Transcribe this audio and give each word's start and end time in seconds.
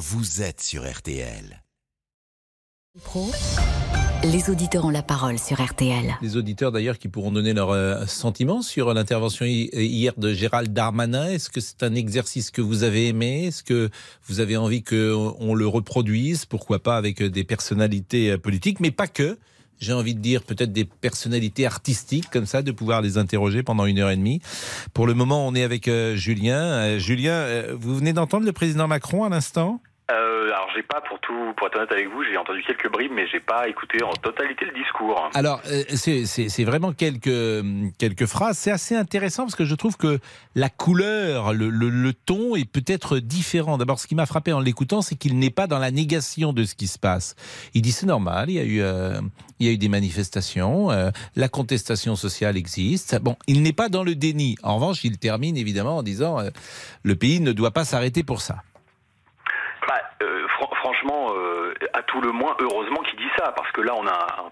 vous 0.00 0.40
êtes 0.40 0.62
sur 0.62 0.90
RTL. 0.90 1.62
Pro, 3.04 3.30
les 4.24 4.48
auditeurs 4.48 4.86
ont 4.86 4.90
la 4.90 5.02
parole 5.02 5.38
sur 5.38 5.62
RTL. 5.62 6.16
Les 6.22 6.38
auditeurs 6.38 6.72
d'ailleurs 6.72 6.98
qui 6.98 7.08
pourront 7.08 7.30
donner 7.30 7.52
leurs 7.52 7.68
euh, 7.68 8.06
sentiments 8.06 8.62
sur 8.62 8.94
l'intervention 8.94 9.44
hier 9.44 10.14
de 10.16 10.32
Gérald 10.32 10.72
Darmanin. 10.72 11.28
Est-ce 11.28 11.50
que 11.50 11.60
c'est 11.60 11.82
un 11.82 11.94
exercice 11.94 12.50
que 12.50 12.62
vous 12.62 12.82
avez 12.82 13.08
aimé? 13.08 13.48
Est-ce 13.48 13.62
que 13.62 13.90
vous 14.26 14.40
avez 14.40 14.56
envie 14.56 14.82
qu'on 14.82 15.54
le 15.54 15.66
reproduise? 15.66 16.46
Pourquoi 16.46 16.78
pas 16.78 16.96
avec 16.96 17.22
des 17.22 17.44
personnalités 17.44 18.30
euh, 18.30 18.38
politiques, 18.38 18.80
mais 18.80 18.90
pas 18.90 19.06
que 19.06 19.38
j'ai 19.80 19.92
envie 19.92 20.14
de 20.14 20.20
dire 20.20 20.44
peut-être 20.44 20.72
des 20.72 20.86
personnalités 20.86 21.66
artistiques 21.66 22.30
comme 22.30 22.46
ça, 22.46 22.62
de 22.62 22.72
pouvoir 22.72 23.02
les 23.02 23.18
interroger 23.18 23.62
pendant 23.62 23.84
une 23.84 23.98
heure 23.98 24.10
et 24.10 24.16
demie. 24.16 24.40
Pour 24.94 25.06
le 25.06 25.12
moment, 25.12 25.46
on 25.46 25.54
est 25.54 25.62
avec 25.62 25.88
euh, 25.88 26.16
Julien. 26.16 26.96
Julien, 26.96 27.66
vous 27.78 27.96
venez 27.96 28.14
d'entendre 28.14 28.46
le 28.46 28.52
président 28.52 28.88
Macron 28.88 29.24
à 29.24 29.28
l'instant? 29.28 29.82
Euh, 30.10 30.46
alors 30.46 30.68
j'ai 30.74 30.82
pas 30.82 31.00
pour 31.00 31.18
tout, 31.20 31.52
pour 31.56 31.66
être 31.66 31.76
honnête 31.76 31.92
avec 31.92 32.08
vous, 32.08 32.24
j'ai 32.24 32.36
entendu 32.36 32.62
quelques 32.66 32.90
bribes, 32.90 33.12
mais 33.14 33.26
j'ai 33.28 33.40
pas 33.40 33.68
écouté 33.68 34.02
en 34.02 34.12
totalité 34.12 34.64
le 34.64 34.72
discours. 34.72 35.30
Alors 35.34 35.60
euh, 35.70 35.82
c'est 35.94 36.64
vraiment 36.64 36.92
quelques 36.92 37.64
quelques 37.98 38.26
phrases. 38.26 38.58
C'est 38.58 38.70
assez 38.70 38.96
intéressant 38.96 39.44
parce 39.44 39.54
que 39.54 39.64
je 39.64 39.74
trouve 39.74 39.96
que 39.96 40.18
la 40.54 40.68
couleur, 40.68 41.52
le, 41.52 42.12
ton 42.12 42.56
est 42.56 42.70
peut-être 42.70 43.18
différent. 43.18 43.78
D'abord, 43.78 44.00
ce 44.00 44.06
qui 44.06 44.14
m'a 44.14 44.26
frappé 44.26 44.52
en 44.52 44.60
l'écoutant, 44.60 45.02
c'est 45.02 45.14
qu'il 45.14 45.38
n'est 45.38 45.50
pas 45.50 45.66
dans 45.66 45.78
la 45.78 45.90
négation 45.90 46.52
de 46.52 46.64
ce 46.64 46.74
qui 46.74 46.86
se 46.86 46.98
passe. 46.98 47.36
Il 47.74 47.82
dit 47.82 47.92
c'est 47.92 48.06
normal, 48.06 48.50
il 48.50 48.54
y 48.54 48.60
a 48.60 48.64
eu 48.64 48.80
euh, 48.80 49.20
il 49.58 49.66
y 49.66 49.68
a 49.68 49.72
eu 49.72 49.78
des 49.78 49.90
manifestations, 49.90 50.88
la 51.36 51.48
contestation 51.48 52.16
sociale 52.16 52.56
existe. 52.56 53.20
Bon, 53.20 53.36
il 53.46 53.62
n'est 53.62 53.74
pas 53.74 53.90
dans 53.90 54.02
le 54.02 54.14
déni. 54.14 54.56
En 54.62 54.76
revanche, 54.76 55.04
il 55.04 55.18
termine 55.18 55.58
évidemment 55.58 55.98
en 55.98 56.02
disant 56.02 56.38
le 57.02 57.14
pays 57.14 57.40
ne 57.40 57.52
doit 57.52 57.70
pas 57.70 57.84
s'arrêter 57.84 58.22
pour 58.22 58.40
ça 58.40 58.62
franchement, 60.80 61.28
euh, 61.34 61.74
à 61.92 62.02
tout 62.02 62.20
le 62.20 62.32
moins, 62.32 62.54
heureusement 62.60 63.00
qu'il 63.02 63.18
dit 63.18 63.30
ça, 63.36 63.52
parce 63.52 63.70
que 63.72 63.80
là, 63.80 63.92
on 63.96 64.06
a 64.06 64.12
un, 64.12 64.50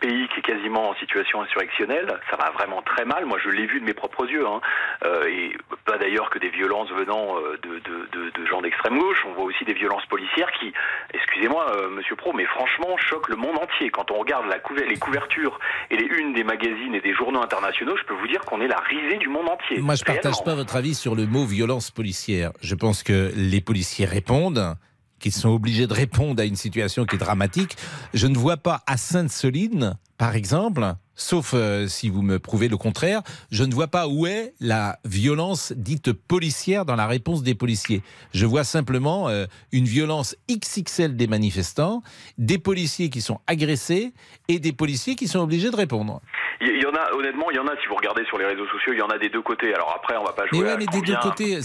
pays 0.00 0.28
qui 0.28 0.40
est 0.40 0.42
quasiment 0.42 0.90
en 0.90 0.94
situation 0.96 1.42
insurrectionnelle, 1.42 2.18
ça 2.30 2.36
va 2.36 2.50
vraiment 2.50 2.82
très 2.82 3.04
mal. 3.04 3.26
Moi, 3.26 3.38
je 3.42 3.50
l'ai 3.50 3.66
vu 3.66 3.80
de 3.80 3.84
mes 3.84 3.94
propres 3.94 4.28
yeux, 4.28 4.46
hein. 4.46 4.60
euh, 5.04 5.26
et 5.26 5.56
pas 5.84 5.98
d'ailleurs 5.98 6.30
que 6.30 6.38
des 6.38 6.50
violences 6.50 6.90
venant 6.90 7.36
euh, 7.38 7.58
de, 7.62 8.46
gens 8.46 8.62
d'extrême 8.62 8.98
gauche. 8.98 9.24
On 9.26 9.32
voit 9.34 9.44
aussi 9.44 9.64
des 9.64 9.74
violences 9.74 10.06
policières 10.06 10.50
qui, 10.52 10.72
excusez-moi, 11.12 11.66
Monsieur 11.90 12.16
Pro, 12.16 12.32
mais 12.32 12.46
franchement, 12.46 12.96
choquent 12.96 13.28
le 13.28 13.36
monde 13.36 13.58
entier. 13.58 13.90
Quand 13.90 14.10
on 14.10 14.18
regarde 14.18 14.46
la 14.46 14.58
les 14.86 14.96
couvertures 14.96 15.58
et 15.90 15.96
les 15.96 16.04
unes 16.04 16.32
des 16.34 16.44
magazines 16.44 16.94
et 16.94 17.00
des 17.00 17.14
journaux 17.14 17.42
internationaux, 17.42 17.96
je 17.96 18.04
peux 18.04 18.14
vous 18.14 18.26
dire 18.26 18.40
qu'on 18.40 18.60
est 18.60 18.68
la 18.68 18.78
risée 18.78 19.18
du 19.18 19.28
monde 19.28 19.48
entier. 19.48 19.80
Moi, 19.80 19.94
je 19.94 20.04
partage 20.04 20.42
pas 20.44 20.54
votre 20.54 20.76
avis 20.76 20.94
sur 20.94 21.14
le 21.14 21.26
mot 21.26 21.44
violence 21.44 21.90
policière. 21.90 22.52
Je 22.62 22.74
pense 22.74 23.02
que 23.02 23.32
les 23.34 23.60
policiers 23.60 24.06
répondent 24.06 24.76
qu'ils 25.18 25.32
sont 25.32 25.50
obligés 25.50 25.86
de 25.86 25.94
répondre 25.94 26.40
à 26.40 26.44
une 26.44 26.56
situation 26.56 27.04
qui 27.04 27.16
est 27.16 27.18
dramatique. 27.18 27.76
Je 28.14 28.26
ne 28.26 28.36
vois 28.36 28.56
pas 28.56 28.82
à 28.86 28.96
Sainte-Soline, 28.96 29.96
par 30.16 30.34
exemple, 30.34 30.82
sauf 31.14 31.52
euh, 31.54 31.86
si 31.86 32.08
vous 32.08 32.22
me 32.22 32.38
prouvez 32.38 32.68
le 32.68 32.76
contraire, 32.76 33.22
je 33.50 33.64
ne 33.64 33.74
vois 33.74 33.88
pas 33.88 34.08
où 34.08 34.26
est 34.26 34.54
la 34.60 34.98
violence 35.04 35.72
dite 35.76 36.12
policière 36.12 36.84
dans 36.84 36.96
la 36.96 37.06
réponse 37.06 37.42
des 37.42 37.54
policiers. 37.54 38.02
Je 38.32 38.46
vois 38.46 38.64
simplement 38.64 39.28
euh, 39.28 39.46
une 39.72 39.84
violence 39.84 40.36
XXL 40.50 41.16
des 41.16 41.26
manifestants, 41.26 42.02
des 42.38 42.58
policiers 42.58 43.10
qui 43.10 43.20
sont 43.20 43.40
agressés 43.46 44.12
et 44.48 44.58
des 44.58 44.72
policiers 44.72 45.16
qui 45.16 45.28
sont 45.28 45.40
obligés 45.40 45.70
de 45.70 45.76
répondre. 45.76 46.20
Il 46.60 46.82
y 46.82 46.86
en 46.86 46.94
a, 46.94 47.14
honnêtement, 47.14 47.50
il 47.50 47.56
y 47.56 47.60
en 47.60 47.66
a, 47.66 47.76
si 47.80 47.86
vous 47.88 47.94
regardez 47.94 48.24
sur 48.24 48.38
les 48.38 48.46
réseaux 48.46 48.66
sociaux, 48.66 48.92
il 48.92 48.98
y 48.98 49.02
en 49.02 49.08
a 49.08 49.18
des 49.18 49.28
deux 49.28 49.42
côtés. 49.42 49.72
Alors 49.74 49.94
après, 49.94 50.16
on 50.16 50.24
va 50.24 50.32
pas 50.32 50.46
jouer. 50.46 50.60
Mais 50.60 50.70
ouais, 50.70 50.76
mais 50.78 50.86
des 50.86 51.02
deux 51.02 51.16
côtés, 51.22 51.60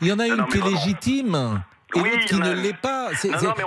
il 0.00 0.08
y 0.08 0.12
en 0.12 0.18
a 0.18 0.26
une 0.26 0.46
qui 0.46 0.58
est 0.58 0.64
légitime 0.64 1.62
et 1.94 2.00
oui, 2.00 2.10
qui 2.26 2.36
ne 2.36 2.52
l'est 2.52 2.76
pas. 2.76 3.10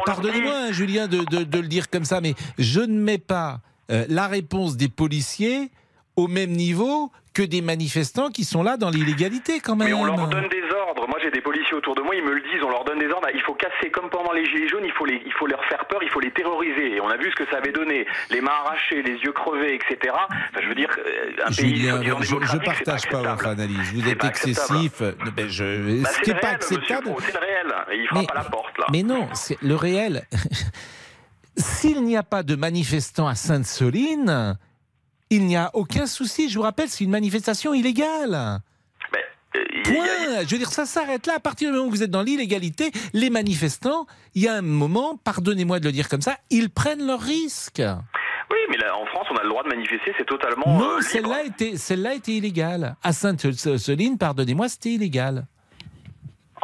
Pardonnez-moi, 0.06 0.54
hein, 0.54 0.72
Julien, 0.72 1.08
de, 1.08 1.20
le 1.40 1.68
dire 1.68 1.90
comme 1.90 2.06
ça, 2.06 2.22
mais 2.22 2.34
je 2.58 2.82
ne 2.82 3.00
mets 3.00 3.18
pas 3.18 3.62
euh, 3.92 4.06
la 4.10 4.28
réponse 4.28 4.78
des 4.78 4.90
policiers 4.90 5.72
au 6.16 6.28
même 6.28 6.52
niveau 6.52 7.12
que 7.34 7.44
des 7.44 7.62
manifestants 7.62 8.30
qui 8.30 8.44
sont 8.44 8.64
là 8.64 8.78
dans 8.78 8.90
l'illégalité 8.90 9.60
quand 9.60 9.76
même. 9.76 9.90
Mais 9.90 9.94
on 9.94 10.06
leur 10.06 10.28
donne 10.28 10.50
des 10.50 10.67
Moi 11.08 11.20
j'ai 11.22 11.32
des 11.32 11.42
policiers 11.42 11.74
autour 11.74 11.96
de 11.96 12.02
moi, 12.02 12.16
ils 12.16 12.24
me 12.24 12.34
le 12.34 12.42
disent, 12.42 12.62
on 12.64 12.70
leur 12.70 12.84
donne 12.84 13.00
des 13.00 13.10
ordres. 13.10 13.28
Il 13.34 13.42
faut 13.42 13.54
casser, 13.54 13.90
comme 13.92 14.10
pendant 14.10 14.34
les 14.34 14.46
Gilets 14.46 14.68
jaunes, 14.68 14.86
il 14.86 14.92
faut, 14.92 15.06
les, 15.06 15.22
il 15.26 15.34
faut 15.34 15.48
leur 15.48 15.64
faire 15.66 15.86
peur, 15.86 16.04
il 16.04 16.10
faut 16.10 16.20
les 16.20 16.32
terroriser. 16.32 16.96
Et 16.96 17.02
on 17.02 17.10
a 17.10 17.18
vu 17.18 17.32
ce 17.32 17.36
que 17.36 17.50
ça 17.50 17.58
avait 17.58 17.72
donné. 17.72 18.06
Les 18.30 18.42
mains 18.42 18.52
arrachées, 18.66 19.02
les 19.02 19.16
yeux 19.16 19.32
crevés, 19.32 19.76
etc. 19.76 20.14
je 20.62 20.68
veux 20.68 20.76
dire, 20.76 20.90
euh, 21.00 21.32
un 21.46 21.52
pays 21.52 21.88
je 22.22 22.36
ne 22.36 22.64
partage 22.64 23.08
pas, 23.10 23.22
votre 23.22 23.48
analyse. 23.48 23.94
Vous 23.94 24.08
êtes 24.08 24.24
excessif. 24.24 25.02
Ben, 25.36 25.48
je... 25.48 26.02
Bah, 26.02 26.10
c'est 26.24 26.40
pas 26.40 26.50
acceptable. 26.50 27.10
C'est 27.20 27.34
le 27.34 27.40
réel. 27.40 27.76
Et 27.92 27.98
il 27.98 28.08
frappe 28.08 28.32
à 28.32 28.36
la 28.36 28.44
porte 28.44 28.78
là. 28.78 28.86
Mais 28.92 29.04
non, 29.04 29.28
c'est 29.34 29.58
le 29.62 29.76
réel. 29.76 30.24
S'il 31.58 32.04
n'y 32.04 32.16
a 32.16 32.24
pas 32.24 32.44
de 32.44 32.56
manifestants 32.56 33.28
à 33.28 33.36
Sainte-Soline, 33.36 34.58
il 35.30 35.46
n'y 35.46 35.58
a 35.58 35.72
aucun 35.74 36.06
souci. 36.06 36.50
Je 36.50 36.58
vous 36.58 36.64
rappelle, 36.64 36.90
c'est 36.90 37.04
une 37.04 37.12
manifestation 37.12 37.74
illégale. 37.74 38.62
Euh, 39.58 39.84
Point. 39.84 40.44
Je 40.46 40.52
veux 40.52 40.58
dire, 40.58 40.72
ça 40.72 40.86
s'arrête 40.86 41.28
là. 41.28 41.34
À 41.36 41.40
partir 41.40 41.70
du 41.70 41.76
moment 41.76 41.88
où 41.88 41.92
vous 41.92 42.04
êtes 42.04 42.12
dans 42.12 42.22
l'illégalité, 42.22 42.92
les 43.14 43.30
manifestants, 43.30 44.06
il 44.36 44.44
y 44.44 44.48
a 44.48 44.54
un 44.54 44.62
moment, 44.62 45.18
pardonnez-moi 45.24 45.80
de 45.80 45.86
le 45.86 45.92
dire 45.92 46.10
comme 46.10 46.22
ça, 46.22 46.38
ils 46.50 46.70
prennent 46.70 47.06
leurs 47.06 47.22
risques. 47.22 47.82
Oui, 48.50 48.58
mais 48.70 48.78
là, 48.78 48.96
en 48.96 49.06
France, 49.08 49.28
on 49.32 49.36
a 49.36 49.44
le 49.44 49.50
droit 49.50 49.64
de 49.64 49.70
manifester, 49.70 50.14
c'est 50.18 50.26
totalement. 50.26 50.66
Non, 50.68 50.98
euh, 50.98 51.02
celle-là 51.02 51.44
était, 51.44 51.76
celle-là 51.76 52.14
était 52.14 52.34
illégale. 52.34 52.96
À 53.04 53.12
Sainte-Soline, 53.12 54.18
pardonnez-moi, 54.18 54.70
c'était 54.70 54.92
illégal. 54.92 55.48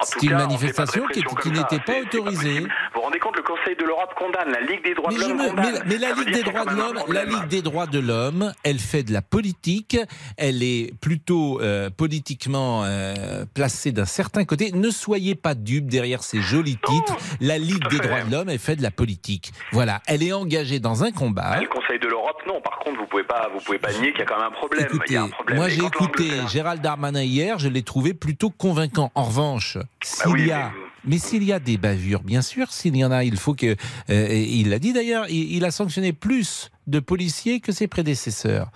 C'était 0.01 0.27
une 0.27 0.33
manifestation 0.33 1.05
qui, 1.07 1.19
n'était 1.49 1.79
pas 1.79 1.99
autorisée. 2.01 2.61
Vous 2.61 2.67
vous 2.95 3.01
rendez 3.01 3.19
Conseil 3.43 3.75
de 3.75 3.85
l'Europe 3.85 4.13
condamne, 4.17 4.51
la 4.51 4.61
Ligue 4.61 4.83
des 4.83 4.93
droits 4.93 5.11
de 5.11 5.19
l'homme 5.19 5.41
Mais, 5.85 5.97
la 5.97 6.13
Ligue 6.13 6.31
des 6.31 6.43
droits 6.43 6.65
de 6.65 6.75
l'homme, 6.75 6.99
la 7.09 7.25
Ligue 7.25 7.47
des 7.47 7.61
droits 7.61 7.87
de 7.87 7.99
l'homme, 7.99 8.53
elle 8.63 8.79
fait 8.79 9.03
de 9.03 9.13
la 9.13 9.21
politique, 9.21 9.97
elle 10.37 10.63
est 10.63 10.93
plutôt 10.99 11.61
euh, 11.61 11.89
politiquement 11.89 12.83
euh, 12.85 13.45
placée 13.53 13.91
d'un 13.91 14.05
certain 14.05 14.45
côté. 14.45 14.71
Ne 14.71 14.89
soyez 14.89 15.35
pas 15.35 15.55
dupes 15.55 15.87
derrière 15.87 16.23
ces 16.23 16.41
jolis 16.41 16.77
titres. 16.77 17.17
La 17.41 17.57
Ligue 17.57 17.87
des 17.89 17.99
droits 17.99 18.21
de 18.21 18.31
l'homme, 18.31 18.49
elle 18.49 18.59
fait 18.59 18.75
de 18.75 18.83
la 18.83 18.91
politique. 18.91 19.51
Voilà, 19.71 20.01
elle 20.07 20.23
est 20.23 20.33
engagée 20.33 20.79
dans 20.79 21.03
un 21.03 21.11
combat. 21.11 21.59
Le 21.59 21.67
Conseil 21.67 21.99
de 21.99 22.07
l'Europe, 22.07 22.41
non. 22.47 22.61
Par 22.61 22.79
contre, 22.79 22.99
vous 22.99 23.07
pouvez 23.07 23.23
pas, 23.23 23.49
vous 23.53 23.59
pouvez 23.59 23.79
pas 23.79 23.91
nier 23.93 24.11
qu'il 24.11 24.19
y 24.19 24.23
a 24.23 24.25
quand 24.25 24.37
même 24.37 24.47
un 24.47 24.51
problème. 24.51 24.85
Écoutez, 24.85 25.17
un 25.17 25.29
problème. 25.29 25.57
moi 25.57 25.69
j'ai 25.69 25.83
écouté 25.83 26.29
Gérald 26.47 26.81
Darmanin 26.81 27.23
hier, 27.23 27.59
je 27.59 27.67
l'ai 27.67 27.83
trouvé 27.83 28.13
plutôt 28.13 28.49
convaincant. 28.49 29.11
En 29.15 29.23
revanche, 29.23 29.77
bah 29.77 29.85
s'il 30.01 30.47
y 30.47 30.51
a 30.51 30.71
mais 30.71 30.92
s'il 31.17 31.43
y 31.43 31.53
a 31.53 31.59
des 31.59 31.77
bavures, 31.77 32.21
bien 32.21 32.41
sûr, 32.41 32.71
s'il 32.71 32.95
y 32.95 33.03
en 33.03 33.11
a, 33.11 33.23
il 33.23 33.37
faut 33.37 33.53
que. 33.53 33.75
Euh, 34.09 34.27
il 34.29 34.69
l'a 34.69 34.79
dit 34.79 34.93
d'ailleurs, 34.93 35.25
il, 35.29 35.63
a 35.65 35.71
sanctionné 35.71 36.13
plus 36.13 36.71
de 36.87 36.99
policiers 36.99 37.59
que 37.59 37.71
ses 37.71 37.87
prédécesseurs. 37.87 38.67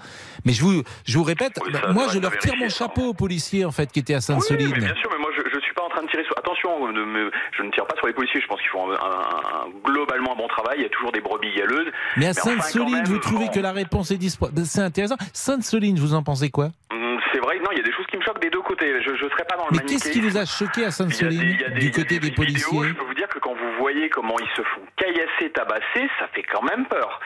Mais 0.46 0.54
je 0.54 0.62
vous, 0.62 0.84
je 1.06 1.18
vous 1.18 1.24
répète, 1.24 1.60
moi 1.94 2.08
je 2.14 2.20
leur 2.20 2.38
tire 2.38 2.56
mon 2.58 2.70
chapeau 2.70 3.10
aux 3.10 3.14
policiers 3.14 3.66
en 3.66 3.72
fait 3.72 3.92
qui 3.92 4.00
étaient 4.00 4.14
à 4.14 4.22
Sainte-Soline. 4.22 4.72
Oui, 4.74 4.80
bien 4.80 4.96
sûr, 4.96 5.10
mais 5.12 5.20
moi 5.20 5.30
je, 5.36 5.42
je 5.54 5.60
suis 5.60 5.74
pas 5.74 5.84
en 5.84 5.90
train 5.90 6.04
de 6.04 6.10
tirer 6.10 6.24
sur. 6.24 6.38
Attention, 6.38 6.70
je 6.94 7.64
ne 7.64 7.72
tire 7.72 7.86
pas 7.86 7.96
sur 7.98 8.08
les 8.08 8.14
policiers. 8.14 8.42
Je 8.42 8.48
pense 8.48 8.60
qu'ils 8.62 8.70
font 8.70 8.92
un, 8.92 9.70
globalement 9.84 10.34
un 10.34 10.38
bon 10.38 10.48
travail. 10.48 10.78
Il 10.80 10.84
y 10.84 10.86
a 10.86 10.90
toujours 10.90 11.12
des 11.12 11.22
brebis 11.22 11.54
galeuses. 11.56 11.92
Mais 12.16 12.28
à 12.28 12.34
Sainte-Soline, 12.34 13.04
vous 13.06 13.20
trouvez 13.20 13.50
que 13.50 13.60
la 13.60 13.72
réponse 13.72 14.12
est 14.12 14.18
disponible 14.18 14.66
C'est 14.66 14.82
intéressant. 14.82 15.18
Sainte-Soline, 15.34 16.00
vous 16.00 16.14
en 16.14 16.24
pensez 16.24 16.50
quoi? 16.50 16.72
C'est 17.32 17.40
vrai, 17.40 17.60
non, 17.60 17.72
il 17.72 17.78
y 17.78 17.82
a 17.82 17.84
des 17.84 17.92
choses 17.92 18.06
qui 18.08 18.18
me 18.18 18.22
choquent 18.22 18.42
des 18.42 18.50
deux 18.50 18.62
côtés. 18.62 18.92
Je 19.04 19.12
ne 19.12 19.30
serais 19.30 19.46
pas 19.46 19.58
dans 19.58 19.68
le 19.68 19.78
Mais 19.78 19.86
qu'est-ce 19.86 20.12
qui 20.12 20.22
vous 20.22 20.38
a 20.38 20.46
choqué 20.46 20.86
à 20.86 20.92
Sainte-Soline 20.92 21.58
du 21.80 21.92
côté 21.92 22.20
des, 22.20 22.32
policiers 22.32 22.90
Je 22.90 22.94
peux 22.94 23.06
vous 23.06 23.14
dire 23.14 23.28
que 23.28 23.40
quand 23.40 23.54
vous 23.54 23.72
voyez 23.80 24.10
comment 24.10 24.36
ils 24.40 24.56
se 24.56 24.62
font 24.62 24.82
caillasser, 24.98 25.52
tabasser, 25.54 26.10
ça 26.20 26.28
fait 26.34 26.44
quand 26.44 26.64
même 26.64 26.86
peur. 26.86 27.20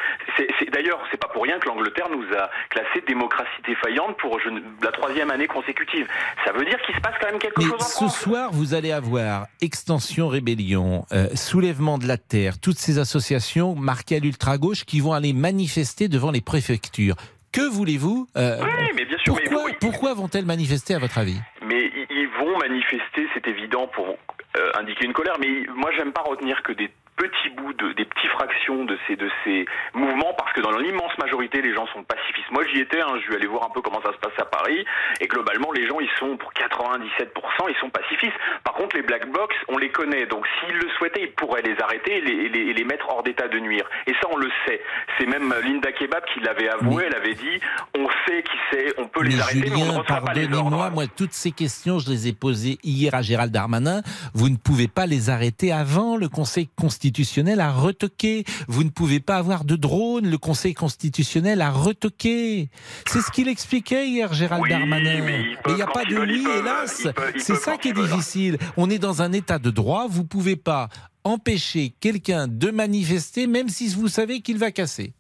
D'ailleurs, 0.71 1.01
c'est 1.11 1.19
pas 1.19 1.27
pour 1.27 1.43
rien 1.43 1.59
que 1.59 1.67
l'Angleterre 1.67 2.09
nous 2.09 2.23
a 2.37 2.49
classé 2.69 3.03
démocratie 3.07 3.49
défaillante 3.65 4.17
pour 4.17 4.39
la 4.83 4.91
troisième 4.91 5.31
année 5.31 5.47
consécutive. 5.47 6.07
Ça 6.45 6.51
veut 6.51 6.65
dire 6.65 6.79
qu'il 6.85 6.95
se 6.95 7.01
passe 7.01 7.15
quand 7.19 7.31
même 7.31 7.39
quelque 7.39 7.61
chose 7.61 7.73
en 7.73 8.09
ce 8.09 8.23
soir, 8.23 8.49
vous 8.51 8.73
allez 8.73 8.91
avoir 8.91 9.47
Extension 9.61 10.27
Rébellion, 10.27 11.05
euh, 11.11 11.27
Soulèvement 11.35 11.97
de 11.97 12.07
la 12.07 12.17
Terre, 12.17 12.59
toutes 12.59 12.77
ces 12.77 12.99
associations 12.99 13.75
marquées 13.75 14.17
à 14.17 14.19
l'ultra-gauche 14.19 14.85
qui 14.85 14.99
vont 14.99 15.13
aller 15.13 15.33
manifester 15.33 16.07
devant 16.07 16.31
les 16.31 16.41
préfectures. 16.41 17.15
Que 17.51 17.69
voulez-vous 17.69 18.27
euh, 18.37 18.59
Oui, 18.61 18.91
mais 18.95 19.05
bien 19.05 19.17
sûr. 19.17 19.35
Pourquoi, 19.35 19.71
pourquoi 19.79 20.13
vont-elles 20.13 20.45
manifester, 20.45 20.95
à 20.95 20.99
votre 20.99 21.17
avis? 21.17 21.39
Mais 21.65 21.91
ils 22.09 22.29
vont 22.39 22.57
manifester, 22.57 23.27
c'est 23.33 23.47
évident, 23.47 23.87
pour 23.87 24.07
euh, 24.07 24.71
indiquer 24.79 25.05
une 25.05 25.13
colère. 25.13 25.35
Mais 25.39 25.65
moi, 25.75 25.91
j'aime 25.97 26.13
pas 26.13 26.21
retenir 26.21 26.63
que 26.63 26.71
des 26.71 26.89
petits 27.21 27.49
bouts, 27.55 27.73
de, 27.73 27.93
des 27.93 28.05
petites 28.05 28.31
fractions 28.31 28.83
de 28.85 28.97
ces, 29.05 29.15
de 29.15 29.29
ces 29.43 29.65
mouvements, 29.93 30.33
parce 30.35 30.51
que 30.53 30.61
dans 30.61 30.71
l'immense 30.71 31.15
majorité, 31.19 31.61
les 31.61 31.73
gens 31.73 31.85
sont 31.93 32.03
pacifistes. 32.03 32.49
Moi, 32.49 32.63
j'y 32.73 32.79
étais, 32.81 32.99
hein, 32.99 33.13
je 33.17 33.21
suis 33.21 33.35
allé 33.35 33.45
voir 33.45 33.65
un 33.65 33.69
peu 33.69 33.81
comment 33.81 34.01
ça 34.01 34.11
se 34.11 34.17
passe 34.17 34.33
à 34.39 34.45
Paris, 34.45 34.83
et 35.19 35.27
globalement, 35.27 35.71
les 35.71 35.87
gens, 35.87 35.99
ils 35.99 36.09
sont 36.17 36.35
pour 36.37 36.51
97%, 36.53 37.29
ils 37.69 37.79
sont 37.79 37.91
pacifistes. 37.91 38.33
Par 38.63 38.73
contre, 38.73 38.95
les 38.95 39.03
black 39.03 39.29
box, 39.29 39.55
on 39.67 39.77
les 39.77 39.89
connaît, 39.89 40.25
donc 40.25 40.47
s'ils 40.59 40.77
le 40.77 40.89
souhaitaient, 40.97 41.21
ils 41.21 41.33
pourraient 41.33 41.61
les 41.61 41.79
arrêter 41.79 42.17
et 42.17 42.21
les, 42.21 42.49
les, 42.49 42.73
les 42.73 42.83
mettre 42.83 43.07
hors 43.09 43.21
d'état 43.21 43.47
de 43.47 43.59
nuire. 43.59 43.85
Et 44.07 44.13
ça, 44.13 44.27
on 44.31 44.37
le 44.37 44.49
sait. 44.65 44.81
C'est 45.19 45.27
même 45.27 45.53
Linda 45.63 45.91
Kebab 45.91 46.23
qui 46.33 46.39
l'avait 46.39 46.69
avoué, 46.69 47.03
elle 47.05 47.15
avait 47.15 47.35
dit, 47.35 47.59
on 47.95 48.07
sait 48.25 48.41
qui 48.41 48.57
c'est, 48.71 48.93
on 48.97 49.07
peut 49.07 49.23
les 49.23 49.35
mais 49.35 49.41
arrêter, 49.41 49.59
Julien, 49.59 49.75
mais 49.75 49.81
on 49.83 49.93
ne 49.93 49.99
reçoit 49.99 50.21
pas 50.21 50.33
les 50.33 50.45
ordres. 50.45 50.55
pardonnez-moi, 50.55 50.89
moi, 50.89 51.03
toutes 51.05 51.33
ces 51.33 51.51
questions, 51.51 51.99
je 51.99 52.09
les 52.09 52.29
ai 52.29 52.33
posées 52.33 52.79
hier 52.83 53.13
à 53.13 53.21
Gérald 53.21 53.51
Darmanin. 53.51 54.01
Vous 54.33 54.49
ne 54.49 54.57
pouvez 54.57 54.87
pas 54.87 55.05
les 55.05 55.29
arrêter 55.29 55.71
avant. 55.71 56.17
Le 56.17 56.27
Conseil 56.27 56.67
constitutionnel 56.75 57.10
a 57.59 57.71
retoqué. 57.71 58.43
Vous 58.67 58.83
ne 58.83 58.89
pouvez 58.89 59.19
pas 59.19 59.37
avoir 59.37 59.63
de 59.63 59.75
drone. 59.75 60.29
Le 60.29 60.37
Conseil 60.37 60.73
constitutionnel 60.73 61.61
a 61.61 61.71
retoqué. 61.71 62.69
C'est 63.07 63.21
ce 63.21 63.31
qu'il 63.31 63.47
expliquait 63.47 64.07
hier, 64.07 64.33
Gérald 64.33 64.63
Oui, 64.63 64.69
Darmanin. 64.69 65.23
mais 65.25 65.45
il 65.67 65.75
n'y 65.75 65.81
a 65.81 65.87
pas 65.87 66.05
de 66.05 66.17
oui, 66.17 66.45
hélas. 66.59 67.07
C'est 67.37 67.55
ça 67.55 67.77
qui 67.77 67.89
est 67.89 67.93
difficile. 67.93 68.57
On 68.77 68.89
est 68.89 68.99
dans 68.99 69.21
un 69.21 69.31
état 69.33 69.59
de 69.59 69.69
droit. 69.69 70.07
Vous 70.09 70.23
pouvez 70.25 70.55
pas 70.55 70.89
empêcher 71.23 71.93
quelqu'un 71.99 72.47
de 72.47 72.71
manifester, 72.71 73.47
même 73.47 73.69
si 73.69 73.89
vous 73.89 74.07
savez 74.07 74.41
qu'il 74.41 74.57
va 74.57 74.71
casser. 74.71 75.13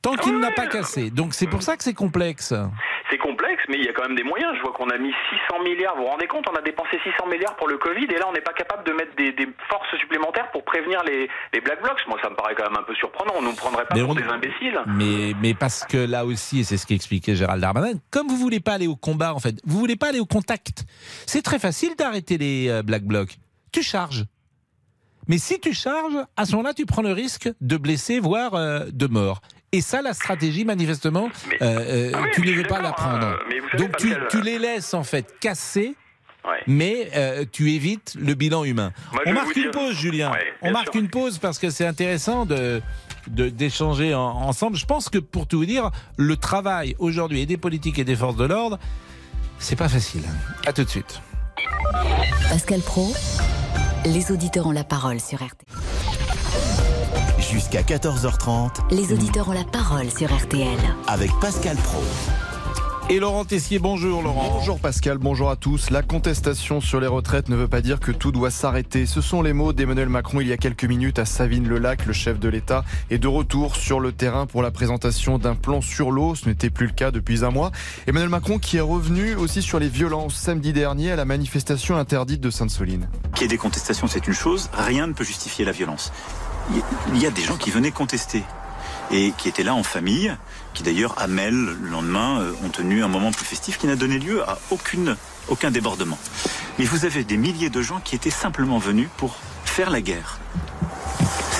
Tant 0.00 0.14
qu'il 0.16 0.32
Ah 0.36 0.40
n'a 0.40 0.50
pas 0.52 0.66
cassé. 0.66 1.10
Donc 1.10 1.34
c'est 1.34 1.46
pour 1.46 1.62
ça 1.62 1.76
que 1.76 1.84
c'est 1.84 1.92
complexe. 1.94 2.54
C'est 3.10 3.18
complexe, 3.18 3.62
mais 3.68 3.76
il 3.78 3.84
y 3.84 3.88
a 3.88 3.92
quand 3.92 4.06
même 4.06 4.16
des 4.16 4.22
moyens. 4.22 4.52
Je 4.56 4.60
vois 4.62 4.72
qu'on 4.72 4.90
a 4.90 4.98
mis 4.98 5.12
600 5.50 5.62
milliards. 5.64 5.96
Vous 5.96 6.02
vous 6.02 6.08
rendez 6.08 6.26
compte 6.26 6.44
On 6.50 6.54
a 6.56 6.60
dépensé 6.62 6.98
600 7.02 7.26
milliards 7.28 7.56
pour 7.56 7.66
le 7.68 7.78
Covid, 7.78 8.04
et 8.04 8.18
là, 8.18 8.26
on 8.28 8.32
n'est 8.32 8.40
pas 8.42 8.52
capable 8.52 8.84
de 8.84 8.92
mettre 8.92 9.14
des, 9.16 9.32
des 9.32 9.48
forces 9.70 9.96
supplémentaires 9.98 10.50
pour 10.50 10.64
prévenir 10.64 11.02
les, 11.04 11.28
les 11.54 11.60
black 11.60 11.82
blocs. 11.82 11.98
Moi, 12.08 12.18
ça 12.22 12.28
me 12.30 12.34
paraît 12.36 12.54
quand 12.54 12.68
même 12.70 12.78
un 12.78 12.82
peu 12.82 12.94
surprenant. 12.94 13.32
On 13.36 13.42
nous 13.42 13.54
prendrait 13.54 13.86
pas 13.86 13.94
Mais 13.94 14.02
pour 14.02 14.10
on- 14.10 14.14
des 14.14 14.24
imbéciles. 14.24 14.78
Mais, 14.86 15.32
mais 15.40 15.54
parce 15.54 15.84
que 15.84 15.96
là 15.96 16.24
aussi, 16.26 16.60
et 16.60 16.64
c'est 16.64 16.76
ce 16.76 16.86
qu'expliquait 16.86 17.34
Gérald 17.34 17.60
Darmanin, 17.62 17.98
comme 18.10 18.28
vous 18.28 18.36
voulez 18.36 18.60
pas 18.60 18.74
aller 18.74 18.86
au 18.88 18.96
combat, 18.96 19.32
en 19.34 19.38
fait, 19.38 19.56
vous 19.64 19.78
voulez 19.78 19.96
pas 19.96 20.08
aller 20.08 20.20
au 20.20 20.26
contact, 20.26 20.84
c'est 21.26 21.42
très 21.42 21.58
facile 21.58 21.94
d'arrêter 21.96 22.36
les 22.38 22.68
euh, 22.68 22.82
Black 22.82 23.04
Blocs. 23.04 23.38
Tu 23.72 23.82
charges. 23.82 24.24
Mais 25.28 25.38
si 25.38 25.60
tu 25.60 25.74
charges, 25.74 26.16
à 26.36 26.44
ce 26.46 26.52
moment-là, 26.52 26.72
tu 26.74 26.86
prends 26.86 27.02
le 27.02 27.12
risque 27.12 27.50
de 27.60 27.76
blesser, 27.76 28.18
voire 28.18 28.54
euh, 28.54 28.80
de 28.92 29.06
mort. 29.06 29.40
Et 29.72 29.80
ça, 29.82 30.00
la 30.00 30.14
stratégie, 30.14 30.64
manifestement, 30.64 31.28
Mais- 31.48 31.58
euh, 31.60 31.66
euh, 31.66 32.12
Ah 32.14 32.20
oui, 32.22 32.28
tu 32.34 32.40
ne 32.42 32.52
veux 32.52 32.62
pas 32.62 32.80
la 32.80 32.92
prendre. 32.92 33.20
savez, 33.20 33.60
Donc 33.78 33.96
tu, 34.30 34.40
les 34.42 34.58
laisses, 34.58 34.94
en 34.94 35.04
fait, 35.04 35.26
casser, 35.40 35.94
Ouais. 36.44 36.62
mais 36.66 37.10
euh, 37.14 37.44
tu 37.50 37.72
évites 37.72 38.14
le 38.18 38.32
bilan 38.34 38.64
humain. 38.64 38.92
Moi, 39.12 39.22
On 39.26 39.32
marque 39.34 39.54
une 39.56 39.62
dire- 39.64 39.70
pause, 39.72 39.94
Julien. 39.94 40.32
Ouais, 40.32 40.46
On 40.62 40.70
marque 40.70 40.92
sûr. 40.92 41.00
une 41.02 41.10
pause 41.10 41.36
parce 41.38 41.58
que 41.58 41.68
c'est 41.70 41.86
intéressant 41.86 42.46
de 42.46 42.80
d'échanger 43.26 44.14
en- 44.14 44.20
ensemble. 44.22 44.78
Je 44.78 44.86
pense 44.86 45.10
que 45.10 45.18
pour 45.18 45.46
tout 45.46 45.58
vous 45.58 45.66
dire, 45.66 45.90
le 46.16 46.34
travail 46.38 46.96
aujourd'hui 46.98 47.42
et 47.42 47.46
des 47.46 47.58
politiques 47.58 47.98
et 47.98 48.04
des 48.04 48.16
forces 48.16 48.36
de 48.36 48.44
l'ordre, 48.46 48.78
c'est 49.58 49.76
pas 49.76 49.90
facile. 49.90 50.22
À 50.66 50.72
tout 50.72 50.82
de 50.82 50.88
suite. 50.88 51.20
Pascal 52.48 52.80
Pro, 52.80 53.12
les 54.06 54.32
auditeurs 54.32 54.66
ont 54.66 54.72
la 54.72 54.84
parole 54.84 55.20
sur 55.20 55.42
RTL. 55.42 55.66
Jusqu'à 57.50 57.82
14h30 57.82 58.90
Les 58.90 59.12
auditeurs 59.12 59.48
ont 59.48 59.52
la 59.52 59.64
parole 59.64 60.10
sur 60.10 60.34
RTL. 60.34 60.68
avec 61.06 61.30
Pascal 61.40 61.76
Pro. 61.76 62.02
Et 63.10 63.20
Laurent 63.20 63.46
Tessier, 63.46 63.78
bonjour 63.78 64.22
Laurent. 64.22 64.58
Bonjour 64.58 64.78
Pascal, 64.78 65.16
bonjour 65.16 65.48
à 65.48 65.56
tous. 65.56 65.88
La 65.88 66.02
contestation 66.02 66.82
sur 66.82 67.00
les 67.00 67.06
retraites 67.06 67.48
ne 67.48 67.56
veut 67.56 67.66
pas 67.68 67.80
dire 67.80 68.00
que 68.00 68.12
tout 68.12 68.32
doit 68.32 68.50
s'arrêter. 68.50 69.06
Ce 69.06 69.22
sont 69.22 69.40
les 69.40 69.54
mots 69.54 69.72
d'Emmanuel 69.72 70.10
Macron 70.10 70.42
il 70.42 70.48
y 70.48 70.52
a 70.52 70.58
quelques 70.58 70.84
minutes 70.84 71.18
à 71.18 71.24
Savine-le-Lac. 71.24 72.04
Le 72.04 72.12
chef 72.12 72.38
de 72.38 72.50
l'État 72.50 72.84
est 73.08 73.16
de 73.16 73.28
retour 73.28 73.76
sur 73.76 73.98
le 73.98 74.12
terrain 74.12 74.44
pour 74.44 74.62
la 74.62 74.70
présentation 74.70 75.38
d'un 75.38 75.54
plan 75.54 75.80
sur 75.80 76.10
l'eau. 76.10 76.34
Ce 76.34 76.46
n'était 76.46 76.68
plus 76.68 76.86
le 76.86 76.92
cas 76.92 77.10
depuis 77.10 77.46
un 77.46 77.50
mois. 77.50 77.70
Emmanuel 78.06 78.28
Macron 78.28 78.58
qui 78.58 78.76
est 78.76 78.82
revenu 78.82 79.34
aussi 79.36 79.62
sur 79.62 79.78
les 79.78 79.88
violences 79.88 80.34
samedi 80.34 80.74
dernier 80.74 81.12
à 81.12 81.16
la 81.16 81.24
manifestation 81.24 81.96
interdite 81.96 82.42
de 82.42 82.50
Sainte-Soline. 82.50 83.08
Qu'il 83.34 83.42
y 83.42 83.44
ait 83.46 83.48
des 83.48 83.56
contestations, 83.56 84.06
c'est 84.06 84.26
une 84.26 84.34
chose. 84.34 84.68
Rien 84.74 85.06
ne 85.06 85.14
peut 85.14 85.24
justifier 85.24 85.64
la 85.64 85.72
violence. 85.72 86.12
Il 87.12 87.18
y 87.22 87.26
a- 87.26 87.30
des 87.30 87.42
gens 87.42 87.56
qui 87.56 87.70
venaient 87.70 87.90
contester 87.90 88.42
et 89.10 89.32
qui 89.38 89.48
étaient 89.48 89.62
là 89.62 89.74
en 89.74 89.82
famille, 89.82 90.34
qui 90.74 90.82
d'ailleurs 90.82 91.14
à 91.18 91.26
Mel 91.26 91.54
le 91.54 91.88
lendemain 91.88 92.40
euh, 92.40 92.52
ont 92.64 92.68
tenu 92.68 93.02
un 93.02 93.08
moment 93.08 93.30
plus 93.32 93.44
festif 93.44 93.78
qui 93.78 93.86
n'a 93.86 93.96
donné 93.96 94.18
lieu 94.18 94.42
à 94.48 94.58
aucune, 94.70 95.16
aucun 95.48 95.70
débordement. 95.70 96.18
Mais 96.78 96.84
vous 96.84 97.04
avez 97.04 97.24
des 97.24 97.36
milliers 97.36 97.70
de 97.70 97.80
gens 97.82 98.00
qui 98.00 98.14
étaient 98.14 98.30
simplement 98.30 98.78
venus 98.78 99.08
pour 99.16 99.36
faire 99.64 99.90
la 99.90 100.00
guerre. 100.02 100.38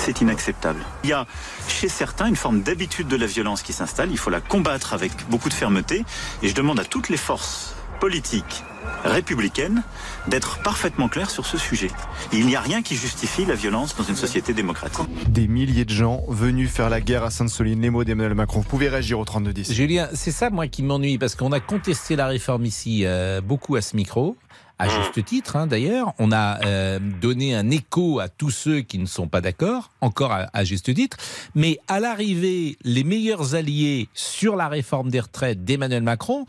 C'est 0.05 0.21
inacceptable. 0.21 0.83
Il 1.03 1.09
y 1.09 1.13
a 1.13 1.25
chez 1.67 1.89
certains 1.89 2.27
une 2.27 2.35
forme 2.35 2.61
d'habitude 2.61 3.07
de 3.07 3.15
la 3.15 3.25
violence 3.25 3.61
qui 3.61 3.73
s'installe. 3.73 4.09
Il 4.11 4.17
faut 4.17 4.29
la 4.29 4.41
combattre 4.41 4.93
avec 4.93 5.11
beaucoup 5.29 5.49
de 5.49 5.53
fermeté. 5.53 6.05
Et 6.41 6.49
je 6.49 6.55
demande 6.55 6.79
à 6.79 6.85
toutes 6.85 7.09
les 7.09 7.17
forces 7.17 7.73
politiques 7.99 8.63
républicaines 9.03 9.83
d'être 10.27 10.61
parfaitement 10.61 11.07
claires 11.07 11.29
sur 11.29 11.45
ce 11.45 11.57
sujet. 11.57 11.89
Il 12.31 12.45
n'y 12.45 12.55
a 12.55 12.61
rien 12.61 12.81
qui 12.81 12.95
justifie 12.95 13.45
la 13.45 13.55
violence 13.55 13.95
dans 13.95 14.03
une 14.03 14.15
société 14.15 14.53
démocratique. 14.53 15.05
Des 15.27 15.47
milliers 15.47 15.85
de 15.85 15.89
gens 15.93 16.23
venus 16.27 16.69
faire 16.69 16.89
la 16.89 17.01
guerre 17.01 17.23
à 17.23 17.31
Sainte-Soline. 17.31 17.81
Les 17.81 17.89
mots 17.89 18.03
d'Emmanuel 18.03 18.35
Macron. 18.35 18.59
Vous 18.59 18.67
pouvez 18.67 18.89
réagir 18.89 19.19
au 19.19 19.25
3210. 19.25 19.73
Julien, 19.73 20.09
c'est 20.13 20.31
ça 20.31 20.49
moi 20.49 20.67
qui 20.67 20.83
m'ennuie 20.83 21.17
parce 21.17 21.35
qu'on 21.35 21.51
a 21.51 21.59
contesté 21.59 22.15
la 22.15 22.27
réforme 22.27 22.65
ici 22.65 23.05
euh, 23.05 23.41
beaucoup 23.41 23.75
à 23.75 23.81
ce 23.81 23.95
micro. 23.95 24.35
À 24.81 24.87
juste 24.87 25.25
titre, 25.25 25.57
hein, 25.57 25.67
d'ailleurs, 25.67 26.13
on 26.19 26.31
a 26.31 26.65
euh, 26.65 26.99
donné 26.99 27.53
un 27.53 27.69
écho 27.69 28.21
à 28.21 28.29
tous 28.29 28.49
ceux 28.49 28.79
qui 28.79 28.97
ne 28.97 29.07
sont 29.07 29.27
pas 29.27 29.41
d'accord, 29.41 29.91
encore 29.99 30.31
à, 30.31 30.47
à 30.53 30.63
juste 30.63 30.93
titre. 30.93 31.17
Mais 31.53 31.79
à 31.89 31.99
l'arrivée, 31.99 32.77
les 32.85 33.03
meilleurs 33.03 33.55
alliés 33.55 34.07
sur 34.13 34.55
la 34.55 34.69
réforme 34.69 35.09
des 35.09 35.19
retraites 35.19 35.65
d'Emmanuel 35.65 36.03
Macron, 36.03 36.45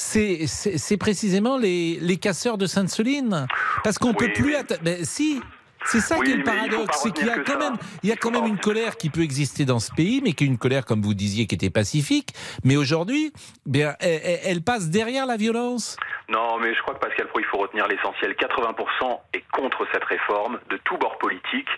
c'est 0.00 0.46
c'est- 0.46 0.78
c'est 0.78 0.96
précisément 0.96 1.58
les, 1.58 1.98
les 2.00 2.16
casseurs 2.16 2.56
de 2.58 2.66
Sainte-Soline. 2.66 3.46
Parce 3.84 3.98
qu'on 3.98 4.08
Oui, 4.10 4.16
peut 4.18 4.32
plus... 4.32 4.54
mais 4.82 5.04
si 5.04 5.40
c'est 5.84 6.00
ça 6.00 6.16
Oui, 6.18 6.26
qui 6.26 6.32
est 6.32 6.36
le 6.36 6.44
paradoxe, 6.44 6.98
c'est 7.02 7.12
qu'il 7.12 7.26
y 7.26 7.30
a 7.30 7.38
quand 7.38 7.52
ça. 7.52 7.58
même, 7.58 7.76
il 8.02 8.08
y 8.08 8.12
a 8.12 8.14
Il 8.14 8.18
quand 8.18 8.28
faut 8.28 8.34
même 8.34 8.42
pas 8.42 8.48
une 8.48 8.58
colère 8.60 8.96
qui 8.96 9.10
peut 9.10 9.22
exister 9.22 9.64
dans 9.64 9.78
ce 9.78 9.92
pays, 9.92 10.20
mais 10.22 10.32
qui 10.32 10.44
est 10.44 10.46
une 10.46 10.58
colère, 10.58 10.84
comme 10.84 11.02
vous 11.02 11.14
disiez, 11.14 11.46
qui 11.46 11.54
était 11.54 11.70
pacifique. 11.70 12.34
Mais 12.64 12.76
aujourd'hui, 12.76 13.32
bien, 13.66 13.94
elle 14.00 14.62
passe 14.62 14.90
derrière 14.90 15.26
la 15.26 15.36
violence. 15.36 15.96
Non, 16.28 16.58
mais 16.58 16.74
je 16.74 16.82
crois 16.82 16.94
que 16.94 17.00
Pascal 17.00 17.26
Pro, 17.28 17.40
il 17.40 17.46
faut 17.46 17.58
retenir 17.58 17.88
l'essentiel. 17.88 18.32
80% 18.32 19.18
est 19.34 19.44
contre 19.52 19.86
cette 19.92 20.04
réforme, 20.04 20.60
de 20.70 20.76
tous 20.84 20.96
bords 20.96 21.18
politiques. 21.18 21.68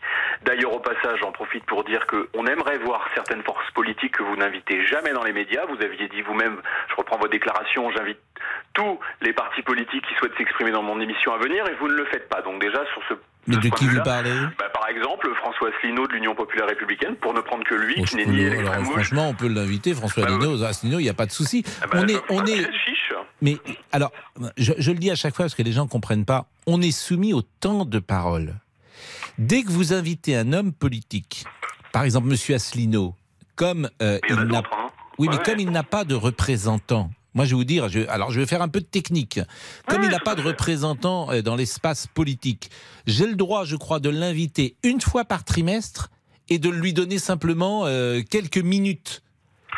D'ailleurs, 0.45 0.75
au 0.75 0.81
passage, 0.81 1.21
j'en 1.21 1.33
profite 1.33 1.65
pour 1.65 1.85
dire 1.85 2.07
que 2.07 2.29
on 2.35 2.47
aimerait 2.47 2.79
voir 2.79 3.09
certaines 3.15 3.43
forces 3.43 3.71
politiques 3.73 4.17
que 4.19 4.23
vous 4.23 4.37
n'invitez 4.37 4.85
jamais 4.87 5.13
dans 5.13 5.23
les 5.25 5.33
médias. 5.33 5.65
Vous 5.67 5.83
aviez 5.83 6.09
dit 6.09 6.21
vous-même, 6.23 6.61
je 6.91 6.95
reprends 6.97 7.19
vos 7.19 7.29
déclarations, 7.29 7.91
j'invite 7.93 8.19
tous 8.75 8.99
les 9.21 9.33
partis 9.33 9.63
politiques 9.63 10.05
qui 10.07 10.15
souhaitent 10.17 10.37
s'exprimer 10.37 10.71
dans 10.73 10.83
mon 10.83 11.01
émission 11.01 11.33
à 11.33 11.39
venir, 11.39 11.67
et 11.69 11.75
vous 11.77 11.89
ne 11.89 11.95
le 11.95 12.05
faites 12.07 12.29
pas. 12.29 12.43
Donc 12.43 12.61
déjà, 12.61 12.85
sur 12.93 13.03
ce 13.09 13.15
Mais 13.47 13.57
de 13.57 13.69
qui 13.71 13.87
vous 13.89 14.01
parlez 14.03 14.31
bah, 14.59 14.67
Par 14.73 14.89
exemple, 14.89 15.29
François 15.41 15.71
Asselineau 15.77 16.07
de 16.07 16.13
l'Union 16.13 16.35
Populaire 16.35 16.69
Républicaine, 16.69 17.17
pour 17.17 17.35
ne 17.35 17.41
prendre 17.41 17.65
que 17.65 17.75
lui, 17.75 17.97
Bon, 17.97 18.05
qui 18.05 18.17
n'est 18.17 18.27
ni 18.27 18.45
alors, 18.45 18.75
franchement, 18.85 19.29
on 19.29 19.35
peut 19.35 19.49
l'inviter, 19.49 19.95
François 19.95 20.23
Bah, 20.25 20.29
Asselineau. 20.35 20.63
Asselineau, 20.65 20.99
il 21.01 21.03
n'y 21.05 21.09
a 21.09 21.15
pas 21.15 21.27
de 21.27 21.33
souci. 21.33 21.65
Ah 21.83 21.87
bah, 21.91 21.99
on 22.03 22.07
est, 22.09 22.21
on 22.29 22.47
est, 22.47 22.69
mais 23.41 23.57
alors, 23.91 24.13
je, 24.57 24.73
je 24.79 24.93
le 24.93 24.99
dis 24.99 25.11
à 25.11 25.17
chaque 25.17 25.35
fois 25.35 25.45
parce 25.47 25.55
que 25.57 25.63
les 25.65 25.73
gens 25.73 25.89
comprennent 25.89 26.25
pas. 26.25 26.47
On 26.67 26.81
est 26.81 26.93
soumis 26.93 27.33
au 27.33 27.43
temps 27.43 27.85
de 27.85 27.99
parole. 27.99 28.55
Dès 29.39 29.63
que 29.65 29.71
vous 29.71 29.93
invitez 29.93 30.37
un 30.37 30.53
homme 30.53 30.73
politique, 30.73 31.45
par 31.91 32.05
exemple 32.05 32.29
Monsieur 32.29 32.55
Asselineau, 32.55 33.17
comme 33.57 33.91
euh, 34.01 34.19
il 34.29 34.37
n'a 34.37 34.59
hein. 34.59 34.63
Oui, 35.19 35.27
mais 35.29 35.37
Ouais. 35.37 35.43
comme 35.45 35.59
il 35.59 35.71
n'a 35.71 35.83
pas 35.83 36.05
de 36.05 36.15
représentant, 36.15 37.11
moi 37.35 37.45
je 37.45 37.51
vais 37.51 37.57
vous 37.57 37.65
dire, 37.65 37.89
je, 37.89 38.01
alors 38.09 38.31
je 38.31 38.41
vais 38.41 38.47
faire 38.47 38.63
un 38.63 38.69
peu 38.69 38.81
de 38.81 38.87
technique. 38.87 39.41
Comme 39.87 40.03
il 40.03 40.11
n'a 40.11 40.21
pas 40.21 40.35
de 40.35 40.43
représentant 40.43 41.31
euh, 41.31 41.43
dans 41.43 41.57
l'espace 41.57 42.07
politique, 42.07 42.71
j'ai 43.07 43.27
le 43.27 43.35
droit, 43.35 43.65
je 43.65 43.77
crois, 43.77 44.01
de 44.01 44.11
l'inviter 44.11 44.77
une 44.83 45.01
fois 45.01 45.25
par 45.25 45.45
trimestre 45.45 46.11
et 46.49 46.59
de 46.59 46.69
lui 46.69 46.93
donner 46.93 47.19
simplement 47.19 47.87
euh, 47.87 48.23
quelques 48.29 48.59
minutes. 48.59 49.23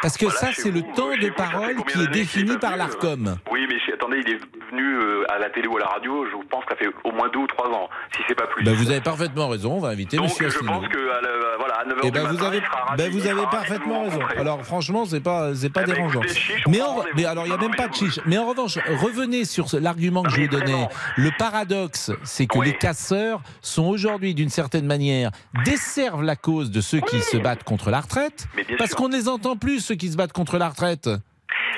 Parce 0.02 0.18
que 0.18 0.26
Voilà, 0.26 0.40
ça, 0.40 0.50
c'est 0.54 0.70
le 0.70 0.82
temps 0.94 1.16
de 1.16 1.30
parole 1.30 1.76
qui 1.84 2.00
est 2.00 2.08
défini 2.08 2.58
par 2.58 2.76
l'ARCOM? 2.76 3.38
Oui, 3.50 3.60
mais 3.68 3.76
attendez, 3.94 4.22
il 4.26 4.32
est 4.34 4.40
venu 4.74 4.96
euh, 4.98 5.24
à 5.32 5.38
la 5.38 5.50
télé 5.50 5.68
ou 5.68 5.76
à 5.76 5.80
la 5.80 5.86
radio, 5.86 6.26
je 6.26 6.48
pense 6.48 6.64
que 6.64 6.72
ça 6.72 6.76
fait 6.76 6.88
au 7.04 7.12
moins 7.12 7.28
deux 7.32 7.40
ou 7.40 7.46
trois 7.46 7.68
ans, 7.68 7.88
si 8.14 8.22
c'est 8.28 8.34
pas 8.34 8.46
plus. 8.46 8.64
Ben, 8.64 8.74
vous 8.74 8.90
avez 8.90 9.00
parfaitement 9.00 9.48
raison, 9.48 9.72
on 9.74 9.80
va 9.80 9.88
inviter 9.88 10.16
Donc 10.16 10.26
Monsieur 10.26 10.48
je 10.50 10.56
Asselineau. 10.56 10.80
pense 10.80 10.88
que 10.88 11.10
à 11.10 11.20
la- 11.20 11.56
voilà, 11.58 11.74
à 11.74 11.84
9h 11.84 11.98
Eh 12.02 12.06
du 12.06 12.10
ben 12.12 12.22
matin, 12.24 12.34
vous 12.36 12.44
avez, 12.44 12.58
il 12.58 12.64
sera 12.64 12.96
ben 12.96 13.10
vous 13.12 13.26
avez 13.26 13.42
parfaitement 13.50 14.02
raison. 14.04 14.20
Alors 14.38 14.62
franchement, 14.64 15.04
c'est 15.04 15.20
pas, 15.20 15.54
c'est 15.54 15.70
pas 15.70 15.82
Eh 15.84 15.86
ben, 15.86 15.94
dérangeant. 15.94 16.20
écoutez, 16.22 16.34
chiche, 16.40 16.62
on 16.66 16.70
mais, 16.70 16.82
en, 16.82 16.96
mais 17.16 17.24
alors 17.24 17.46
il 17.46 17.50
y 17.50 17.54
a 17.54 17.58
même 17.58 17.74
pas 17.74 17.88
de 17.88 17.94
chiche. 17.94 18.20
Mais 18.26 18.36
en 18.38 18.46
revanche, 18.46 18.78
revenez 19.00 19.44
sur 19.44 19.66
l'argument 19.80 20.22
que 20.22 20.30
je 20.30 20.40
vous 20.42 20.48
donnais. 20.48 20.88
Le 21.16 21.30
paradoxe, 21.38 22.10
c'est 22.24 22.46
que 22.46 22.58
Oui. 22.58 22.66
les 22.66 22.74
casseurs 22.76 23.40
sont 23.62 23.84
aujourd'hui, 23.86 24.34
d'une 24.34 24.48
certaine 24.50 24.86
manière, 24.86 25.30
desservent 25.64 26.22
la 26.24 26.36
cause 26.36 26.70
de 26.70 26.80
ceux 26.80 27.00
qui 27.00 27.20
se 27.20 27.36
battent 27.36 27.64
contre 27.64 27.90
la 27.90 28.00
retraite, 28.00 28.46
parce 28.78 28.94
qu'on 28.94 29.08
ne 29.08 29.16
les 29.16 29.28
entend 29.28 29.56
plus 29.56 29.80
ceux 29.80 29.94
qui 29.94 30.10
se 30.10 30.16
battent 30.16 30.32
contre 30.32 30.58
la 30.58 30.68
retraite. 30.68 31.08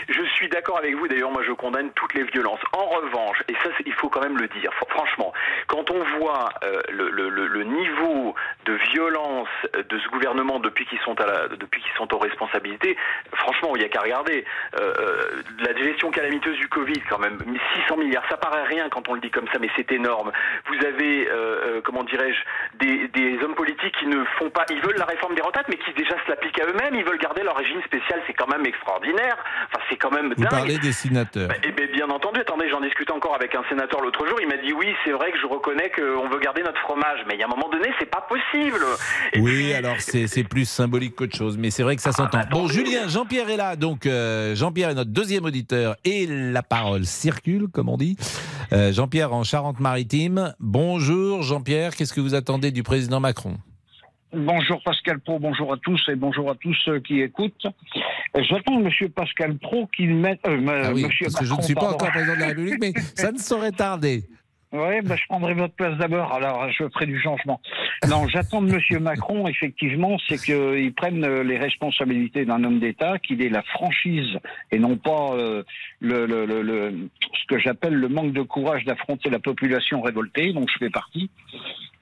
Je 0.08 0.20
suis 0.36 0.48
d'accord 0.48 0.78
avec 0.78 0.94
vous, 0.94 1.08
d'ailleurs 1.08 1.30
moi 1.30 1.42
je 1.42 1.52
condamne 1.52 1.90
toutes 1.92 2.14
les 2.14 2.24
violences. 2.24 2.60
En 2.72 2.86
revanche, 2.86 3.42
et 3.48 3.54
ça 3.62 3.70
il 3.84 3.92
faut 3.94 4.08
quand 4.08 4.20
même 4.22 4.38
le 4.38 4.48
dire, 4.48 4.70
fr- 4.72 4.88
franchement, 4.90 5.32
quand 5.66 5.90
on 5.90 6.02
voit 6.18 6.48
euh, 6.64 6.80
le, 6.90 7.62
niveau 7.64 8.34
de 8.64 8.74
violence 8.92 9.48
de 9.74 9.98
ce 9.98 10.08
gouvernement 10.08 10.60
depuis 10.60 10.86
qu'ils 10.86 11.00
sont 11.00 11.14
depuis 11.14 11.80
qu'ils 11.82 11.92
sont 11.96 12.12
aux 12.14 12.18
responsabilités, 12.18 12.96
franchement, 13.32 13.74
il 13.74 13.80
n'y 13.80 13.84
a 13.84 13.88
qu'à 13.88 14.00
regarder. 14.00 14.44
Euh, 14.80 14.92
euh, 14.98 15.42
la 15.60 15.74
gestion 15.76 16.10
calamiteuse 16.10 16.56
du 16.58 16.68
Covid, 16.68 17.00
quand 17.08 17.18
même, 17.18 17.38
600 17.74 17.96
milliards, 17.96 18.24
ça 18.30 18.36
paraît 18.36 18.64
rien 18.64 18.88
quand 18.88 19.08
on 19.08 19.14
le 19.14 19.20
dit 19.20 19.30
comme 19.30 19.46
ça, 19.52 19.58
mais 19.58 19.68
c'est 19.76 19.90
énorme. 19.92 20.32
Vous 20.66 20.86
avez, 20.86 21.28
comment 21.84 22.04
dirais-je, 22.04 22.40
des, 22.78 23.08
des 23.08 23.42
hommes 23.42 23.54
politiques 23.54 23.96
qui 23.98 24.06
ne 24.06 24.24
font 24.38 24.50
pas, 24.50 24.64
ils 24.70 24.80
veulent 24.80 24.98
la 24.98 25.04
réforme 25.04 25.34
des 25.34 25.42
retraites, 25.42 25.66
mais 25.68 25.76
qui 25.78 25.92
déjà 25.92 26.16
se 26.24 26.30
l'appliquent 26.30 26.60
à 26.60 26.66
eux-mêmes, 26.66 26.94
ils 26.94 27.04
veulent 27.04 27.18
garder 27.18 27.42
leur 27.42 27.56
régime 27.56 27.82
spécial, 27.82 28.22
c'est 28.26 28.34
quand 28.34 28.48
même 28.48 28.64
extraordinaire. 28.66 29.36
Enfin, 29.66 29.82
c'est 29.88 29.96
quand 29.96 30.10
même 30.12 30.25
Vous 30.36 30.42
dingue. 30.42 30.50
parlez 30.50 30.78
des 30.78 30.92
sénateurs. 30.92 31.50
Eh 31.64 31.72
bien, 31.72 31.86
bien 31.92 32.10
entendu, 32.10 32.40
attendez, 32.40 32.68
j'en 32.70 32.80
discutais 32.80 33.12
encore 33.12 33.34
avec 33.34 33.54
un 33.54 33.62
sénateur 33.68 34.00
l'autre 34.00 34.26
jour, 34.26 34.38
il 34.40 34.48
m'a 34.48 34.56
dit 34.56 34.72
oui, 34.72 34.86
c'est 35.04 35.12
vrai 35.12 35.30
que 35.32 35.38
je 35.38 35.46
reconnais 35.46 35.90
qu'on 35.90 36.28
veut 36.28 36.38
garder 36.40 36.62
notre 36.62 36.80
fromage, 36.80 37.20
mais 37.28 37.34
il 37.34 37.40
y 37.40 37.42
a 37.42 37.46
un 37.46 37.50
moment 37.50 37.68
donné, 37.70 37.88
c'est 37.98 38.10
pas 38.10 38.26
possible. 38.28 38.84
Et 39.32 39.40
oui, 39.40 39.52
puis- 39.64 39.72
alors 39.74 39.96
c'est 40.00 40.44
plus 40.44 40.68
symbolique 40.68 41.14
qu'autre 41.16 41.36
chose, 41.36 41.56
mais 41.58 41.70
c'est 41.70 41.82
vrai 41.82 41.96
que 41.96 42.02
ça 42.02 42.12
s'entend. 42.12 42.38
bah, 42.38 42.46
Bon. 42.50 42.66
Julien, 42.68 43.08
Jean-Pierre 43.08 43.48
est 43.50 43.56
là, 43.56 43.76
donc 43.76 44.06
euh, 44.06 44.54
Jean-Pierre 44.54 44.90
est 44.90 44.94
notre 44.94 45.10
deuxième 45.10 45.44
auditeur 45.44 45.96
et 46.04 46.26
la 46.28 46.62
parole 46.62 47.04
circule, 47.04 47.68
comme 47.72 47.88
on 47.88 47.96
dit. 47.96 48.16
Euh, 48.72 48.92
Jean-Pierre 48.92 49.32
en 49.32 49.44
Charente-Maritime. 49.44 50.54
Bonjour 50.60 51.42
Jean-Pierre, 51.42 51.94
qu'est-ce 51.94 52.12
que 52.12 52.20
vous 52.20 52.34
attendez 52.34 52.70
du 52.72 52.82
président 52.82 53.20
Macron? 53.20 53.56
Bonjour 54.40 54.82
Pascal 54.82 55.18
Pro, 55.20 55.38
bonjour 55.38 55.72
à 55.72 55.78
tous 55.78 55.98
et 56.10 56.14
bonjour 56.14 56.50
à 56.50 56.54
tous 56.56 56.74
ceux 56.84 57.00
qui 57.00 57.20
écoutent. 57.22 57.66
J'attends 58.38 58.78
Monsieur 58.80 59.08
Pascal 59.08 59.56
Pro 59.56 59.86
qu'il 59.86 60.14
mette. 60.14 60.46
euh, 60.46 60.82
Ah 60.84 60.92
oui, 60.92 61.04
Monsieur 61.04 61.24
parce 61.26 61.36
que 61.36 61.44
je 61.46 61.50
ne 61.52 61.56
Macron, 61.56 61.62
suis 61.66 61.74
pas 61.74 61.80
pardon. 61.80 61.94
encore 61.96 62.10
président 62.10 62.34
de 62.34 62.40
la 62.40 62.46
République, 62.48 62.78
mais 62.80 62.92
ça 63.14 63.32
ne 63.32 63.38
saurait 63.38 63.72
tarder. 63.72 64.24
Oui, 64.72 65.00
bah, 65.04 65.14
je 65.16 65.24
prendrai 65.26 65.54
votre 65.54 65.72
place 65.74 65.96
d'abord, 65.96 66.34
alors 66.34 66.68
je 66.70 66.84
ferai 66.92 67.06
du 67.06 67.18
changement. 67.18 67.60
Non, 68.10 68.26
j'attends 68.28 68.60
de 68.60 68.70
Monsieur 68.70 68.98
Macron, 68.98 69.46
effectivement, 69.48 70.18
c'est 70.28 70.36
qu'il 70.36 70.92
prenne 70.92 71.24
euh, 71.24 71.42
les 71.42 71.56
responsabilités 71.56 72.44
d'un 72.44 72.62
homme 72.62 72.78
d'État, 72.80 73.18
qu'il 73.18 73.40
ait 73.40 73.48
la 73.48 73.62
franchise 73.62 74.36
et 74.72 74.78
non 74.78 74.96
pas 74.98 75.30
euh, 75.34 75.62
le, 76.00 76.26
le, 76.26 76.44
le, 76.44 76.60
le- 76.62 77.08
ce 77.40 77.46
que 77.54 77.58
j'appelle 77.58 77.94
le 77.94 78.08
manque 78.08 78.32
de 78.32 78.42
courage 78.42 78.84
d'affronter 78.84 79.30
la 79.30 79.38
population 79.38 80.02
révoltée, 80.02 80.52
dont 80.52 80.66
je 80.68 80.76
fais 80.78 80.90
partie. 80.90 81.30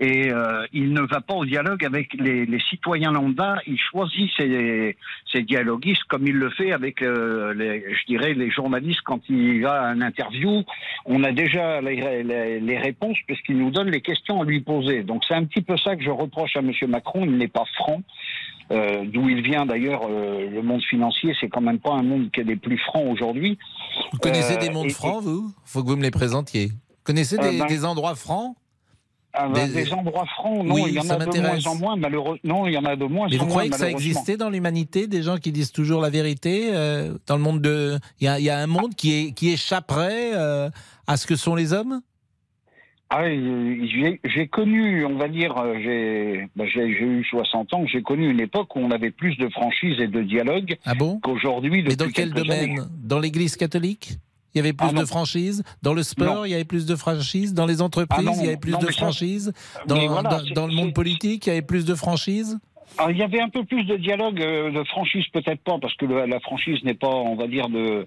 Et 0.01 0.33
euh, 0.33 0.67
il 0.73 0.93
ne 0.93 1.03
va 1.03 1.21
pas 1.21 1.35
au 1.35 1.45
dialogue 1.45 1.85
avec 1.85 2.15
les, 2.15 2.47
les 2.47 2.61
citoyens 2.69 3.13
lambda, 3.13 3.59
il 3.67 3.79
choisit 3.79 4.29
ses, 4.37 4.97
ses 5.33 5.43
dialoguistes 5.43 6.03
comme 6.09 6.27
il 6.27 6.35
le 6.35 6.51
fait 6.51 6.73
avec, 6.73 7.01
euh, 7.01 7.55
les, 7.55 7.85
je 7.95 8.05
dirais, 8.07 8.35
les 8.35 8.51
journalistes 8.51 9.03
quand 9.05 9.21
il 9.29 9.63
va 9.63 9.83
à 9.83 9.87
un 9.91 10.01
interview 10.01 10.63
on 11.07 11.23
a 11.23 11.31
déjà 11.33 11.81
les, 11.81 12.23
les- 12.25 12.59
les 12.61 12.79
réponses 12.79 13.19
puisqu'il 13.27 13.57
nous 13.59 13.71
donne 13.71 13.89
les 13.91 14.01
questions 14.01 14.41
à 14.43 14.45
lui 14.45 14.61
poser. 14.61 15.05
Donc 15.05 15.23
c'est 15.29 15.35
un 15.35 15.45
petit 15.45 15.63
peu 15.63 15.77
ça 15.77 15.95
que 15.95 16.03
je 16.03 16.11
reproche 16.11 16.57
à 16.57 16.61
M. 16.61 16.73
Macron. 16.89 17.25
Il 17.25 17.37
n'est 17.37 17.47
pas 17.49 17.65
franc. 17.77 18.03
Euh, 18.73 19.05
D'où 19.05 19.29
il 19.29 19.43
vient 19.43 19.67
d'ailleurs, 19.67 20.03
euh, 20.09 20.49
le 20.51 20.63
monde 20.63 20.83
financier, 20.83 21.35
c'est 21.39 21.49
quand 21.49 21.61
même 21.61 21.79
pas 21.79 21.93
un 21.93 22.03
monde 22.03 22.31
qui 22.33 22.41
est 22.41 22.45
des 22.45 22.57
plus 22.57 22.79
francs 22.79 23.05
aujourd'hui. 23.07 23.59
Vous 24.13 24.19
connaissez 24.19 24.55
Euh, 24.55 24.61
des 24.61 24.71
mondes 24.71 24.87
et- 24.87 24.91
francs, 24.91 25.23
vous? 25.23 25.53
Faut 25.67 25.83
que 25.85 25.89
vous 25.91 25.97
me 25.97 26.03
les 26.03 26.11
présentiez. 26.11 26.69
Vous 26.69 27.05
connaissez 27.05 27.39
Euh, 27.39 27.51
des, 27.51 27.59
ben- 27.59 27.67
des 27.67 27.85
endroits 27.85 28.15
francs? 28.15 28.57
Ah, 29.37 29.49
ben, 29.49 29.67
Des- 29.67 29.83
des, 29.85 29.93
endroits 29.93 30.27
francs, 30.27 30.65
non, 30.65 30.75
Oui, 30.75 30.85
il 30.91 30.95
y 30.95 30.99
en 31.01 31.11
a 31.11 31.19
de 31.19 31.41
moins 31.41 31.67
en 31.67 31.75
moins, 31.75 31.97
malheureusement. 31.97 32.39
Non, 32.45 32.67
il 32.69 32.75
y 32.75 32.79
en 32.79 32.85
a 32.85 32.95
de 32.95 33.05
moins 33.05 33.27
Mais 33.29 33.35
en 33.37 33.41
vous 33.41 33.45
moins, 33.47 33.55
croyez 33.55 33.71
que 33.71 33.77
ça 33.77 33.91
existait 33.91 34.37
dans 34.37 34.49
l'humanité, 34.49 35.09
des 35.09 35.23
gens 35.23 35.39
qui 35.39 35.51
disent 35.51 35.73
toujours 35.73 36.01
la 36.01 36.09
vérité 36.11 36.71
euh, 36.73 37.15
dans 37.27 37.37
le 37.37 37.43
monde 37.43 37.61
de 37.61 37.99
il 38.21 38.27
y 38.27 38.29
a, 38.29 38.39
il 38.39 38.45
y 38.45 38.51
a 38.51 38.59
un 38.59 38.69
monde 38.69 38.95
qui, 38.95 39.13
est, 39.13 39.33
qui 39.33 39.51
échapperait 39.51 40.31
euh, 40.35 40.71
à 41.09 41.17
ce 41.17 41.27
que 41.27 41.35
sont 41.35 41.57
les 41.57 41.73
hommes? 41.73 42.01
Ah, 43.11 43.25
j'ai 43.29 44.49
connu, 44.49 45.05
on 45.05 45.17
va 45.19 45.29
dire, 45.29 45.57
euh, 45.59 45.75
j'ai 45.83 46.49
ben, 46.57 46.67
j'ai- 46.73 46.87
eu 46.87 47.25
60 47.29 47.75
ans, 47.75 47.85
j'ai 47.87 48.03
connu 48.03 48.31
une 48.31 48.41
époque 48.41 48.75
où 48.77 48.81
on 48.81 48.91
avait 48.91 49.11
plus 49.11 49.37
de 49.37 49.49
franchise 49.49 49.97
et 50.01 50.07
de 50.09 50.23
dialogue 50.23 50.77
Ah 50.85 50.95
bon? 50.95 51.21
qu'aujourd'hui. 51.23 51.83
Mais 51.87 51.97
dans 51.97 52.09
quel 52.09 52.31
années. 52.33 52.43
domaine? 52.43 52.89
Dans 53.03 53.19
l'Église 53.19 53.57
catholique? 53.57 54.13
Il 54.55 54.59
y 54.59 54.61
avait 54.61 54.73
plus 54.73 54.89
Ah 54.91 55.01
de 55.01 55.05
franchise. 55.05 55.63
Dans 55.83 55.95
le 55.95 56.03
sport, 56.03 56.35
Non. 56.37 56.45
il 56.45 56.51
y 56.51 56.55
avait 56.55 56.65
plus 56.65 56.87
de 56.87 56.97
franchise. 56.97 57.55
Dans 57.55 57.67
les 57.67 57.83
entreprises, 57.83 58.19
Ah 58.29 58.31
non, 58.31 58.33
il 58.41 58.45
y 58.45 58.49
avait 58.49 58.57
plus 58.57 58.73
non, 58.73 58.79
de 58.79 58.87
mais 58.87 58.93
ça- 58.93 58.99
franchise. 58.99 59.53
Dans, 59.87 59.97
Mais 59.97 60.07
voilà, 60.07 60.29
dans- 60.31 60.39
c'est- 60.45 60.53
dans 60.55 60.67
le 60.67 60.75
monde 60.75 60.95
politique, 60.95 61.47
il 61.47 61.49
y 61.51 61.53
avait 61.53 61.63
plus 61.63 61.85
de 61.85 61.95
franchise. 61.95 62.59
Alors, 62.99 63.11
il 63.11 63.17
y 63.17 63.23
avait 63.23 63.41
un 63.41 63.49
peu 63.49 63.65
plus 63.65 63.83
de 63.85 63.97
dialogue, 63.97 64.41
euh, 64.41 64.71
de 64.71 64.85
franchise 64.85 65.25
peut-être 65.33 65.61
pas, 65.65 65.79
parce 65.81 65.95
que 65.97 66.05
le- 66.07 66.27
la 66.27 66.39
franchise 66.39 66.79
n'est 66.85 66.95
pas, 66.95 67.09
on 67.09 67.35
va 67.35 67.49
dire, 67.49 67.69
de 67.69 68.07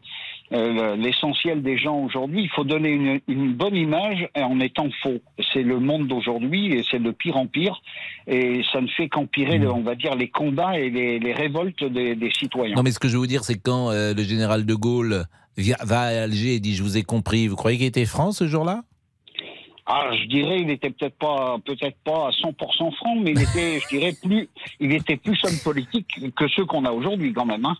euh, 0.53 0.95
l'essentiel 0.95 1.61
des 1.61 1.77
gens 1.77 1.97
aujourd'hui. 1.97 2.43
Il 2.43 2.49
faut 2.49 2.63
donner 2.63 2.87
une, 2.91 3.19
une 3.27 3.51
bonne 3.53 3.75
image 3.75 4.29
en 4.33 4.61
étant 4.61 4.87
faux. 5.03 5.17
C'est 5.51 5.61
le 5.63 5.77
monde 5.81 6.07
d'aujourd'hui 6.07 6.71
et 6.71 6.85
c'est 6.89 7.03
de 7.03 7.11
pire 7.11 7.35
en 7.35 7.47
pire. 7.47 7.81
Et 8.27 8.61
ça 8.71 8.79
ne 8.79 8.87
fait 8.87 9.09
qu'empirer, 9.09 9.57
le- 9.57 9.69
on 9.69 9.81
va 9.81 9.95
dire, 9.95 10.15
les 10.15 10.29
combats 10.29 10.79
et 10.79 10.89
les, 10.89 11.19
les 11.19 11.33
révoltes 11.33 11.83
des, 11.83 12.15
des 12.15 12.31
citoyens. 12.31 12.75
Non, 12.77 12.83
mais 12.83 12.91
ce 12.91 12.99
que 12.99 13.09
je 13.09 13.13
veux 13.15 13.19
vous 13.19 13.27
dire, 13.27 13.43
c'est 13.43 13.59
quand 13.59 13.89
euh, 13.91 14.13
le 14.13 14.23
général 14.23 14.65
de 14.65 14.73
Gaulle 14.73 15.25
va 15.83 16.01
à 16.01 16.23
Alger 16.23 16.55
et 16.55 16.59
dit 16.59 16.75
Je 16.75 16.83
vous 16.83 16.97
ai 16.97 17.03
compris, 17.03 17.47
vous 17.47 17.55
croyez 17.55 17.77
qu'il 17.77 17.87
était 17.87 18.05
franc 18.05 18.31
ce 18.31 18.47
jour-là? 18.47 18.83
Ah, 19.89 20.09
je 20.21 20.27
dirais, 20.27 20.59
il 20.59 20.69
était 20.69 20.89
peut-être 20.89 21.17
pas, 21.17 21.57
peut-être 21.65 21.95
pas 22.03 22.27
à 22.27 22.31
100% 22.31 22.93
franc, 22.97 23.15
mais 23.21 23.31
il 23.31 23.41
était, 23.41 23.79
je 23.79 23.87
dirais, 23.87 24.13
plus, 24.21 24.49
il 24.81 24.91
était 24.91 25.15
plus 25.15 25.39
homme 25.45 25.57
politique 25.63 26.07
que 26.35 26.45
ceux 26.49 26.65
qu'on 26.65 26.83
a 26.83 26.91
aujourd'hui, 26.91 27.31
quand 27.31 27.45
même. 27.45 27.63
Hein. 27.65 27.77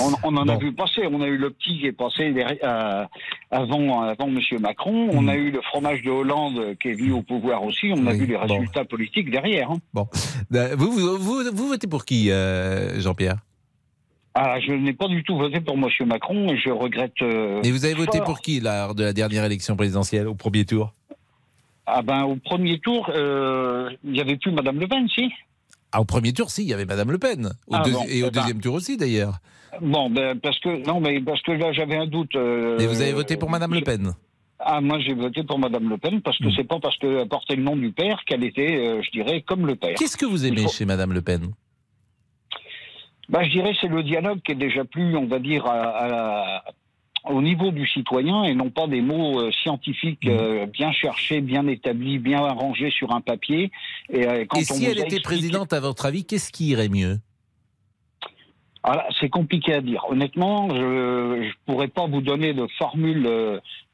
On, 0.00 0.10
on 0.24 0.36
en 0.36 0.48
a 0.48 0.54
Bon. 0.54 0.58
vu 0.58 0.72
passer. 0.72 1.02
On 1.08 1.20
a 1.20 1.28
eu 1.28 1.36
le 1.36 1.50
petit 1.50 1.78
qui 1.78 1.86
est 1.86 1.92
passé 1.92 2.32
derrière- 2.32 2.58
euh, 2.64 3.04
avant, 3.52 4.00
avant 4.02 4.26
Monsieur 4.26 4.58
Macron. 4.58 5.08
On 5.12 5.22
Mm. 5.22 5.28
a 5.28 5.34
eu 5.36 5.50
le 5.52 5.60
fromage 5.62 6.02
de 6.02 6.10
Hollande 6.10 6.76
qui 6.82 6.88
est 6.88 6.94
venu 6.94 7.12
au 7.12 7.22
pouvoir 7.22 7.62
aussi. 7.62 7.92
On 7.96 8.04
a 8.08 8.12
vu 8.14 8.26
les 8.26 8.34
bon. 8.34 8.40
résultats 8.42 8.84
politiques 8.84 9.30
derrière. 9.30 9.70
Hein. 9.70 9.78
Euh, 10.54 10.74
vous, 10.76 10.90
vous, 10.90 11.18
vous, 11.18 11.42
vous 11.52 11.68
votez 11.68 11.86
pour 11.86 12.04
qui, 12.04 12.32
euh, 12.32 13.00
Jean-Pierre? 13.00 13.36
Ah, 14.34 14.58
je 14.60 14.72
n'ai 14.72 14.92
pas 14.92 15.06
du 15.06 15.22
tout 15.22 15.36
voté 15.38 15.60
pour 15.60 15.76
Monsieur 15.78 16.04
Macron 16.04 16.48
et 16.48 16.56
je 16.56 16.70
regrette. 16.70 17.12
euh, 17.22 17.62
Et 17.62 17.70
vous 17.70 17.84
avez 17.84 17.94
voté 17.94 18.18
fort. 18.18 18.26
pour 18.26 18.40
qui 18.40 18.58
lors 18.60 18.94
de 18.94 19.04
la 19.04 19.12
dernière 19.12 19.44
élection 19.44 19.76
présidentielle, 19.76 20.26
au 20.26 20.34
premier 20.34 20.64
tour? 20.64 20.92
Ah 21.86 22.02
ben, 22.02 22.22
au 22.24 22.36
premier 22.36 22.78
tour, 22.80 23.10
euh, 23.14 23.90
il 24.02 24.12
n'y 24.12 24.20
avait 24.20 24.36
plus 24.36 24.50
Madame 24.50 24.80
Le 24.80 24.88
Pen, 24.88 25.06
si. 25.14 25.30
ah, 25.92 26.00
Au 26.00 26.04
premier 26.04 26.32
tour, 26.32 26.50
si, 26.50 26.62
il 26.62 26.68
y 26.68 26.72
avait 26.72 26.84
Madame 26.86 27.12
Le 27.12 27.18
Pen. 27.18 27.46
Au 27.68 27.74
Ah 27.76 27.82
bon, 27.88 28.02
et 28.08 28.22
au 28.24 28.26
eh 28.26 28.30
ben. 28.30 28.40
deuxième 28.40 28.60
tour 28.60 28.74
aussi, 28.74 28.96
d'ailleurs. 28.96 29.38
Bon, 29.80 30.08
ben 30.10 30.38
parce 30.40 30.58
que 30.60 30.84
non, 30.86 31.00
mais 31.00 31.20
parce 31.20 31.42
que 31.42 31.52
là 31.52 31.72
j'avais 31.72 31.96
un 31.96 32.06
doute. 32.06 32.34
euh, 32.36 32.78
Et 32.78 32.86
vous 32.86 33.00
avez 33.02 33.12
voté 33.12 33.36
pour 33.36 33.50
Madame 33.50 33.74
Le 33.74 33.80
Pen 33.82 34.12
Ah, 34.60 34.80
moi 34.80 34.98
j'ai 35.00 35.14
voté 35.14 35.42
pour 35.42 35.58
Madame 35.58 35.88
Le 35.88 35.98
Pen 35.98 36.20
parce 36.22 36.38
que 36.38 36.46
Mm. 36.46 36.52
c'est 36.56 36.64
pas 36.64 36.78
parce 36.80 36.96
qu'elle 36.98 37.28
portait 37.28 37.56
le 37.56 37.62
nom 37.64 37.76
du 37.76 37.90
père 37.92 38.22
qu'elle 38.26 38.44
était, 38.44 38.76
euh, 38.76 39.02
je 39.02 39.10
dirais, 39.10 39.42
comme 39.42 39.66
le 39.66 39.74
père. 39.76 39.94
Qu'est-ce 39.96 40.16
que 40.16 40.26
vous 40.26 40.44
aimez 40.46 40.62
faut- 40.62 40.68
chez 40.68 40.84
Madame 40.86 41.12
Le 41.12 41.22
Pen? 41.22 41.52
Bah, 43.28 43.42
je 43.44 43.50
dirais 43.50 43.72
c'est 43.80 43.88
le 43.88 44.02
dialogue 44.02 44.40
qui 44.44 44.52
est 44.52 44.56
déjà 44.56 44.84
plus, 44.84 45.16
on 45.16 45.26
va 45.26 45.38
dire, 45.38 45.66
à- 45.66 46.58
à- 46.58 46.64
au 47.30 47.40
niveau 47.40 47.70
du 47.70 47.86
citoyen 47.86 48.44
et 48.44 48.54
non 48.54 48.68
pas 48.68 48.86
des 48.86 49.00
mots 49.00 49.40
euh, 49.40 49.50
scientifiques 49.62 50.26
Mm. 50.26 50.30
euh, 50.30 50.66
bien 50.66 50.92
cherchés, 50.92 51.40
bien 51.40 51.66
établis, 51.66 52.18
bien 52.18 52.44
arrangés 52.44 52.90
sur 52.90 53.12
un 53.12 53.22
papier. 53.22 53.70
Et, 54.10 54.26
euh, 54.26 54.44
quand 54.46 54.58
Et 54.58 54.66
on 54.70 54.74
si 54.74 54.84
elle 54.84 54.90
était 54.98 55.02
expliqué- 55.16 55.20
présidente, 55.22 55.72
à 55.72 55.80
votre 55.80 56.04
avis, 56.04 56.24
qu'est-ce 56.26 56.52
qui 56.52 56.66
irait 56.68 56.90
mieux? 56.90 57.18
Ah, 58.86 59.06
c'est 59.18 59.30
compliqué 59.30 59.72
à 59.72 59.80
dire. 59.80 60.04
Honnêtement, 60.10 60.68
je 60.68 61.44
ne 61.44 61.50
pourrais 61.64 61.88
pas 61.88 62.06
vous 62.06 62.20
donner 62.20 62.52
de 62.52 62.66
formule 62.78 63.26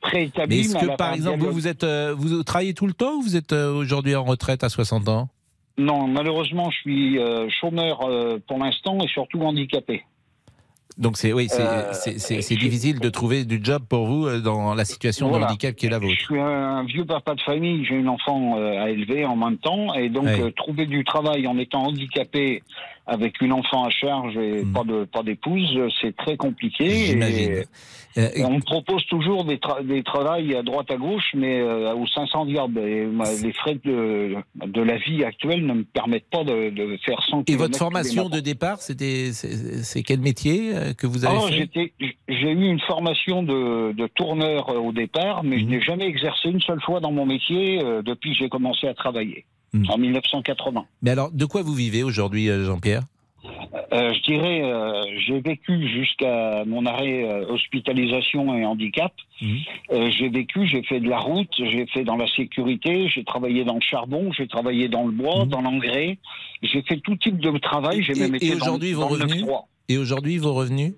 préétablie. 0.00 0.56
Mais 0.56 0.62
est-ce 0.62 0.74
que, 0.78 0.96
par 0.96 1.12
exemple, 1.14 1.38
vous, 1.38 1.44
dialogue- 1.44 1.54
vous, 1.54 1.68
êtes, 1.68 1.84
vous 2.16 2.42
travaillez 2.42 2.74
tout 2.74 2.88
le 2.88 2.92
temps 2.94 3.12
ou 3.14 3.22
vous 3.22 3.36
êtes 3.36 3.52
aujourd'hui 3.52 4.16
en 4.16 4.24
retraite 4.24 4.64
à 4.64 4.68
60 4.68 5.08
ans? 5.08 5.28
Non, 5.78 6.06
malheureusement, 6.06 6.70
je 6.70 6.78
suis 6.78 7.18
euh, 7.18 7.48
chômeur 7.60 8.00
euh, 8.02 8.38
pour 8.46 8.58
l'instant 8.58 8.98
et 9.02 9.08
surtout 9.08 9.40
handicapé. 9.42 10.04
Donc 10.98 11.16
c'est 11.16 11.32
oui, 11.32 11.48
c'est 11.48 11.62
Euh, 11.62 12.56
difficile 12.58 13.00
de 13.00 13.08
trouver 13.08 13.44
du 13.46 13.60
job 13.62 13.82
pour 13.88 14.04
vous 14.06 14.28
dans 14.40 14.74
la 14.74 14.84
situation 14.84 15.28
Voilà. 15.28 15.46
de 15.46 15.50
handicap 15.52 15.74
qui 15.74 15.86
est 15.86 15.88
la 15.88 15.98
Je 15.98 16.04
vôtre. 16.06 16.18
suis 16.20 16.38
un 16.38 16.82
vieux 16.84 17.06
papa 17.06 17.34
de 17.34 17.40
famille, 17.40 17.86
j'ai 17.86 17.94
une 17.94 18.08
enfant 18.08 18.56
à 18.58 18.90
élever 18.90 19.24
en 19.24 19.36
même 19.36 19.56
temps, 19.56 19.94
et 19.94 20.10
donc 20.10 20.24
Ouais. 20.24 20.52
trouver 20.52 20.84
du 20.84 21.02
travail 21.04 21.46
en 21.46 21.56
étant 21.56 21.84
handicapé 21.86 22.62
avec 23.06 23.40
une 23.40 23.52
enfant 23.54 23.84
à 23.84 23.90
charge 23.90 24.36
et 24.36 24.62
Hmm. 24.64 24.72
pas 24.72 24.84
de 24.84 25.04
pas 25.04 25.22
d'épouse, 25.22 25.80
c'est 26.02 26.14
très 26.16 26.36
compliqué. 26.36 26.90
J'imagine. 27.06 27.50
Et 27.52 27.64
on 28.16 28.54
me 28.54 28.60
propose 28.60 29.04
toujours 29.06 29.44
des, 29.44 29.56
tra- 29.58 29.86
des 29.86 30.02
travails 30.02 30.54
à 30.56 30.62
droite 30.62 30.90
à 30.90 30.96
gauche, 30.96 31.30
mais 31.34 31.60
euh, 31.60 31.94
aux 31.94 32.06
500 32.06 32.46
diables. 32.46 32.78
Et 32.80 33.06
moi, 33.06 33.26
les 33.40 33.52
frais 33.52 33.78
de, 33.84 34.34
de 34.66 34.80
la 34.82 34.96
vie 34.98 35.22
actuelle 35.24 35.64
ne 35.64 35.74
me 35.74 35.84
permettent 35.84 36.28
pas 36.30 36.42
de, 36.44 36.70
de 36.70 36.96
faire 37.04 37.22
100 37.28 37.44
Et 37.48 37.56
votre 37.56 37.78
formation 37.78 38.28
de 38.28 38.40
départ, 38.40 38.80
c'était 38.82 39.30
c'est 39.32 40.02
quel 40.02 40.20
métier 40.20 40.74
euh, 40.74 40.92
que 40.92 41.06
vous 41.06 41.24
avez 41.24 41.36
Oh, 41.38 41.46
fait 41.46 41.92
j'ai 42.28 42.50
eu 42.50 42.66
une 42.68 42.80
formation 42.80 43.42
de, 43.42 43.92
de 43.92 44.06
tourneur 44.08 44.70
euh, 44.70 44.78
au 44.78 44.92
départ, 44.92 45.44
mais 45.44 45.58
je 45.58 45.64
Mhm. 45.64 45.70
n'ai 45.70 45.80
jamais 45.80 46.06
exercé 46.06 46.48
une 46.48 46.60
seule 46.60 46.80
fois 46.80 47.00
dans 47.00 47.12
mon 47.12 47.26
métier 47.26 47.82
euh, 47.84 48.02
depuis 48.02 48.32
que 48.32 48.38
j'ai 48.38 48.48
commencé 48.48 48.86
à 48.88 48.94
travailler, 48.94 49.44
Mhm. 49.72 49.86
en 49.90 49.98
1980. 49.98 50.84
Mais 51.02 51.10
alors, 51.10 51.30
de 51.30 51.44
quoi 51.44 51.62
vous 51.62 51.74
vivez 51.74 52.02
aujourd'hui, 52.02 52.48
euh, 52.48 52.64
Jean-Pierre? 52.64 53.02
Euh, 53.92 54.12
je 54.14 54.22
dirais, 54.22 54.62
euh, 54.62 55.02
j'ai 55.26 55.40
vécu 55.40 55.88
jusqu'à 55.88 56.64
mon 56.64 56.86
arrêt 56.86 57.24
euh, 57.24 57.46
hospitalisation 57.48 58.54
et 58.56 58.64
handicap. 58.64 59.12
Mhm. 59.40 59.58
Euh, 59.92 60.10
j'ai 60.10 60.28
vécu, 60.28 60.66
j'ai 60.66 60.82
fait 60.82 61.00
de 61.00 61.08
la 61.08 61.18
route, 61.18 61.50
j'ai 61.56 61.86
fait 61.86 62.04
dans 62.04 62.16
la 62.16 62.26
sécurité, 62.34 63.08
j'ai 63.08 63.24
travaillé 63.24 63.64
dans 63.64 63.74
le 63.74 63.80
charbon, 63.80 64.32
j'ai 64.32 64.46
travaillé 64.48 64.88
dans 64.88 65.04
le 65.04 65.12
bois, 65.12 65.44
Mhm. 65.44 65.48
dans 65.50 65.60
l'engrais. 65.62 66.18
J'ai 66.62 66.82
fait 66.82 66.98
tout 66.98 67.16
type 67.16 67.38
de 67.38 67.56
travail. 67.58 68.02
J'ai 68.02 68.14
même 68.14 68.34
et 68.34 68.38
été 68.38 68.54
aujourd'hui, 68.54 68.92
vos 68.92 69.02
dans 69.02 69.08
le 69.08 69.14
revenus 69.14 69.42
9-3. 69.42 69.68
Et 69.88 69.98
aujourd'hui, 69.98 70.38
vos 70.38 70.54
revenus 70.54 70.94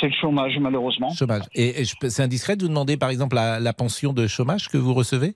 C'est 0.00 0.06
le 0.08 0.14
chômage, 0.14 0.58
malheureusement. 0.58 1.10
Chômage. 1.10 1.42
Et, 1.54 1.84
c'est 1.84 2.22
indiscret 2.22 2.56
de 2.56 2.62
vous 2.62 2.68
demander, 2.68 2.96
par 2.96 3.10
exemple, 3.10 3.36
la, 3.36 3.60
la 3.60 3.72
pension 3.74 4.12
de 4.14 4.26
chômage 4.26 4.68
que 4.68 4.78
vous 4.78 4.94
recevez 4.94 5.34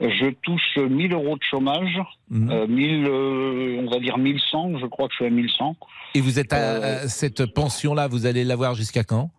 Je 0.00 0.30
touche 0.42 0.78
1000 0.78 1.12
euros 1.12 1.36
de 1.36 1.42
chômage, 1.42 1.98
Mhm. 2.30 2.50
euh, 2.50 2.66
1000, 2.66 3.04
euh, 3.06 3.82
on 3.86 3.90
va 3.90 3.98
dire 4.00 4.16
1100, 4.16 4.78
je 4.78 4.86
crois 4.86 5.06
que 5.08 5.12
je 5.12 5.16
suis 5.16 5.26
à 5.26 5.30
1100. 5.30 5.76
Et 6.14 6.20
vous 6.22 6.38
êtes 6.38 6.52
à, 6.54 6.56
euh, 6.56 7.04
à 7.04 7.08
cette 7.08 7.44
pension-là, 7.52 8.08
vous 8.08 8.24
allez 8.26 8.44
l'avoir 8.44 8.74
jusqu'à 8.74 9.04
quand? 9.04 9.30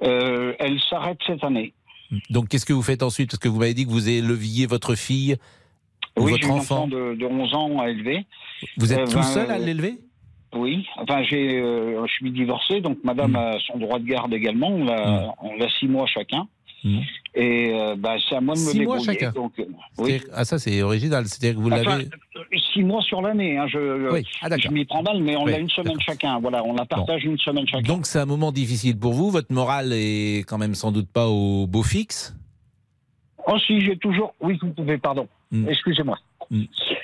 Elle 0.00 0.78
s'arrête 0.90 1.18
cette 1.26 1.44
année. 1.44 1.72
Donc, 2.30 2.48
qu'est-ce 2.48 2.66
que 2.66 2.72
vous 2.72 2.82
faites 2.82 3.02
ensuite? 3.02 3.30
Parce 3.30 3.38
que 3.40 3.48
vous 3.48 3.58
m'avez 3.58 3.74
dit 3.74 3.86
que 3.86 3.90
vous 3.90 4.08
éleviez 4.08 4.66
votre 4.66 4.94
fille 4.94 5.36
ou 6.16 6.24
oui, 6.24 6.32
votre 6.32 6.42
j'ai 6.44 6.50
un 6.50 6.54
enfant. 6.54 6.76
enfant 6.82 6.88
de, 6.88 7.14
de 7.14 7.24
11 7.26 7.54
ans 7.54 7.80
à 7.80 7.88
élever. 7.90 8.26
Vous 8.76 8.92
êtes 8.92 9.08
tout 9.08 9.16
ben, 9.16 9.22
seul 9.22 9.50
à 9.50 9.58
l'élever? 9.58 9.98
Oui, 10.54 10.86
enfin 10.98 11.24
j'ai, 11.24 11.60
euh, 11.60 12.06
je 12.06 12.12
suis 12.12 12.30
divorcé, 12.30 12.80
donc 12.80 12.98
Madame 13.02 13.32
Mm. 13.32 13.36
a 13.36 13.58
son 13.66 13.78
droit 13.78 13.98
de 13.98 14.04
garde 14.04 14.32
également. 14.32 14.68
On 14.68 14.86
a, 14.88 15.34
on 15.42 15.60
a 15.60 15.68
six 15.80 15.88
mois 15.88 16.06
chacun, 16.06 16.46
Mm. 16.84 16.98
et 17.34 17.72
euh, 17.72 17.96
bah, 17.96 18.16
c'est 18.28 18.36
à 18.36 18.40
moi 18.42 18.54
de 18.54 18.60
me 18.60 18.70
Six 18.70 18.80
mois 18.84 18.98
débrouiller. 18.98 19.04
chacun 19.20 19.30
Donc, 19.32 19.52
euh, 19.58 19.64
oui, 19.98 20.20
Ah, 20.34 20.44
ça, 20.44 20.58
c'est 20.58 20.82
original. 20.82 21.24
C'est-à-dire 21.26 21.56
que 21.58 21.62
vous 21.62 21.70
Enfin, 21.72 21.82
l'avez. 21.98 22.04
euh, 22.36 22.40
six 22.74 22.82
mois 22.84 23.00
sur 23.00 23.22
l'année. 23.22 23.56
Hein, 23.56 23.66
je, 23.68 24.10
Oui, 24.12 24.22
ah, 24.42 24.48
je 24.56 24.68
m'y 24.68 24.84
prends 24.84 25.02
mal, 25.02 25.22
mais 25.22 25.34
on 25.36 25.44
Oui, 25.44 25.54
a 25.54 25.58
une 25.58 25.70
semaine 25.70 25.98
chacun. 26.00 26.38
Voilà, 26.40 26.62
on 26.64 26.74
la 26.74 26.84
partage 26.84 27.24
une 27.24 27.38
semaine 27.38 27.66
chacun. 27.66 27.86
Donc, 27.88 28.04
c'est 28.06 28.18
un 28.18 28.26
moment 28.26 28.52
difficile 28.52 28.98
pour 28.98 29.14
vous. 29.14 29.30
Votre 29.30 29.52
morale 29.52 29.92
est 29.94 30.44
quand 30.46 30.58
même 30.58 30.74
sans 30.74 30.92
doute 30.92 31.08
pas 31.08 31.26
au 31.28 31.66
beau 31.66 31.82
fixe. 31.82 32.36
Oh 33.46 33.58
si, 33.66 33.80
j'ai 33.80 33.96
toujours. 33.96 34.34
Oui, 34.40 34.58
vous 34.62 34.70
pouvez, 34.70 34.98
pardon. 34.98 35.26
Mm. 35.50 35.68
Excusez-moi. 35.68 36.18
Mm. 36.50 36.62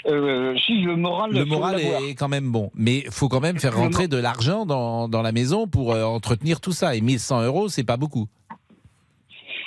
Euh, 0.08 0.54
si 0.66 0.80
le 0.82 0.96
moral. 0.96 1.32
Le 1.32 1.44
moral 1.46 1.80
est 1.80 2.14
quand 2.14 2.28
même 2.28 2.50
bon. 2.52 2.70
Mais 2.74 2.98
il 3.06 3.10
faut 3.10 3.28
quand 3.28 3.40
même 3.40 3.58
faire 3.58 3.74
rentrer 3.76 4.08
de 4.08 4.16
l'argent 4.18 4.66
dans, 4.66 5.08
dans 5.08 5.22
la 5.22 5.32
maison 5.32 5.66
pour 5.66 5.92
euh, 5.92 6.04
entretenir 6.04 6.60
tout 6.60 6.72
ça. 6.72 6.94
Et 6.96 7.00
1100 7.00 7.42
euros, 7.44 7.68
c'est 7.68 7.84
pas 7.84 7.96
beaucoup. 7.96 8.26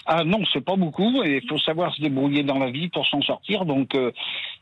Ah 0.06 0.24
non, 0.24 0.40
c'est 0.52 0.64
pas 0.64 0.76
beaucoup. 0.76 1.24
Et 1.24 1.42
il 1.44 1.48
faut 1.50 1.58
savoir 1.60 1.94
se 1.96 2.02
débrouiller 2.02 2.44
dans 2.44 2.60
la 2.60 2.72
vie 2.72 2.90
pour 2.90 3.06
s'en 3.08 3.22
sortir. 3.22 3.66
Donc, 3.66 3.96
euh, 3.96 4.12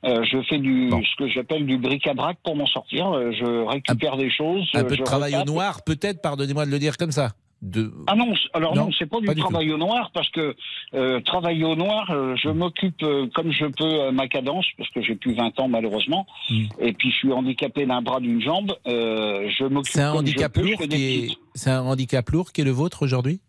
euh, 0.05 0.23
je 0.23 0.41
fais 0.43 0.57
du 0.59 0.87
Bon. 0.89 1.01
ce 1.03 1.15
que 1.17 1.27
j'appelle 1.29 1.65
du 1.65 1.77
bric-à-brac 1.77 2.37
pour 2.43 2.55
m'en 2.55 2.67
sortir. 2.67 3.11
Euh, 3.11 3.31
je 3.31 3.65
récupère 3.67 4.17
des 4.17 4.29
choses. 4.29 4.69
Un 4.73 4.83
peu 4.83 4.97
de 4.97 5.03
travail 5.03 5.35
au 5.35 5.43
noir, 5.45 5.83
peut-être, 5.83 6.21
pardonnez-moi 6.21 6.65
de 6.65 6.71
le 6.71 6.79
dire 6.79 6.97
comme 6.97 7.11
ça. 7.11 7.29
De... 7.61 7.91
Ah 8.07 8.15
non, 8.15 8.33
alors 8.55 8.75
Non, 8.75 8.85
non, 8.85 8.91
c'est 8.97 9.05
pas 9.07 9.19
du 9.19 9.27
pas 9.27 9.35
du 9.35 9.41
travail 9.41 9.71
au 9.71 9.77
noir 9.77 10.09
parce 10.15 10.27
que 10.31 10.55
euh, 10.95 11.19
travailler 11.21 11.63
au 11.63 11.75
noir, 11.75 12.09
euh, 12.09 12.35
je 12.35 12.49
m'occupe 12.49 13.03
euh, 13.03 13.27
comme 13.35 13.51
je 13.51 13.65
peux 13.67 14.01
à 14.01 14.11
ma 14.11 14.27
cadence 14.27 14.65
parce 14.79 14.89
que 14.89 15.03
j'ai 15.03 15.13
plus 15.13 15.35
20 15.35 15.59
ans 15.59 15.67
malheureusement 15.67 16.25
Mm. 16.49 16.63
et 16.79 16.93
puis 16.93 17.11
je 17.11 17.15
suis 17.17 17.31
handicapé 17.31 17.85
d'un 17.85 18.01
bras 18.01 18.19
d'une 18.19 18.41
jambe. 18.41 18.73
Je 18.87 19.67
m'occupe. 19.67 19.93
C'est 19.93 20.01
un 20.01 20.13
handicap 20.13 20.57
lourd 20.57 20.81
qui 20.89 21.03
est. 21.03 21.37
C'est 21.53 21.69
un 21.69 21.81
handicap 21.83 22.27
lourd 22.31 22.51
qui 22.51 22.61
est 22.61 22.65
le 22.65 22.71
vôtre 22.71 23.03
aujourd'hui? 23.03 23.41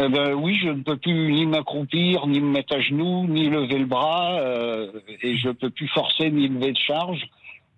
Eh 0.00 0.08
ben 0.08 0.34
oui, 0.34 0.58
je 0.62 0.68
ne 0.68 0.82
peux 0.82 0.96
plus 0.96 1.32
ni 1.32 1.46
m'accroupir, 1.46 2.26
ni 2.26 2.40
me 2.40 2.50
mettre 2.50 2.76
à 2.76 2.80
genoux, 2.80 3.26
ni 3.26 3.48
lever 3.48 3.78
le 3.78 3.86
bras, 3.86 4.38
euh, 4.40 4.92
et 5.22 5.36
je 5.36 5.50
peux 5.50 5.70
plus 5.70 5.88
forcer 5.88 6.30
ni 6.30 6.46
lever 6.48 6.72
de 6.72 6.78
charge. 6.78 7.28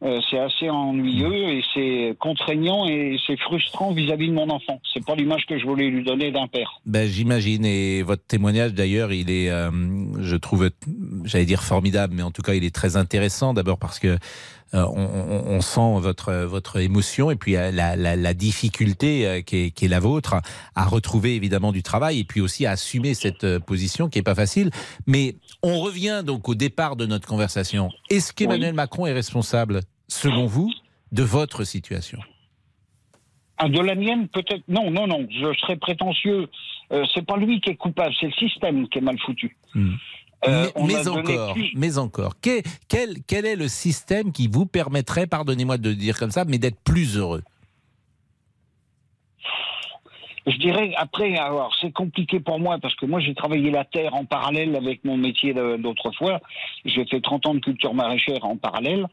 Euh, 0.02 0.18
c'est 0.30 0.38
assez 0.38 0.70
ennuyeux 0.70 1.50
et 1.50 1.62
c'est 1.74 2.16
contraignant 2.18 2.86
et 2.86 3.18
c'est 3.26 3.38
frustrant 3.38 3.92
vis-à-vis 3.92 4.28
de 4.28 4.32
mon 4.32 4.48
enfant. 4.48 4.80
C'est 4.94 5.04
pas 5.04 5.14
l'image 5.14 5.44
que 5.46 5.58
je 5.58 5.66
voulais 5.66 5.90
lui 5.90 6.02
donner 6.02 6.30
d'un 6.30 6.46
père. 6.46 6.80
Ben, 6.86 7.06
j'imagine. 7.06 7.66
Et 7.66 8.02
votre 8.02 8.24
témoignage, 8.24 8.72
d'ailleurs, 8.72 9.12
il 9.12 9.30
est, 9.30 9.50
euh, 9.50 9.70
je 10.18 10.36
trouve, 10.36 10.70
j'allais 11.24 11.44
dire 11.44 11.62
formidable, 11.62 12.14
mais 12.16 12.22
en 12.22 12.30
tout 12.30 12.40
cas, 12.40 12.54
il 12.54 12.64
est 12.64 12.74
très 12.74 12.96
intéressant. 12.96 13.52
D'abord 13.52 13.78
parce 13.78 13.98
que 13.98 14.16
on, 14.72 14.78
on- 14.80 15.44
on 15.56 15.60
sent 15.60 16.00
votre 16.00 16.32
votre 16.44 16.78
émotion 16.78 17.30
et 17.30 17.36
puis 17.36 17.56
euh, 17.56 17.70
la, 17.72 17.96
la, 17.96 18.14
la 18.16 18.34
difficulté 18.34 19.26
euh, 19.26 19.40
qui, 19.40 19.56
est, 19.56 19.70
qui 19.70 19.86
est 19.86 19.88
la 19.88 20.00
vôtre 20.00 20.36
à 20.74 20.84
retrouver 20.84 21.34
évidemment 21.34 21.72
du 21.72 21.82
travail 21.82 22.20
et 22.20 22.24
puis 22.24 22.40
aussi 22.40 22.66
à 22.66 22.72
assumer 22.72 23.14
cette 23.14 23.44
euh, 23.44 23.58
position 23.60 24.08
qui 24.08 24.18
est 24.18 24.22
pas 24.22 24.34
facile. 24.34 24.70
Mais 25.06 25.34
on 25.62 25.80
revient 25.80 26.22
donc 26.24 26.48
au 26.48 26.54
départ 26.54 26.96
de 26.96 27.06
notre 27.06 27.26
conversation. 27.26 27.90
Est-ce 28.10 28.32
qu'Emmanuel 28.32 28.74
Macron 28.74 29.06
est 29.06 29.12
responsable, 29.12 29.80
selon 30.08 30.46
vous, 30.46 30.70
de 31.12 31.22
votre 31.22 31.64
situation? 31.64 32.20
Ah, 33.58 33.68
de 33.68 33.80
la 33.80 33.94
mienne, 33.94 34.26
peut-être. 34.28 34.62
Non, 34.68 34.90
non, 34.90 35.06
non. 35.06 35.26
Je 35.30 35.52
serais 35.60 35.76
prétentieux. 35.76 36.48
Euh, 36.92 37.04
c'est 37.14 37.24
pas 37.26 37.36
lui 37.36 37.60
qui 37.60 37.70
est 37.70 37.76
coupable, 37.76 38.12
c'est 38.18 38.26
le 38.26 38.32
système 38.32 38.88
qui 38.88 38.98
est 38.98 39.02
mal 39.02 39.18
foutu. 39.20 39.56
Hmm. 39.74 39.92
Euh, 40.46 40.64
mais, 40.64 40.72
on 40.74 40.86
mais 40.86 40.96
a 40.96 41.04
donné 41.04 41.38
encore, 41.38 41.56
mais 41.74 41.98
encore, 41.98 42.34
quel, 42.40 42.64
est 43.30 43.56
le 43.56 43.68
système 43.68 44.32
qui 44.32 44.48
vous 44.48 44.64
permettrait, 44.64 45.26
pardonnez-moi 45.26 45.76
de 45.76 45.90
le 45.90 45.96
dire 45.96 46.18
comme 46.18 46.30
ça, 46.30 46.44
mais 46.46 46.58
d'être 46.58 46.80
plus 46.82 47.18
heureux 47.18 47.42
Je 50.46 50.56
dirais 50.56 50.94
après, 50.96 51.36
alors 51.36 51.76
c'est 51.78 51.92
compliqué 51.92 52.40
pour 52.40 52.58
moi 52.58 52.78
parce 52.78 52.94
que 52.94 53.04
moi 53.04 53.20
j'ai 53.20 53.34
travaillé 53.34 53.70
la 53.70 53.84
terre 53.84 54.14
en 54.14 54.24
parallèle 54.24 54.74
avec 54.76 55.04
mon 55.04 55.18
métier 55.18 55.52
d'autrefois. 55.78 56.40
J'ai 56.86 57.04
fait 57.04 57.20
30 57.20 57.46
ans 57.46 57.54
de 57.54 57.60
culture 57.60 57.92
maraîchère 57.92 58.44
en 58.44 58.56
parallèle, 58.56 59.06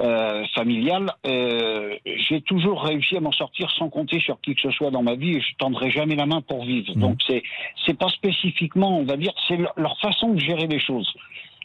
euh, 0.00 0.44
familiale. 0.54 1.12
Euh, 1.26 1.94
j'ai 2.04 2.40
toujours 2.40 2.82
réussi 2.82 3.16
à 3.16 3.20
m'en 3.20 3.32
sortir 3.32 3.70
sans 3.78 3.88
compter 3.88 4.18
sur 4.20 4.40
qui 4.40 4.54
que 4.54 4.60
ce 4.60 4.70
soit 4.70 4.90
dans 4.90 5.02
ma 5.02 5.14
vie 5.14 5.36
et 5.36 5.40
je 5.40 5.54
tendrai 5.58 5.90
jamais 5.90 6.16
la 6.16 6.26
main 6.26 6.40
pour 6.40 6.64
vivre. 6.64 6.92
Mhm. 6.94 7.00
Donc 7.00 7.20
c'est 7.26 7.42
c'est 7.86 7.98
pas 7.98 8.08
spécifiquement, 8.08 8.98
on 8.98 9.04
va 9.04 9.16
dire, 9.16 9.32
c'est 9.46 9.56
leur, 9.56 9.98
façon 10.00 10.34
de 10.34 10.40
gérer 10.40 10.66
les 10.66 10.80
choses. 10.80 11.12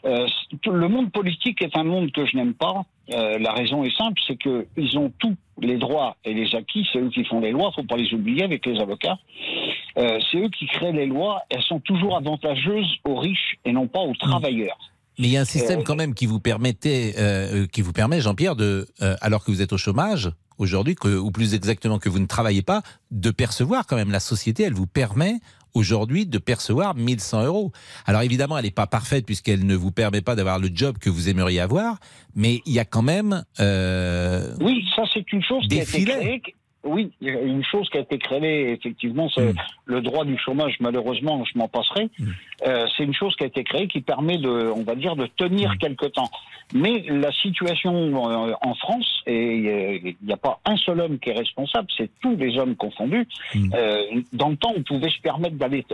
Euh, 0.04 0.26
le 0.66 0.88
monde 0.88 1.10
politique 1.12 1.62
est 1.62 1.76
un 1.76 1.84
monde 1.84 2.10
que 2.12 2.24
je 2.24 2.36
n'aime 2.36 2.54
pas. 2.54 2.84
Euh, 3.12 3.38
la 3.38 3.52
raison 3.52 3.84
est 3.84 3.94
simple, 3.96 4.20
c'est 4.26 4.36
que 4.36 4.66
ils 4.76 4.96
ont 4.96 5.12
tous 5.18 5.36
les 5.60 5.76
droits 5.76 6.16
et 6.24 6.32
les 6.32 6.54
acquis. 6.54 6.88
C'est 6.92 7.00
eux 7.00 7.10
qui 7.10 7.24
font 7.24 7.40
les 7.40 7.50
lois, 7.50 7.72
faut 7.74 7.82
pas 7.82 7.96
les 7.96 8.14
oublier 8.14 8.44
avec 8.44 8.64
les 8.64 8.80
avocats. 8.80 9.18
Euh, 9.98 10.18
c'est 10.30 10.38
eux 10.38 10.48
qui 10.48 10.66
créent 10.66 10.92
les 10.92 11.06
lois. 11.06 11.42
Elles 11.50 11.62
sont 11.62 11.80
toujours 11.80 12.16
avantageuses 12.16 12.98
aux 13.04 13.16
riches 13.16 13.56
et 13.64 13.72
non 13.72 13.88
pas 13.88 14.00
aux 14.00 14.14
travailleurs. 14.14 14.78
Mais 15.20 15.28
il 15.28 15.32
y 15.32 15.36
a 15.36 15.42
un 15.42 15.44
système 15.44 15.80
Euh, 15.80 15.84
quand 15.84 15.96
même 15.96 16.14
qui 16.14 16.24
vous 16.24 16.40
permettait, 16.40 17.14
euh, 17.18 17.66
qui 17.66 17.82
vous 17.82 17.92
permet, 17.92 18.20
Jean-Pierre, 18.22 18.56
de, 18.56 18.88
euh, 19.02 19.16
alors 19.20 19.44
que 19.44 19.50
vous 19.50 19.60
êtes 19.60 19.72
au 19.74 19.78
chômage 19.78 20.30
aujourd'hui, 20.56 20.96
ou 21.04 21.30
plus 21.30 21.54
exactement 21.54 21.98
que 21.98 22.08
vous 22.08 22.18
ne 22.18 22.26
travaillez 22.26 22.62
pas, 22.62 22.82
de 23.10 23.30
percevoir 23.30 23.86
quand 23.86 23.96
même 23.96 24.10
la 24.10 24.20
société. 24.20 24.62
Elle 24.62 24.74
vous 24.74 24.86
permet 24.86 25.40
aujourd'hui 25.74 26.26
de 26.26 26.38
percevoir 26.38 26.94
1100 26.94 27.44
euros. 27.44 27.72
Alors 28.06 28.22
évidemment, 28.22 28.58
elle 28.58 28.64
n'est 28.64 28.70
pas 28.70 28.86
parfaite 28.86 29.26
puisqu'elle 29.26 29.66
ne 29.66 29.74
vous 29.74 29.92
permet 29.92 30.20
pas 30.20 30.34
d'avoir 30.34 30.58
le 30.58 30.70
job 30.72 30.98
que 30.98 31.10
vous 31.10 31.28
aimeriez 31.28 31.60
avoir, 31.60 31.98
mais 32.34 32.60
il 32.66 32.72
y 32.72 32.78
a 32.78 32.84
quand 32.84 33.02
même 33.02 33.44
euh, 33.60 34.54
Oui, 34.60 34.84
ça 34.96 35.02
c'est 35.12 35.32
une 35.32 35.42
chose 35.42 35.66
qui 35.68 35.78
a 35.78 35.82
été 35.82 36.04
créée. 36.04 36.42
Oui, 36.82 37.12
une 37.20 37.62
chose 37.64 37.88
qui 37.90 37.98
a 37.98 38.00
été 38.00 38.18
créée, 38.18 38.72
effectivement, 38.72 39.28
c'est 39.34 39.52
Mm. 39.52 39.56
le 39.84 40.00
droit 40.00 40.24
du 40.24 40.38
chômage. 40.38 40.76
Malheureusement, 40.80 41.44
je 41.44 41.58
m'en 41.58 41.68
passerai. 41.68 42.08
Mm. 42.18 42.24
Euh, 42.66 42.86
c'est 42.96 43.04
une 43.04 43.14
chose 43.14 43.36
qui 43.36 43.44
a 43.44 43.46
été 43.48 43.64
créée 43.64 43.86
qui 43.86 44.00
permet 44.00 44.38
de, 44.38 44.72
on 44.74 44.82
va 44.82 44.94
dire, 44.94 45.14
de 45.14 45.26
tenir 45.26 45.72
Mm. 45.72 45.78
quelque 45.78 46.06
temps. 46.06 46.30
Mais 46.72 47.04
la 47.08 47.32
situation 47.32 47.92
euh, 48.30 48.52
en 48.62 48.74
France, 48.74 49.22
et 49.26 49.32
euh, 49.32 49.98
il 50.04 50.16
n'y 50.24 50.32
a 50.32 50.36
pas 50.36 50.60
un 50.64 50.76
seul 50.76 51.00
homme 51.00 51.18
qui 51.18 51.30
est 51.30 51.38
responsable, 51.38 51.88
c'est 51.96 52.08
tous 52.22 52.36
les 52.36 52.56
hommes 52.58 52.76
confondus. 52.76 53.26
Euh, 53.74 54.02
dans 54.32 54.50
le 54.50 54.56
temps, 54.56 54.72
on 54.76 54.82
pouvait 54.82 55.10
se 55.10 55.20
permettre 55.20 55.56
d'aller 55.56 55.84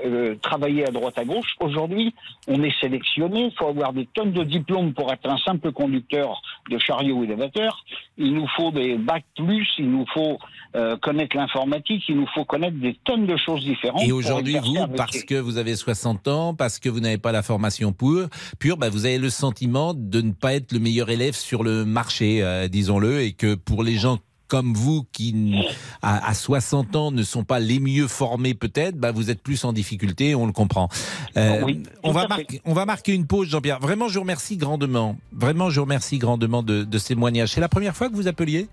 travailler 0.42 0.86
à 0.86 0.90
droite 0.90 1.18
à 1.18 1.24
gauche. 1.24 1.54
Aujourd'hui, 1.60 2.14
on 2.46 2.62
est 2.62 2.78
sélectionné. 2.80 3.44
Il 3.46 3.52
faut 3.58 3.68
avoir 3.68 3.92
des 3.92 4.06
tonnes 4.12 4.32
de 4.32 4.44
diplômes 4.44 4.92
pour 4.92 5.10
être 5.12 5.28
un 5.28 5.38
simple 5.38 5.72
conducteur 5.72 6.42
de 6.70 6.78
chariot 6.78 7.24
élévateur. 7.24 7.82
Il 8.18 8.34
nous 8.34 8.46
faut 8.48 8.70
des 8.70 8.96
bacs 8.98 9.24
plus. 9.34 9.68
Il 9.78 9.90
nous 9.90 10.06
faut 10.12 10.38
euh, 10.76 10.96
connaître 10.98 11.36
l'informatique. 11.36 12.04
Il 12.08 12.16
nous 12.16 12.26
faut 12.34 12.44
connaître 12.44 12.78
des 12.78 12.98
tonnes 13.04 13.26
de 13.26 13.36
choses 13.36 13.64
différentes. 13.64 14.02
Et 14.02 14.12
aujourd'hui, 14.12 14.58
vous, 14.62 14.86
parce 14.96 15.22
que 15.22 15.34
vous 15.34 15.56
avez 15.56 15.74
60 15.74 16.28
ans, 16.28 16.54
parce 16.54 16.78
que 16.78 16.88
vous 16.88 17.00
n'avez 17.00 17.18
pas 17.18 17.32
la 17.32 17.42
formation 17.42 17.92
pure, 17.92 18.28
pure 18.58 18.76
bah, 18.76 18.90
vous 18.90 19.06
avez 19.06 19.18
le 19.18 19.30
sentiment 19.30 19.94
de 19.94 20.20
ne 20.20 20.32
pas 20.32 20.54
être 20.54 20.72
le 20.72 20.78
meilleur 20.78 21.08
élève 21.08 21.34
sur 21.34 21.62
le 21.62 21.84
marché, 21.84 22.42
euh, 22.42 22.68
disons-le, 22.68 23.22
et 23.22 23.32
que 23.32 23.54
pour 23.54 23.82
les 23.82 23.94
gens 23.94 24.18
comme 24.48 24.74
vous, 24.74 25.04
qui 25.12 25.54
à, 26.02 26.28
à 26.28 26.34
60 26.34 26.94
ans 26.94 27.10
ne 27.10 27.22
sont 27.22 27.44
pas 27.44 27.58
les 27.58 27.80
mieux 27.80 28.06
formés 28.06 28.54
peut-être, 28.54 28.96
bah, 28.96 29.12
vous 29.12 29.30
êtes 29.30 29.42
plus 29.42 29.64
en 29.64 29.72
difficulté, 29.72 30.34
on 30.34 30.46
le 30.46 30.52
comprend. 30.52 30.88
Euh, 31.36 31.62
Oui, 31.64 31.82
on, 32.02 32.12
va 32.12 32.28
marquer, 32.28 32.60
on 32.64 32.72
va 32.72 32.84
marquer 32.84 33.14
une 33.14 33.26
pause, 33.26 33.48
Jean-Pierre. 33.48 33.80
Vraiment, 33.80 34.08
je 34.08 34.14
vous 34.14 34.20
remercie 34.20 34.56
grandement. 34.56 35.16
Vraiment, 35.32 35.70
je 35.70 35.80
vous 35.80 35.84
remercie 35.84 36.18
grandement 36.18 36.62
de, 36.62 36.84
de 36.84 36.98
ces 36.98 37.14
témoignages. 37.14 37.50
C'est 37.50 37.60
la 37.60 37.68
première 37.68 37.96
fois 37.96 38.08
que 38.08 38.14
vous 38.14 38.28
appeliez? 38.28 38.68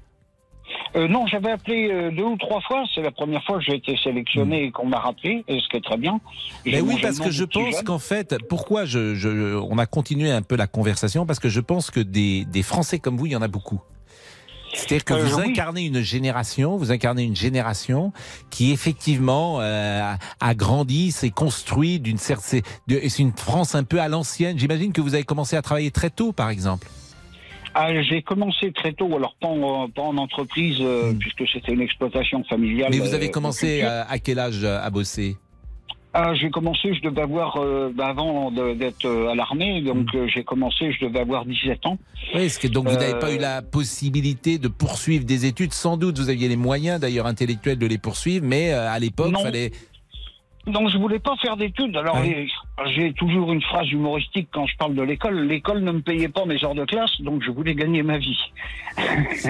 Euh, 0.96 1.08
non, 1.08 1.26
j'avais 1.28 1.52
appelé 1.52 1.90
euh, 1.92 2.12
deux 2.12 2.24
ou 2.24 2.38
trois 2.38 2.62
fois. 2.62 2.84
C'est 2.94 3.02
la 3.02 3.12
première 3.12 3.44
fois 3.44 3.58
que 3.58 3.64
j'ai 3.66 3.76
été 3.76 3.96
sélectionné 4.04 4.64
et 4.66 4.72
qu'on 4.72 4.86
m'a 4.88 5.00
rappelé, 5.00 5.44
et 5.48 5.60
ce 5.60 5.68
qui 5.70 5.78
est 5.78 5.84
très 5.84 5.98
bien. 5.98 6.20
Ben 6.66 6.82
oui, 6.82 6.98
parce 7.02 7.20
que 7.20 7.32
je 7.32 7.44
pense 7.44 7.82
qu'en 7.84 8.00
fait, 8.00 8.36
pourquoi 8.50 8.86
je, 8.86 9.16
je- 9.16 9.56
on 9.58 9.78
a 9.78 9.86
continué 9.86 10.32
un 10.32 10.42
peu 10.42 10.56
la 10.56 10.68
conversation, 10.68 11.26
parce 11.26 11.40
que 11.40 11.50
je 11.50 11.60
pense 11.60 11.92
que 11.92 12.00
des, 12.00 12.46
des 12.46 12.64
Français 12.64 13.00
comme 13.00 13.18
vous, 13.18 13.26
il 13.26 13.32
y 13.34 13.36
en 13.36 13.42
a 13.42 13.48
beaucoup. 13.48 13.82
C'est-à-dire 14.76 15.06
que 15.06 15.14
Euh, 15.14 15.24
vous 15.26 15.38
oui. 15.40 15.50
incarnez 15.52 15.86
une 15.86 16.02
génération, 16.02 16.78
vous 16.78 16.92
incarnez 16.92 17.22
une 17.24 17.36
génération 17.36 18.12
qui 18.50 18.72
effectivement 18.72 19.60
euh, 19.62 20.14
a 20.40 20.56
grandi, 20.56 21.12
s'est 21.12 21.30
construit 21.30 22.00
d'une 22.00 22.18
certaine, 22.18 22.62
c'est 22.88 23.20
une 23.20 23.34
France 23.34 23.76
un 23.76 23.84
peu 23.84 24.02
à 24.02 24.08
l'ancienne. 24.08 24.58
J'imagine 24.58 24.92
que 24.92 25.02
vous 25.02 25.14
avez 25.14 25.24
commencé 25.26 25.56
à 25.56 25.62
travailler 25.62 25.92
très 25.92 26.10
tôt, 26.10 26.32
par 26.32 26.50
exemple. 26.50 26.88
Ah, 27.76 28.02
j'ai 28.04 28.22
commencé 28.22 28.72
très 28.72 28.94
tôt, 28.94 29.16
alors 29.16 29.36
pas 29.42 29.48
en, 29.48 29.90
pas 29.90 30.04
en 30.04 30.18
entreprise, 30.18 30.78
euh, 30.82 31.12
Hmm. 31.14 31.18
puisque 31.18 31.48
c'était 31.52 31.74
une 31.74 31.82
exploitation 31.82 32.44
familiale. 32.44 32.90
Mais 32.92 33.00
vous 33.00 33.14
avez 33.14 33.28
euh, 33.28 33.32
commencé 33.32 33.82
à, 33.82 34.04
à 34.10 34.20
quel 34.20 34.40
âge 34.40 34.64
euh, 34.64 34.80
à 34.82 34.90
bosser? 34.90 35.38
Ah, 36.16 36.36
j'ai 36.36 36.52
commencé, 36.52 36.94
je 36.94 37.02
devais 37.02 37.24
avoir, 37.24 37.58
euh, 37.58 37.92
bah, 37.96 38.06
avant 38.06 38.52
d'être 38.52 39.08
à 39.32 39.34
l'armée, 39.34 39.82
donc 39.82 40.14
Hmm. 40.14 40.18
euh, 40.18 40.28
j'ai 40.28 40.44
commencé, 40.44 40.92
je 40.92 41.06
devais 41.08 41.20
avoir 41.20 41.46
17 41.46 41.86
ans. 41.88 41.98
Oui, 42.36 42.48
que 42.62 42.68
donc 42.68 42.88
vous 42.88 42.94
n'avez 42.96 43.16
Euh, 43.16 43.20
pas 43.20 43.32
eu 43.34 43.40
la 43.40 43.64
possibilité 43.64 44.60
de 44.60 44.68
poursuivre 44.68 45.26
des 45.26 45.48
études. 45.48 45.74
Sans 45.74 45.98
doute, 45.98 46.20
vous 46.20 46.30
aviez 46.30 46.48
les 46.50 46.56
moyens, 46.56 47.00
d'ailleurs 47.00 47.26
intellectuels, 47.26 47.80
de 47.80 47.88
les 47.88 47.98
poursuivre, 47.98 48.46
mais 48.48 48.72
à 48.72 49.00
l'époque, 49.00 49.34
il 49.36 49.44
fallait. 49.44 49.72
Donc 50.66 50.90
je 50.90 50.98
voulais 50.98 51.20
pas 51.20 51.36
faire 51.42 51.58
d'études. 51.58 51.96
Alors 51.98 52.16
Ouais. 52.16 52.48
j'ai 52.96 53.12
toujours 53.14 53.52
une 53.52 53.62
phrase 53.62 53.90
humoristique 53.92 54.48
quand 54.54 54.66
je 54.66 54.78
parle 54.78 54.96
de 54.96 55.02
l'école. 55.02 55.42
L'école 55.46 55.84
ne 55.84 55.92
me 55.92 56.02
payait 56.02 56.30
pas 56.30 56.46
mes 56.46 56.64
heures 56.64 56.74
de 56.76 56.86
classe, 56.86 57.12
donc 57.22 57.44
je 57.44 57.52
voulais 57.52 57.76
gagner 57.76 58.02
ma 58.04 58.18
vie. 58.18 58.38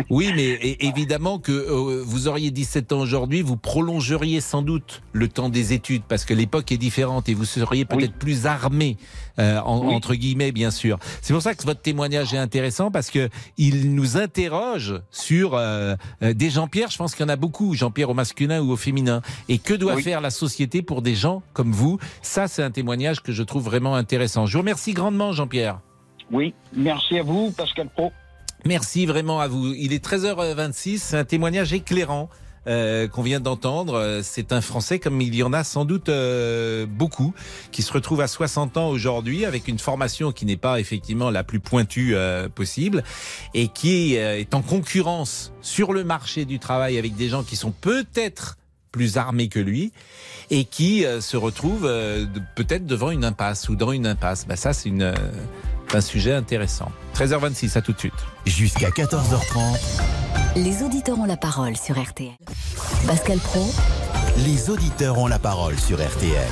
Oui, 0.10 0.32
mais 0.36 0.58
évidemment 0.80 1.38
que 1.39 1.52
euh, 1.52 2.02
vous 2.06 2.28
auriez 2.28 2.49
17 2.52 2.93
ans 2.93 2.99
aujourd'hui, 3.02 3.41
vous 3.41 3.58
prolongeriez 3.58 4.41
sans 4.41 4.62
doute 4.62 5.02
le 5.12 5.28
temps 5.28 5.49
des 5.49 5.73
études 5.73 6.04
parce 6.08 6.26
que 6.26 6.34
l'époque 6.34 6.71
est 6.71 6.78
différente 6.78 7.30
et 7.30 7.34
vous 7.34 7.45
seriez 7.45 7.86
peut-être 7.86 8.13
plus 8.17 8.45
armé, 8.47 8.97
euh, 9.39 9.60
en- 9.62 9.86
Oui. 9.88 9.93
entre 9.96 10.15
guillemets, 10.15 10.52
bien 10.52 10.72
sûr. 10.72 11.00
C'est 11.22 11.34
pour 11.34 11.41
ça 11.41 11.56
que 11.56 11.63
votre 11.63 11.82
témoignage 11.82 12.34
est 12.34 12.38
intéressant 12.38 12.91
parce 12.91 13.10
que 13.10 13.30
il 13.58 13.93
nous 13.96 14.17
interroge 14.17 14.96
sur 15.12 15.56
euh, 15.56 15.96
euh, 16.22 16.34
des 16.34 16.50
Jean-Pierre. 16.50 16.89
Je 16.91 16.98
pense 16.98 17.15
qu'il 17.15 17.24
y 17.24 17.26
en 17.26 17.30
a 17.34 17.36
beaucoup, 17.36 17.74
Jean-Pierre 17.74 18.10
au 18.10 18.13
masculin 18.13 18.62
ou 18.62 18.72
au 18.72 18.78
féminin. 18.78 19.22
Et 19.50 19.58
que 19.58 19.74
doit 19.74 19.96
Oui. 19.96 20.04
faire 20.04 20.22
la 20.22 20.30
société 20.30 20.82
pour 20.82 21.02
des 21.02 21.15
gens 21.15 21.41
comme 21.54 21.72
vous? 21.72 22.00
Ça, 22.22 22.48
c'est 22.48 22.63
un 22.63 22.72
témoignage 22.72 23.22
que 23.22 23.32
je 23.32 23.43
trouve 23.43 23.63
vraiment 23.63 23.96
intéressant. 23.96 24.46
Je 24.46 24.54
vous 24.54 24.60
remercie 24.62 24.93
grandement, 24.93 25.32
Jean-Pierre. 25.34 25.80
Oui, 26.32 26.54
merci 26.76 27.17
à 27.19 27.24
vous, 27.24 27.52
Pascal 27.52 27.89
Pro. 27.89 28.12
Merci 28.65 29.06
vraiment 29.06 29.41
à 29.41 29.48
vous. 29.48 29.74
Il 29.74 29.91
est 29.93 30.04
13h26, 30.04 30.98
c'est 31.00 31.17
un 31.17 31.26
témoignage 31.26 31.74
éclairant. 31.74 32.30
Euh, 32.67 33.08
qu'on 33.08 33.23
vient 33.23 33.39
d'entendre, 33.39 34.04
Euh, 34.04 34.21
c'est 34.23 34.52
un 34.52 34.62
Français 34.62 34.99
comme 34.99 35.21
il 35.21 35.36
y 35.36 35.43
en 35.43 35.54
a 35.54 35.63
sans 35.63 35.86
doute 35.86 36.10
euh, 36.10 36.86
beaucoup 36.86 37.34
qui 37.71 37.82
se 37.82 37.91
retrouvent 37.93 38.21
à 38.21 38.28
60 38.28 38.78
ans 38.78 38.89
aujourd'hui 38.89 39.45
avec 39.45 39.67
une 39.67 39.80
formation 39.80 40.32
qui 40.32 40.45
n'est 40.45 40.58
pas 40.58 40.80
effectivement 40.80 41.30
la 41.30 41.43
plus 41.43 41.60
pointue 41.60 42.15
euh, 42.15 42.49
possible 42.49 43.04
et 43.54 43.67
qui 43.67 44.17
euh, 44.17 44.39
est 44.39 44.54
en 44.54 44.62
concurrence 44.62 45.54
sur 45.62 45.93
le 45.93 46.04
marché 46.04 46.45
du 46.45 46.60
travail 46.60 46.97
avec 46.97 47.15
des 47.15 47.30
gens 47.30 47.43
qui 47.43 47.56
sont 47.56 47.71
peut-être 47.71 48.58
plus 48.91 49.17
armés 49.17 49.47
que 49.47 49.60
lui 49.60 49.91
et 50.49 50.65
qui 50.65 51.06
euh, 51.06 51.21
se 51.21 51.38
retrouvent 51.38 51.86
euh, 51.86 52.26
peut-être 52.56 52.86
devant 52.86 53.12
une 53.12 53.26
impasse 53.26 53.69
ou 53.69 53.76
dans 53.76 53.91
une 53.91 54.06
impasse. 54.06 54.45
Bah, 54.47 54.56
ça, 54.56 54.73
c'est 54.73 54.89
une, 54.89 55.02
euh, 55.02 55.15
un 55.93 56.02
sujet 56.02 56.34
intéressant. 56.34 56.91
13h26, 57.15 57.78
à 57.78 57.82
tout 57.82 57.93
de 57.93 58.00
suite. 58.00 58.13
Jusqu'à 58.46 58.89
14h30, 58.89 59.80
Les 60.56 60.84
auditeurs 60.84 61.19
ont 61.19 61.26
la 61.26 61.38
parole 61.38 61.76
sur 61.78 62.02
RTL. 62.02 62.32
Pascal 63.08 63.39
Pro, 63.39 63.65
les 64.38 64.69
auditeurs 64.69 65.17
ont 65.17 65.28
la 65.28 65.39
parole 65.39 65.80
sur 65.80 65.98
RTL. 65.98 66.50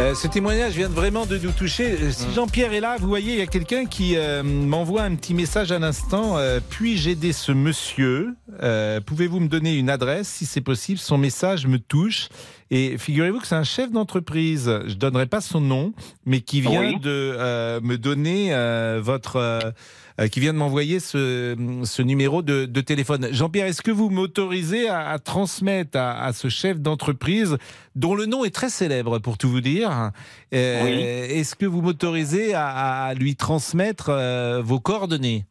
Euh, 0.00 0.12
ce 0.14 0.26
témoignage 0.26 0.74
vient 0.74 0.88
vraiment 0.88 1.24
de 1.24 1.38
nous 1.38 1.52
toucher. 1.52 1.92
Euh, 1.92 2.10
Si 2.10 2.26
Jean-Pierre 2.34 2.72
est 2.72 2.80
là, 2.80 2.96
vous 2.98 3.06
voyez, 3.06 3.34
il 3.34 3.38
y 3.38 3.42
a 3.42 3.46
quelqu'un 3.46 3.86
qui 3.86 4.16
euh, 4.16 4.42
m'envoie 4.42 5.02
un 5.02 5.14
petit 5.14 5.34
message 5.34 5.70
à 5.70 5.78
l'instant. 5.78 6.36
Euh, 6.36 6.58
Puis-je 6.68 7.10
aider 7.10 7.32
ce 7.32 7.52
monsieur 7.52 8.34
Euh, 8.60 9.00
Pouvez-vous 9.00 9.38
me 9.38 9.46
donner 9.48 9.76
une 9.76 9.88
adresse 9.88 10.26
si 10.28 10.46
c'est 10.46 10.60
possible? 10.60 10.98
Son 10.98 11.16
message 11.16 11.66
me 11.68 11.78
touche. 11.78 12.28
Et 12.72 12.98
figurez-vous 12.98 13.38
que 13.38 13.46
c'est 13.46 13.54
un 13.54 13.62
chef 13.62 13.92
d'entreprise. 13.92 14.68
Je 14.86 14.94
donnerai 14.94 15.26
pas 15.26 15.40
son 15.40 15.60
nom, 15.60 15.92
mais 16.26 16.40
qui 16.40 16.60
vient 16.60 16.80
Oui. 16.80 16.98
de 17.00 17.10
euh, 17.38 17.80
me 17.80 17.96
donner 17.96 18.48
euh, 18.52 18.98
votre. 19.00 19.72
Euh, 20.20 20.28
qui 20.28 20.40
vient 20.40 20.52
de 20.52 20.58
m'envoyer 20.58 21.00
ce, 21.00 21.56
ce 21.84 22.02
numéro 22.02 22.42
de, 22.42 22.66
de 22.66 22.80
téléphone. 22.80 23.28
Jean-Pierre, 23.32 23.66
est-ce 23.66 23.82
que 23.82 23.90
vous 23.90 24.10
m'autorisez 24.10 24.88
à, 24.88 25.08
à 25.10 25.18
transmettre 25.18 25.98
à, 25.98 26.22
à 26.24 26.32
ce 26.32 26.48
chef 26.48 26.80
d'entreprise, 26.80 27.56
dont 27.96 28.14
le 28.14 28.26
nom 28.26 28.44
est 28.44 28.54
très 28.54 28.68
célèbre 28.70 29.18
pour 29.18 29.38
tout 29.38 29.48
vous 29.48 29.60
dire, 29.60 30.10
euh, 30.54 30.84
Oui. 30.84 30.90
est-ce 31.38 31.54
que 31.56 31.66
vous 31.66 31.82
m'autorisez 31.82 32.54
à, 32.54 33.04
à 33.06 33.14
lui 33.14 33.36
transmettre 33.36 34.10
euh, 34.10 34.62
vos 34.62 34.80
coordonnées? 34.80 35.44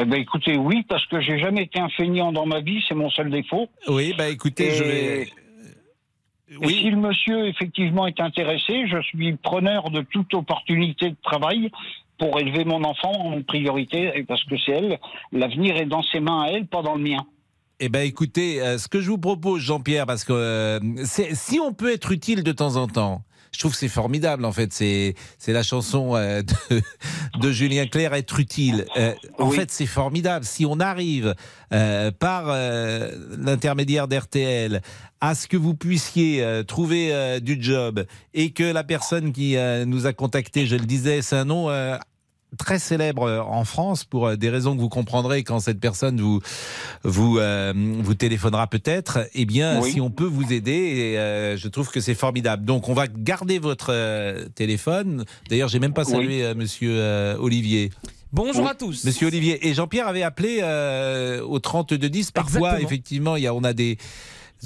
Eh 0.00 0.04
ben 0.04 0.20
écoutez, 0.20 0.56
oui, 0.56 0.84
parce 0.88 1.04
que 1.06 1.20
j'ai 1.20 1.40
jamais 1.40 1.64
été 1.64 1.80
un 1.80 1.88
feignant 1.88 2.30
dans 2.30 2.46
ma 2.46 2.60
vie, 2.60 2.80
c'est 2.88 2.94
mon 2.94 3.10
seul 3.10 3.30
défaut. 3.30 3.68
Oui, 3.88 4.14
bah 4.16 4.28
écoutez, 4.28 4.70
je 4.70 4.84
vais. 4.84 5.28
Et 6.62 6.68
si 6.68 6.88
le 6.90 6.96
monsieur 6.96 7.46
effectivement 7.48 8.06
est 8.06 8.20
intéressé, 8.20 8.86
je 8.86 9.02
suis 9.02 9.32
preneur 9.36 9.90
de 9.90 10.00
toute 10.02 10.32
opportunité 10.34 11.10
de 11.10 11.16
travail 11.22 11.70
pour 12.18 12.38
élever 12.40 12.64
mon 12.64 12.82
enfant 12.84 13.12
en 13.12 13.42
priorité, 13.42 14.24
parce 14.26 14.42
que 14.44 14.56
c'est 14.64 14.72
elle, 14.72 14.98
l'avenir 15.32 15.76
est 15.76 15.86
dans 15.86 16.02
ses 16.02 16.20
mains 16.20 16.42
à 16.42 16.48
elle, 16.48 16.66
pas 16.66 16.82
dans 16.82 16.94
le 16.96 17.02
mien. 17.02 17.24
Eh 17.80 17.88
ben, 17.88 18.00
écoutez, 18.00 18.60
euh, 18.60 18.76
ce 18.76 18.88
que 18.88 19.00
je 19.00 19.08
vous 19.08 19.18
propose, 19.18 19.60
Jean-Pierre, 19.62 20.04
parce 20.06 20.24
que 20.24 20.32
euh, 20.32 20.80
si 21.04 21.60
on 21.60 21.72
peut 21.72 21.92
être 21.92 22.10
utile 22.10 22.42
de 22.42 22.50
temps 22.52 22.74
en 22.74 22.88
temps, 22.88 23.22
je 23.52 23.60
trouve 23.60 23.70
que 23.72 23.78
c'est 23.78 23.88
formidable. 23.88 24.44
En 24.44 24.52
fait, 24.52 24.72
c'est 24.72 25.14
c'est 25.38 25.52
la 25.52 25.62
chanson 25.62 26.16
euh, 26.16 26.42
de, 26.70 26.82
de 27.40 27.52
Julien 27.52 27.86
Clerc, 27.86 28.12
être 28.14 28.40
utile. 28.40 28.84
Euh, 28.96 29.14
en 29.38 29.48
Oui. 29.48 29.56
fait, 29.56 29.70
c'est 29.70 29.86
formidable. 29.86 30.44
Si 30.44 30.66
on 30.66 30.80
arrive 30.80 31.34
euh, 31.72 32.10
par 32.10 32.46
l'intermédiaire 33.38 34.08
d'RTL 34.08 34.80
à 35.20 35.34
ce 35.34 35.48
que 35.48 35.56
vous 35.56 35.74
puissiez 35.74 36.44
trouver 36.66 37.40
du 37.40 37.58
job 37.60 38.04
et 38.34 38.50
que 38.50 38.64
la 38.64 38.84
personne 38.84 39.32
qui 39.32 39.56
nous 39.86 40.06
a 40.06 40.12
contacté, 40.12 40.66
je 40.66 40.76
le 40.76 40.84
disais, 40.86 41.22
c'est 41.22 41.36
un 41.36 41.44
nom 41.44 41.68
très 42.56 42.78
célèbre 42.78 43.24
euh, 43.24 43.40
en 43.42 43.64
France 43.64 44.04
pour 44.04 44.26
euh, 44.28 44.36
des 44.36 44.48
raisons 44.48 44.74
que 44.74 44.80
vous 44.80 44.88
comprendrez 44.88 45.44
quand 45.44 45.60
cette 45.60 45.80
personne 45.80 46.20
vous 46.20 46.40
vous 47.04 47.38
euh, 47.38 47.72
vous 48.00 48.14
téléphonera 48.14 48.66
peut-être. 48.66 49.28
Eh 49.34 49.44
bien, 49.44 49.80
Oui. 49.80 49.92
si 49.92 50.00
on 50.00 50.10
peut 50.10 50.24
vous 50.24 50.52
aider, 50.52 50.72
et, 50.72 51.18
euh, 51.18 51.56
je 51.56 51.68
trouve 51.68 51.90
que 51.90 52.00
c'est 52.00 52.14
formidable. 52.14 52.64
Donc, 52.64 52.88
on 52.88 52.94
va 52.94 53.06
garder 53.06 53.58
votre 53.58 53.88
euh, 53.90 54.46
téléphone. 54.54 55.24
D'ailleurs, 55.50 55.68
j'ai 55.68 55.78
même 55.78 55.92
pas 55.92 56.04
Oui. 56.06 56.12
salué 56.12 56.44
euh, 56.44 56.54
Monsieur 56.54 56.92
euh, 56.94 57.36
Olivier. 57.38 57.90
Bonjour 58.32 58.64
Oui. 58.64 58.70
à 58.70 58.74
tous. 58.74 59.04
Monsieur 59.04 59.26
Olivier 59.28 59.66
et 59.68 59.74
Jean-Pierre 59.74 60.06
avait 60.08 60.22
appelé 60.22 60.60
euh, 60.62 61.40
au 61.42 61.58
3210. 61.58 62.30
Parfois, 62.30 62.58
Exactement. 62.60 62.86
effectivement, 62.86 63.36
il 63.36 63.42
y 63.42 63.46
a, 63.46 63.54
on 63.54 63.64
a 63.64 63.72
des 63.72 63.96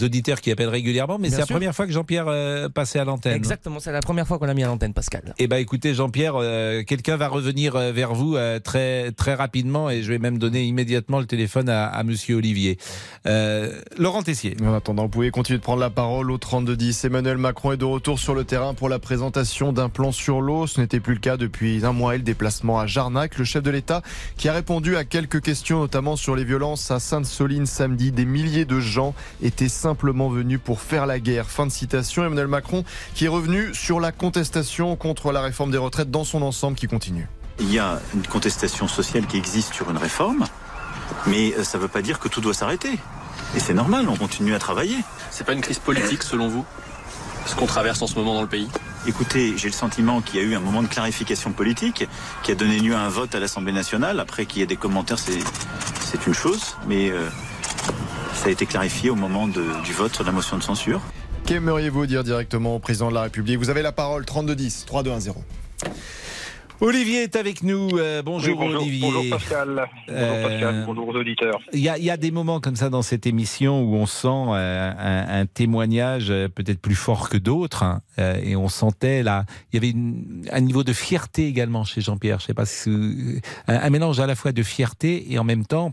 auditeurs 0.01 0.41
qui 0.41 0.51
appellent 0.51 0.69
régulièrement, 0.69 1.19
mais 1.19 1.29
Bien 1.29 1.37
c'est 1.37 1.43
la 1.43 1.47
première 1.47 1.75
fois 1.75 1.87
que 1.87 1.93
Jean-Pierre 1.93 2.27
euh, 2.29 2.69
passait 2.69 2.99
à 2.99 3.05
l'antenne. 3.05 3.35
Exactement, 3.35 3.81
c'est 3.81 3.93
la 3.93 4.01
première 4.01 4.27
fois 4.27 4.39
qu'on 4.39 4.47
l'a 4.47 4.55
mis 4.55 4.65
à 4.65 4.67
l'antenne, 4.67 4.95
Pascal. 4.95 5.35
Eh 5.39 5.47
ben 5.47 5.57
écoutez 5.57 5.95
Jean-Pierre, 5.95 6.35
euh, 6.37 6.83
quelqu'un 6.83 7.17
va 7.17 7.29
revenir 7.29 7.77
euh, 7.77 7.93
vers 7.93 8.15
vous 8.15 8.37
euh, 8.37 8.59
très 8.59 9.13
très 9.13 9.35
rapidement 9.35 9.91
et 9.91 10.03
je 10.03 10.09
vais 10.09 10.19
même 10.19 10.39
donner 10.39 10.65
immédiatement 10.65 11.21
le 11.21 11.27
téléphone 11.27 11.69
à, 11.69 11.87
à 11.87 12.03
Monsieur 12.05 12.37
Olivier. 12.37 12.79
Euh, 13.27 13.81
Laurent 13.99 14.23
Tessier. 14.23 14.57
En 14.63 14.75
attendant, 14.75 15.05
vous 15.05 15.09
pouvez 15.09 15.31
continuer 15.31 15.59
de 15.59 15.63
prendre 15.63 15.81
la 15.81 15.91
parole 15.91 16.31
au 16.31 16.39
32-10. 16.39 17.07
Emmanuel 17.07 17.39
Macron 17.39 17.73
est 17.73 17.77
de 17.77 17.85
retour 17.85 18.19
sur 18.19 18.35
le 18.35 18.45
terrain 18.45 18.75
pour 18.75 18.89
la 18.89 18.99
présentation 18.99 19.73
d'un 19.73 19.89
plan 19.89 20.13
sur 20.13 20.41
l'eau. 20.41 20.67
Ce 20.67 20.81
n'était 20.81 21.01
plus 21.01 21.15
le 21.15 21.21
cas 21.21 21.37
depuis 21.37 21.85
un 21.85 21.93
mois 21.93 22.15
et 22.15 22.19
le 22.19 22.25
déplacement 22.25 22.79
à 22.79 22.87
Jarnac. 22.87 23.39
Le 23.39 23.45
chef 23.45 23.63
de 23.63 23.71
l'État 23.71 24.03
qui 24.37 24.49
a 24.49 24.53
répondu 24.53 24.97
à 24.97 25.05
quelques 25.05 25.41
questions, 25.41 25.81
notamment 25.81 26.17
sur 26.17 26.37
les 26.37 26.45
violences 26.45 26.91
à 26.91 27.01
Sainte-Soline 27.01 27.67
samedi. 27.67 28.13
Des 28.13 28.25
milliers 28.25 28.65
de 28.65 28.81
gens 28.81 29.15
étaient 29.43 29.69
simplement 29.83 30.29
venus 30.29 30.61
pour 30.63 30.81
faire 30.81 31.07
la 31.07 31.19
guerre. 31.19 31.47
Fin 31.47 31.67
de 31.67 31.73
citation. 31.73 32.25
Emmanuel 32.25 32.47
Macron 32.47 32.85
qui 33.15 33.25
est 33.25 33.29
revenu 33.29 33.75
sur 33.75 33.99
la 33.99 34.13
contestation 34.13 34.95
contre 34.95 35.33
la 35.33 35.41
réforme 35.41 35.73
des 35.73 35.79
retraites 35.79 36.11
dans 36.11 36.25
son 36.25 36.43
ensemble 36.43 36.77
qui 36.77 36.87
continue. 36.87 37.29
Il 37.59 37.73
y 37.73 37.79
a 37.79 38.01
une 38.15 38.27
contestation 38.27 38.87
sociale 38.87 39.27
qui 39.27 39.37
existe 39.37 39.75
sur 39.75 39.91
une 39.91 39.97
réforme, 39.97 40.45
mais 41.27 41.53
euh, 41.59 41.65
ça 41.65 41.79
ne 41.79 41.83
veut 41.83 41.89
pas 41.89 42.01
dire 42.01 42.19
que 42.21 42.29
tout 42.29 42.41
doit 42.41 42.55
s'arrêter. 42.55 42.93
Et 43.57 43.61
c'est 43.61 43.75
normal, 43.75 44.09
on 44.09 44.17
continue 44.17 44.55
à 44.55 44.59
travailler. 44.59 44.97
C'est 45.31 45.45
pas 45.45 45.53
une 45.53 45.61
crise 45.61 45.79
politique 45.79 46.23
selon 46.23 46.49
vous 46.49 46.65
Ce 47.45 47.55
qu'on 47.55 47.67
traverse 47.67 48.01
en 48.01 48.07
ce 48.07 48.15
moment 48.15 48.35
dans 48.35 48.43
le 48.43 48.49
pays? 48.49 48.69
Écoutez, 49.07 49.55
j'ai 49.59 49.69
le 49.69 49.75
sentiment 49.75 50.21
qu'il 50.21 50.41
y 50.41 50.45
a 50.45 50.47
eu 50.47 50.55
un 50.55 50.61
moment 50.61 50.83
de 50.83 50.87
clarification 50.87 51.53
politique 51.53 52.07
qui 52.45 52.53
a 52.53 52.55
donné 52.55 52.79
lieu 52.79 52.95
à 52.95 53.01
un 53.01 53.09
vote 53.09 53.35
à 53.35 53.41
l'Assemblée 53.41 53.73
nationale. 53.73 54.21
Après 54.21 54.47
qu'il 54.47 54.61
y 54.61 54.63
ait 54.63 54.67
des 54.67 54.77
commentaires, 54.77 55.19
c'est 55.19 55.41
c'est 56.01 56.27
une 56.27 56.35
chose, 56.35 56.77
mais 56.87 57.11
euh, 57.11 57.29
ça 58.35 58.49
a 58.49 58.51
été 58.51 58.67
clarifié 58.67 59.11
au 59.11 59.15
moment 59.17 59.47
de- 59.49 59.83
du 59.85 59.93
vote 59.93 60.15
sur 60.15 60.25
la 60.25 60.33
motion 60.33 60.57
de 60.57 60.63
censure. 60.63 61.01
Qu'aimeriez-vous 61.47 62.07
dire 62.07 62.25
directement 62.25 62.77
au 62.77 62.79
président 62.79 63.09
de 63.11 63.15
la 63.15 63.23
République? 63.23 63.59
Vous 63.59 63.71
avez 63.71 63.83
la 63.83 63.93
parole 63.93 64.25
32-10, 64.25 64.85
3-2-1-0. 64.87 65.35
Olivier 66.81 67.23
est 67.23 67.37
avec 67.37 67.63
nous. 67.63 67.91
Euh, 67.97 68.23
bonjour, 68.25 68.59
Oui, 68.59 68.65
bonjour, 68.67 68.83
Olivier. 68.83 69.01
bonjour 69.03 69.25
Pascal. 69.31 69.69
Bonjour 69.69 69.87
Euh, 70.09 70.49
Pascal, 70.49 70.83
bonjour 70.85 71.09
aux 71.09 71.13
auditeurs. 71.15 71.61
Il 71.73 71.79
y, 71.79 71.89
a, 71.89 71.97
il 71.97 72.03
y 72.03 72.11
a 72.11 72.17
des 72.17 72.33
moments 72.33 72.59
comme 72.59 72.75
ça 72.75 72.91
dans 72.91 73.03
cette 73.03 73.25
émission 73.25 73.83
où 73.83 73.95
on 73.95 74.07
sent 74.07 74.27
euh, 74.29 74.93
un, 74.99 75.41
un 75.43 75.47
témoignage 75.47 76.29
peut-être 76.57 76.81
plus 76.81 76.97
fort 76.97 77.29
que 77.29 77.37
d'autres, 77.37 77.85
hein, 77.85 78.01
et 78.19 78.57
on 78.57 78.69
sentait 78.69 79.23
là, 79.23 79.45
il 79.73 79.77
y 79.77 79.79
avait 79.79 79.91
une- 79.91 80.45
un 80.51 80.61
niveau 80.61 80.83
de 80.83 80.93
fierté 80.93 81.47
également 81.47 81.85
chez 81.85 82.01
Jean-Pierre. 82.01 82.41
Je 82.41 82.47
sais 82.47 82.55
pas 82.55 82.67
si 82.67 82.91
un 83.69 83.91
mélange 83.91 84.19
à 84.19 84.27
la 84.27 84.35
fois 84.35 84.51
de 84.51 84.63
fierté 84.65 85.33
et 85.33 85.39
en 85.39 85.45
même 85.45 85.65
temps 85.65 85.93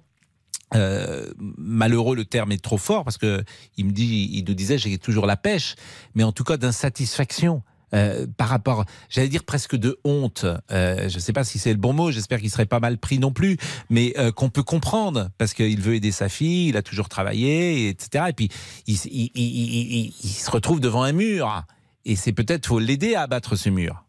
euh, 0.76 1.32
malheureux, 1.38 2.16
le 2.16 2.26
terme 2.26 2.52
est 2.52 2.62
trop 2.62 2.78
fort 2.78 3.04
parce 3.04 3.18
que 3.18 3.44
il 3.78 3.86
me 3.86 3.92
dit, 3.92 4.30
il 4.34 4.46
nous 4.46 4.54
disait, 4.54 4.78
j'ai 4.78 4.98
toujours 4.98 5.26
la 5.26 5.38
pêche, 5.38 5.76
mais 6.16 6.24
en 6.24 6.32
tout 6.32 6.44
cas 6.44 6.58
d'insatisfaction. 6.58 7.64
Euh, 7.94 8.28
par 8.38 8.50
rapport, 8.50 8.86
j'allais 9.10 9.30
dire 9.30 9.44
presque 9.44 9.76
de 9.76 10.00
honte. 10.04 10.46
Euh, 10.72 11.10
je 11.10 11.16
ne 11.16 11.20
sais 11.20 11.34
pas 11.34 11.44
si 11.44 11.58
c'est 11.58 11.72
le 11.72 11.80
bon 11.80 11.94
mot. 11.94 12.12
J'espère 12.12 12.40
qu'il 12.40 12.50
serait 12.52 12.66
pas 12.66 12.80
mal 12.80 12.98
pris 12.98 13.18
non 13.20 13.32
plus, 13.32 13.58
mais 13.90 14.14
euh, 14.18 14.32
qu'on 14.32 14.50
peut 14.50 14.64
comprendre 14.64 15.30
parce 15.38 15.54
qu'il 15.54 15.82
veut 15.82 15.96
aider 15.96 16.12
sa 16.12 16.30
fille, 16.30 16.68
il 16.70 16.78
a 16.78 16.84
toujours 16.84 17.10
travaillé, 17.10 17.90
etc. 17.90 18.26
Et 18.30 18.34
puis 18.34 18.50
il, 18.86 18.96
il, 19.06 19.32
il, 19.34 20.14
il 20.24 20.30
se 20.30 20.52
retrouve 20.52 20.80
devant 20.80 21.04
un 21.04 21.14
mur, 21.14 21.64
et 22.06 22.16
c'est 22.16 22.34
peut-être 22.34 22.68
faut 22.68 22.80
l'aider 22.80 23.16
à 23.16 23.24
abattre 23.24 23.56
ce 23.56 23.70
mur. 23.70 24.06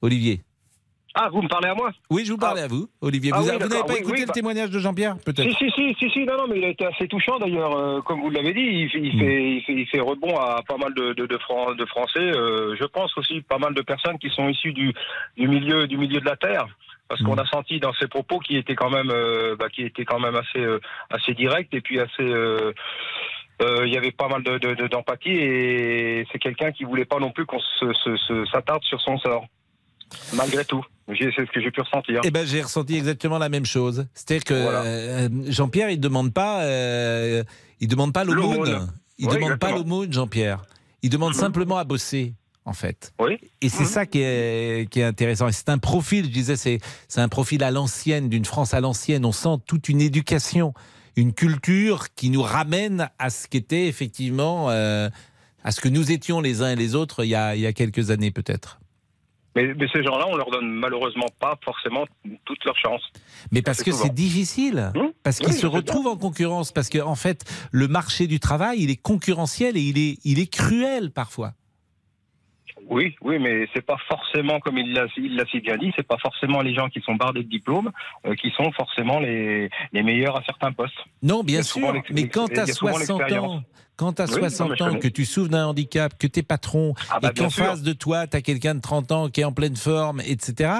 Olivier. 0.00 0.42
Ah, 1.14 1.28
vous 1.30 1.42
me 1.42 1.48
parlez 1.48 1.68
à 1.68 1.74
moi 1.74 1.90
Oui, 2.10 2.24
je 2.24 2.32
vous 2.32 2.38
parlais 2.38 2.62
à 2.62 2.68
vous, 2.68 2.88
Olivier. 3.02 3.32
Ah 3.34 3.38
vous 3.40 3.44
oui, 3.48 3.52
vous 3.60 3.68
n'avez 3.68 3.82
pas 3.82 3.92
Oui, 3.92 3.98
écouté 3.98 4.12
oui, 4.14 4.20
le 4.22 4.26
bah- 4.26 4.32
témoignage 4.32 4.70
de 4.70 4.78
Jean-Pierre, 4.78 5.16
peut-être 5.24 5.42
Si, 5.48 5.54
si, 5.56 5.70
si, 5.72 5.94
si, 5.98 6.10
si, 6.10 6.24
non, 6.24 6.36
non, 6.38 6.46
mais 6.48 6.58
il 6.58 6.64
a 6.64 6.68
été 6.68 6.86
assez 6.86 7.06
touchant 7.06 7.38
d'ailleurs, 7.38 7.76
euh, 7.76 8.00
comme 8.00 8.20
vous 8.22 8.30
l'avez 8.30 8.54
dit, 8.54 8.60
il, 8.60 8.88
fait- 8.90 8.98
il, 9.00 9.18
fait, 9.18 9.44
il, 9.56 9.62
fait, 9.62 9.72
il 9.74 9.86
fait 9.86 10.00
rebond 10.00 10.34
à 10.38 10.62
pas 10.66 10.78
mal 10.78 10.94
de, 10.94 11.12
de, 11.12 11.26
de, 11.26 11.38
Fran- 11.38 11.74
de 11.74 11.84
Français, 11.84 12.18
euh, 12.20 12.74
je 12.78 12.84
pense 12.84 13.16
aussi 13.18 13.42
pas 13.42 13.58
mal 13.58 13.74
de 13.74 13.82
personnes 13.82 14.18
qui 14.18 14.30
sont 14.30 14.48
issues 14.48 14.72
du, 14.72 14.92
du, 15.36 15.48
milieu, 15.48 15.86
du 15.86 15.98
milieu 15.98 16.20
de 16.20 16.24
la 16.26 16.36
Terre. 16.36 16.66
Parce 17.08 17.20
qu'on 17.24 17.36
a 17.36 17.44
senti 17.44 17.78
dans 17.78 17.92
ses 17.94 18.08
propos 18.08 18.38
qui 18.38 18.56
étaient 18.56 18.74
quand 18.74 18.88
même, 18.88 19.10
euh, 19.10 19.54
bah, 19.54 19.68
qui 19.68 19.82
étaient 19.82 20.06
quand 20.06 20.18
même 20.20 20.34
assez, 20.36 20.60
euh, 20.64 20.80
assez 21.10 21.34
direct 21.34 21.74
et 21.74 21.82
puis 21.82 22.00
assez, 22.00 22.22
euh, 22.22 22.72
euh, 23.60 23.86
il 23.86 23.92
y 23.92 23.98
avait 23.98 24.12
pas 24.12 24.28
mal 24.28 24.42
de, 24.42 24.56
de- 24.56 24.72
de- 24.74 24.86
d'empathie 24.86 25.28
et 25.30 26.24
c'est 26.32 26.38
quelqu'un 26.38 26.72
qui 26.72 26.84
voulait 26.84 27.04
pas 27.04 27.18
non 27.18 27.30
plus 27.30 27.44
qu'on 27.44 27.58
se, 27.60 27.92
se- 27.92 28.16
se- 28.16 28.44
s'attarde 28.46 28.82
sur 28.84 28.98
son 29.02 29.18
sort, 29.18 29.44
malgré 30.34 30.64
tout. 30.64 30.84
C'est 31.08 31.30
ce 31.30 31.52
que 31.52 31.60
j'ai 31.60 31.70
pu 31.70 31.80
ressentir. 31.80 32.20
Eh 32.24 32.30
ben, 32.30 32.46
j'ai 32.46 32.62
ressenti 32.62 32.96
exactement 32.96 33.38
la 33.38 33.48
même 33.48 33.66
chose. 33.66 34.06
C'est-à-dire 34.14 34.44
que 34.44 34.54
Voilà. 34.62 34.82
euh, 34.82 35.28
Jean-Pierre, 35.48 35.90
il 35.90 36.00
demande 36.00 36.32
pas, 36.32 36.62
euh, 36.62 37.42
il 37.80 37.88
demande 37.88 38.12
pas 38.12 38.24
l'aumône. 38.24 38.70
L'aumône. 38.70 38.92
Il 39.18 39.28
Oui, 39.28 39.34
demande 39.34 39.56
pas 39.58 39.72
l'aumône, 39.72 40.12
Jean-Pierre. 40.12 40.62
Il 41.02 41.10
demande 41.10 41.34
simplement 41.34 41.76
à 41.76 41.84
bosser, 41.84 42.34
en 42.64 42.72
fait. 42.72 43.12
Oui. 43.20 43.38
Et 43.60 43.68
c'est 43.68 43.84
ça 43.84 44.06
qui 44.06 44.20
est, 44.22 44.88
qui 44.90 45.00
est 45.00 45.04
intéressant. 45.04 45.48
Et 45.48 45.52
c'est 45.52 45.68
un 45.68 45.78
profil, 45.78 46.24
je 46.26 46.30
disais, 46.30 46.56
c'est, 46.56 46.78
c'est 47.08 47.20
un 47.20 47.28
profil 47.28 47.62
à 47.62 47.70
l'ancienne, 47.70 48.28
d'une 48.28 48.44
France 48.44 48.72
à 48.72 48.80
l'ancienne. 48.80 49.24
On 49.24 49.32
sent 49.32 49.56
toute 49.66 49.88
une 49.88 50.00
éducation, 50.00 50.72
une 51.16 51.34
culture 51.34 52.14
qui 52.14 52.30
nous 52.30 52.42
ramène 52.42 53.10
à 53.18 53.28
ce 53.30 53.48
qu'était 53.48 53.86
effectivement, 53.86 54.70
euh, 54.70 55.10
à 55.64 55.72
ce 55.72 55.80
que 55.80 55.88
nous 55.88 56.10
étions 56.10 56.40
les 56.40 56.62
uns 56.62 56.70
et 56.70 56.76
les 56.76 56.94
autres 56.94 57.24
il 57.24 57.28
y 57.28 57.34
a, 57.34 57.54
il 57.54 57.60
y 57.60 57.66
a 57.66 57.72
quelques 57.72 58.10
années 58.10 58.30
peut-être. 58.30 58.78
Mais, 59.54 59.74
mais 59.74 59.86
ces 59.92 60.02
gens-là, 60.02 60.26
on 60.28 60.36
leur 60.36 60.50
donne 60.50 60.68
malheureusement 60.70 61.26
pas 61.38 61.58
forcément 61.64 62.04
toutes 62.44 62.64
leurs 62.64 62.78
chances. 62.78 63.02
Mais 63.50 63.60
parce 63.62 63.82
que 63.82 63.92
c'est 63.92 64.14
difficile, 64.14 64.92
Mmh. 64.94 65.00
parce 65.22 65.38
qu'ils 65.38 65.48
Oui, 65.48 65.54
se 65.58 65.66
retrouvent 65.66 66.06
en 66.06 66.16
concurrence, 66.16 66.72
parce 66.72 66.88
que 66.88 66.98
en 66.98 67.14
fait, 67.14 67.44
le 67.70 67.86
marché 67.88 68.26
du 68.26 68.40
travail, 68.40 68.80
il 68.80 68.90
est 68.90 68.96
concurrentiel 69.00 69.76
et 69.76 69.80
il 69.80 69.98
est, 69.98 70.18
il 70.24 70.38
est 70.38 70.50
cruel 70.52 71.10
parfois. 71.10 71.52
Oui, 72.88 73.14
oui, 73.22 73.38
mais 73.38 73.66
c'est 73.74 73.84
pas 73.84 73.96
forcément, 74.08 74.60
comme 74.60 74.78
il 74.78 74.92
l'a 74.92 75.06
il 75.16 75.36
l'a 75.36 75.44
si 75.46 75.60
bien 75.60 75.76
dit, 75.76 75.92
c'est 75.96 76.06
pas 76.06 76.18
forcément 76.18 76.60
les 76.62 76.74
gens 76.74 76.88
qui 76.88 77.00
sont 77.00 77.14
bardés 77.14 77.42
de 77.42 77.48
diplômes 77.48 77.90
euh, 78.26 78.34
qui 78.34 78.50
sont 78.50 78.70
forcément 78.72 79.20
les, 79.20 79.70
les 79.92 80.02
meilleurs 80.02 80.36
à 80.36 80.42
certains 80.44 80.72
postes. 80.72 80.94
Non, 81.22 81.42
bien 81.42 81.62
sûr, 81.62 81.92
mais 82.10 82.28
quand 82.28 82.48
souvent 82.66 82.92
60 82.92 83.18
l'expérience. 83.20 83.52
ans, 83.52 83.62
quand 83.96 84.20
Oui, 84.20 84.26
mais 84.40 84.50
60 84.50 84.72
je 84.78 84.84
ans, 84.84 84.98
que 84.98 85.08
tu 85.08 85.24
souffres 85.24 85.50
d'un 85.50 85.66
handicap, 85.66 86.16
que 86.18 86.26
tu 86.26 86.40
es 86.40 86.42
patron, 86.42 86.94
Ah 87.10 87.20
bah, 87.20 87.30
et 87.34 87.38
qu'en 87.38 87.50
face 87.50 87.82
de 87.82 87.92
toi, 87.92 88.26
tu 88.26 88.36
as 88.36 88.42
quelqu'un 88.42 88.74
de 88.74 88.80
30 88.80 89.12
ans 89.12 89.28
qui 89.28 89.42
est 89.42 89.44
en 89.44 89.52
pleine 89.52 89.76
forme, 89.76 90.20
etc., 90.20 90.70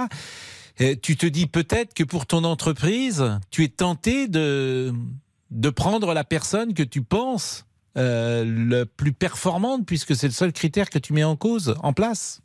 euh, 0.81 0.95
tu 1.01 1.17
te 1.17 1.27
dis 1.27 1.47
peut-être 1.47 1.93
que 1.93 2.03
pour 2.03 2.27
ton 2.27 2.45
entreprise, 2.45 3.39
tu 3.51 3.63
es 3.63 3.69
tenté 3.69 4.27
de, 4.27 4.93
de 5.51 5.71
prendre 5.71 6.15
la 6.15 6.25
personne 6.25 6.73
que 6.73 6.83
tu 6.83 7.03
penses 7.03 7.67
euh, 7.97 8.45
le 8.47 8.85
plus 8.85 9.13
performante, 9.13 9.87
puisque 9.87 10.15
c'est 10.15 10.27
le 10.27 10.33
seul 10.33 10.53
critère 10.53 10.89
que 10.89 10.99
tu 10.99 11.13
mets 11.13 11.25
en 11.25 11.37
cause, 11.37 11.77
en 11.83 11.93
place. 11.93 12.43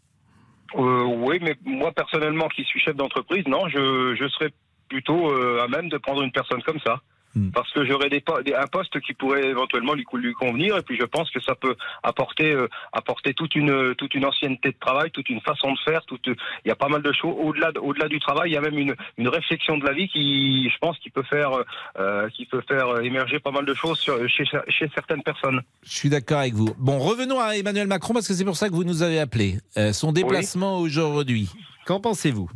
Euh, 0.75 1.03
oui, 1.03 1.39
mais 1.41 1.55
moi 1.63 1.91
personnellement, 1.93 2.47
qui 2.49 2.63
suis 2.63 2.79
chef 2.79 2.95
d'entreprise, 2.95 3.45
non, 3.47 3.67
je, 3.69 4.27
serais 4.37 4.51
plutôt 4.89 5.31
euh, 5.31 5.63
à 5.63 5.67
même 5.67 5.89
de 5.89 5.97
prendre 5.97 6.21
une 6.21 6.31
personne 6.31 6.61
comme 6.63 6.79
ça. 6.79 7.01
Hmm. 7.37 7.51
Parce 7.51 7.71
que 7.71 7.85
j'aurais 7.85 8.09
des, 8.09 8.19
po- 8.21 8.41
des- 8.41 8.53
un 8.55 8.65
poste 8.67 8.99
qui 9.01 9.13
pourrait 9.13 9.45
éventuellement 9.45 9.93
lui, 9.93 10.05
lui 10.13 10.33
convenir, 10.33 10.75
et 10.77 10.81
puis 10.81 10.97
je 10.99 11.05
pense 11.05 11.29
que 11.29 11.39
ça 11.41 11.53
peut 11.55 11.75
apporter, 12.01 12.51
euh, 12.51 12.67
apporter 12.93 13.33
toute 13.33 13.53
une, 13.55 13.93
toute 13.95 14.13
une 14.15 14.25
ancienneté 14.25 14.69
de 14.71 14.77
travail, 14.79 15.11
toute 15.11 15.29
une 15.29 15.41
façon 15.41 15.71
de 15.73 15.77
faire. 15.85 16.03
Toute, 16.05 16.25
il 16.27 16.67
y 16.67 16.71
a 16.71 16.75
pas 16.75 16.87
mal 16.87 17.03
de 17.03 17.11
choses. 17.11 17.35
Au-delà, 17.37 17.71
de- 17.71 17.79
au-delà 17.79 18.07
du 18.07 18.19
travail, 18.19 18.49
il 18.49 18.53
y 18.53 18.57
a 18.57 18.61
même 18.61 18.77
une, 18.79 18.95
une 19.17 19.27
réflexion 19.27 19.77
de 19.77 19.85
la 19.85 19.93
vie 19.93 20.07
qui, 20.07 20.69
je 20.69 20.77
pense, 20.79 20.97
qui 20.99 21.09
peut 21.11 21.23
faire, 21.23 21.51
euh, 21.99 22.27
qui 22.29 22.45
peut 22.45 22.63
faire 22.67 22.99
émerger 23.01 23.39
pas 23.39 23.51
mal 23.51 23.65
de 23.65 23.73
choses 23.75 23.99
sur- 23.99 24.17
chez, 24.27 24.45
chez 24.69 24.89
certaines 24.95 25.21
personnes. 25.23 25.61
Je 25.83 25.93
suis 25.95 26.09
d'accord 26.09 26.39
avec 26.39 26.53
vous. 26.55 26.73
Bon, 26.79 26.97
revenons 26.97 27.39
à 27.39 27.55
Emmanuel 27.57 27.87
Macron, 27.87 28.13
parce 28.13 28.27
que 28.27 28.33
c'est 28.33 28.45
pour 28.45 28.55
ça 28.57 28.69
que 28.69 28.73
vous 28.73 28.83
nous 28.83 29.03
avez 29.03 29.19
appelé. 29.19 29.57
Euh, 29.77 29.93
son 29.93 30.11
déplacement 30.11 30.79
aujourd'hui, 30.79 31.49
qu'en 31.85 31.99
pensez-vous? 31.99 32.49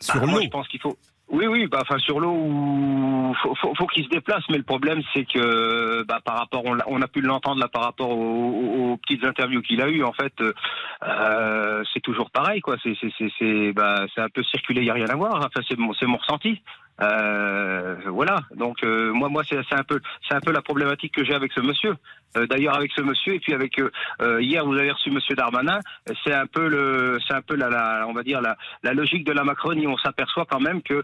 Sur 0.00 0.16
Ah, 0.22 0.26
moi, 0.26 0.38
l'eau 0.40 0.44
je 0.44 0.48
pense 0.50 0.68
qu'il 0.68 0.80
faut. 0.80 0.96
Oui, 1.28 1.46
oui, 1.48 1.66
bah, 1.66 1.78
enfin 1.82 1.98
sur 1.98 2.20
l'eau, 2.20 3.34
faut, 3.42 3.54
faut, 3.56 3.74
faut 3.74 3.86
qu'il 3.88 4.04
se 4.04 4.08
déplace, 4.10 4.44
mais 4.48 4.58
le 4.58 4.62
problème 4.62 5.02
c'est 5.12 5.24
que, 5.24 6.04
bah, 6.04 6.20
par 6.24 6.38
rapport, 6.38 6.62
on, 6.64 6.78
on 6.86 7.02
a 7.02 7.08
pu 7.08 7.20
l'entendre 7.20 7.60
là 7.60 7.66
par 7.66 7.82
rapport 7.82 8.10
aux, 8.10 8.14
aux- 8.14 8.92
aux 8.92 8.96
petites 8.98 9.24
interviews 9.24 9.60
qu'il 9.62 9.82
a 9.82 9.88
eues, 9.88 10.04
en 10.04 10.12
fait, 10.12 10.32
euh, 10.40 11.82
c'est 11.92 12.00
toujours 12.00 12.30
pareil, 12.30 12.60
quoi. 12.60 12.76
C'est, 12.82 12.94
c'est, 13.00 13.10
c'est, 13.18 13.28
c'est, 13.40 13.72
bah, 13.72 14.06
c'est 14.14 14.20
un 14.20 14.28
peu 14.28 14.44
circulé, 14.44 14.82
il 14.82 14.86
y 14.86 14.90
a 14.90 14.94
rien 14.94 15.08
à 15.08 15.16
voir. 15.16 15.34
Enfin, 15.38 15.60
c'est 15.68 15.76
mon, 15.78 15.92
c'est 15.94 16.06
mon 16.06 16.16
ressenti. 16.18 16.62
Euh, 17.02 17.96
voilà. 18.06 18.40
Donc 18.54 18.82
euh, 18.82 19.12
moi, 19.12 19.28
moi, 19.28 19.42
c'est, 19.48 19.58
un 19.72 19.82
peu, 19.84 20.00
c'est 20.28 20.34
un 20.34 20.40
peu 20.40 20.52
la 20.52 20.62
problématique 20.62 21.14
que 21.14 21.24
j'ai 21.24 21.34
avec 21.34 21.52
ce 21.52 21.60
monsieur. 21.60 21.94
Euh, 22.36 22.46
D'ailleurs, 22.46 22.76
avec 22.76 22.90
ce 22.92 23.00
monsieur 23.02 23.34
et 23.34 23.38
puis 23.40 23.54
avec 23.54 23.78
euh, 23.78 23.90
euh, 24.20 24.42
hier, 24.42 24.64
vous 24.64 24.74
avez 24.76 24.90
reçu 24.90 25.10
Monsieur 25.10 25.34
Darmanin. 25.34 25.80
C'est 26.24 26.32
un 26.34 26.46
peu 26.46 26.68
le, 26.68 27.18
c'est 27.26 27.34
un 27.34 27.40
peu 27.42 27.54
la, 27.56 27.68
la, 27.70 28.04
on 28.08 28.12
va 28.12 28.22
dire 28.22 28.40
la, 28.40 28.56
la 28.82 28.92
logique 28.92 29.24
de 29.24 29.32
la 29.32 29.44
Macronie. 29.44 29.86
On 29.86 29.96
s'aperçoit 29.98 30.44
quand 30.48 30.60
même 30.60 30.82
que 30.82 31.02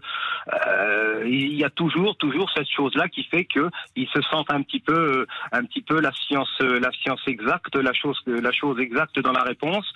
euh, 0.67 1.23
il 1.25 1.53
y 1.55 1.63
a 1.63 1.69
toujours, 1.69 2.15
toujours 2.17 2.49
cette 2.55 2.69
chose-là 2.69 3.07
qui 3.07 3.23
fait 3.23 3.45
que 3.45 3.69
ils 3.95 4.07
se 4.09 4.21
sentent 4.21 4.51
un 4.51 4.61
petit 4.61 4.79
peu, 4.79 5.25
un 5.51 5.63
petit 5.63 5.81
peu 5.81 5.99
la 6.01 6.11
science, 6.11 6.49
la 6.59 6.91
science 6.91 7.21
exacte, 7.27 7.75
la 7.75 7.93
chose, 7.93 8.19
la 8.27 8.51
chose 8.51 8.79
exacte 8.79 9.19
dans 9.19 9.31
la 9.31 9.43
réponse. 9.43 9.91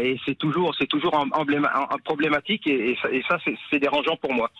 Et 0.00 0.18
c'est 0.26 0.36
toujours, 0.38 0.74
c'est 0.78 0.86
toujours 0.88 1.14
embléma- 1.14 1.70
em- 1.74 1.98
problématique 2.04 2.66
et, 2.66 2.96
ça, 3.28 3.38
c'est- 3.44 3.78
dérangeant 3.78 4.16
pour 4.16 4.32
moi. 4.32 4.50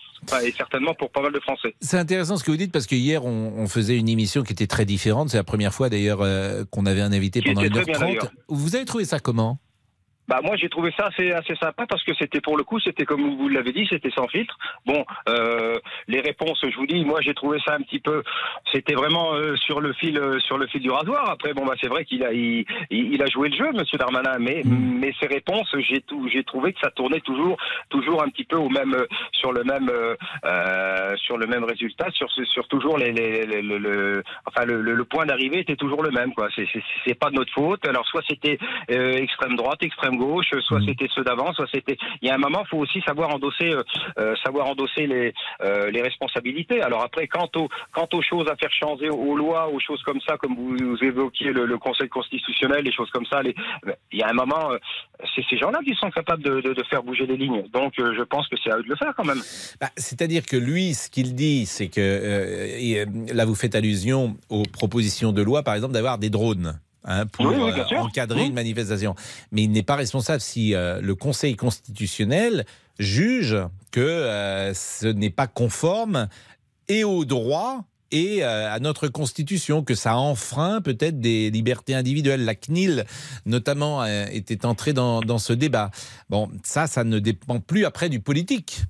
Certainement 0.73 0.95
pour 0.95 1.11
pas 1.11 1.21
mal 1.21 1.31
de 1.31 1.39
Français. 1.39 1.75
C'est 1.81 1.97
intéressant 1.97 2.35
ce 2.37 2.43
que 2.43 2.51
vous 2.51 2.57
dites 2.57 2.71
parce 2.71 2.87
que 2.87 2.95
hier 2.95 3.23
on, 3.25 3.53
on 3.57 3.67
faisait 3.67 3.97
une 3.97 4.09
émission 4.09 4.41
qui 4.43 4.53
était 4.53 4.67
très 4.67 4.85
différente. 4.85 5.29
C'est 5.29 5.37
la 5.37 5.43
première 5.43 5.73
fois 5.73 5.89
d'ailleurs 5.89 6.21
euh, 6.21 6.63
qu'on 6.71 6.85
avait 6.85 7.01
un 7.01 7.11
invité 7.11 7.41
Qui 7.41 7.49
pendant 7.49 7.61
était 7.61 7.69
très 7.69 7.85
bien, 7.85 7.93
1h30. 7.95 7.99
d'ailleurs. 7.99 8.31
Vous 8.47 8.75
avez 8.75 8.85
trouvé 8.85 9.05
ça 9.05 9.19
comment? 9.19 9.59
Bah 10.27 10.39
moi 10.43 10.55
j'ai 10.55 10.69
trouvé 10.69 10.93
ça 10.97 11.07
assez 11.07 11.31
assez 11.31 11.55
sympa 11.55 11.85
parce 11.87 12.03
que 12.03 12.13
c'était 12.15 12.39
pour 12.41 12.57
le 12.57 12.63
coup 12.63 12.79
c'était 12.79 13.05
comme 13.05 13.35
vous 13.37 13.49
l'avez 13.49 13.71
dit 13.73 13.85
c'était 13.89 14.09
sans 14.11 14.27
filtre. 14.27 14.57
Bon 14.85 15.03
euh, 15.29 15.77
les 16.07 16.21
réponses 16.21 16.59
je 16.63 16.75
vous 16.77 16.87
dis 16.87 17.03
moi 17.03 17.19
j'ai 17.21 17.33
trouvé 17.33 17.59
ça 17.65 17.73
un 17.75 17.81
petit 17.81 17.99
peu 17.99 18.23
c'était 18.71 18.93
vraiment 18.95 19.33
euh, 19.35 19.55
sur 19.57 19.81
le 19.81 19.91
fil 19.93 20.17
euh, 20.17 20.39
sur 20.39 20.57
le 20.57 20.67
fil 20.67 20.81
du 20.81 20.89
rasoir. 20.91 21.29
Après 21.29 21.53
bon 21.53 21.65
bah 21.65 21.73
c'est 21.81 21.89
vrai 21.89 22.05
qu'il 22.05 22.23
a 22.23 22.31
il, 22.31 22.65
il- 22.89 23.21
a 23.21 23.25
joué 23.27 23.49
le 23.49 23.55
jeu 23.57 23.71
Monsieur 23.73 23.97
Darmanin 23.97 24.37
mais 24.39 24.61
Mm. 24.63 24.99
mais 24.99 25.13
ses 25.19 25.27
réponses 25.27 25.75
j'ai 25.89 25.99
tout 26.01 26.27
j'ai 26.31 26.43
trouvé 26.43 26.71
que 26.73 26.79
ça 26.79 26.89
tournait 26.91 27.19
toujours 27.21 27.57
toujours 27.89 28.23
un 28.23 28.29
petit 28.29 28.45
peu 28.45 28.55
au 28.57 28.69
même 28.69 28.93
euh, 28.93 29.05
sur 29.33 29.51
le 29.51 29.63
même 29.63 29.89
euh, 30.45 31.15
sur 31.17 31.37
le 31.37 31.47
même 31.47 31.63
résultat 31.63 32.07
sur 32.11 32.29
sur 32.31 32.67
toujours 32.67 32.97
les, 32.97 33.11
les, 33.11 33.45
les- 33.45 33.61
le, 33.61 33.77
le- 33.77 34.23
enfin 34.45 34.65
le, 34.65 34.81
le- 34.81 34.93
le 34.93 35.05
point 35.05 35.25
d'arrivée 35.25 35.59
était 35.59 35.75
toujours 35.75 36.03
le 36.03 36.11
même 36.11 36.33
quoi. 36.33 36.47
C'est 36.55 36.67
c'est- 36.71 36.83
c'est 37.05 37.13
pas 37.19 37.29
de 37.29 37.35
notre 37.35 37.51
faute. 37.53 37.85
Alors 37.87 38.05
soit 38.07 38.21
c'était 38.27 38.57
euh, 38.91 39.13
extrême 39.13 39.55
droite, 39.55 39.81
extrême 39.83 40.12
gauche, 40.15 40.47
soit 40.61 40.79
Mhm. 40.79 40.87
c'était 40.87 41.07
ceux 41.15 41.23
d'avant, 41.23 41.53
soit 41.53 41.67
c'était. 41.73 41.97
Il 42.21 42.27
y 42.27 42.31
a 42.31 42.35
un 42.35 42.37
moment, 42.37 42.63
faut 42.69 42.77
aussi 42.77 43.01
savoir 43.01 43.33
endosser, 43.33 43.69
euh, 43.73 43.83
euh, 44.19 44.35
savoir 44.43 44.67
endosser 44.67 45.07
les 45.07 45.33
euh, 45.61 45.89
les 45.91 46.01
responsabilités. 46.01 46.81
Alors 46.81 47.01
après, 47.03 47.27
quant 47.27 47.49
aux 47.55 47.69
quant 47.93 48.07
aux 48.13 48.21
choses 48.21 48.47
à 48.49 48.55
faire 48.55 48.71
changer, 48.71 49.09
aux 49.09 49.35
lois, 49.35 49.69
aux 49.69 49.79
choses 49.79 50.01
comme 50.03 50.19
ça, 50.27 50.37
comme 50.37 50.55
vous, 50.55 50.75
vous 50.77 51.03
évoquiez 51.03 51.51
le, 51.51 51.65
le 51.65 51.77
Conseil 51.77 52.09
constitutionnel, 52.09 52.83
les 52.83 52.91
choses 52.91 53.09
comme 53.11 53.25
ça, 53.25 53.41
les, 53.41 53.55
il 54.11 54.19
y 54.19 54.23
a 54.23 54.29
un 54.29 54.33
moment, 54.33 54.71
euh, 54.71 54.77
c'est 55.35 55.43
ces 55.49 55.57
gens-là 55.57 55.79
qui 55.85 55.93
sont 55.95 56.09
capables 56.11 56.43
de, 56.43 56.61
de, 56.61 56.73
de 56.73 56.83
faire 56.89 57.03
bouger 57.03 57.25
les 57.25 57.37
lignes. 57.37 57.63
Donc, 57.73 57.93
euh, 57.99 58.13
je 58.17 58.23
pense 58.23 58.47
que 58.47 58.55
c'est 58.63 58.71
à 58.71 58.77
eux 58.77 58.83
de 58.83 58.89
le 58.89 58.95
faire 58.95 59.13
quand 59.15 59.25
même. 59.25 59.41
Bah, 59.79 59.87
C'est-à-dire 59.97 60.45
que 60.45 60.57
lui, 60.57 60.93
ce 60.93 61.09
qu'il 61.09 61.35
dit, 61.35 61.65
c'est 61.65 61.87
que 61.89 62.01
euh, 62.01 63.05
euh, 63.05 63.33
là 63.33 63.45
vous 63.45 63.55
faites 63.55 63.75
allusion 63.75 64.37
aux 64.49 64.63
propositions 64.63 65.31
de 65.31 65.41
loi, 65.41 65.63
par 65.63 65.75
exemple, 65.75 65.93
d'avoir 65.93 66.17
des 66.17 66.29
drones. 66.29 66.79
Hein, 67.05 67.25
pour 67.25 67.45
Oui, 67.45 67.55
oui, 67.57 67.71
bien 67.73 67.85
euh, 67.91 68.01
encadrer 68.01 68.41
Mhm. 68.41 68.47
une 68.47 68.53
manifestation. 68.53 69.15
Mais 69.51 69.63
il 69.63 69.71
n'est 69.71 69.83
pas 69.83 69.95
responsable 69.95 70.41
si 70.41 70.73
euh, 70.75 71.01
le 71.01 71.15
Conseil 71.15 71.55
constitutionnel 71.55 72.65
juge 72.99 73.57
que 73.91 73.99
euh, 74.01 74.73
ce 74.73 75.07
n'est 75.07 75.29
pas 75.29 75.47
conforme 75.47 76.27
et 76.87 77.03
au 77.03 77.25
droit 77.25 77.85
et 78.11 78.43
à 78.43 78.77
notre 78.79 79.07
Constitution, 79.07 79.83
que 79.83 79.95
ça 79.95 80.17
enfreint 80.17 80.81
peut-être 80.81 81.19
des 81.19 81.49
libertés 81.49 81.95
individuelles. 81.95 82.45
La 82.45 82.53
CNIL, 82.53 83.05
notamment, 83.47 84.05
était 84.05 84.67
entrée 84.67 84.93
dans, 84.93 85.21
dans 85.21 85.39
ce 85.39 85.51
débat. 85.51 85.89
Bon, 86.29 86.47
ça, 86.61 86.85
ça 86.85 87.03
ne 87.03 87.17
dépend 87.17 87.59
plus 87.59 87.85
après 87.85 88.09
du 88.09 88.19
politique. 88.19 88.83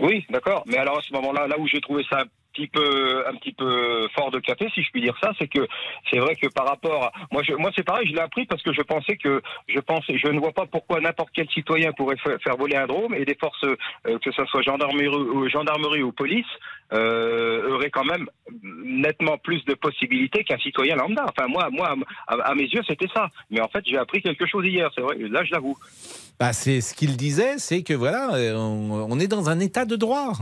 Oui, 0.00 0.24
d'accord. 0.30 0.64
Mais 0.66 0.78
alors 0.78 0.96
à 0.96 1.02
ce 1.02 1.12
moment-là, 1.12 1.46
là 1.46 1.58
où 1.58 1.66
j'ai 1.66 1.82
trouvé 1.82 2.04
ça 2.08 2.24
un 2.58 3.34
petit 3.36 3.52
peu 3.52 4.08
fort 4.14 4.30
de 4.30 4.38
café, 4.38 4.68
si 4.74 4.82
je 4.82 4.90
puis 4.90 5.00
dire 5.00 5.16
ça, 5.22 5.32
c'est 5.38 5.48
que 5.48 5.66
c'est 6.10 6.18
vrai 6.18 6.36
que 6.36 6.48
par 6.48 6.66
rapport, 6.66 7.04
à, 7.04 7.12
moi, 7.30 7.42
je, 7.42 7.54
moi 7.54 7.70
c'est 7.74 7.84
pareil, 7.84 8.06
je 8.08 8.12
l'ai 8.12 8.20
appris 8.20 8.46
parce 8.46 8.62
que 8.62 8.72
je 8.72 8.82
pensais 8.82 9.16
que, 9.16 9.42
je 9.68 9.80
pensais, 9.80 10.18
je 10.18 10.28
ne 10.28 10.38
vois 10.38 10.52
pas 10.52 10.66
pourquoi 10.66 11.00
n'importe 11.00 11.30
quel 11.34 11.48
citoyen 11.50 11.92
pourrait 11.92 12.16
fa- 12.16 12.38
faire 12.38 12.56
voler 12.56 12.76
un 12.76 12.86
drone 12.86 13.14
et 13.14 13.24
des 13.24 13.36
forces, 13.36 13.64
euh, 13.64 14.18
que 14.18 14.30
ce 14.32 14.44
soit 14.46 14.62
gendarmerie 14.62 15.08
gendarmerie 15.50 16.02
ou 16.02 16.12
police, 16.12 16.46
euh, 16.92 17.74
auraient 17.74 17.90
quand 17.90 18.04
même 18.04 18.26
nettement 18.84 19.38
plus 19.38 19.64
de 19.64 19.74
possibilités 19.74 20.44
qu'un 20.44 20.58
citoyen 20.58 20.96
lambda. 20.96 21.24
Enfin, 21.28 21.48
moi, 21.48 21.68
moi, 21.70 21.94
à, 22.26 22.54
mes 22.54 22.64
yeux, 22.64 22.82
c'était 22.86 23.08
ça. 23.14 23.30
Mais 23.50 23.60
en 23.60 23.68
fait, 23.68 23.82
j'ai 23.86 23.96
appris 23.96 24.20
quelque 24.20 24.46
chose 24.46 24.66
hier. 24.66 24.90
C'est 24.94 25.00
vrai. 25.00 25.16
Là, 25.18 25.42
je 25.44 25.52
l'avoue. 25.52 25.76
Bah, 26.38 26.52
c'est 26.52 26.80
ce 26.80 26.92
qu'il 26.94 27.16
disait, 27.16 27.54
c'est 27.58 27.82
que 27.82 27.94
voilà, 27.94 28.34
euh, 28.34 28.56
on, 28.56 29.18
est 29.20 29.28
dans 29.28 29.48
un 29.48 29.60
état 29.60 29.84
de 29.84 29.96
droit. 29.96 30.32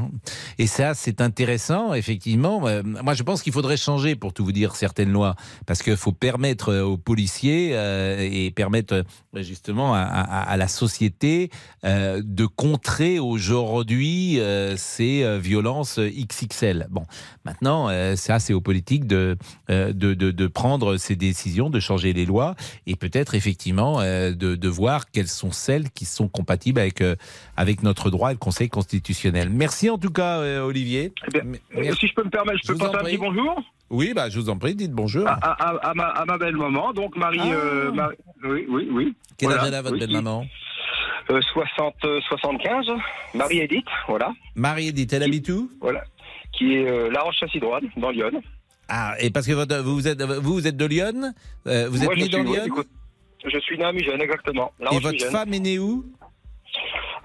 Et 0.58 0.66
ça, 0.66 0.94
c'est 0.94 1.20
intéressant, 1.20 1.94
effectivement. 1.94 2.66
Euh, 2.66 2.82
Moi, 2.82 3.14
je 3.14 3.22
pense 3.22 3.42
qu'il 3.42 3.52
faudrait 3.52 3.76
changer, 3.76 4.16
pour 4.16 4.32
tout 4.32 4.44
vous 4.44 4.52
dire, 4.52 4.74
certaines 4.76 5.12
lois. 5.12 5.36
Parce 5.66 5.82
qu'il 5.82 5.96
faut 5.96 6.12
permettre 6.12 6.74
aux 6.80 6.96
policiers 6.96 7.74
et 8.20 8.50
permettre 8.50 9.04
justement 9.34 9.94
à, 9.94 10.56
la 10.56 10.68
société 10.68 11.50
de 11.84 12.46
contrer 12.46 13.18
aujourd'hui 13.18 14.40
ces 14.76 15.38
violences 15.38 15.98
XXL. 16.44 16.86
Bon, 16.90 17.02
maintenant, 17.44 17.88
euh, 17.88 18.16
ça, 18.16 18.38
c'est 18.38 18.52
aux 18.52 18.60
politiques 18.60 19.06
de, 19.06 19.36
euh, 19.70 19.92
de, 19.92 20.14
de, 20.14 20.30
de 20.30 20.46
prendre 20.46 20.96
ces 20.96 21.16
décisions, 21.16 21.70
de 21.70 21.80
changer 21.80 22.12
les 22.12 22.26
lois 22.26 22.54
et 22.86 22.96
peut-être 22.96 23.34
effectivement 23.34 24.00
euh, 24.00 24.32
de, 24.32 24.54
de 24.56 24.68
voir 24.68 25.10
quelles 25.10 25.28
sont 25.28 25.52
celles 25.52 25.90
qui 25.90 26.04
sont 26.04 26.28
compatibles 26.28 26.80
avec, 26.80 27.02
avec 27.56 27.82
notre 27.82 28.10
droit 28.10 28.30
et 28.30 28.34
le 28.34 28.38
Conseil 28.38 28.68
constitutionnel. 28.68 29.50
Merci 29.50 29.90
en 29.90 29.98
tout 29.98 30.10
cas, 30.10 30.40
Olivier. 30.62 31.12
Eh 31.28 31.30
bien, 31.40 31.52
euh, 31.76 31.92
si 31.94 32.06
je 32.06 32.14
peux 32.14 32.24
me 32.24 32.30
permettre, 32.30 32.58
je 32.64 32.72
peux 32.72 32.78
passer 32.78 32.96
un 32.96 33.04
petit 33.04 33.16
bonjour 33.18 33.60
Oui, 33.90 34.12
bah, 34.14 34.28
je 34.30 34.38
vous 34.38 34.48
en 34.50 34.56
prie, 34.58 34.74
dites 34.74 34.92
bonjour. 34.92 35.26
à, 35.26 35.32
à- 35.34 35.90
à 35.90 35.94
ma, 35.94 36.04
à 36.06 36.24
ma 36.24 36.38
belle 36.38 36.56
maman, 36.56 36.92
donc 36.92 37.16
Marie. 37.16 37.40
euh, 37.42 37.90
Marie- 37.92 38.16
oui, 38.44 38.66
oui, 38.68 38.88
oui. 38.90 39.14
Ah. 39.16 39.34
Quel 39.38 39.52
âge 39.52 39.60
elle 39.66 39.74
a, 39.74 39.82
votre 39.82 39.94
oui, 39.94 40.00
belle 40.00 40.10
maman? 40.12 40.46
Euh, 41.30 41.40
60, 41.52 41.94
euh, 42.04 42.20
75. 42.28 42.86
Marie 43.34 43.60
Edith, 43.60 43.84
voilà. 44.08 44.32
Marie-Edith, 44.56 45.12
elle 45.12 45.22
habite 45.22 45.48
où? 45.48 45.70
Voilà. 45.80 46.02
Qui 46.60 46.74
est 46.76 46.86
euh, 46.86 47.10
La 47.10 47.22
Roche-Chassidroine, 47.22 47.88
dans 47.96 48.10
Lyon. 48.10 48.30
Ah, 48.88 49.14
et 49.18 49.30
parce 49.30 49.46
que 49.46 49.52
votre- 49.52 49.78
vous, 49.78 49.94
vous 49.94 50.06
êtes, 50.08 50.20
vous, 50.20 50.52
vous 50.52 50.66
êtes 50.66 50.76
de 50.76 50.84
Lyon 50.84 51.32
Euh, 51.66 51.88
Vous 51.88 51.98
êtes 52.02 52.04
Moi, 52.04 52.14
je 52.16 52.20
né 52.24 52.28
dans 52.28 52.38
suis- 52.44 52.52
Lyon 52.68 52.84
Je 53.46 53.58
suis 53.60 53.78
né 53.78 53.84
à 53.84 53.92
Migène, 53.92 54.20
exactement. 54.20 54.70
La 54.78 54.92
Et 54.92 54.98
votre 54.98 55.24
femme 55.30 55.54
est 55.54 55.58
née 55.58 55.78
où? 55.78 56.04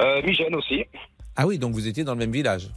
Euh, 0.02 0.21
Migène 0.24 0.56
aussi. 0.56 0.86
Ah 1.36 1.45
oui, 1.45 1.58
donc 1.58 1.74
vous 1.74 1.86
étiez 1.86 2.06
dans 2.06 2.13
le 2.13 2.19
même 2.19 2.32
village. 2.32 2.69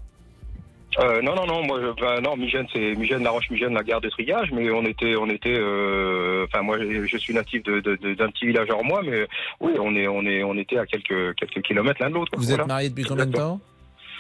Euh, 0.99 1.23
non, 1.23 1.37
non, 1.37 1.47
non, 1.47 1.63
moi, 1.65 1.79
je- 1.81 2.01
ben, 2.01 2.21
non, 2.23 2.37
Migène, 2.37 2.67
c'est 2.73 2.95
Migène, 2.97 3.23
La 3.23 3.31
Roche-Migène, 3.31 3.73
la 3.75 3.85
gare 3.85 4.01
de 4.01 4.09
Trigage, 4.09 4.51
mais 4.53 4.69
on 4.73 4.85
était, 4.85 5.15
on 5.15 5.29
était, 5.29 5.55
euh, 5.57 6.47
enfin, 6.49 6.63
moi, 6.63 6.77
je 6.81 7.05
je 7.07 7.17
suis 7.19 7.35
natif 7.35 7.63
de, 7.63 7.79
de- 7.79 7.95
de- 7.97 8.15
d'un 8.15 8.31
petit 8.31 8.47
village 8.47 8.69
hors 8.71 8.83
moi, 8.85 9.03
mais 9.05 9.29
oui, 9.61 9.73
on 9.79 9.95
est, 9.95 10.09
on 10.09 10.23
est, 10.25 10.43
on 10.43 10.57
était 10.57 10.79
à 10.79 10.87
quelques, 10.87 11.37
quelques 11.37 11.63
kilomètres 11.63 12.01
l'un 12.03 12.09
de 12.11 12.15
l'autre. 12.15 12.33
Vous 12.37 12.43
voilà. 12.43 12.63
êtes 12.63 12.69
marié 12.69 12.89
depuis 12.89 13.05
combien 13.05 13.27
de 13.27 13.33
temps? 13.37 13.61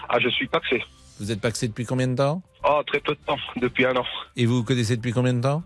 Ah, 0.08 0.18
je 0.20 0.28
suis 0.28 0.46
paxé. 0.46 0.80
Vous 1.20 1.30
êtes 1.32 1.40
paxé 1.40 1.68
depuis 1.68 1.84
combien 1.84 2.08
de 2.08 2.14
temps 2.14 2.42
Ah, 2.62 2.80
très 2.86 3.00
peu 3.00 3.12
de 3.12 3.18
temps, 3.26 3.36
depuis 3.56 3.84
un 3.86 3.96
an. 3.96 4.04
Et 4.36 4.46
vous 4.46 4.56
vous 4.56 4.64
connaissez 4.64 4.96
depuis 4.96 5.12
combien 5.12 5.34
de 5.34 5.40
temps 5.40 5.62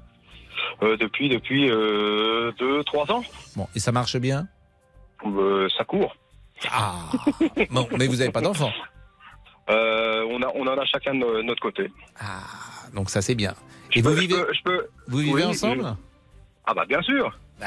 Euh, 0.83 0.97
depuis, 0.97 1.29
depuis 1.29 1.71
euh, 1.71 2.53
deux, 2.59 2.83
trois 2.85 3.11
ans. 3.13 3.23
Bon, 3.57 3.69
et 3.75 3.79
ça 3.81 3.93
marche 3.93 4.17
bien 4.17 4.49
Euh, 5.27 5.69
ça 5.77 5.85
court. 5.85 6.17
Ah 6.71 6.95
Bon, 7.71 7.89
mais 7.99 8.07
vous 8.07 8.17
n'avez 8.17 8.31
pas 8.33 8.41
d'enfant 8.41 8.71
on 9.69 10.43
a, 10.43 10.49
on 10.55 10.67
en 10.67 10.79
a 10.79 10.85
chacun 10.87 11.15
de 11.15 11.43
notre 11.43 11.61
côté. 11.63 11.91
Ah, 12.21 12.41
donc 12.95 13.11
ça 13.11 13.21
c'est 13.23 13.35
bien. 13.35 13.55
Je 13.91 13.99
Et 13.99 14.03
peux- 14.03 14.11
vous 14.11 14.17
je 14.17 14.21
vivez, 14.21 14.35
peux- 14.35 14.53
je 14.53 14.63
peux- 14.63 14.89
vous 15.09 15.19
vivez 15.19 15.33
oui, 15.35 15.45
ensemble 15.45 15.83
je- 15.83 16.03
Ah 16.67 16.75
bah 16.75 16.85
bien 16.89 17.01
sûr, 17.03 17.37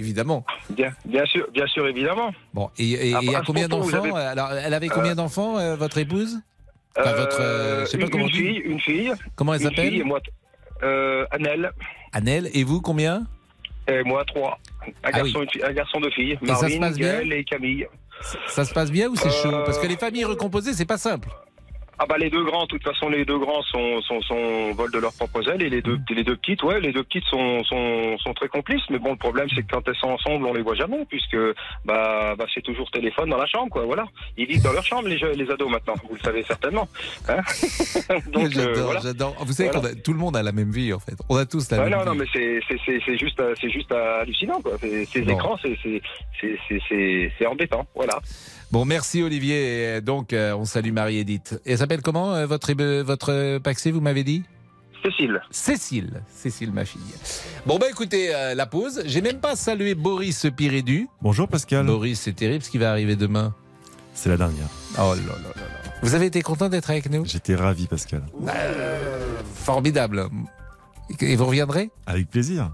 Évidemment. 0.00 0.44
bien, 0.70 0.92
bien 1.04 1.24
sûr, 1.26 1.46
bien 1.52 1.66
sûr, 1.66 1.86
évidemment. 1.88 2.32
Bon, 2.52 2.70
et 2.78 2.84
et- 2.90 3.10
et 3.10 3.14
Ah, 3.14 3.18
il 3.22 3.30
y 3.30 3.34
a 3.34 3.38
bah, 3.38 3.44
combien 3.46 3.62
vous 3.64 3.68
d'enfants 3.68 3.96
avez- 3.98 4.10
Alors, 4.26 4.52
elle 4.52 4.74
avait 4.74 4.88
combien 4.88 5.12
Euh, 5.12 5.14
d'enfants, 5.16 5.58
euh, 5.58 5.76
votre 5.76 5.98
épouse? 5.98 6.40
Enfin, 6.98 7.12
votre, 7.12 7.40
euh, 7.40 7.80
je 7.82 7.86
sais 7.86 7.98
pas 7.98 8.04
une, 8.04 8.10
comment 8.10 8.28
fille, 8.28 8.56
une 8.64 8.80
fille. 8.80 9.12
Comment 9.34 9.54
elle 9.54 9.60
s'appelle 9.60 10.04
moi, 10.04 10.20
euh, 10.82 11.26
Annelle. 11.30 11.72
Annelle. 12.12 12.50
Et 12.54 12.64
vous, 12.64 12.80
combien 12.80 13.26
Et 13.88 14.02
moi, 14.04 14.24
trois. 14.24 14.58
Un, 14.86 14.90
Ah 15.02 15.12
garçon, 15.12 15.40
oui. 15.40 15.62
un 15.62 15.72
garçon 15.72 16.00
de 16.00 16.10
filles. 16.10 16.38
Et 16.42 16.46
ça 16.46 16.56
se 16.56 16.62
Marine, 16.62 16.80
passe 16.80 16.96
bien 16.96 17.12
Gaëlle 17.12 17.32
et 17.32 17.44
Camille. 17.44 17.86
Ça 18.48 18.64
se 18.64 18.72
passe 18.72 18.90
bien 18.90 19.08
ou 19.08 19.16
c'est 19.16 19.30
chaud 19.30 19.52
Euh, 19.54 19.64
Parce 19.64 19.78
que 19.78 19.86
les 19.86 19.96
familles 19.96 20.24
recomposées, 20.24 20.72
c'est 20.72 20.86
pas 20.86 20.96
simple. 20.98 21.28
Ah 21.98 22.04
bah 22.06 22.16
les 22.18 22.28
deux 22.30 22.44
grands, 22.44 22.62
de 22.64 22.68
toute 22.68 22.82
façon 22.82 23.08
les 23.08 23.24
deux 23.24 23.38
grands 23.38 23.62
sont 23.62 24.02
sont, 24.02 24.20
sont 24.22 24.72
vol 24.72 24.90
de 24.92 24.98
leurs 24.98 25.14
propres 25.14 25.48
ailes 25.50 25.62
et 25.62 25.70
les 25.70 25.80
deux 25.80 25.98
les 26.10 26.24
deux 26.24 26.36
petites, 26.36 26.62
ouais, 26.62 26.78
les 26.80 26.92
deux 26.92 27.02
petites 27.04 27.24
sont 27.24 27.64
sont, 27.64 28.18
sont 28.18 28.34
très 28.34 28.48
complices. 28.48 28.82
Mais 28.90 28.98
bon, 28.98 29.12
le 29.12 29.16
problème 29.16 29.46
c'est 29.54 29.62
que 29.62 29.72
quand 29.72 29.82
elles 29.88 29.96
sont 29.96 30.08
ensemble, 30.10 30.44
on 30.46 30.52
les 30.52 30.62
voit 30.62 30.74
jamais 30.74 31.04
puisque 31.08 31.36
bah 31.84 32.34
bah 32.36 32.44
c'est 32.54 32.62
toujours 32.62 32.90
téléphone 32.90 33.30
dans 33.30 33.38
la 33.38 33.46
chambre, 33.46 33.70
quoi. 33.70 33.84
Voilà, 33.84 34.04
ils 34.36 34.46
vivent 34.46 34.62
dans 34.62 34.72
leur 34.72 34.84
chambre 34.84 35.08
les 35.08 35.18
jeux- 35.18 35.32
les 35.32 35.50
ados 35.50 35.70
maintenant. 35.70 35.94
Vous 36.08 36.16
le 36.16 36.20
savez 36.20 36.42
certainement. 36.42 36.88
Hein 37.28 37.40
Donc 38.32 38.44
euh, 38.44 38.50
j'adore, 38.50 38.84
voilà. 38.84 39.00
j'adore. 39.00 39.34
Vous 39.44 39.52
savez 39.52 39.70
Voilà. 39.70 39.88
qu'on 39.90 39.94
a- 39.94 40.00
tout 40.00 40.12
le 40.12 40.18
monde 40.18 40.36
a 40.36 40.42
la 40.42 40.52
même 40.52 40.70
vie 40.70 40.92
en 40.92 40.98
fait. 40.98 41.14
On 41.28 41.36
a 41.36 41.46
tous 41.46 41.70
la 41.70 41.78
même 41.78 41.90
non, 41.90 42.04
non, 42.04 42.12
vie. 42.12 42.18
mais 42.18 42.26
c'est 42.32 42.60
c'est 42.84 43.00
c'est 43.06 43.18
juste 43.18 43.40
c'est 43.60 43.70
juste 43.70 43.90
hallucinant 43.92 44.60
quoi. 44.60 44.72
Ces 44.80 45.20
écrans, 45.30 45.56
c'est 45.62 45.76
c'est 45.82 46.02
c'est 46.88 47.32
c'est 47.38 47.46
embêtant. 47.46 47.86
Voilà. 47.94 48.18
Bon, 48.72 48.84
merci 48.84 49.22
Olivier. 49.22 49.96
Et 49.96 50.00
Donc, 50.00 50.32
euh, 50.32 50.52
on 50.56 50.64
salue 50.64 50.90
Marie-Edith. 50.90 51.60
Et 51.64 51.72
elle 51.72 51.78
s'appelle 51.86 52.02
comment 52.02 52.34
euh, 52.34 52.46
votre, 52.46 52.72
euh, 52.80 53.04
votre 53.04 53.32
euh, 53.32 53.60
paxé, 53.60 53.92
vous 53.92 54.00
m'avez 54.00 54.24
dit? 54.24 54.42
Cécile. 55.04 55.40
Cécile. 55.52 56.22
Cécile, 56.28 56.72
ma 56.72 56.84
fille. 56.84 57.00
Bon, 57.64 57.78
bah 57.78 57.86
écoutez, 57.88 58.34
euh, 58.34 58.56
la 58.56 58.66
pause. 58.66 59.04
J'ai 59.06 59.20
même 59.22 59.38
pas 59.38 59.54
salué 59.54 59.94
Boris 59.94 60.46
Pirédu. 60.56 61.06
Bonjour 61.22 61.46
Pascal. 61.46 61.86
Boris, 61.86 62.18
c'est 62.18 62.32
terrible 62.32 62.64
ce 62.64 62.70
qui 62.70 62.78
va 62.78 62.90
arriver 62.90 63.14
demain. 63.14 63.54
C'est 64.14 64.30
la 64.30 64.36
dernière. 64.36 64.66
Oh 64.98 65.14
là 65.14 65.14
là 65.14 65.32
là 65.44 65.48
là. 65.54 65.62
Vous 66.02 66.14
avez 66.16 66.26
été 66.26 66.42
content 66.42 66.68
d'être 66.68 66.90
avec 66.90 67.08
nous? 67.08 67.24
J'étais 67.24 67.54
ravi 67.54 67.86
Pascal. 67.86 68.24
Formidable. 69.54 70.28
Et 71.20 71.36
vous 71.36 71.46
reviendrez? 71.46 71.90
Avec 72.06 72.28
plaisir. 72.28 72.72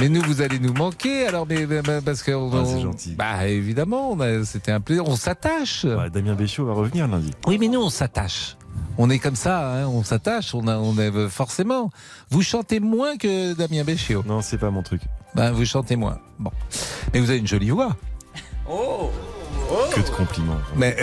Mais 0.00 0.08
nous, 0.08 0.22
vous 0.22 0.40
allez 0.42 0.58
nous 0.58 0.72
manquer, 0.74 1.26
alors, 1.26 1.46
mais, 1.46 1.66
mais- 1.66 1.82
mais- 1.86 2.00
parce 2.00 2.22
que. 2.22 2.30
on- 2.32 2.50
Ah, 2.52 2.64
c'est 2.64 2.80
gentil. 2.80 3.14
Bah, 3.16 3.46
évidemment, 3.48 4.18
a- 4.20 4.44
c'était 4.44 4.72
un 4.72 4.80
plaisir. 4.80 5.04
On 5.06 5.16
s'attache. 5.16 5.84
Ouais, 5.84 6.08
Damien 6.10 6.34
Béchiot 6.34 6.64
va 6.66 6.72
revenir 6.72 7.08
lundi. 7.08 7.30
Oui, 7.46 7.58
mais 7.58 7.68
nous, 7.68 7.80
on 7.80 7.90
s'attache. 7.90 8.56
On 8.96 9.10
est 9.10 9.18
comme 9.18 9.36
ça, 9.36 9.74
hein, 9.74 9.86
on 9.88 10.02
s'attache, 10.04 10.54
on, 10.54 10.66
a, 10.68 10.76
on 10.76 10.96
est 10.98 11.28
forcément. 11.28 11.90
Vous 12.30 12.42
chantez 12.42 12.80
moins 12.80 13.16
que 13.16 13.54
Damien 13.54 13.84
Béchiot. 13.84 14.24
Non, 14.26 14.40
c'est 14.40 14.58
pas 14.58 14.70
mon 14.70 14.82
truc. 14.82 15.02
Ben, 15.34 15.52
vous 15.52 15.64
chantez 15.64 15.94
moins. 15.96 16.18
Bon. 16.38 16.50
Mais 17.12 17.20
vous 17.20 17.30
avez 17.30 17.38
une 17.38 17.46
jolie 17.46 17.70
voix. 17.70 17.96
Que 18.66 20.00
de 20.00 20.10
compliments. 20.16 20.56
Mais 20.76 20.96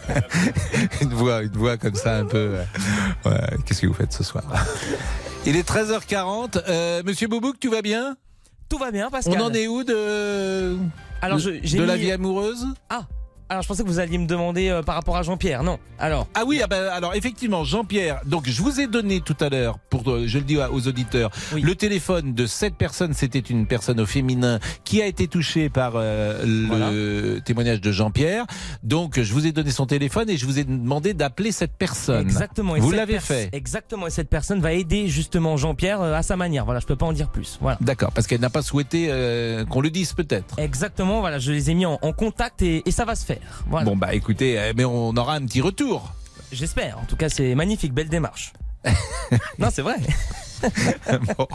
une 1.02 1.14
voix, 1.14 1.42
une 1.42 1.52
voix 1.52 1.76
comme 1.76 1.94
ça 1.94 2.16
un 2.16 2.24
peu. 2.24 2.54
euh, 2.56 2.64
ouais, 3.26 3.56
Qu'est-ce 3.64 3.82
que 3.82 3.86
vous 3.86 3.94
faites 3.94 4.12
ce 4.12 4.24
soir? 4.24 4.44
Il 5.46 5.56
est 5.56 5.66
13h40. 5.68 6.62
Euh, 6.68 7.02
Monsieur 7.04 7.28
Boubouk, 7.28 7.58
tu 7.58 7.68
vas 7.68 7.82
bien? 7.82 8.16
Tout 8.68 8.78
va 8.78 8.90
bien, 8.90 9.10
Pascal. 9.10 9.40
On 9.40 9.44
en 9.46 9.52
est 9.52 9.66
où 9.66 9.82
de 9.84 10.76
Alors, 11.22 11.38
je- 11.38 11.76
de 11.76 11.82
la 11.82 11.96
vie 11.96 12.12
amoureuse? 12.12 12.66
Ah, 12.88 13.02
alors 13.50 13.62
je 13.62 13.68
pensais 13.68 13.82
que 13.82 13.88
vous 13.88 13.98
alliez 13.98 14.16
me 14.16 14.26
demander 14.26 14.68
euh, 14.68 14.82
par 14.82 14.94
rapport 14.94 15.16
à 15.16 15.22
Jean-Pierre. 15.22 15.62
Non. 15.62 15.78
Alors. 15.98 16.26
Ah 16.34 16.44
oui, 16.46 16.60
ah 16.62 16.66
ben, 16.68 16.84
alors 16.92 17.14
effectivement, 17.14 17.64
Jean-Pierre, 17.64 18.20
donc 18.24 18.48
je 18.48 18.62
vous 18.62 18.80
ai 18.80 18.86
donné 18.86 19.20
tout 19.20 19.36
à 19.40 19.48
l'heure, 19.48 19.78
pour 19.90 20.08
euh, 20.10 20.24
je 20.26 20.38
le 20.38 20.44
dis 20.44 20.56
aux 20.56 20.88
auditeurs, 20.88 21.30
Oui. 21.52 21.60
le 21.60 21.74
téléphone 21.74 22.32
de 22.32 22.46
cette 22.46 22.76
personne, 22.76 23.12
c'était 23.12 23.40
une 23.40 23.66
personne 23.66 24.00
au 24.00 24.06
féminin 24.06 24.60
qui 24.84 25.02
a 25.02 25.06
été 25.06 25.26
touchée 25.28 25.68
par 25.68 25.92
euh, 25.96 26.44
le 26.46 27.40
témoignage 27.40 27.80
de 27.80 27.90
Jean-Pierre. 27.92 28.46
Donc 28.82 29.20
je 29.20 29.32
vous 29.32 29.46
ai 29.46 29.52
donné 29.52 29.70
son 29.70 29.86
téléphone 29.86 30.30
et 30.30 30.36
je 30.36 30.46
vous 30.46 30.58
ai 30.58 30.64
demandé 30.64 31.12
d'appeler 31.12 31.52
cette 31.52 31.72
personne. 31.76 32.20
Exactement. 32.22 32.76
Et 32.76 32.80
Vous 32.80 32.92
l'avez 32.92 33.20
fait. 33.20 33.48
Exactement. 33.52 34.06
Et 34.06 34.10
cette 34.10 34.28
personne 34.30 34.60
va 34.60 34.72
aider 34.72 35.08
justement 35.08 35.56
Jean-Pierre 35.56 36.00
euh, 36.00 36.14
à 36.14 36.22
sa 36.22 36.36
manière. 36.36 36.64
Voilà, 36.64 36.80
je 36.80 36.86
peux 36.86 36.96
pas 36.96 37.06
en 37.06 37.12
dire 37.12 37.30
plus. 37.30 37.58
Voilà. 37.60 37.78
D'accord, 37.80 38.12
parce 38.12 38.26
qu'elle 38.26 38.40
n'a 38.40 38.50
pas 38.50 38.62
souhaité 38.62 39.08
euh, 39.10 39.64
qu'on 39.64 39.80
le 39.80 39.90
dise 39.90 40.12
peut-être. 40.12 40.58
Exactement. 40.58 41.20
Voilà, 41.20 41.38
je 41.38 41.50
les 41.52 41.70
ai 41.70 41.74
mis 41.74 41.86
en, 41.86 41.98
en 42.00 42.12
contact 42.12 42.62
et, 42.62 42.82
et 42.86 42.90
ça 42.90 43.04
va 43.04 43.14
se 43.16 43.24
faire. 43.26 43.39
Voilà. 43.66 43.84
Bon 43.84 43.96
bah 43.96 44.14
écoutez, 44.14 44.58
euh, 44.58 44.72
mais 44.76 44.84
on 44.84 45.16
aura 45.16 45.34
un 45.34 45.44
petit 45.44 45.60
retour. 45.60 46.14
J'espère. 46.52 46.98
En 46.98 47.04
tout 47.04 47.16
cas, 47.16 47.28
c'est 47.28 47.54
magnifique, 47.54 47.92
belle 47.92 48.08
démarche. 48.08 48.52
non, 49.58 49.68
c'est 49.70 49.82
vrai. 49.82 49.96
Bon. 51.38 51.46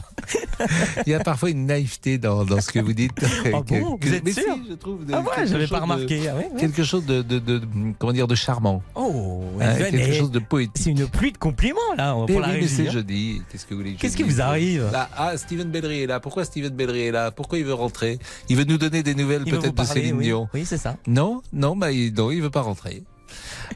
Il 1.05 1.11
y 1.11 1.13
a 1.13 1.19
parfois 1.19 1.49
une 1.49 1.65
naïveté 1.65 2.17
dans, 2.17 2.43
dans 2.45 2.59
ce 2.61 2.71
que 2.71 2.79
vous 2.79 2.93
dites. 2.93 3.11
Ah 3.45 3.61
Que- 3.65 3.79
bon? 3.79 3.97
Que- 3.97 4.07
Vous 4.07 4.13
êtes 4.15 4.29
sûr 4.33 4.43
si, 4.55 4.69
je 4.69 4.73
trouve 4.75 5.05
de- 5.05 5.13
Ah 5.13 5.21
ouais, 5.21 5.45
j'avais 5.47 5.67
pas 5.67 5.77
de- 5.77 5.81
remarqué. 5.83 6.27
Ah 6.29 6.35
ouais, 6.35 6.49
ouais. 6.53 6.59
Quelque 6.59 6.83
chose 6.83 7.05
de, 7.05 7.21
de, 7.21 7.61
comment 7.99 8.13
dire, 8.13 8.27
de 8.27 8.35
charmant. 8.35 8.81
Oh, 8.95 9.43
Hein, 9.61 9.75
quelque 9.77 10.13
chose 10.13 10.31
de 10.31 10.39
poétique. 10.39 10.83
c'est 10.83 10.91
une 10.91 11.07
pluie 11.07 11.31
de 11.31 11.37
compliments 11.37 11.79
là 11.97 12.13
pour 12.13 12.25
Mais 12.29 12.39
la 12.39 12.53
oui, 12.53 12.67
c'est 12.67 12.87
hein. 12.87 12.91
jeudi. 12.91 13.41
Qu'est-ce 13.51 13.65
que 13.65 13.73
vous 13.73 13.81
voulez 13.81 13.93
Qu'est-ce 13.95 14.17
qui 14.17 14.23
vous 14.23 14.41
arrive? 14.41 14.89
Là, 14.91 15.09
Ah, 15.15 15.37
Steven 15.37 15.69
Bellery 15.69 16.01
est 16.03 16.07
là. 16.07 16.19
Pourquoi 16.19 16.45
Steven 16.45 16.73
Bellery 16.73 17.01
est 17.07 17.11
là? 17.11 17.31
Pourquoi 17.31 17.57
il 17.59 17.65
veut 17.65 17.73
rentrer? 17.73 18.19
Il 18.49 18.57
veut 18.57 18.63
nous 18.65 18.77
donner 18.77 19.03
des 19.03 19.15
nouvelles 19.15 19.43
peut-être 19.45 19.73
de 19.73 19.83
Céline 19.83 20.17
oui. 20.17 20.25
Dion. 20.25 20.47
Oui, 20.53 20.65
c'est 20.65 20.77
ça. 20.77 20.97
Non, 21.07 21.41
non, 21.53 21.75
bah, 21.75 21.91
il, 21.91 22.13
non, 22.13 22.31
il 22.31 22.41
veut 22.41 22.49
pas 22.49 22.61
rentrer. 22.61 23.03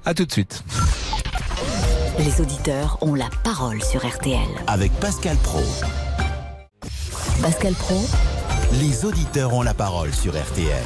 À 0.06 0.14
tout 0.14 0.26
de 0.26 0.32
suite. 0.32 0.64
Les 2.20 2.42
auditeurs 2.42 2.98
ont 3.02 3.14
la 3.16 3.30
parole 3.46 3.82
sur 3.82 4.06
RTL. 4.06 4.40
Avec 4.68 4.92
Pascal 5.00 5.38
Pro. 5.38 5.62
Pascal 7.42 7.74
Pro, 7.76 8.02
Les 8.74 9.06
auditeurs 9.06 9.54
ont 9.54 9.62
la 9.62 9.74
parole 9.74 10.14
sur 10.14 10.34
RTL. 10.34 10.84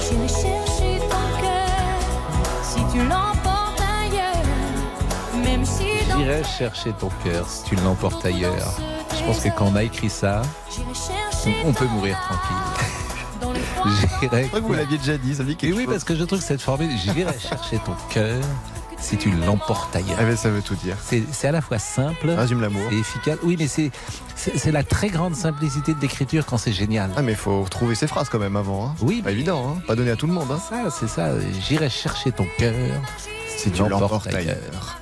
J'irai 0.00 0.28
chercher 0.28 1.00
ton 1.10 1.40
cœur 1.40 1.66
si 2.62 2.80
tu 2.92 2.98
l'emportes 3.08 3.82
ailleurs. 4.04 5.44
Même 5.44 5.64
si 5.64 5.84
J'irai 6.16 6.44
chercher 6.44 6.92
ton 6.92 7.08
cœur 7.24 7.48
si 7.48 7.64
tu 7.64 7.74
l'emportes 7.74 8.24
ailleurs. 8.24 8.72
Je 9.18 9.24
pense 9.24 9.40
que 9.40 9.48
quand 9.48 9.66
on 9.66 9.74
a 9.74 9.82
écrit 9.82 10.10
ça, 10.10 10.42
on, 11.66 11.72
peut 11.72 11.86
mourir 11.86 12.16
tranquille. 12.20 12.84
dans 13.40 13.52
le 13.52 13.58
fond 13.58 13.82
J'irai. 14.20 14.44
Je 14.44 14.48
crois 14.48 14.60
que 14.60 14.66
vous 14.66 14.74
l'aviez 14.74 14.98
déjà 14.98 15.18
dit, 15.18 15.34
ça 15.34 15.42
me 15.42 15.48
dit 15.48 15.56
quelque 15.56 15.74
oui, 15.74 15.84
chose. 15.86 15.92
parce 15.92 16.04
que 16.04 16.14
je 16.14 16.22
trouve 16.22 16.38
que 16.38 16.44
cette 16.44 16.62
formule, 16.62 16.96
j'irai 16.96 17.36
chercher 17.40 17.78
ton 17.78 17.96
cœur 18.10 18.40
si 19.00 19.16
tu 19.16 19.30
l'emportes 19.30 19.94
ailleurs. 19.96 20.16
Ah, 20.20 20.24
mais 20.24 20.36
ça 20.36 20.50
veut 20.50 20.62
tout 20.62 20.74
dire. 20.76 20.96
C'est 21.02 21.48
à 21.48 21.52
la 21.52 21.60
fois 21.60 21.78
simple, 21.78 22.30
Résume 22.30 22.60
l'amour. 22.60 22.82
et 22.92 22.98
efficace. 22.98 23.38
Oui, 23.42 23.56
mais 23.58 23.66
c'est 23.66 24.72
la 24.72 24.82
très 24.82 25.08
grande 25.08 25.34
simplicité 25.34 25.94
de 25.94 26.00
l'écriture 26.00 26.46
quand 26.46 26.58
c'est 26.58 26.72
génial. 26.72 27.10
Ah, 27.16 27.22
mais 27.22 27.32
il 27.32 27.38
faut 27.38 27.62
retrouver 27.62 27.94
ses 27.94 28.06
phrases 28.06 28.28
quand 28.28 28.38
même 28.38 28.56
avant. 28.56 28.86
Hein. 28.86 28.94
Oui, 29.00 29.22
Pas 29.22 29.32
évident, 29.32 29.76
hein. 29.76 29.82
pas 29.86 29.96
donné 29.96 30.10
à 30.10 30.16
tout 30.16 30.26
le 30.26 30.32
monde. 30.32 30.48
Hein. 30.52 30.60
ça, 30.68 30.90
c'est 30.90 31.08
ça. 31.08 31.30
J'irai 31.68 31.88
chercher 31.90 32.30
ton 32.32 32.46
cœur 32.58 32.74
Si 33.56 33.70
tu 33.70 33.82
l'emportes 33.88 34.26
ailleurs. 34.32 34.99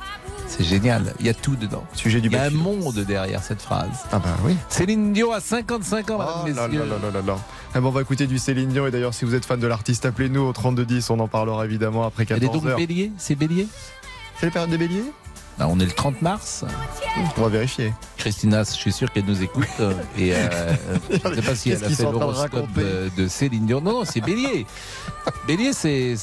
C'est 0.49 0.65
génial. 0.65 1.15
Il 1.21 1.27
y 1.27 1.29
a 1.29 1.35
tout 1.35 1.55
dedans. 1.57 1.85
Sujet 1.95 2.21
du 2.21 2.29
Il 2.29 2.33
y 2.33 2.37
a 2.37 2.45
un 2.45 2.51
monde 2.51 2.99
derrière 3.07 3.43
cette 3.43 3.61
phrase. 3.63 4.07
Ah 4.11 4.19
bah 4.19 4.35
oui. 4.45 4.57
Céline 4.69 5.13
Dion 5.13 5.31
a 5.33 5.41
55 5.41 6.11
ans, 6.11 6.19
Oh 6.21 6.47
mesdames, 6.47 6.73
là 6.73 6.79
là 6.87 6.97
là 7.03 7.11
là 7.13 7.23
là. 7.27 7.37
Ah 7.75 7.81
bon, 7.81 7.89
on 7.89 7.93
va 7.93 8.01
écouter 8.01 8.27
du 8.27 8.39
Céline 8.39 8.71
Dion 8.71 8.87
et 8.87 8.91
d'ailleurs 8.91 9.13
si 9.15 9.25
vous 9.27 9.35
êtes 9.35 9.45
fan 9.45 9.61
de 9.61 9.67
l'artiste, 9.67 10.07
appelez-nous 10.07 10.41
au 10.41 10.53
3210, 10.53 11.11
on 11.11 11.21
en 11.21 11.29
parlera 11.29 11.65
évidemment 11.67 12.05
après 12.05 12.25
Elle 12.31 12.43
est 12.43 12.47
donc 12.49 12.65
14h. 12.65 12.77
bélier? 12.77 13.13
C'est 13.19 13.35
bélier? 13.35 13.69
C'est 14.41 14.47
la 14.47 14.53
période 14.53 14.71
des 14.71 14.79
béliers? 14.79 15.05
Bah, 15.59 15.67
On 15.69 15.79
est 15.81 15.85
le 15.85 15.91
30 15.91 16.23
mars. 16.23 16.65
On 17.37 17.43
va 17.43 17.49
vérifier. 17.49 17.93
Christina, 18.17 18.63
je 18.63 18.71
suis 18.71 18.93
sûr 18.93 19.13
qu'elle 19.13 19.25
nous 19.25 19.43
écoute. 19.43 19.67
euh, 19.81 19.93
Et 20.17 20.33
euh, 20.33 20.73
je 21.11 21.29
ne 21.29 21.35
sais 21.35 21.43
pas 21.43 21.55
si 21.57 21.71
elle 21.71 21.85
a 21.85 21.89
fait 21.91 22.03
l'horoscope 22.05 22.73
de, 22.75 23.11
de 23.17 23.27
Céline 23.29 23.67
Dion. 23.67 23.81
Non, 23.81 23.93
non, 23.93 24.05
c'est 24.05 24.21
bélier. 24.21 24.67
bélier, 25.47 25.73
c'est- 25.73 26.17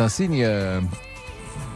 un 0.00 0.08
signe. 0.08 0.46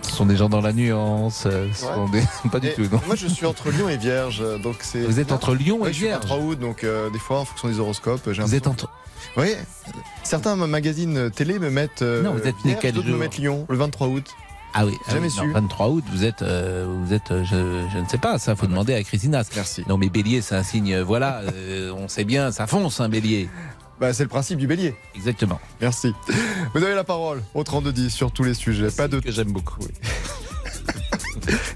Euh, 0.08 0.10
ce 0.10 0.16
sont 0.16 0.26
des 0.26 0.36
gens 0.36 0.48
dans 0.48 0.60
la 0.60 0.72
nuance. 0.72 1.44
euh, 1.46 1.68
ce 1.72 1.84
Ouais. 1.86 1.94
sont 1.94 2.08
des... 2.08 2.22
Pas 2.50 2.60
du 2.60 2.68
Et 2.68 2.74
tout, 2.74 2.82
non. 2.90 3.00
Moi 3.06 3.16
je 3.16 3.26
suis 3.26 3.46
entre 3.46 3.70
Lyon 3.70 3.88
et 3.88 3.96
Vierge, 3.96 4.42
donc 4.62 4.76
c'est. 4.80 5.00
Vous 5.02 5.20
êtes 5.20 5.32
entre 5.32 5.54
Lyon 5.54 5.78
Ouais, 5.80 5.90
et 5.90 5.92
je 5.92 5.98
suis 5.98 6.06
Vierge. 6.06 6.24
3 6.24 6.38
août, 6.38 6.58
donc 6.58 6.84
euh, 6.84 7.10
des 7.10 7.18
fois 7.18 7.40
en 7.40 7.44
fonction 7.44 7.68
des 7.68 7.78
horoscopes, 7.78 8.30
j'ai 8.32 8.42
Vous 8.42 8.54
êtes 8.54 8.66
entre. 8.66 8.88
Oui, 9.36 9.54
certains 10.22 10.56
magazines 10.56 11.30
télé 11.30 11.58
me 11.58 11.70
mettent. 11.70 12.02
euh, 12.02 12.22
Non, 12.22 12.32
vous 12.32 12.38
êtes 12.46 12.56
né 12.64 12.70
Vierge, 12.70 12.78
quel 12.82 12.94
d'autres 12.94 13.08
me 13.08 13.16
mettent 13.16 13.38
Lyon, 13.38 13.66
le 13.68 13.76
23 13.76 14.06
août. 14.08 14.26
Ah 14.74 14.84
oui, 14.84 14.92
ah 15.06 15.12
Jamais 15.12 15.28
oui, 15.28 15.34
non, 15.38 15.42
su. 15.44 15.52
23 15.52 15.88
août, 15.88 16.04
vous 16.12 16.24
êtes, 16.24 16.42
euh, 16.42 16.86
vous 16.86 17.12
êtes, 17.14 17.30
euh, 17.30 17.42
je, 17.42 17.88
je 17.92 17.98
ne 17.98 18.06
sais 18.06 18.18
pas, 18.18 18.38
ça 18.38 18.54
faut 18.54 18.66
demander 18.66 18.94
à 18.94 19.02
Christina. 19.02 19.42
Merci. 19.56 19.82
Non 19.88 19.96
mais 19.96 20.08
Bélier, 20.10 20.42
c'est 20.42 20.54
un 20.56 20.62
signe, 20.62 20.92
euh, 20.94 21.02
voilà, 21.04 21.40
euh, 21.54 21.90
on 21.96 22.06
sait 22.06 22.24
bien, 22.24 22.52
ça 22.52 22.66
fonce 22.66 23.00
un 23.00 23.08
Bélier. 23.08 23.48
Bah, 24.00 24.12
c'est 24.12 24.22
le 24.22 24.28
principe 24.28 24.58
du 24.58 24.66
bélier. 24.66 24.94
Exactement. 25.14 25.60
Merci. 25.80 26.14
Vous 26.74 26.82
avez 26.82 26.94
la 26.94 27.04
parole 27.04 27.42
au 27.54 27.64
3210 27.64 28.10
sur 28.10 28.32
tous 28.32 28.44
les 28.44 28.54
sujets. 28.54 28.90
Pas 28.90 29.08
de. 29.08 29.20
que 29.20 29.30
j'aime 29.30 29.52
beaucoup. 29.52 29.80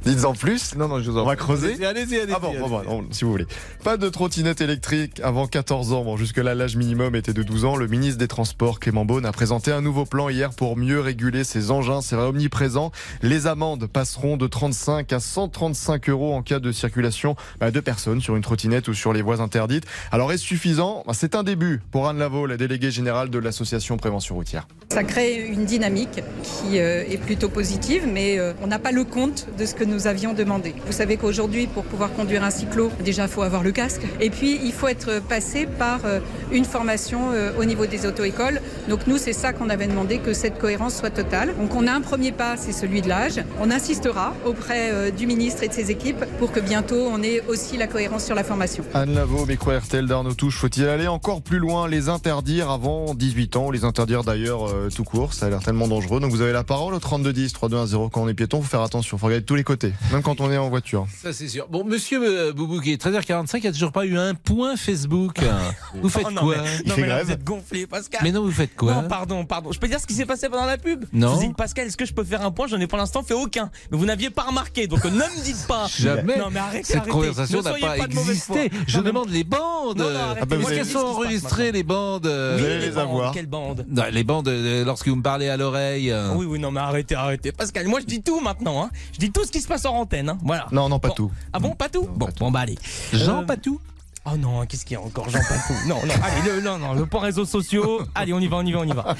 Dites-en 0.04 0.34
plus. 0.34 0.74
Non, 0.76 0.88
non, 0.88 1.00
je 1.00 1.10
vous 1.10 1.18
en 1.18 1.22
On 1.22 1.26
va 1.26 1.36
creuser. 1.36 1.84
Allez-y, 1.84 2.16
allez-y, 2.18 2.34
Ah 2.34 2.38
bon, 2.38 2.52
bon, 2.58 2.78
allez-y. 2.78 2.88
bon, 2.88 3.04
si 3.10 3.24
vous 3.24 3.30
voulez. 3.30 3.46
Pas 3.84 3.96
de 3.96 4.08
trottinette 4.08 4.60
électrique 4.60 5.20
avant 5.22 5.46
14 5.46 5.92
ans. 5.92 6.04
Bon, 6.04 6.16
jusque-là, 6.16 6.54
l'âge 6.54 6.76
minimum 6.76 7.14
était 7.14 7.32
de 7.32 7.42
12 7.42 7.64
ans. 7.64 7.76
Le 7.76 7.86
ministre 7.86 8.18
des 8.18 8.28
Transports, 8.28 8.80
Clément 8.80 9.04
Beaune, 9.04 9.26
a 9.26 9.32
présenté 9.32 9.72
un 9.72 9.80
nouveau 9.80 10.04
plan 10.04 10.28
hier 10.28 10.50
pour 10.50 10.76
mieux 10.76 11.00
réguler 11.00 11.44
ces 11.44 11.70
engins. 11.70 12.00
C'est 12.00 12.16
vrai, 12.16 12.26
omniprésent. 12.26 12.90
Les 13.22 13.46
amendes 13.46 13.86
passeront 13.86 14.36
de 14.36 14.46
35 14.46 15.12
à 15.12 15.20
135 15.20 16.08
euros 16.08 16.34
en 16.34 16.42
cas 16.42 16.58
de 16.58 16.72
circulation 16.72 17.36
bah, 17.60 17.70
de 17.70 17.80
personnes 17.80 18.20
sur 18.20 18.36
une 18.36 18.42
trottinette 18.42 18.88
ou 18.88 18.94
sur 18.94 19.12
les 19.12 19.22
voies 19.22 19.40
interdites. 19.40 19.84
Alors, 20.10 20.32
est-ce 20.32 20.42
suffisant? 20.44 21.04
Bah, 21.06 21.12
C'est 21.14 21.34
un 21.34 21.42
début 21.42 21.80
pour 21.90 22.08
Anne 22.08 22.18
Lavaux, 22.18 22.46
la 22.46 22.56
déléguée 22.56 22.90
générale 22.90 23.30
de 23.30 23.38
l'association 23.38 23.96
Prévention 23.96 24.34
routière. 24.34 24.66
Ça 24.92 25.04
crée 25.04 25.36
une 25.46 25.64
dynamique 25.64 26.22
qui 26.42 26.78
euh, 26.78 27.04
est 27.08 27.18
plutôt 27.18 27.48
positive, 27.48 28.04
mais 28.10 28.38
euh, 28.38 28.52
on 28.62 28.66
n'a 28.66 28.78
pas 28.78 28.92
le 28.92 29.04
compte 29.04 29.46
de 29.58 29.64
ce 29.64 29.74
que 29.74 29.84
nous 29.84 29.91
avions 30.06 30.32
demandé. 30.32 30.74
Vous 30.86 30.92
savez 30.92 31.16
qu'aujourd'hui, 31.16 31.66
pour 31.66 31.84
pouvoir 31.84 32.12
conduire 32.12 32.44
un 32.44 32.50
cyclo, 32.50 32.90
déjà, 33.04 33.24
il 33.24 33.28
faut 33.28 33.42
avoir 33.42 33.62
le 33.62 33.72
casque. 33.72 34.02
Et 34.20 34.30
puis, 34.30 34.58
il 34.62 34.72
faut 34.72 34.88
être 34.88 35.22
passé 35.22 35.66
par 35.66 36.00
euh, 36.04 36.20
une 36.50 36.64
formation 36.64 37.30
euh, 37.32 37.52
au 37.58 37.64
niveau 37.64 37.86
des 37.86 38.06
auto-écoles. 38.06 38.60
Donc, 38.88 39.06
nous, 39.06 39.18
c'est 39.18 39.32
ça 39.32 39.52
qu'on 39.52 39.70
avait 39.70 39.86
demandé, 39.86 40.18
que 40.18 40.32
cette 40.32 40.58
cohérence 40.58 40.96
soit 40.96 41.10
totale. 41.10 41.54
Donc, 41.58 41.74
on 41.74 41.86
a 41.86 41.92
un 41.92 42.00
premier 42.00 42.32
pas, 42.32 42.56
c'est 42.56 42.72
celui 42.72 43.02
de 43.02 43.08
l'âge. 43.08 43.42
On 43.60 43.70
insistera 43.70 44.34
auprès 44.44 44.90
euh, 44.92 45.10
du 45.10 45.26
ministre 45.26 45.62
et 45.62 45.68
de 45.68 45.72
ses 45.72 45.90
équipes 45.90 46.24
pour 46.38 46.52
que 46.52 46.60
bientôt, 46.60 47.08
on 47.10 47.22
ait 47.22 47.42
aussi 47.48 47.76
la 47.76 47.86
cohérence 47.86 48.24
sur 48.24 48.34
la 48.34 48.44
formation. 48.44 48.84
Anne 48.94 49.14
Lavaux, 49.14 49.46
micro 49.46 49.70
RTL 49.76 50.06
d'Arnaud 50.06 50.34
Touche, 50.34 50.58
faut-il 50.58 50.86
aller 50.88 51.08
encore 51.08 51.42
plus 51.42 51.58
loin, 51.58 51.88
les 51.88 52.08
interdire 52.08 52.70
avant 52.70 53.14
18 53.14 53.56
ans, 53.56 53.70
les 53.70 53.84
interdire 53.84 54.24
d'ailleurs 54.24 54.72
tout 54.94 55.04
court, 55.04 55.34
ça 55.34 55.46
a 55.46 55.50
l'air 55.50 55.60
tellement 55.60 55.88
dangereux. 55.88 56.20
Donc 56.20 56.30
vous 56.30 56.40
avez 56.40 56.52
la 56.52 56.64
parole 56.64 56.94
au 56.94 56.98
3210, 56.98 57.52
3210 57.52 58.08
quand 58.12 58.22
on 58.22 58.28
est 58.28 58.34
piéton, 58.34 58.60
faut 58.62 58.68
faire 58.68 58.82
attention, 58.82 59.18
faut 59.18 59.26
regarder 59.26 59.42
de 59.42 59.46
tous 59.46 59.54
les 59.54 59.64
côtés, 59.64 59.81
même 60.12 60.22
quand 60.22 60.40
on 60.40 60.50
est 60.50 60.56
en 60.58 60.68
voiture. 60.68 61.06
Ça 61.22 61.32
c'est 61.32 61.48
sûr. 61.48 61.66
Bon, 61.68 61.84
monsieur 61.84 62.20
euh, 62.22 62.52
Boubouki, 62.52 62.96
13h45, 62.96 63.56
il 63.58 63.60
n'y 63.62 63.66
a 63.68 63.72
toujours 63.72 63.92
pas 63.92 64.04
eu 64.06 64.16
un 64.18 64.34
point 64.34 64.76
Facebook. 64.76 65.38
Vous 66.02 66.08
faites 66.08 66.24
Oh 66.26 66.30
non, 66.30 66.42
quoi 66.42 66.56
mais, 66.56 66.88
non, 66.88 66.94
mais 66.98 67.06
là, 67.06 67.22
vous 67.24 67.30
êtes 67.32 67.44
gonflé, 67.44 67.86
Pascal. 67.86 68.20
Mais 68.22 68.30
non, 68.32 68.42
vous 68.42 68.50
faites 68.50 68.74
quoi 68.76 68.94
Non, 68.94 69.08
pardon, 69.08 69.44
pardon. 69.44 69.72
Je 69.72 69.78
peux 69.78 69.88
dire 69.88 69.98
ce 70.00 70.06
qui 70.06 70.14
s'est 70.14 70.24
passé 70.26 70.48
pendant 70.48 70.64
la 70.66 70.78
pub 70.78 71.04
Non. 71.12 71.30
Je 71.30 71.34
vous 71.40 71.46
dis, 71.48 71.54
Pascal, 71.54 71.86
est-ce 71.86 71.96
que 71.96 72.04
je 72.06 72.12
peux 72.14 72.24
faire 72.24 72.42
un 72.44 72.50
point 72.50 72.66
J'en 72.68 72.78
ai 72.80 72.86
pour 72.86 72.98
l'instant 72.98 73.22
fait 73.22 73.34
aucun. 73.34 73.70
Mais 73.90 73.98
vous 73.98 74.06
n'aviez 74.06 74.30
pas 74.30 74.42
remarqué, 74.42 74.86
donc 74.86 75.04
euh, 75.04 75.10
ne 75.10 75.16
me 75.16 75.44
dites 75.44 75.66
pas. 75.66 75.86
Jamais. 75.98 76.38
Non, 76.38 76.48
mais 76.50 76.60
arrêtez, 76.60 76.84
Cette 76.84 76.96
arrêtez. 76.98 77.10
conversation 77.10 77.58
Ne 77.58 77.64
n'a 77.64 77.70
pas, 77.72 77.96
foi. 77.96 78.04
existé. 78.04 78.70
Je 78.86 78.96
Non, 78.96 79.02
mais- 79.02 79.08
demande 79.10 79.28
les 79.30 79.44
bandes. 79.44 79.98
Non, 79.98 80.10
non, 80.10 80.18
arrêtez. 80.20 80.40
Ah 80.42 80.46
bah, 80.46 80.56
vous 80.56 80.66
qu'elles 80.66 80.76
sont 80.76 80.82
Qu'est-ce 80.82 80.84
qui 80.84 80.88
se 80.88 80.94
passe 80.94 81.04
enregistrées, 81.16 81.72
les 81.72 81.82
bandes 81.82 82.26
euh, 82.26 82.56
Oui, 82.58 82.64
allez 82.66 82.78
les 82.78 82.90
bandes, 82.90 82.98
avoir. 82.98 83.32
Quelle 83.32 83.46
bande 83.46 83.86
Non, 83.90 84.02
Les 84.10 84.24
bandes, 84.24 84.48
lorsque 84.86 85.08
vous 85.08 85.16
me 85.16 85.22
parlez 85.22 85.48
à 85.48 85.56
l'oreille. 85.56 86.14
Oui, 86.34 86.46
oui, 86.46 86.58
non, 86.58 86.70
mais 86.70 86.80
arrêtez, 86.80 87.14
arrêtez. 87.14 87.52
Pascal, 87.52 87.86
moi 87.88 88.00
je 88.00 88.06
dis 88.06 88.22
tout 88.22 88.40
maintenant. 88.40 88.82
Hein. 88.84 88.90
Je 89.12 89.18
dis 89.18 89.30
tout 89.30 89.44
ce 89.44 89.50
qui 89.52 89.60
se 89.60 89.68
passe 89.72 89.84
en 89.86 89.94
antenne. 89.96 90.28
Hein. 90.28 90.38
Voilà. 90.42 90.66
Non, 90.72 90.88
non, 90.88 90.98
pas 90.98 91.08
Bon. 91.08 91.14
tout. 91.14 91.32
Ah 91.52 91.58
bon, 91.58 91.70
pas 91.74 91.88
tout 91.88 92.06
Bon, 92.14 92.28
bon, 92.38 92.50
bah 92.50 92.60
allez. 92.60 92.78
Jean 93.12 93.40
Euh, 93.42 93.44
Patou 93.44 93.80
Oh 94.24 94.36
non, 94.38 94.64
qu'est-ce 94.66 94.84
qu'il 94.84 94.94
y 94.94 94.96
a 94.96 95.00
encore 95.02 95.28
Jean 95.30 95.40
Patou 95.40 95.72
Non, 95.88 95.96
non, 96.06 96.14
allez, 96.22 96.48
le, 96.48 96.60
non, 96.60 96.78
non, 96.78 96.92
le 96.92 97.06
point 97.06 97.22
réseaux 97.22 97.44
sociaux. 97.44 98.02
Allez, 98.14 98.32
on 98.32 98.38
y 98.38 98.46
va, 98.46 98.58
on 98.58 98.62
y 98.64 98.70
va, 98.70 98.78
on 98.78 98.84
y 98.84 98.92
va. 98.92 99.16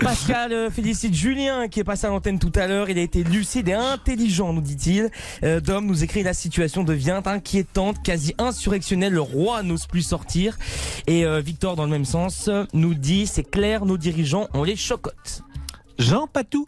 Pascal 0.00 0.52
euh, 0.52 0.70
félicite 0.70 1.14
Julien 1.14 1.68
qui 1.68 1.78
est 1.78 1.84
passé 1.84 2.08
à 2.08 2.10
l'antenne 2.10 2.40
tout 2.40 2.50
à 2.56 2.66
l'heure. 2.66 2.90
Il 2.90 2.98
a 2.98 3.02
été 3.02 3.22
lucide 3.22 3.68
et 3.68 3.74
intelligent, 3.74 4.52
nous 4.52 4.60
dit-il. 4.60 5.08
Euh, 5.44 5.60
Dom 5.60 5.86
nous 5.86 6.02
écrit 6.02 6.24
la 6.24 6.34
situation 6.34 6.82
devient 6.82 7.20
inquiétante, 7.26 8.02
quasi 8.02 8.34
insurrectionnelle. 8.38 9.12
Le 9.12 9.20
roi 9.20 9.62
n'ose 9.62 9.86
plus 9.86 10.02
sortir. 10.02 10.58
Et 11.06 11.24
euh, 11.24 11.40
Victor, 11.40 11.76
dans 11.76 11.84
le 11.84 11.90
même 11.90 12.04
sens, 12.04 12.48
euh, 12.48 12.64
nous 12.72 12.94
dit 12.94 13.28
c'est 13.28 13.48
clair, 13.48 13.84
nos 13.84 13.98
dirigeants, 13.98 14.48
on 14.52 14.64
les 14.64 14.74
chocotte. 14.74 15.42
Jean 16.00 16.26
Patou 16.26 16.66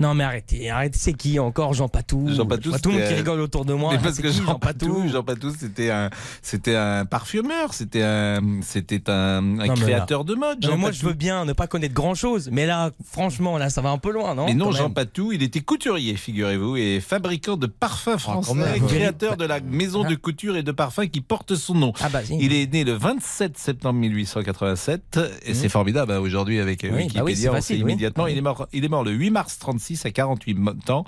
Non 0.00 0.14
mais 0.14 0.24
arrêtez, 0.24 0.70
arrêtez, 0.70 0.96
c'est 0.96 1.12
qui 1.12 1.38
encore 1.40 1.74
Jean 1.74 1.88
Patou? 1.88 2.28
Jean 2.28 2.46
Patou, 2.46 2.70
tout 2.80 2.90
le 2.90 2.98
monde 2.98 3.08
qui 3.08 3.14
rigole 3.14 3.40
autour 3.40 3.64
de 3.64 3.74
moi. 3.74 3.92
Mais 3.92 3.98
parce 3.98 4.18
que 4.18 4.28
qui, 4.28 4.42
Jean 4.44 4.58
Patou, 4.58 5.08
Jean 5.08 5.24
Patou, 5.24 5.52
c'était 5.58 5.90
un, 5.90 6.08
c'était 6.40 6.76
un 6.76 7.04
parfumeur, 7.04 7.74
c'était 7.74 8.02
un, 8.02 8.38
c'était 8.62 9.10
un, 9.10 9.38
un 9.38 9.40
Non, 9.40 9.74
mais 9.74 9.74
créateur 9.74 10.24
de 10.24 10.34
mode. 10.36 10.58
Jean 10.62 10.72
mais 10.72 10.76
moi 10.76 10.90
Patou. 10.90 11.00
je 11.00 11.06
veux 11.06 11.14
bien 11.14 11.44
ne 11.44 11.52
pas 11.52 11.66
connaître 11.66 11.94
grand 11.94 12.14
chose, 12.14 12.48
mais 12.52 12.64
là, 12.64 12.92
franchement, 13.04 13.58
là 13.58 13.70
ça 13.70 13.80
va 13.80 13.90
un 13.90 13.98
peu 13.98 14.12
loin, 14.12 14.36
non? 14.36 14.46
Mais 14.46 14.54
non, 14.54 14.70
Jean 14.70 14.90
Patou, 14.90 15.32
il 15.32 15.42
était 15.42 15.60
couturier, 15.60 16.14
figurez-vous, 16.14 16.76
et 16.76 17.00
fabriquant 17.00 17.56
de 17.56 17.66
parfums 17.66 18.18
français, 18.18 18.54
même. 18.54 18.86
créateur 18.86 19.36
de 19.36 19.44
la 19.44 19.60
maison 19.60 20.04
de 20.04 20.14
couture 20.14 20.56
et 20.56 20.62
de 20.62 20.72
parfums 20.72 21.08
qui 21.10 21.20
porte 21.20 21.56
son 21.56 21.74
nom. 21.74 21.92
Ah 22.00 22.08
bah 22.08 22.24
si. 22.24 22.36
Il 22.40 22.52
est 22.52 22.72
né 22.72 22.84
le 22.84 22.92
27 22.92 23.58
septembre 23.58 23.98
1887 23.98 25.18
et 25.44 25.54
c'est 25.54 25.68
formidable 25.68 26.12
hein, 26.12 26.20
aujourd'hui 26.20 26.60
avec 26.60 26.84
euh, 26.84 26.90
bah 26.90 26.96
Wikipédia, 26.98 27.24
oui, 27.24 27.36
c'est 27.36 27.48
on 27.48 27.60
sait 27.60 27.74
oui. 27.74 27.80
immédiatement. 27.80 28.26
Il 28.28 28.38
est 28.38 28.42
mort, 28.42 28.68
il 28.72 28.84
est 28.84 28.88
mort 28.88 29.02
le 29.02 29.10
8 29.10 29.30
mars 29.30 29.58
36 29.58 29.87
à 30.04 30.10
48 30.10 30.90
ans 30.90 31.04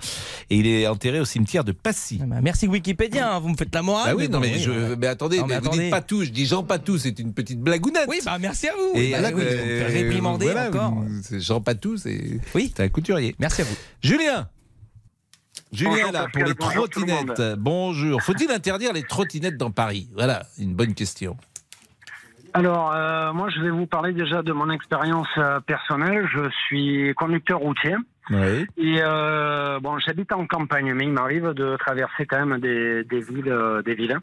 et 0.50 0.56
il 0.56 0.66
est 0.66 0.86
enterré 0.86 1.20
au 1.20 1.24
cimetière 1.24 1.64
de 1.64 1.72
Passy. 1.72 2.18
Ah 2.22 2.26
bah, 2.26 2.36
merci 2.42 2.66
Wikipédia, 2.68 3.34
hein, 3.34 3.38
vous 3.40 3.48
me 3.50 3.56
faites 3.56 3.74
la 3.74 3.82
morale. 3.82 4.10
Bah 4.10 4.14
oui, 4.16 4.24
mais 4.24 4.28
non 4.32 4.40
mais, 4.40 4.52
oui, 4.54 4.60
je, 4.60 4.70
voilà. 4.70 4.96
mais 4.96 5.06
attendez, 5.06 5.38
Non, 5.38 5.46
mais 5.46 5.54
mais 5.54 5.60
vous 5.60 5.66
attendez. 5.68 5.82
dites 5.84 5.90
Patou, 5.90 6.24
je 6.24 6.30
dis 6.30 6.46
Jean 6.46 6.62
Patou, 6.62 6.98
c'est 6.98 7.18
une 7.18 7.34
petite 7.34 7.60
blagounette. 7.60 8.06
Oui, 8.08 8.20
bah 8.24 8.38
merci 8.40 8.68
à 8.68 8.72
vous. 8.74 8.98
Et 8.98 9.12
Bah, 9.12 9.20
là, 9.20 9.30
euh, 9.32 10.36
voilà, 10.40 10.68
encore. 10.68 11.04
c'est 11.22 11.40
Jean 11.40 11.60
Patou, 11.60 11.96
c'est 11.96 12.40
Oui. 12.54 12.72
c'est 12.74 12.82
un 12.84 12.88
couturier. 12.88 13.34
Merci 13.38 13.62
à 13.62 13.64
vous. 13.64 13.76
Julien 14.02 14.48
Julien 15.72 15.90
Bonjour, 15.92 16.12
là 16.12 16.26
pour 16.32 16.42
les 16.42 16.48
le 16.48 16.54
trottinettes. 16.54 17.42
Bonjour. 17.58 18.20
Faut-il 18.22 18.50
interdire 18.50 18.92
les 18.92 19.02
trottinettes 19.04 19.56
dans 19.56 19.70
Paris? 19.70 20.08
Voilà, 20.14 20.42
une 20.58 20.74
bonne 20.74 20.94
question. 20.94 21.36
Alors, 22.54 22.92
euh, 22.92 23.32
moi, 23.32 23.48
je 23.54 23.60
vais 23.60 23.70
vous 23.70 23.86
parler 23.86 24.12
déjà 24.12 24.42
de 24.42 24.52
mon 24.52 24.68
expérience 24.70 25.28
euh, 25.38 25.60
personnelle. 25.60 26.26
Je 26.34 26.50
suis 26.66 27.14
conducteur 27.14 27.60
routier. 27.60 27.94
Oui. 28.30 28.66
Et 28.76 29.00
euh, 29.02 29.80
bon, 29.80 29.98
j'habite 29.98 30.32
en 30.32 30.46
campagne, 30.46 30.92
mais 30.94 31.04
il 31.04 31.12
m'arrive 31.12 31.48
de 31.48 31.76
traverser 31.76 32.26
quand 32.26 32.44
même 32.46 32.60
des, 32.60 33.02
des 33.04 33.20
villes, 33.20 33.48
euh, 33.50 33.82
des 33.82 33.94
villes. 33.94 34.18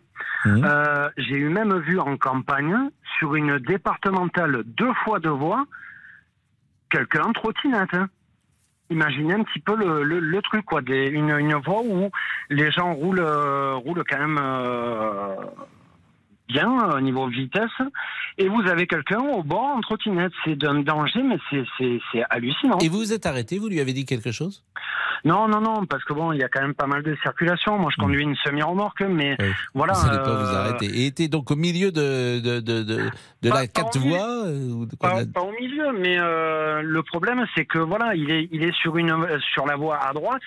Mhm. 0.46 0.64
Euh, 0.66 1.10
J'ai 1.18 1.36
eu 1.36 1.50
même 1.50 1.78
vu 1.80 2.00
en 2.00 2.16
campagne, 2.18 2.76
sur 3.20 3.36
une 3.36 3.60
départementale 3.60 4.64
deux 4.66 4.94
fois 5.04 5.20
deux 5.20 5.30
voies, 5.30 5.66
quelqu'un 6.90 7.24
en 7.24 7.34
trottinette. 7.34 7.94
hein. 7.94 8.08
Imaginez 8.90 9.34
un 9.34 9.44
petit 9.44 9.60
peu 9.60 9.76
le, 9.76 10.04
le, 10.04 10.20
le 10.20 10.42
truc, 10.42 10.64
quoi, 10.64 10.82
des, 10.82 11.08
une, 11.08 11.32
une 11.32 11.56
voie 11.56 11.82
où 11.84 12.10
les 12.50 12.72
gens 12.72 12.94
roulent, 12.94 13.20
euh, 13.20 13.74
roulent 13.74 14.04
quand 14.10 14.20
même 14.20 14.40
euh, 14.42 15.36
bien 16.48 16.70
au 16.96 17.00
niveau 17.02 17.28
vitesse, 17.28 17.70
et 18.38 18.48
vous 18.48 18.62
avez 18.68 18.88
quelqu'un 18.88 19.20
au 19.20 19.44
bord 19.44 19.76
en 19.76 19.82
trottinette. 19.82 20.32
C'est 20.46 20.56
d'un 20.56 20.82
danger, 20.82 21.22
mais 21.24 21.38
c'est- 21.50 22.24
hallucinant. 22.30 22.78
Et 22.80 22.90
vous 22.90 22.98
vous 23.00 23.14
êtes 23.14 23.26
arrêté, 23.26 23.58
vous 23.60 23.68
lui 23.70 23.80
avez 23.80 23.94
dit 23.94 24.06
quelque 24.06 24.32
chose? 24.32 24.64
Non, 25.26 25.48
non, 25.48 25.62
non, 25.62 25.86
parce 25.86 26.04
que 26.04 26.14
bon, 26.14 26.32
il 26.32 26.40
y 26.40 26.44
a 26.44 26.48
quand 26.48 26.62
même 26.62 26.76
pas 26.76 26.86
mal 26.86 27.02
de 27.04 27.16
circulation. 27.24 27.78
Moi, 27.80 27.90
je 27.92 28.00
conduis 28.02 28.22
une 28.22 28.36
semi-remorque, 28.38 29.02
mais 29.02 29.36
voilà. 29.74 29.94
Vous 29.94 30.06
n'allez 30.08 30.20
pas 30.20 30.30
euh, 30.30 30.44
vous 30.46 30.56
arrêter. 30.56 30.86
Et 30.86 31.08
était 31.08 31.28
donc 31.28 31.50
au 31.50 31.56
milieu 31.56 31.92
de, 31.92 32.40
de, 32.40 32.60
de, 32.60 32.84
de, 32.84 33.10
de 33.42 33.50
la 33.50 33.66
quatre 33.68 33.98
voies 33.98 34.46
euh, 34.46 34.72
ou 34.74 34.86
de 34.86 34.96
quoi, 34.96 35.10
Pas, 35.10 35.20
la- 35.22 35.26
pas 35.26 35.42
au 35.42 35.52
milieu, 35.60 35.92
mais 36.00 36.18
euh, 36.20 36.82
le 36.84 37.02
problème, 37.04 37.46
c'est 37.56 37.66
que 37.66 37.80
voilà, 37.80 38.16
il 38.16 38.30
est, 38.32 38.48
il 38.52 38.64
est 38.64 38.74
sur 38.76 38.98
une, 38.98 39.12
sur 39.54 39.66
la 39.66 39.76
voie 39.76 39.98
à 39.98 40.14
droite. 40.14 40.42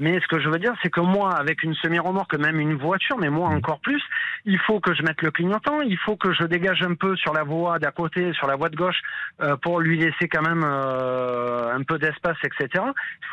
Mais 0.00 0.18
ce 0.20 0.26
que 0.28 0.40
je 0.40 0.48
veux 0.48 0.58
dire, 0.58 0.72
c'est 0.82 0.90
que 0.90 1.00
moi, 1.00 1.34
avec 1.34 1.62
une 1.62 1.74
semi-remorque, 1.74 2.36
même 2.38 2.58
une 2.58 2.74
voiture, 2.74 3.18
mais 3.18 3.26
Mmh. 3.28 3.34
moi 3.34 3.48
encore 3.50 3.80
plus, 3.80 4.02
il 4.44 4.58
faut 4.60 4.80
que 4.80 4.94
je 4.94 5.02
mette 5.02 5.20
le 5.20 5.30
clignotant, 5.36 5.80
il 5.82 5.98
faut 5.98 6.16
que 6.16 6.32
je 6.32 6.44
dégage 6.44 6.82
un 6.82 6.94
peu 6.94 7.14
sur 7.16 7.32
la 7.32 7.44
voie 7.44 7.78
d'à 7.78 7.90
côté, 7.90 8.32
sur 8.32 8.46
la 8.46 8.56
voie 8.56 8.70
de 8.70 8.76
gauche, 8.76 9.00
euh, 9.42 9.56
pour 9.56 9.80
lui 9.80 9.98
laisser 9.98 10.28
quand 10.28 10.42
même 10.42 10.64
euh, 10.64 11.74
un 11.74 11.82
peu 11.82 11.98
d'espace, 11.98 12.38
etc. 12.42 12.84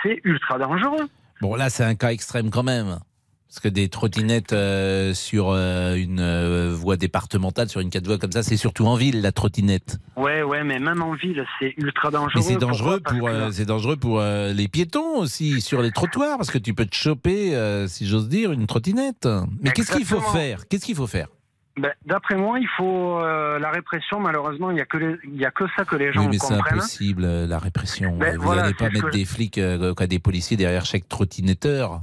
C'est 0.03 0.19
ultra 0.23 0.57
dangereux. 0.57 1.07
Bon, 1.41 1.55
là, 1.55 1.69
c'est 1.69 1.83
un 1.83 1.95
cas 1.95 2.11
extrême 2.11 2.49
quand 2.49 2.63
même. 2.63 2.99
Parce 3.47 3.59
que 3.59 3.69
des 3.69 3.87
trottinettes 3.87 4.51
euh, 4.51 5.13
sur 5.13 5.51
euh, 5.51 5.93
une 5.93 6.19
euh, 6.19 6.73
voie 6.73 6.97
départementale, 6.97 7.69
sur 7.69 7.81
une 7.81 7.91
quatre 7.91 8.07
voies 8.07 8.17
comme 8.17 8.31
ça, 8.31 8.41
c'est 8.41 8.57
surtout 8.57 8.87
en 8.87 8.95
ville, 8.95 9.21
la 9.21 9.31
trottinette. 9.31 9.99
Ouais, 10.17 10.41
ouais, 10.41 10.63
mais 10.63 10.79
même 10.79 11.03
en 11.03 11.13
ville, 11.13 11.45
c'est 11.59 11.75
ultra 11.77 12.09
dangereux. 12.09 12.31
Mais 12.35 12.41
c'est 12.41 12.57
dangereux 12.57 12.99
pour, 12.99 13.29
c'est 13.51 13.65
dangereux 13.65 13.95
pour 13.95 14.21
les 14.21 14.67
piétons 14.67 15.19
aussi, 15.19 15.61
sur 15.61 15.83
les 15.83 15.91
trottoirs, 15.91 16.37
parce 16.37 16.49
que 16.49 16.57
tu 16.57 16.73
peux 16.73 16.87
te 16.87 16.95
choper, 16.95 17.55
si 17.87 18.07
j'ose 18.07 18.27
dire, 18.27 18.51
une 18.51 18.65
trottinette. 18.65 19.27
Mais 19.61 19.69
qu'est-ce 19.69 19.95
qu'il 19.95 20.05
faut 20.05 20.19
faire? 20.19 20.67
Qu'est-ce 20.67 20.85
qu'il 20.85 20.95
faut 20.95 21.05
faire? 21.05 21.27
Ben, 21.75 21.91
D'après 22.05 22.35
moi, 22.35 22.59
il 22.59 22.67
faut 22.77 23.19
euh, 23.19 23.57
la 23.57 23.71
répression. 23.71 24.19
Malheureusement, 24.19 24.69
il 24.71 24.77
y 24.77 24.81
a 24.81 24.85
que 24.85 24.97
les- 24.97 25.17
il 25.23 25.39
y 25.41 25.45
a 25.45 25.49
que 25.51 25.63
ça 25.75 25.85
que 25.85 25.95
les 25.95 26.13
gens 26.13 26.21
Oui, 26.21 26.27
mais 26.31 26.37
c'est 26.37 26.53
comprennent. 26.53 26.77
impossible, 26.77 27.23
euh, 27.25 27.47
la 27.47 27.57
répression. 27.57 28.15
Ben, 28.17 28.37
Vous 28.37 28.43
voilà, 28.43 28.61
n'allez 28.63 28.73
pas 28.75 28.85
c'est 28.85 28.93
mettre 28.93 29.07
que- 29.07 29.11
des 29.15 29.25
flics, 29.25 29.57
euh, 29.57 29.93
des 30.07 30.19
policiers 30.19 30.55
derrière 30.55 30.85
chaque 30.85 31.09
trottinetteur. 31.09 32.01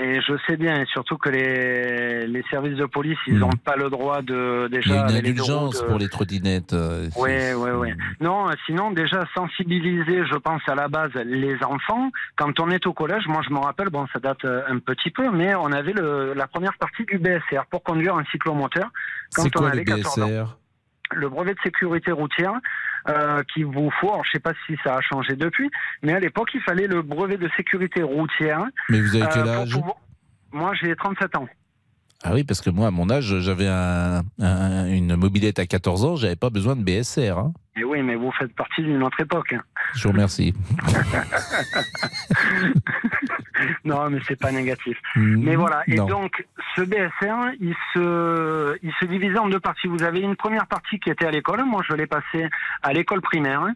Et 0.00 0.20
je 0.20 0.32
sais 0.46 0.56
bien, 0.56 0.80
et 0.80 0.86
surtout 0.86 1.16
que 1.18 1.28
les, 1.28 2.28
les 2.28 2.42
services 2.50 2.76
de 2.76 2.86
police, 2.86 3.18
ils 3.26 3.36
n'ont 3.36 3.48
pas 3.50 3.74
le 3.74 3.90
droit 3.90 4.22
de 4.22 4.68
déjà. 4.70 5.02
Hmm. 5.04 5.06
Il 5.08 5.12
y 5.14 5.16
a 5.16 5.18
une 5.18 5.24
les 5.24 5.30
indulgence 5.30 5.82
de- 5.82 5.86
pour 5.88 5.98
les 5.98 6.08
trottinettes. 6.08 6.72
euh, 6.72 7.08
Ouais, 7.16 7.52
ouais, 7.54 7.72
ouais. 7.72 7.96
Non, 8.20 8.48
euh, 8.48 8.52
sinon 8.66 8.92
déjà 8.92 9.24
sensibiliser, 9.34 10.24
je 10.30 10.36
pense 10.36 10.62
à 10.68 10.76
la 10.76 10.86
base 10.86 11.10
les 11.24 11.56
enfants. 11.64 12.10
Quand 12.36 12.60
on 12.60 12.70
est 12.70 12.86
au 12.86 12.92
collège, 12.92 13.26
moi 13.26 13.40
je 13.46 13.52
me 13.52 13.58
rappelle, 13.58 13.88
bon, 13.90 14.06
ça 14.12 14.20
date 14.20 14.44
euh, 14.44 14.62
un 14.68 14.78
petit 14.78 15.10
peu, 15.10 15.30
mais 15.32 15.54
on 15.56 15.72
avait 15.72 15.92
le, 15.94 16.32
la 16.32 16.46
première 16.46 16.76
partie 16.78 17.04
du 17.04 17.18
BSR 17.18 17.66
pour 17.68 17.82
conduire 17.82 18.14
un 18.16 18.24
cyclomoteur. 18.30 18.88
Quand 19.34 19.46
on 19.46 19.50
quoi 19.50 19.68
avait 19.70 19.78
le 19.78 19.84
14 19.84 20.18
ans. 20.22 20.28
BSR 20.28 20.56
le 21.12 21.26
brevet 21.30 21.54
de 21.54 21.58
sécurité 21.64 22.12
routière 22.12 22.52
euh, 23.08 23.42
qu'il 23.52 23.66
vous 23.66 23.90
faut. 24.00 24.10
Alors, 24.12 24.24
je 24.24 24.32
sais 24.32 24.40
pas 24.40 24.52
si 24.66 24.76
ça 24.84 24.96
a 24.96 25.00
changé 25.00 25.34
depuis, 25.36 25.70
mais 26.02 26.12
à 26.14 26.20
l'époque, 26.20 26.50
il 26.54 26.60
fallait 26.60 26.86
le 26.86 27.02
brevet 27.02 27.36
de 27.38 27.48
sécurité 27.56 28.02
routière. 28.02 28.64
Mais 28.88 29.00
vous 29.00 29.14
avez 29.16 29.24
euh, 29.24 29.28
quel 29.32 29.42
pour 29.44 29.52
âge 29.52 29.72
pouvoir- 29.72 29.96
Moi, 30.52 30.72
j'ai 30.80 30.94
37 30.96 31.36
ans. 31.36 31.48
Ah 32.24 32.32
oui, 32.34 32.42
parce 32.42 32.60
que 32.60 32.70
moi, 32.70 32.88
à 32.88 32.90
mon 32.90 33.08
âge, 33.10 33.38
j'avais 33.40 33.68
un- 33.68 34.22
un- 34.40 34.86
une 34.86 35.14
mobilette 35.14 35.60
à 35.60 35.66
14 35.66 36.04
ans, 36.04 36.16
j'avais 36.16 36.34
pas 36.34 36.50
besoin 36.50 36.74
de 36.74 36.82
BSR. 36.82 37.38
hein. 37.38 37.52
Et 37.76 37.84
oui, 37.84 38.02
mais 38.02 38.16
vous 38.16 38.32
faites 38.32 38.52
partie 38.56 38.82
d'une 38.82 39.04
autre 39.04 39.20
époque. 39.20 39.52
hein. 39.52 39.62
Je 39.94 40.02
vous 40.02 40.10
remercie. 40.12 40.52
non, 43.84 44.10
mais 44.10 44.18
c'est 44.26 44.38
pas 44.38 44.52
négatif. 44.52 44.98
Hmm, 45.16 45.42
Mais 45.44 45.56
voilà. 45.56 45.82
Et 45.86 45.96
non. 45.96 46.06
donc, 46.06 46.46
ce 46.74 46.82
BSR, 46.82 47.54
il 47.60 47.74
se, 47.94 48.76
il 48.82 48.92
se 49.00 49.04
divisait 49.06 49.38
en 49.38 49.48
deux 49.48 49.60
parties. 49.60 49.88
Vous 49.88 50.02
avez 50.02 50.20
une 50.20 50.36
première 50.36 50.66
partie 50.66 50.98
qui 51.00 51.10
était 51.10 51.26
à 51.26 51.30
l'école. 51.30 51.64
Moi, 51.64 51.82
je 51.88 51.94
l'ai 51.94 52.06
passé 52.06 52.48
à 52.82 52.92
l'école 52.92 53.20
primaire. 53.20 53.66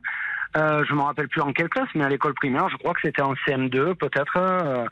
Euh, 0.54 0.84
je 0.86 0.92
me 0.94 1.00
rappelle 1.00 1.28
plus 1.28 1.40
en 1.40 1.52
quelle 1.52 1.70
classe, 1.70 1.88
mais 1.94 2.04
à 2.04 2.10
l'école 2.10 2.34
primaire, 2.34 2.68
je 2.68 2.76
crois 2.76 2.92
que 2.92 3.00
c'était 3.02 3.22
en 3.22 3.32
CM2 3.32 3.94
peut-être. 3.94 4.36
euh, 4.36 4.84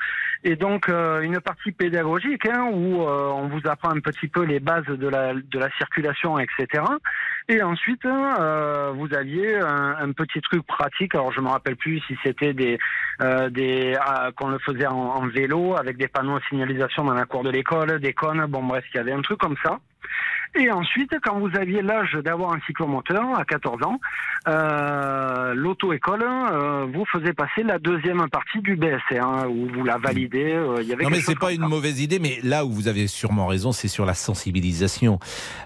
et 0.42 0.56
donc 0.56 0.88
euh, 0.88 1.20
une 1.20 1.38
partie 1.38 1.70
pédagogique 1.70 2.46
hein, 2.46 2.70
où 2.72 3.02
euh, 3.02 3.28
on 3.28 3.48
vous 3.48 3.60
apprend 3.66 3.90
un 3.90 4.00
petit 4.00 4.26
peu 4.26 4.42
les 4.42 4.58
bases 4.58 4.86
de 4.86 5.06
la, 5.06 5.34
de 5.34 5.58
la 5.58 5.68
circulation, 5.76 6.38
etc. 6.38 6.82
Et 7.52 7.62
ensuite, 7.62 8.04
euh, 8.04 8.92
vous 8.94 9.12
aviez 9.12 9.56
un, 9.58 9.96
un 10.00 10.12
petit 10.12 10.40
truc 10.40 10.64
pratique. 10.66 11.16
Alors 11.16 11.32
je 11.32 11.40
me 11.40 11.48
rappelle 11.48 11.74
plus 11.74 11.98
si 12.06 12.16
c'était 12.22 12.54
des, 12.54 12.78
euh, 13.22 13.50
des 13.50 13.96
ah, 14.00 14.30
qu'on 14.36 14.50
le 14.50 14.58
faisait 14.60 14.86
en, 14.86 14.94
en 14.96 15.26
vélo 15.26 15.74
avec 15.76 15.96
des 15.96 16.06
panneaux 16.06 16.38
de 16.38 16.44
signalisation 16.48 17.02
dans 17.04 17.14
la 17.14 17.24
cour 17.24 17.42
de 17.42 17.50
l'école, 17.50 17.98
des 17.98 18.12
cônes. 18.12 18.46
Bon 18.46 18.62
bref, 18.62 18.84
il 18.94 18.98
y 18.98 19.00
avait 19.00 19.12
un 19.12 19.22
truc 19.22 19.38
comme 19.40 19.56
ça. 19.64 19.80
Et 20.56 20.68
ensuite, 20.72 21.12
quand 21.22 21.38
vous 21.38 21.56
aviez 21.56 21.80
l'âge 21.80 22.12
d'avoir 22.24 22.52
un 22.52 22.60
cyclomoteur, 22.66 23.38
à 23.38 23.44
14 23.44 23.84
ans, 23.84 24.00
euh, 24.48 25.54
l'auto-école 25.54 26.24
euh, 26.24 26.86
vous 26.92 27.04
faisait 27.04 27.32
passer 27.32 27.62
la 27.62 27.78
deuxième 27.78 28.28
partie 28.28 28.58
du 28.60 28.74
BSR, 28.74 29.22
hein, 29.22 29.46
où 29.48 29.68
vous 29.72 29.84
la 29.84 29.98
validez. 29.98 30.54
euh, 30.54 30.78
il 30.82 30.88
y 30.88 30.92
avait 30.92 31.04
Non, 31.04 31.10
mais 31.10 31.20
c'est 31.20 31.38
pas 31.38 31.52
une 31.52 31.60
ça. 31.60 31.68
mauvaise 31.68 32.00
idée, 32.00 32.18
mais 32.18 32.40
là 32.42 32.64
où 32.64 32.72
vous 32.72 32.88
avez 32.88 33.06
sûrement 33.06 33.46
raison, 33.46 33.70
c'est 33.70 33.86
sur 33.86 34.04
la 34.04 34.14
sensibilisation. 34.14 35.20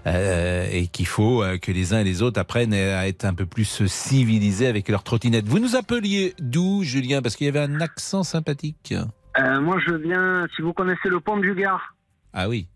Euh, 0.05 0.67
et 0.71 0.85
qu'il 0.87 1.07
faut 1.07 1.41
euh, 1.41 1.57
que 1.57 1.71
les 1.75 1.93
uns 1.93 1.99
et 1.99 2.03
les 2.03 2.21
autres 2.23 2.39
apprennent 2.39 2.73
à 2.73 3.07
être 3.07 3.25
un 3.25 3.33
peu 3.33 3.45
plus 3.45 3.85
civilisés 3.87 4.67
avec 4.67 4.89
leur 4.89 5.03
trottinette. 5.03 5.45
Vous 5.45 5.59
nous 5.59 5.75
appeliez 5.75 6.33
d'où, 6.39 6.83
Julien? 6.83 7.21
Parce 7.21 7.35
qu'il 7.35 7.45
y 7.45 7.49
avait 7.49 7.59
un 7.59 7.81
accent 7.81 8.23
sympathique. 8.23 8.93
Euh, 9.37 9.59
moi, 9.61 9.77
je 9.85 9.93
viens, 9.93 10.47
si 10.55 10.61
vous 10.61 10.73
connaissez 10.73 11.09
le 11.09 11.19
pont 11.19 11.37
du 11.37 11.53
Gard. 11.53 11.95
Ah 12.33 12.47
oui. 12.49 12.67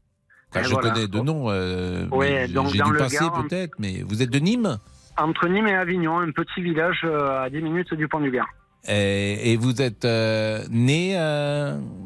Enfin, 0.52 0.64
je 0.64 0.74
voilà. 0.74 0.90
connais 0.92 1.08
de 1.08 1.20
nom. 1.20 1.46
Euh, 1.50 2.08
Ouais, 2.10 2.48
donc 2.48 2.68
j'ai 2.72 2.80
dans 2.80 2.86
dû 2.88 2.94
le 2.94 2.98
passer 3.00 3.18
Gard, 3.20 3.46
peut-être, 3.48 3.74
mais 3.80 4.04
vous 4.08 4.22
êtes 4.22 4.30
de 4.32 4.40
Nîmes? 4.40 4.78
Entre 5.18 5.48
Nîmes 5.48 5.68
et 5.68 5.76
Avignon, 5.76 6.20
un 6.20 6.32
petit 6.32 6.62
village 6.62 7.02
euh, 7.04 7.44
à 7.44 7.50
10 7.50 7.62
minutes 7.62 7.94
du 7.94 8.08
pont 8.08 8.20
du 8.20 8.32
Gard. 8.32 8.48
et, 8.88 9.52
et 9.54 9.58
vous 9.58 9.82
êtes 9.82 10.06
euh, 10.06 10.64
né 10.72 11.14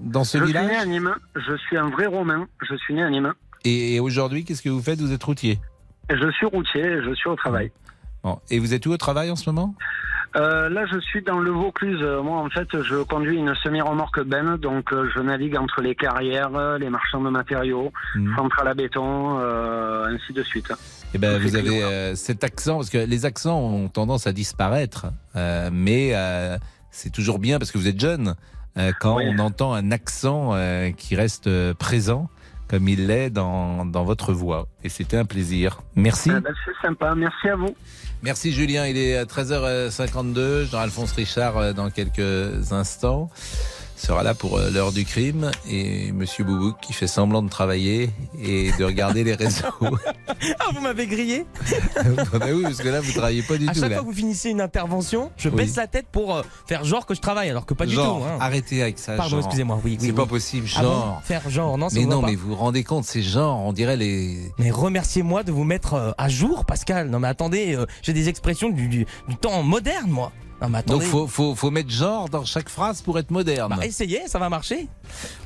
dans 0.04 0.24
ce 0.24 0.38
je 0.38 0.44
suis 0.44 0.48
village? 0.54 0.68
né 0.68 0.76
à 0.78 0.86
Nîmes, 0.86 1.16
je 1.36 1.56
suis 1.58 1.78
un 1.78 1.89
vrai 1.89 2.06
Romain, 2.08 2.48
je 2.70 2.76
suis 2.76 2.94
né 2.94 3.02
à 3.04 3.10
Nîmes. 3.10 3.34
Et, 3.66 3.96
et 3.96 4.00
aujourd'hui, 4.00 4.44
qu'est-ce 4.44 4.62
que 4.62 4.70
vous 4.70 4.82
faites? 4.82 5.00
Vous 5.00 5.14
êtes 5.14 5.24
routier 5.24 5.60
je 6.10 6.32
suis 6.32 6.45
routier, 6.45 7.01
je 7.04 7.14
suis 7.14 7.30
au 7.30 7.36
travail. 7.36 7.72
Bon. 8.24 8.39
Et 8.49 8.60
vous 8.60 8.74
êtes 8.74 8.86
où 8.86 8.91
au 8.91 8.97
travail 8.97 9.30
en 9.32 9.36
ce 9.36 9.49
moment 9.49 9.76
Euh, 10.36 10.68
là, 10.70 10.86
je 10.91 10.97
suis 10.99 11.22
dans 11.22 11.39
le 11.39 11.51
Vaucluse. 11.51 12.01
Moi, 12.24 12.38
en 12.39 12.49
fait, 12.49 12.82
je 12.82 13.04
conduis 13.04 13.38
une 13.38 13.54
semi-remorque 13.56 14.24
Ben, 14.24 14.58
donc 14.58 14.91
euh, 14.91 15.08
je 15.16 15.20
navigue 15.22 15.56
entre 15.58 15.82
les 15.82 15.93
carrières, 15.93 16.56
euh, 16.56 16.80
les 16.80 16.89
marchands 16.89 17.22
de 17.22 17.30
matériaux, 17.30 17.91
centrales 18.36 18.70
à 18.70 18.74
béton, 18.74 19.38
euh, 19.39 20.06
ainsi 20.06 20.34
de 20.34 20.41
suite. 20.41 20.74
Eh 21.14 21.20
ben, 21.20 21.38
vous 21.39 21.56
avez 21.56 22.16
cet 22.16 22.43
accent, 22.43 22.78
parce 22.78 22.89
que 22.89 22.97
les 22.97 23.26
accents 23.26 23.60
ont 23.60 23.89
tendance 23.89 24.26
à 24.26 24.32
disparaître, 24.32 25.06
mais 25.72 26.14
c'est 26.89 27.12
toujours 27.12 27.38
bien 27.38 27.60
parce 27.60 27.72
que 27.72 27.78
vous 27.78 27.88
êtes 27.88 27.99
jeune. 27.99 28.34
quand 28.99 29.18
Oui. 29.18 29.26
on 29.30 29.38
entend 29.38 29.74
un 29.76 29.91
accent 29.91 30.56
qui 30.97 31.16
reste 31.16 31.47
présent, 31.74 32.30
comme 32.74 32.90
il 32.90 33.06
l'est 33.06 33.30
dans, 33.30 33.86
dans 33.86 34.04
votre 34.04 34.34
voix. 34.34 34.66
Et 34.84 34.90
c'était 34.90 35.18
un 35.18 35.26
plaisir. 35.26 35.84
Merci. 35.96 36.32
Euh, 36.32 36.40
ben, 36.40 36.56
c'est 36.66 36.88
sympa, 36.88 37.14
merci 37.14 37.48
à 37.48 37.56
vous. 37.56 37.76
Merci 38.24 38.52
Julien, 38.52 38.88
il 38.88 38.98
est 38.98 39.16
à 39.16 39.26
13h52. 39.26 40.72
Jean-Alphonse 40.72 41.12
Richard, 41.12 41.56
euh, 41.56 41.74
dans 41.74 41.92
quelques 41.92 42.72
instants, 42.74 43.30
sera 44.04 44.24
là 44.24 44.34
pour 44.34 44.58
euh, 44.58 44.70
l'heure 44.70 44.91
du 44.91 45.06
crime. 45.06 45.51
Et 45.70 46.12
Monsieur 46.12 46.43
Boubouk 46.43 46.76
qui 46.82 46.93
fait 46.93 47.08
semblant 47.08 47.41
de 47.41 47.49
travailler 47.49 48.10
et 48.41 48.72
de 48.78 48.84
regarder 48.84 49.24
les 49.24 49.34
réseaux. 49.36 49.66
Ah, 50.60 50.66
vous 50.74 50.82
m'avez 50.82 51.08
grillé 51.08 51.45
bah 52.34 52.45
oui, 52.54 52.64
parce 52.64 52.78
que 52.78 52.89
là, 52.89 52.99
vous 52.99 53.12
travaillez 53.14 53.43
pas 53.43 53.58
du 53.58 53.68
À 53.70 53.74
tout. 53.74 53.80
chaque 53.80 53.91
là. 53.91 53.97
fois 53.97 54.06
que 54.06 54.10
vous 54.10 54.16
finissez 54.18 54.49
une 54.49 54.60
intervention, 54.62 55.32
je 55.38 55.47
Oui. 55.49 55.56
baisse 55.56 55.76
la 55.78 55.88
tête 55.88 56.08
pour 56.12 56.36
euh, 56.36 56.41
faire 56.68 56.84
genre 56.84 57.06
que 57.06 57.14
je 57.16 57.22
travaille, 57.22 57.49
alors 57.49 57.66
que 57.66 57.74
pas 57.74 57.86
du 57.86 57.95
tout. 57.95 58.01
hein. 58.01 58.38
arrêtez 58.41 58.82
avec 58.82 58.99
ça. 58.99 59.16
Pardon, 59.16 59.39
excusez-moi, 59.39 59.80
oui, 59.86 59.91
oui, 59.91 59.97
C'est 59.99 60.08
oui. 60.08 60.12
pas 60.14 60.26
possible, 60.26 60.68
Ah 60.76 60.82
bon 60.82 60.88
genre. 60.89 61.22
Faire 61.24 61.49
genre, 61.49 61.78
non, 61.78 61.88
ça 61.89 61.97
mais 61.99 62.06
non, 62.06 62.22
pas 62.22 62.28
mais 62.28 62.36
vous 62.36 62.49
vous 62.49 62.56
rendez 62.56 62.84
compte, 62.84 63.06
c'est 63.06 63.22
genre, 63.22 63.60
on 63.62 63.72
dirait 63.74 63.95
les. 63.95 64.51
Mais 64.58 64.72
remerciez-moi 64.72 65.43
de 65.43 65.51
vous 65.51 65.64
mettre 65.64 65.93
euh, 65.93 66.12
à 66.18 66.28
jour, 66.30 66.66
Pascal. 66.66 67.10
Non, 67.10 67.20
mais 67.20 67.28
attendez, 67.30 67.76
euh, 67.76 67.86
j'ai 68.01 68.14
des 68.14 68.28
expressions 68.28 68.70
du, 68.70 68.88
du, 68.89 69.06
du 69.30 69.36
temps 69.38 69.64
moderne, 69.64 70.10
moi. 70.10 70.32
Non, 70.64 70.70
mais 70.70 70.82
Donc 70.84 71.01
faut, 71.03 71.28
faut, 71.28 71.55
faut 71.55 71.72
mettre 71.72 71.89
genre 71.89 72.30
dans 72.30 72.45
chaque 72.45 72.70
phrase 72.70 73.01
pour 73.01 73.20
être 73.20 73.32
moderne. 73.32 73.76
Bah, 73.78 73.86
essayez, 73.86 74.22
ça 74.28 74.39
va 74.39 74.47
marcher. 74.47 74.88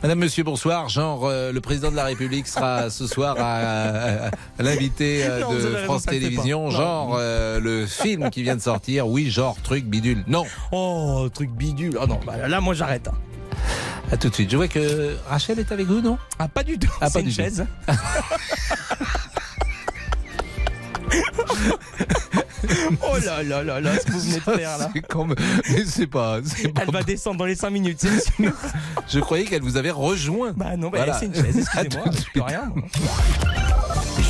Madame, 0.03 0.19
monsieur, 0.19 0.43
bonsoir. 0.43 0.89
Genre, 0.89 1.25
euh, 1.25 1.51
le 1.51 1.59
président 1.59 1.89
de 1.89 1.95
la 1.95 2.03
République 2.05 2.47
sera 2.47 2.89
ce 2.91 3.07
soir 3.07 3.35
à, 3.39 3.55
à- 3.55 4.27
à 4.27 4.31
l'invité 4.59 5.25
euh, 5.25 5.39
Non, 5.41 5.53
de 5.53 5.75
France 5.85 6.05
Télévisions. 6.05 6.69
Genre, 6.69 7.15
euh, 7.19 7.59
le 7.59 7.87
film 7.87 8.29
qui 8.29 8.43
vient 8.43 8.55
de 8.55 8.61
sortir. 8.61 9.07
Oui, 9.07 9.31
genre, 9.31 9.57
truc, 9.63 9.85
bidule. 9.85 10.23
Non. 10.27 10.43
Oh, 10.71 11.27
truc 11.33 11.49
bidule. 11.49 11.97
Ah 11.99 12.05
non, 12.05 12.19
bah, 12.23 12.47
là, 12.47 12.61
moi, 12.61 12.75
j'arrête. 12.75 13.09
À 14.11 14.17
tout 14.17 14.29
de 14.29 14.35
suite. 14.35 14.51
Je 14.51 14.57
vois 14.57 14.67
que 14.67 15.15
Rachel 15.27 15.57
est 15.57 15.71
avec 15.71 15.87
vous, 15.87 15.99
non? 15.99 16.19
Ah, 16.37 16.47
pas 16.47 16.61
du 16.63 16.77
tout. 16.77 16.91
Ah, 17.01 17.09
pas 17.09 17.21
une 17.21 17.25
du 17.25 17.31
tout. 17.35 17.41
chaise. 17.41 17.65
oh 23.03 23.17
là 23.25 23.43
là 23.43 23.63
là 23.63 23.79
là, 23.81 23.91
ce 23.99 24.05
que 24.05 24.11
vous 24.11 24.19
venez 24.19 24.35
de 24.37 24.41
faire 24.41 24.77
là. 24.77 24.89
C'est 24.93 25.01
comme- 25.07 25.35
Mais 25.69 25.85
c'est 25.85 26.07
pas. 26.07 26.39
c'est 26.43 26.69
pas- 26.69 26.81
Elle 26.83 26.91
va 26.91 27.03
descendre 27.03 27.37
dans 27.37 27.45
les 27.45 27.55
5 27.55 27.69
minutes, 27.69 27.99
c'est 28.01 28.19
sûr. 28.19 28.51
Je 29.07 29.19
croyais 29.19 29.45
qu'elle 29.45 29.61
vous 29.61 29.77
avait 29.77 29.91
rejoint. 29.91 30.53
Bah 30.55 30.75
non, 30.77 30.89
bah, 30.89 30.97
Voilà. 30.99 31.13
c'est 31.19 31.27
une 31.27 31.35
chaise, 31.35 31.57
excusez-moi, 31.57 32.05
je 32.11 32.31
peux 32.33 32.41
rien. 32.41 32.71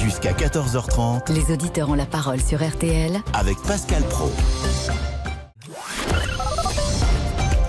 Jusqu'à 0.03 0.31
14h30 0.33 1.31
Les 1.33 1.51
auditeurs 1.53 1.89
ont 1.89 1.95
la 1.95 2.05
parole 2.05 2.41
sur 2.41 2.65
RTL. 2.65 3.19
avec 3.33 3.57
Pascal 3.63 4.03
Pro. 4.03 4.31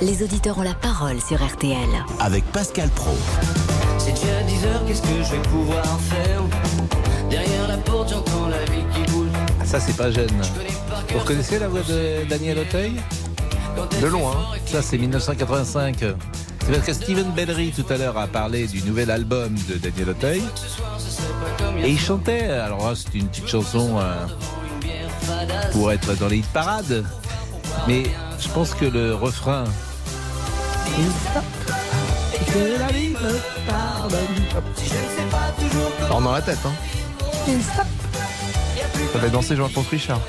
Les 0.00 0.22
auditeurs 0.22 0.58
ont 0.58 0.62
la 0.62 0.74
parole 0.74 1.20
sur 1.20 1.44
RTL. 1.44 1.88
Avec 2.20 2.44
Pascal 2.52 2.88
Pro. 2.90 3.16
C'est 3.98 4.12
déjà 4.12 4.42
10 4.46 4.64
heures, 4.66 4.84
qu'est-ce 4.86 5.02
que 5.02 5.08
je 5.24 5.32
vais 5.32 5.42
pouvoir 5.48 5.84
faire? 6.02 6.42
Derrière 7.28 7.66
la 7.68 7.76
porte, 7.78 8.10
j'entends 8.10 8.48
la 8.48 8.64
vie 8.66 8.84
ça, 9.68 9.78
c'est 9.78 9.96
pas 9.96 10.10
jeune. 10.10 10.30
Vous 11.12 11.18
reconnaissez 11.18 11.58
la 11.58 11.68
voix 11.68 11.82
de 11.82 12.24
Daniel 12.26 12.58
Auteuil 12.58 12.92
De 14.00 14.06
loin. 14.06 14.34
Ça, 14.64 14.80
c'est 14.80 14.96
1985. 14.96 15.96
C'est 15.98 16.16
parce 16.72 16.86
que 16.86 16.92
Steven 16.94 17.30
Bellery, 17.32 17.72
tout 17.72 17.84
à 17.92 17.98
l'heure, 17.98 18.16
a 18.16 18.26
parlé 18.26 18.66
du 18.66 18.82
nouvel 18.82 19.10
album 19.10 19.54
de 19.68 19.74
Daniel 19.74 20.10
Auteuil. 20.10 20.42
Et 21.84 21.90
il 21.90 22.00
chantait. 22.00 22.48
Alors, 22.48 22.88
là, 22.88 22.94
c'est 22.96 23.18
une 23.18 23.28
petite 23.28 23.46
chanson 23.46 23.98
euh, 23.98 24.26
pour 25.72 25.92
être 25.92 26.16
dans 26.16 26.28
les 26.28 26.38
hit 26.38 26.46
parades. 26.46 27.04
Mais 27.86 28.04
je 28.40 28.48
pense 28.48 28.72
que 28.72 28.86
le 28.86 29.14
refrain. 29.14 29.64
Que 32.46 32.78
la 32.78 32.86
vie 32.86 33.10
me 33.10 33.68
pardonne. 33.70 34.18
Alors 36.06 36.22
dans 36.22 36.32
la 36.32 36.40
tête, 36.40 36.58
hein. 36.64 36.72
Ça 39.12 39.20
fait 39.20 39.30
danser 39.30 39.56
Jean-François 39.56 39.90
Richard. 39.90 40.20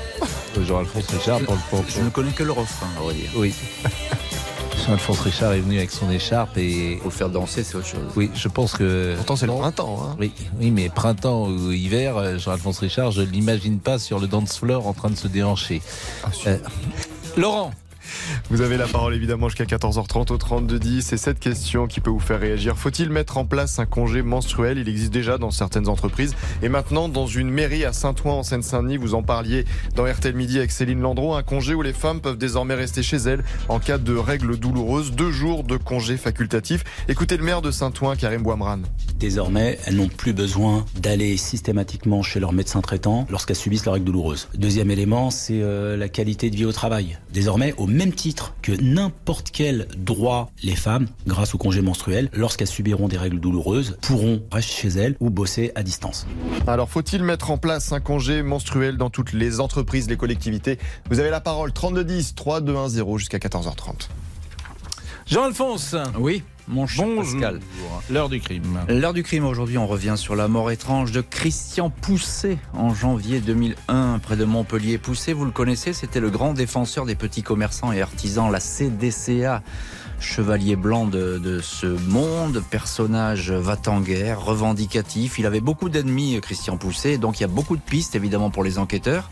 Jean-Alphonse 0.66 1.06
Richard 1.10 1.40
pour 1.40 1.54
le 1.54 1.60
pour- 1.70 1.84
Je 1.88 2.00
ne 2.00 2.10
connais 2.10 2.32
que 2.32 2.42
le 2.42 2.52
refrain, 2.52 2.86
à 2.98 3.02
vrai 3.02 3.14
dire. 3.14 3.30
Oui. 3.36 3.54
Jean-Alphonse 4.86 5.20
Richard 5.20 5.52
est 5.52 5.60
venu 5.60 5.78
avec 5.78 5.90
son 5.90 6.10
écharpe 6.10 6.56
et. 6.56 6.96
Pour 6.96 7.10
le 7.10 7.16
faire 7.16 7.28
danser, 7.28 7.62
c'est 7.62 7.76
autre 7.76 7.86
chose. 7.86 8.00
Oui, 8.16 8.30
je 8.34 8.48
pense 8.48 8.72
que. 8.72 9.14
Pourtant 9.16 9.36
c'est 9.36 9.46
le 9.46 9.52
printemps. 9.52 10.00
Hein. 10.02 10.16
Oui, 10.18 10.32
oui, 10.58 10.70
mais 10.70 10.88
printemps 10.88 11.46
ou 11.46 11.70
hiver, 11.70 12.16
euh, 12.16 12.38
Jean-Alphonse 12.38 12.78
Richard, 12.80 13.10
je 13.12 13.20
ne 13.20 13.26
l'imagine 13.26 13.78
pas 13.78 13.98
sur 13.98 14.18
le 14.18 14.26
dance 14.26 14.58
floor 14.58 14.86
en 14.86 14.92
train 14.94 15.10
de 15.10 15.16
se 15.16 15.28
déhancher. 15.28 15.82
Euh, 16.46 16.56
Laurent, 17.36 17.72
Vous 18.50 18.60
avez 18.60 18.76
la 18.76 18.86
parole 18.86 19.14
évidemment 19.14 19.48
jusqu'à 19.48 19.64
14h30 19.64 20.32
au 20.32 20.36
3210. 20.38 21.12
Et 21.12 21.16
cette 21.16 21.38
question 21.38 21.86
qui 21.86 22.00
peut 22.00 22.10
vous 22.10 22.20
faire 22.20 22.40
réagir. 22.40 22.76
Faut-il 22.76 23.10
mettre 23.10 23.38
en 23.38 23.44
place 23.44 23.78
un 23.78 23.86
congé 23.86 24.22
menstruel? 24.22 24.78
Il 24.78 24.88
existe 24.88 25.12
déjà 25.12 25.38
dans 25.38 25.50
certaines 25.50 25.88
entreprises. 25.88 26.34
Et 26.62 26.68
maintenant, 26.68 27.08
dans 27.08 27.26
une 27.26 27.50
mairie 27.50 27.84
à 27.84 27.92
Saint-Ouen 27.92 28.34
en 28.34 28.42
Seine-Saint-Denis, 28.42 28.96
vous 28.96 29.14
en 29.14 29.22
parliez 29.22 29.64
dans 29.96 30.04
RTL 30.04 30.34
Midi 30.34 30.58
avec 30.58 30.70
Céline 30.70 31.00
Landreau. 31.00 31.34
Un 31.34 31.42
congé 31.42 31.74
où 31.74 31.82
les 31.82 31.92
femmes 31.92 32.20
peuvent 32.20 32.38
désormais 32.38 32.74
rester 32.74 33.02
chez 33.02 33.16
elles 33.18 33.44
en 33.68 33.78
cas 33.78 33.98
de 33.98 34.14
règles 34.14 34.56
douloureuses. 34.58 35.12
Deux 35.12 35.32
jours 35.32 35.64
de 35.64 35.76
congé 35.76 36.16
facultatif. 36.16 36.84
Écoutez 37.08 37.36
le 37.36 37.44
maire 37.44 37.62
de 37.62 37.70
Saint-Ouen, 37.70 38.16
Karim 38.16 38.42
Bouamran. 38.42 38.80
Désormais, 39.18 39.78
elles 39.86 39.96
n'ont 39.96 40.08
plus 40.08 40.32
besoin 40.32 40.84
d'aller 41.00 41.36
systématiquement 41.36 42.22
chez 42.22 42.40
leur 42.40 42.52
médecin 42.52 42.80
traitant 42.80 43.26
lorsqu'elles 43.30 43.56
subissent 43.56 43.84
la 43.84 43.92
règle 43.92 44.06
douloureuse. 44.06 44.48
Deuxième 44.54 44.90
élément, 44.90 45.30
c'est 45.30 45.60
euh, 45.60 45.96
la 45.96 46.08
qualité 46.08 46.50
de 46.50 46.56
vie 46.56 46.64
au 46.64 46.72
travail. 46.72 47.18
Désormais, 47.32 47.74
au 47.76 47.86
titre 48.08 48.54
que 48.62 48.72
n'importe 48.72 49.50
quel 49.52 49.86
droit, 49.96 50.50
les 50.62 50.74
femmes, 50.74 51.06
grâce 51.26 51.54
au 51.54 51.58
congé 51.58 51.82
menstruel, 51.82 52.30
lorsqu'elles 52.32 52.66
subiront 52.66 53.08
des 53.08 53.18
règles 53.18 53.38
douloureuses, 53.38 53.98
pourront 54.00 54.42
rester 54.50 54.72
chez 54.72 54.88
elles 54.98 55.16
ou 55.20 55.28
bosser 55.28 55.72
à 55.74 55.82
distance. 55.82 56.26
Alors, 56.66 56.88
faut-il 56.88 57.22
mettre 57.22 57.50
en 57.50 57.58
place 57.58 57.92
un 57.92 58.00
congé 58.00 58.42
menstruel 58.42 58.96
dans 58.96 59.10
toutes 59.10 59.34
les 59.34 59.60
entreprises, 59.60 60.08
les 60.08 60.16
collectivités? 60.16 60.78
Vous 61.10 61.20
avez 61.20 61.30
la 61.30 61.40
parole 61.40 61.72
3210 61.72 62.34
3210 62.34 63.18
jusqu'à 63.18 63.38
14h30. 63.38 64.08
Jean-Alphonse. 65.26 65.94
Oui, 66.18 66.42
mon 66.70 66.86
cher 66.86 67.06
Pascal. 67.16 67.60
L'heure 68.10 68.28
du 68.28 68.40
crime. 68.40 68.80
L'heure 68.88 69.12
du 69.12 69.22
crime, 69.22 69.44
aujourd'hui, 69.44 69.78
on 69.78 69.86
revient 69.86 70.14
sur 70.16 70.36
la 70.36 70.48
mort 70.48 70.70
étrange 70.70 71.12
de 71.12 71.20
Christian 71.20 71.90
Pousset 71.90 72.58
en 72.72 72.94
janvier 72.94 73.40
2001, 73.40 74.20
près 74.20 74.36
de 74.36 74.44
Montpellier. 74.44 74.98
Pousset, 74.98 75.32
vous 75.32 75.44
le 75.44 75.50
connaissez, 75.50 75.92
c'était 75.92 76.20
le 76.20 76.30
grand 76.30 76.54
défenseur 76.54 77.06
des 77.06 77.16
petits 77.16 77.42
commerçants 77.42 77.92
et 77.92 78.00
artisans, 78.00 78.50
la 78.50 78.60
CDCA. 78.60 79.62
Chevalier 80.20 80.76
blanc 80.76 81.06
de, 81.06 81.38
de 81.38 81.60
ce 81.60 81.86
monde, 81.86 82.62
personnage 82.70 83.50
va-t-en-guerre, 83.50 84.44
revendicatif. 84.44 85.38
Il 85.38 85.46
avait 85.46 85.62
beaucoup 85.62 85.88
d'ennemis, 85.88 86.38
Christian 86.42 86.76
Pousset, 86.76 87.16
donc 87.16 87.40
il 87.40 87.42
y 87.42 87.44
a 87.44 87.48
beaucoup 87.48 87.74
de 87.74 87.80
pistes, 87.80 88.14
évidemment, 88.14 88.50
pour 88.50 88.62
les 88.62 88.78
enquêteurs. 88.78 89.30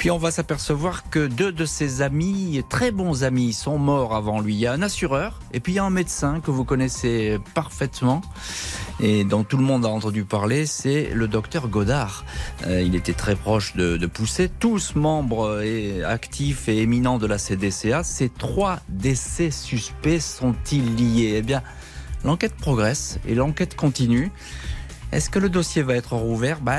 Puis 0.00 0.10
on 0.10 0.16
va 0.16 0.30
s'apercevoir 0.30 1.10
que 1.10 1.26
deux 1.26 1.52
de 1.52 1.66
ses 1.66 2.00
amis, 2.00 2.64
très 2.70 2.90
bons 2.90 3.22
amis, 3.22 3.52
sont 3.52 3.76
morts 3.76 4.14
avant 4.14 4.40
lui. 4.40 4.54
Il 4.54 4.58
y 4.58 4.66
a 4.66 4.72
un 4.72 4.80
assureur 4.80 5.38
et 5.52 5.60
puis 5.60 5.74
il 5.74 5.76
y 5.76 5.78
a 5.78 5.84
un 5.84 5.90
médecin 5.90 6.40
que 6.40 6.50
vous 6.50 6.64
connaissez 6.64 7.38
parfaitement 7.52 8.22
et 8.98 9.24
dont 9.24 9.44
tout 9.44 9.58
le 9.58 9.62
monde 9.62 9.84
a 9.84 9.90
entendu 9.90 10.24
parler, 10.24 10.64
c'est 10.64 11.10
le 11.12 11.28
docteur 11.28 11.68
Godard. 11.68 12.24
Euh, 12.66 12.80
il 12.80 12.94
était 12.94 13.12
très 13.12 13.36
proche 13.36 13.76
de, 13.76 13.98
de 13.98 14.06
Pousset, 14.06 14.50
tous 14.58 14.94
membres 14.94 15.60
et 15.62 16.02
actifs 16.02 16.70
et 16.70 16.78
éminents 16.78 17.18
de 17.18 17.26
la 17.26 17.36
CDCA. 17.36 18.02
Ces 18.02 18.30
trois 18.30 18.78
décès 18.88 19.50
suspects 19.50 20.18
sont-ils 20.18 20.96
liés? 20.96 21.34
Eh 21.36 21.42
bien, 21.42 21.62
l'enquête 22.24 22.54
progresse 22.54 23.18
et 23.28 23.34
l'enquête 23.34 23.76
continue. 23.76 24.32
Est-ce 25.12 25.28
que 25.28 25.40
le 25.40 25.48
dossier 25.48 25.82
va 25.82 25.96
être 25.96 26.14
rouvert? 26.14 26.60
Bah, 26.60 26.78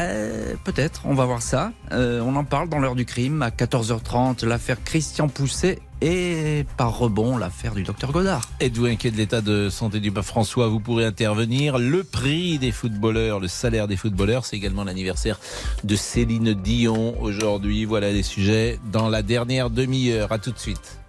Peut-être, 0.64 1.02
on 1.06 1.14
va 1.14 1.26
voir 1.26 1.42
ça. 1.42 1.74
Euh, 1.92 2.22
on 2.22 2.36
en 2.38 2.46
parle 2.46 2.70
dans 2.70 2.80
l'heure 2.80 2.96
du 2.96 3.06
crime 3.06 3.42
à 3.42 3.50
14h30, 3.50 4.46
l'affaire 4.46 4.82
Christian 4.84 5.28
Pousset 5.28 5.80
et 6.02 6.66
par 6.78 6.98
rebond 6.98 7.38
l'affaire 7.38 7.76
du 7.76 7.84
docteur 7.84 8.12
Godard. 8.12 8.50
Êtes-vous 8.62 8.86
inquiet 8.86 9.12
de 9.12 9.18
l'état 9.18 9.42
de 9.42 9.70
santé 9.70 10.00
du 10.00 10.12
pape 10.12 10.24
François? 10.24 10.68
Vous 10.70 10.80
pourrez 10.80 11.06
intervenir. 11.06 11.78
Le 11.78 12.04
prix 12.04 12.58
des 12.58 12.72
footballeurs, 12.72 13.40
le 13.42 13.50
salaire 13.50 13.88
des 13.88 13.98
footballeurs, 13.98 14.46
c'est 14.46 14.56
également 14.56 14.86
l'anniversaire 14.86 15.38
de 15.84 15.96
Céline 15.98 16.54
Dion 16.54 17.22
aujourd'hui. 17.22 17.84
Voilà 17.84 18.12
les 18.12 18.24
sujets 18.24 18.80
dans 18.92 19.10
la 19.10 19.24
dernière 19.24 19.70
demi-heure. 19.70 20.32
À 20.32 20.40
tout 20.40 20.52
de 20.52 20.60
suite. 20.60 21.00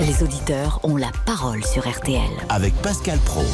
Les 0.00 0.22
auditeurs 0.22 0.80
ont 0.82 0.96
la 0.96 1.10
parole 1.24 1.64
sur 1.64 1.88
RTL. 1.88 2.20
Avec 2.50 2.74
Pascal 2.82 3.18
Pro. 3.24 3.44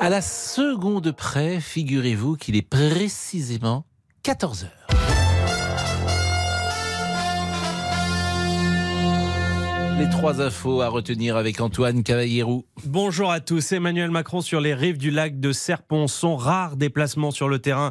À 0.00 0.10
la 0.10 0.22
seconde 0.22 1.10
près, 1.10 1.60
figurez-vous 1.60 2.36
qu'il 2.36 2.54
est 2.54 2.62
précisément 2.62 3.84
14 4.22 4.64
heures. 4.64 4.77
Les 9.98 10.08
trois 10.08 10.40
infos 10.40 10.80
à 10.80 10.86
retenir 10.86 11.36
avec 11.36 11.60
Antoine 11.60 12.04
Cavallierou. 12.04 12.64
Bonjour 12.84 13.32
à 13.32 13.40
tous. 13.40 13.72
Emmanuel 13.72 14.12
Macron 14.12 14.40
sur 14.40 14.60
les 14.60 14.72
rives 14.72 14.96
du 14.96 15.10
lac 15.10 15.40
de 15.40 15.50
Serpon. 15.50 16.06
Son 16.06 16.36
rare 16.36 16.76
déplacement 16.76 17.32
sur 17.32 17.48
le 17.48 17.58
terrain 17.58 17.90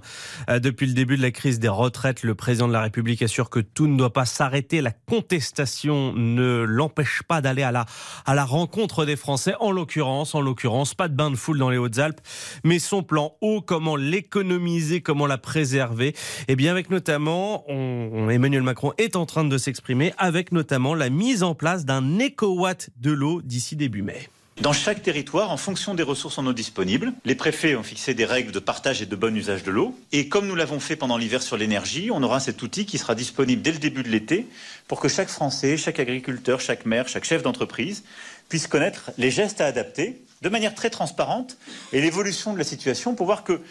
euh, 0.50 0.60
depuis 0.60 0.88
le 0.88 0.94
début 0.94 1.18
de 1.18 1.22
la 1.22 1.32
crise 1.32 1.60
des 1.60 1.68
retraites. 1.68 2.24
Le 2.24 2.34
président 2.34 2.70
de 2.70 2.72
la 2.72 2.80
République 2.80 3.22
assure 3.24 3.50
que 3.50 3.60
tout 3.60 3.88
ne 3.88 3.98
doit 3.98 4.14
pas 4.14 4.24
s'arrêter. 4.24 4.80
La 4.80 4.92
contestation 4.92 6.14
ne 6.14 6.64
l'empêche 6.64 7.24
pas 7.28 7.42
d'aller 7.42 7.64
à 7.64 7.74
la, 7.74 7.86
à 8.26 8.36
la 8.36 8.46
rencontre 8.46 9.04
des 9.04 9.18
Français. 9.18 9.56
En 9.60 9.72
l'occurrence, 9.72 10.34
en 10.34 10.40
l'occurrence, 10.40 10.94
pas 10.94 11.10
de 11.10 11.14
bain 11.14 11.30
de 11.30 11.36
foule 11.36 11.60
dans 11.60 11.70
les 11.70 11.78
Hautes-Alpes, 11.78 12.22
mais 12.64 12.80
son 12.80 13.04
plan 13.04 13.34
haut, 13.42 13.60
comment 13.62 13.98
l'économiser, 13.98 15.02
comment 15.02 15.28
la 15.28 15.38
préserver. 15.38 16.16
Et 16.48 16.56
bien 16.56 16.72
avec 16.72 16.90
notamment, 16.90 17.66
Emmanuel 17.68 18.64
Macron 18.64 18.94
est 18.98 19.18
en 19.18 19.26
train 19.26 19.44
de 19.44 19.58
s'exprimer 19.58 20.14
avec 20.18 20.54
notamment 20.54 20.96
la 20.96 21.10
mise 21.10 21.44
en 21.44 21.54
place 21.54 21.84
d'un 21.84 21.97
écowatt 22.20 22.90
de 23.00 23.12
l'eau 23.12 23.42
d'ici 23.42 23.76
début 23.76 24.02
mai. 24.02 24.30
Dans 24.62 24.74
chaque 24.74 25.04
territoire, 25.04 25.52
en 25.52 25.58
fonction 25.58 25.94
des 25.94 26.02
ressources 26.02 26.40
en 26.40 26.48
eau 26.48 26.54
disponibles, 26.54 27.14
les 27.26 27.36
préfets 27.36 27.76
ont 27.76 27.84
fixé 27.84 28.16
des 28.16 28.26
règles 28.26 28.52
de 28.52 28.58
partage 28.58 29.04
et 29.04 29.06
de 29.06 29.16
bon 29.16 29.36
usage 29.36 29.62
de 29.62 29.70
l'eau. 29.70 29.96
Et 30.12 30.30
comme 30.30 30.48
nous 30.48 30.56
l'avons 30.56 30.80
fait 30.80 30.96
pendant 30.96 31.18
l'hiver 31.18 31.44
sur 31.44 31.58
l'énergie, 31.58 32.10
on 32.12 32.24
aura 32.24 32.40
cet 32.40 32.64
outil 32.64 32.88
qui 32.88 32.98
sera 32.98 33.14
disponible 33.14 33.62
dès 33.62 33.72
le 33.72 33.78
début 33.78 34.02
de 34.02 34.10
l'été 34.10 34.48
pour 34.88 35.00
que 35.00 35.10
chaque 35.10 35.30
Français, 35.30 35.78
chaque 35.78 36.00
agriculteur, 36.00 36.60
chaque 36.60 36.88
maire, 36.88 37.08
chaque 37.08 37.24
chef 37.24 37.44
d'entreprise 37.44 38.04
puisse 38.50 38.66
connaître 38.66 39.12
les 39.20 39.30
gestes 39.30 39.62
à 39.62 39.68
adapter 39.68 40.24
de 40.42 40.50
manière 40.50 40.74
très 40.74 40.90
transparente 40.90 41.58
et 41.94 42.02
l'évolution 42.02 42.52
de 42.52 42.58
la 42.58 42.64
situation 42.64 43.14
pour 43.14 43.28
voir 43.28 43.44
que 43.44 43.62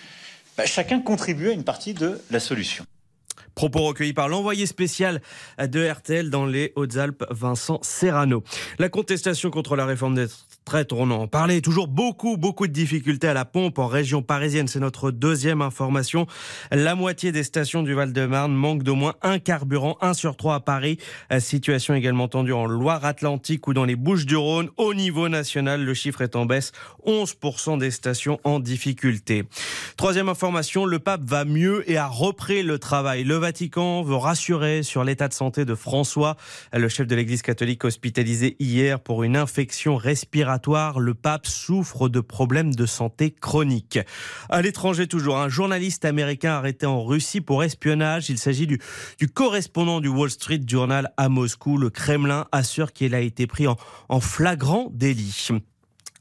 bah, 0.56 0.66
chacun 0.66 1.00
contribue 1.00 1.48
à 1.48 1.52
une 1.52 1.64
partie 1.64 1.94
de 1.94 2.20
la 2.30 2.38
solution. 2.38 2.86
Propos 3.56 3.84
recueillis 3.84 4.12
par 4.12 4.28
l'envoyé 4.28 4.66
spécial 4.66 5.22
de 5.58 5.88
RTL 5.88 6.28
dans 6.28 6.44
les 6.44 6.74
Hautes-Alpes, 6.76 7.24
Vincent 7.30 7.80
Serrano. 7.80 8.44
La 8.78 8.90
contestation 8.90 9.50
contre 9.50 9.76
la 9.76 9.86
réforme 9.86 10.14
des 10.14 10.26
retraites, 10.66 10.92
on 10.92 11.12
en 11.12 11.28
parlait, 11.28 11.60
toujours 11.60 11.86
beaucoup, 11.86 12.36
beaucoup 12.36 12.66
de 12.66 12.72
difficultés 12.72 13.28
à 13.28 13.34
la 13.34 13.44
pompe 13.44 13.78
en 13.78 13.86
région 13.86 14.20
parisienne. 14.20 14.66
C'est 14.66 14.80
notre 14.80 15.12
deuxième 15.12 15.62
information. 15.62 16.26
La 16.72 16.96
moitié 16.96 17.30
des 17.30 17.44
stations 17.44 17.84
du 17.84 17.94
Val-de-Marne 17.94 18.52
manquent 18.52 18.82
d'au 18.82 18.96
moins 18.96 19.14
un 19.22 19.38
carburant, 19.38 19.96
un 20.00 20.12
sur 20.12 20.36
trois 20.36 20.56
à 20.56 20.60
Paris. 20.60 20.98
Euh, 21.32 21.38
Situation 21.38 21.94
également 21.94 22.26
tendue 22.26 22.52
en 22.52 22.66
Loire-Atlantique 22.66 23.68
ou 23.68 23.74
dans 23.74 23.84
les 23.84 23.94
Bouches-du-Rhône. 23.94 24.70
Au 24.76 24.92
niveau 24.92 25.28
national, 25.28 25.84
le 25.84 25.94
chiffre 25.94 26.22
est 26.22 26.34
en 26.34 26.46
baisse. 26.46 26.72
11% 27.06 27.78
des 27.78 27.92
stations 27.92 28.40
en 28.42 28.58
difficulté. 28.58 29.44
Troisième 29.96 30.28
information, 30.28 30.84
le 30.84 30.98
pape 30.98 31.22
va 31.22 31.44
mieux 31.44 31.88
et 31.88 31.96
a 31.96 32.08
repris 32.08 32.64
le 32.64 32.80
travail. 32.80 33.22
Le 33.22 33.36
Vatican 33.36 34.02
veut 34.02 34.16
rassurer 34.16 34.82
sur 34.82 35.04
l'état 35.04 35.28
de 35.28 35.32
santé 35.32 35.64
de 35.64 35.76
François, 35.76 36.36
le 36.72 36.88
chef 36.88 37.06
de 37.06 37.14
l'église 37.14 37.42
catholique 37.42 37.84
hospitalisé 37.84 38.56
hier 38.58 38.98
pour 38.98 39.22
une 39.22 39.36
infection 39.36 39.94
respiratoire. 39.94 40.55
Le 40.98 41.12
pape 41.14 41.46
souffre 41.46 42.08
de 42.08 42.20
problèmes 42.20 42.74
de 42.74 42.86
santé 42.86 43.30
chroniques. 43.30 43.98
À 44.48 44.62
l'étranger 44.62 45.06
toujours, 45.06 45.36
un 45.38 45.48
journaliste 45.48 46.04
américain 46.04 46.52
arrêté 46.52 46.86
en 46.86 47.04
Russie 47.04 47.40
pour 47.40 47.62
espionnage. 47.62 48.30
Il 48.30 48.38
s'agit 48.38 48.66
du, 48.66 48.78
correspondant 49.32 50.00
du 50.00 50.08
Wall 50.08 50.30
Street 50.30 50.60
Journal 50.66 51.12
à 51.16 51.28
Moscou. 51.28 51.76
Le 51.76 51.90
Kremlin 51.90 52.46
assure 52.52 52.92
qu'il 52.92 53.14
a 53.14 53.20
été 53.20 53.46
pris 53.46 53.66
en 53.66 54.20
flagrant 54.20 54.88
délit. 54.92 55.50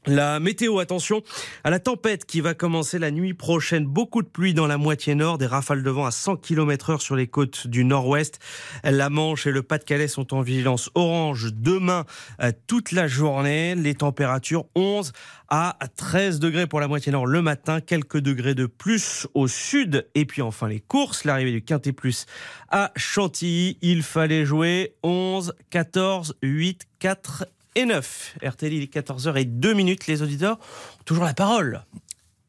La 0.08 0.38
météo, 0.38 0.78
attention 0.78 1.24
à 1.64 1.70
la 1.70 1.80
tempête 1.80 2.26
qui 2.26 2.40
va 2.40 2.54
commencer 2.54 3.00
la 3.00 3.10
nuit 3.10 3.34
prochaine. 3.34 3.86
Beaucoup 3.86 4.22
de 4.22 4.28
pluie 4.28 4.54
dans 4.54 4.68
la 4.68 4.78
moitié 4.78 5.16
nord, 5.16 5.36
des 5.36 5.46
rafales 5.46 5.82
de 5.82 5.90
vent 5.90 6.06
à 6.06 6.12
100 6.12 6.36
km 6.36 6.90
heure 6.90 7.02
sur 7.02 7.16
les 7.16 7.26
côtes 7.26 7.66
du 7.66 7.84
nord-ouest. 7.84 8.38
La 8.84 9.10
Manche 9.10 9.48
et 9.48 9.50
le 9.50 9.64
Pas-de-Calais 9.64 10.06
sont 10.06 10.32
en 10.32 10.42
vigilance 10.42 10.90
orange 10.94 11.52
demain 11.54 12.04
euh, 12.40 12.52
toute 12.68 12.92
la 12.92 13.08
journée. 13.08 13.74
Les 13.74 13.96
températures 13.96 14.66
11 14.76 15.12
à 15.48 15.76
13 15.96 16.38
degrés 16.38 16.68
pour 16.68 16.78
la 16.78 16.86
moitié 16.86 17.10
nord 17.10 17.26
le 17.26 17.42
matin, 17.42 17.80
quelques 17.80 18.18
degrés 18.18 18.54
de 18.54 18.66
plus 18.66 19.26
au 19.34 19.48
sud. 19.48 20.08
Et 20.14 20.24
puis 20.24 20.40
enfin 20.40 20.68
les 20.68 20.80
courses, 20.80 21.24
l'arrivée 21.24 21.50
du 21.50 21.62
Quintet 21.62 21.92
Plus 21.92 22.26
à 22.70 22.92
Chantilly. 22.94 23.76
Il 23.82 24.04
fallait 24.04 24.44
jouer 24.44 24.94
11, 25.02 25.52
14, 25.70 26.36
8, 26.42 26.86
4 27.00 27.46
et 27.76 27.84
9. 27.84 28.38
RTL, 28.44 28.72
il 28.72 28.82
est 28.82 28.92
14h 28.92 29.36
et 29.36 29.44
2 29.44 29.72
minutes. 29.74 30.06
Les 30.08 30.22
auditeurs 30.22 30.56
ont 30.58 31.02
toujours 31.04 31.24
la 31.24 31.34
parole. 31.34 31.84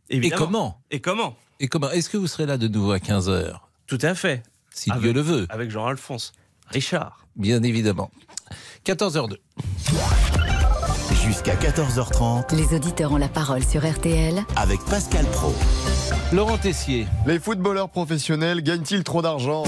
Et 0.10 0.30
comment? 0.30 0.82
Et 0.90 1.00
comment? 1.02 1.36
Et 1.60 1.68
comment? 1.68 1.92
Est-ce 1.92 2.10
que 2.10 2.18
vous 2.18 2.28
serez 2.28 2.46
là 2.46 2.58
de 2.58 2.68
nouveau 2.68 2.92
à 2.92 2.98
15h 2.98 3.60
Tout 3.88 3.98
à 4.02 4.16
fait. 4.16 4.42
Si 4.74 4.90
Avec- 4.90 5.04
Dieu 5.04 5.14
le 5.14 5.22
veut. 5.22 5.46
Avec 5.50 5.70
Jean-Alphonse. 5.70 6.32
Richard. 6.70 7.26
Bien 7.36 7.62
évidemment. 7.64 8.10
14h02. 8.86 9.38
Jusqu'à 11.26 11.56
14h30 11.56 12.56
Les 12.56 12.74
auditeurs 12.76 13.12
ont 13.12 13.18
la 13.18 13.28
parole 13.28 13.64
sur 13.66 13.86
RTL 13.86 14.42
avec 14.56 14.80
Pascal 14.86 15.26
Pro. 15.26 15.54
Laurent 16.32 16.58
Tessier. 16.58 17.06
Les 17.26 17.40
footballeurs 17.40 17.90
professionnels 17.90 18.62
gagnent-ils 18.62 19.04
trop 19.04 19.22
d'argent? 19.22 19.64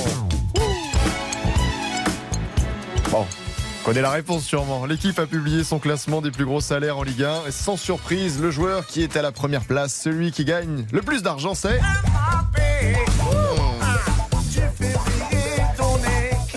Bon. 3.12 3.26
On 3.82 3.86
Connaît 3.86 4.02
la 4.02 4.12
réponse 4.12 4.44
sûrement. 4.44 4.86
L'équipe 4.86 5.18
a 5.20 5.26
publié 5.26 5.64
son 5.64 5.80
classement 5.80 6.22
des 6.22 6.32
plus 6.32 6.46
gros 6.46 6.62
salaires 6.62 6.98
en 6.98 7.04
Ligue 7.04 7.24
1. 7.24 7.48
Et 7.48 7.52
sans 7.52 7.78
surprise, 7.78 8.42
le 8.42 8.52
joueur 8.52 8.86
qui 8.86 9.02
est 9.02 9.16
à 9.16 9.22
la 9.22 9.32
première 9.32 9.64
place, 9.64 9.94
celui 9.94 10.32
qui 10.32 10.46
gagne 10.46 10.86
le 10.92 11.02
plus 11.02 11.24
d'argent, 11.24 11.56
c'est. 11.56 11.80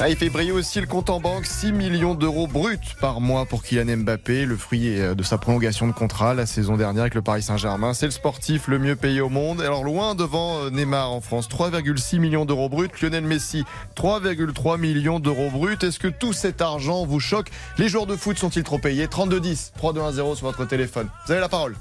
Ah, 0.05 0.09
il 0.09 0.17
fait 0.17 0.31
briller 0.31 0.51
aussi 0.51 0.81
le 0.81 0.89
compte 0.89 1.11
en 1.11 1.21
banque, 1.21 1.47
6 1.47 1.71
millions 1.71 2.17
d'euros 2.17 2.49
bruts 2.49 2.77
par 3.01 3.21
mois 3.21 3.47
pour 3.47 3.63
Kylian 3.63 3.99
Mbappé, 3.99 4.47
le 4.47 4.57
fruit 4.57 4.99
euh, 4.99 5.15
de 5.15 5.23
sa 5.23 5.39
prolongation 5.39 5.87
de 5.87 5.93
contrat 5.93 6.35
la 6.35 6.45
saison 6.45 6.77
dernière 6.77 7.03
avec 7.03 7.15
le 7.15 7.23
Paris 7.23 7.43
Saint-Germain. 7.43 7.95
C'est 7.95 8.07
le 8.07 8.11
sportif 8.11 8.67
le 8.67 8.81
mieux 8.81 8.97
payé 8.97 9.21
au 9.21 9.29
monde. 9.29 9.61
Alors 9.61 9.85
loin 9.85 10.17
devant 10.17 10.59
euh, 10.59 10.71
Neymar 10.71 11.13
en 11.13 11.21
France, 11.21 11.49
3,6 11.49 12.19
millions 12.19 12.45
d'euros 12.45 12.69
bruts. 12.69 12.89
Lionel 13.01 13.23
Messi, 13.23 13.63
3,3 13.95 14.77
millions 14.77 15.21
d'euros 15.21 15.51
bruts. 15.51 15.79
Est-ce 15.81 16.01
que 16.01 16.09
tout 16.09 16.33
cet 16.33 16.63
argent 16.63 17.07
vous 17.07 17.21
choque? 17.21 17.53
Les 17.79 17.89
joueurs 17.89 18.07
de 18.07 18.17
foot 18.17 18.37
sont-ils 18.37 18.65
trop 18.65 18.79
payés? 18.79 19.07
32-10, 19.07 19.71
3-2-1-0 19.81 20.35
sur 20.35 20.47
votre 20.49 20.65
téléphone. 20.65 21.07
Vous 21.27 21.31
avez 21.31 21.41
la 21.41 21.49
parole. 21.49 21.77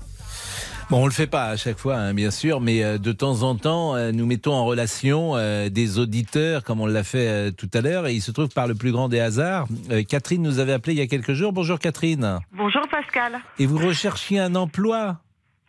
Bon, 0.92 1.04
on 1.04 1.06
le 1.06 1.14
fait 1.14 1.26
pas 1.26 1.46
à 1.46 1.56
chaque 1.56 1.78
fois, 1.78 1.96
hein, 1.96 2.14
bien 2.14 2.32
sûr, 2.32 2.60
mais 2.60 2.84
euh, 2.84 2.98
de 2.98 3.14
temps 3.14 3.44
en 3.44 3.56
temps, 3.56 3.96
euh, 3.96 4.12
nous 4.12 4.26
mettons 4.26 4.52
en 4.52 4.66
relation 4.66 5.38
euh, 5.38 5.70
des 5.70 6.00
auditeurs, 6.00 6.66
comme 6.66 6.82
on 6.82 6.86
l'a 6.86 7.06
fait 7.06 7.54
tout 7.54 7.70
à 7.74 7.80
l'heure, 7.80 8.08
et 8.08 8.14
il 8.14 8.20
se 8.20 8.30
trouve 8.32 8.50
par 8.50 8.68
le 8.68 8.76
plus 8.76 8.92
grand 8.92 9.08
des 9.08 9.22
hasards. 9.22 9.68
Catherine 10.10 10.42
nous 10.42 10.60
avait 10.60 10.74
appelé 10.74 10.92
il 10.92 11.00
y 11.00 11.02
a 11.02 11.08
quelques 11.08 11.32
jours. 11.32 11.54
Bonjour 11.54 11.80
Catherine. 11.80 12.40
Bonjour 12.52 12.82
Pascal. 12.90 13.40
Et 13.58 13.68
vous 13.68 13.78
recherchiez 13.78 14.40
un 14.40 14.54
emploi? 14.56 15.22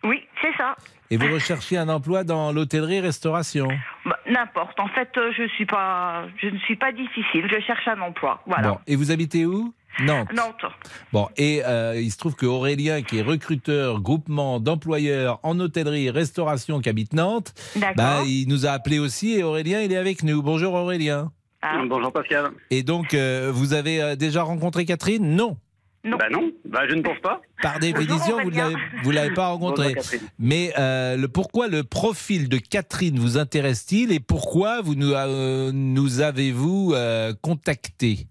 Oui, 0.02 0.24
c'est 0.40 0.56
ça. 0.56 0.74
Et 1.12 1.16
vous 1.16 1.32
recherchiez 1.32 1.78
un 1.78 1.88
emploi 1.88 2.24
dans 2.24 2.50
l'hôtellerie-restauration? 2.50 3.68
Bah, 4.04 4.18
N'importe. 4.28 4.80
En 4.80 4.88
fait, 4.88 5.10
je 5.14 5.46
suis 5.54 5.66
pas, 5.66 6.24
je 6.38 6.48
ne 6.48 6.58
suis 6.58 6.74
pas 6.74 6.90
difficile. 6.90 7.46
Je 7.48 7.60
cherche 7.60 7.86
un 7.86 8.00
emploi. 8.00 8.42
Voilà. 8.46 8.70
Bon, 8.70 8.78
et 8.88 8.96
vous 8.96 9.12
habitez 9.12 9.46
où? 9.46 9.72
Nantes. 10.00 10.28
Nantes. 10.34 10.72
Bon, 11.12 11.28
et 11.36 11.62
euh, 11.64 12.00
il 12.00 12.10
se 12.10 12.16
trouve 12.16 12.34
que 12.34 12.46
Aurélien, 12.46 13.02
qui 13.02 13.18
est 13.18 13.22
recruteur, 13.22 14.00
groupement 14.00 14.58
d'employeurs 14.60 15.38
en 15.42 15.58
hôtellerie 15.60 16.06
et 16.06 16.10
restauration 16.10 16.80
qui 16.80 16.88
habite 16.88 17.12
Nantes, 17.12 17.52
D'accord. 17.76 17.94
bah, 17.96 18.20
il 18.26 18.48
nous 18.48 18.66
a 18.66 18.70
appelé 18.70 18.98
aussi 18.98 19.34
et 19.34 19.42
Aurélien, 19.42 19.80
il 19.82 19.92
est 19.92 19.96
avec 19.96 20.22
nous. 20.22 20.42
Bonjour 20.42 20.74
Aurélien. 20.74 21.30
Ah. 21.60 21.80
Bonjour 21.88 22.12
Pascal. 22.12 22.50
Et 22.70 22.82
donc, 22.82 23.14
euh, 23.14 23.50
vous 23.54 23.72
avez 23.74 24.00
euh, 24.02 24.16
déjà 24.16 24.42
rencontré 24.42 24.84
Catherine? 24.84 25.36
Non. 25.36 25.56
Non. 26.04 26.16
Bah 26.16 26.26
non, 26.32 26.50
bah 26.68 26.80
je 26.88 26.96
ne 26.96 27.02
pense 27.02 27.20
pas. 27.20 27.40
Par 27.62 27.78
définition, 27.78 28.42
vous 28.42 28.50
ne 28.50 28.56
l'avez- 28.56 28.74
vous 29.04 29.10
ne 29.10 29.14
l'avez 29.14 29.34
pas 29.34 29.46
rencontré. 29.46 29.94
Bonjour. 29.94 30.20
Mais 30.40 30.72
euh, 30.76 31.16
le, 31.16 31.28
pourquoi 31.28 31.68
le 31.68 31.84
profil 31.84 32.48
de 32.48 32.56
Catherine 32.58 33.20
vous 33.20 33.38
intéresse-t-il 33.38 34.10
et 34.10 34.18
pourquoi 34.18 34.80
vous 34.80 34.96
nous, 34.96 35.12
euh, 35.12 35.70
nous 35.72 36.20
avez-vous 36.20 36.92
euh, 36.96 37.32
contacté? 37.40 38.26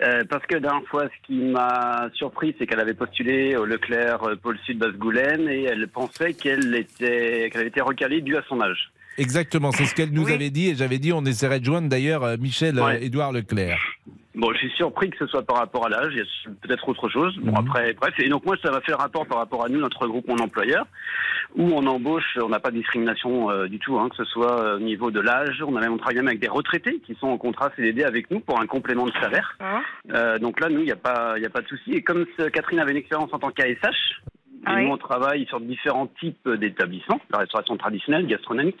Euh, 0.00 0.22
parce 0.28 0.46
que 0.46 0.56
dernière 0.56 0.86
fois, 0.88 1.08
ce 1.08 1.26
qui 1.26 1.34
m'a 1.34 2.08
surpris, 2.14 2.54
c'est 2.58 2.66
qu'elle 2.66 2.78
avait 2.80 2.94
postulé 2.94 3.56
au 3.56 3.64
Leclerc 3.64 4.22
euh, 4.22 4.36
Pôle 4.36 4.58
Sud 4.58 4.78
Basse-Goulaine 4.78 5.48
et 5.48 5.64
elle 5.64 5.88
pensait 5.88 6.34
qu'elle 6.34 6.72
était, 6.74 7.50
qu'elle 7.50 7.60
avait 7.62 7.68
été 7.68 7.80
recalée 7.80 8.20
dû 8.20 8.36
à 8.36 8.42
son 8.48 8.60
âge. 8.60 8.92
Exactement, 9.18 9.72
c'est 9.72 9.84
ce 9.84 9.94
qu'elle 9.94 10.12
nous 10.12 10.28
avait 10.30 10.50
dit 10.50 10.68
et 10.70 10.74
j'avais 10.74 10.98
dit 10.98 11.12
on 11.12 11.24
essaierait 11.24 11.60
de 11.60 11.64
joindre 11.64 11.88
d'ailleurs 11.88 12.22
euh, 12.24 12.36
Michel 12.38 12.78
euh, 12.78 12.84
Ouais. 12.84 13.04
Édouard 13.04 13.32
Leclerc. 13.32 13.80
Bon, 14.34 14.52
je 14.52 14.58
suis 14.58 14.70
surpris 14.76 15.10
que 15.10 15.16
ce 15.18 15.26
soit 15.26 15.42
par 15.42 15.56
rapport 15.56 15.86
à 15.86 15.88
l'âge. 15.88 16.12
Il 16.12 16.18
y 16.18 16.20
a 16.20 16.50
peut-être 16.62 16.88
autre 16.88 17.08
chose. 17.08 17.36
Bon, 17.42 17.50
Mhm. 17.50 17.56
après, 17.58 17.92
bref. 17.94 18.14
Et 18.18 18.28
donc, 18.28 18.46
moi, 18.46 18.54
ça 18.62 18.70
m'a 18.70 18.80
fait 18.82 18.92
le 18.92 18.96
rapport 18.96 19.26
par 19.26 19.38
rapport 19.38 19.64
à 19.64 19.68
nous, 19.68 19.80
notre 19.80 20.06
groupe 20.06 20.28
Mon 20.28 20.38
Employeur, 20.38 20.86
où 21.56 21.64
on 21.74 21.84
embauche, 21.88 22.38
on 22.40 22.48
n'a 22.48 22.60
pas 22.60 22.70
de 22.70 22.76
discrimination 22.76 23.50
euh, 23.50 23.66
du 23.66 23.80
tout, 23.80 23.98
hein, 23.98 24.08
que 24.08 24.14
ce 24.16 24.24
soit 24.26 24.76
au 24.76 24.78
niveau 24.78 25.10
de 25.10 25.18
l'âge. 25.18 25.60
On 25.66 25.74
a 25.74 25.80
même, 25.80 25.92
on 25.92 25.96
travaille 25.98 26.18
même 26.18 26.28
avec 26.28 26.38
des 26.38 26.46
retraités 26.46 27.00
qui 27.04 27.16
sont 27.16 27.26
en 27.26 27.36
contrat 27.38 27.72
CDD 27.74 28.04
avec 28.04 28.30
nous 28.30 28.38
pour 28.38 28.60
un 28.60 28.66
complément 28.66 29.06
de 29.06 29.12
salaire. 29.20 29.58
Euh, 30.12 30.38
donc 30.38 30.60
là, 30.60 30.68
nous, 30.68 30.80
il 30.80 30.84
n'y 30.84 30.92
a 30.92 30.96
pas, 30.96 31.32
il 31.36 31.42
y 31.42 31.46
a 31.46 31.50
pas 31.50 31.62
de 31.62 31.66
souci. 31.66 31.94
Et 31.94 32.02
comme 32.02 32.24
Catherine 32.52 32.78
avait 32.78 32.92
une 32.92 32.98
expérience 32.98 33.30
en 33.32 33.40
tant 33.40 33.50
qu'ASH, 33.50 34.20
Ah 34.66 34.74
oui. 34.76 34.84
nous, 34.84 34.92
on 34.92 34.96
travaille 34.98 35.46
sur 35.46 35.60
différents 35.60 36.08
types 36.20 36.48
d'établissements, 36.48 37.20
la 37.30 37.38
restauration 37.38 37.76
traditionnelle, 37.76 38.26
gastronomique, 38.26 38.78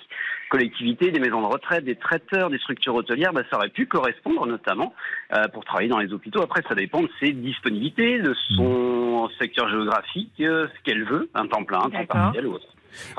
collectivités, 0.50 1.10
des 1.10 1.20
maisons 1.20 1.40
de 1.40 1.46
retraite, 1.46 1.84
des 1.84 1.96
traiteurs, 1.96 2.50
des 2.50 2.58
structures 2.58 2.94
hôtelières, 2.94 3.32
bah, 3.32 3.42
ça 3.50 3.56
aurait 3.56 3.68
pu 3.68 3.86
correspondre 3.86 4.46
notamment 4.46 4.94
euh, 5.34 5.46
pour 5.48 5.64
travailler 5.64 5.88
dans 5.88 5.98
les 5.98 6.12
hôpitaux. 6.12 6.42
Après, 6.42 6.62
ça 6.68 6.74
dépend 6.74 7.02
de 7.02 7.10
ses 7.20 7.32
disponibilités, 7.32 8.20
de 8.20 8.34
son 8.56 9.28
secteur 9.40 9.68
géographique, 9.68 10.32
euh, 10.40 10.66
ce 10.76 10.82
qu'elle 10.84 11.04
veut, 11.04 11.28
un 11.34 11.46
temps 11.46 11.64
plein, 11.64 11.80
un 11.80 11.90
temps 11.90 12.06
partiel 12.06 12.46
ou 12.46 12.54
autre. 12.54 12.66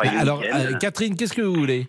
Le 0.03 0.19
Alors, 0.19 0.41
euh, 0.41 0.77
Catherine, 0.79 1.15
qu'est-ce 1.15 1.33
que 1.35 1.41
vous 1.41 1.53
voulez? 1.53 1.87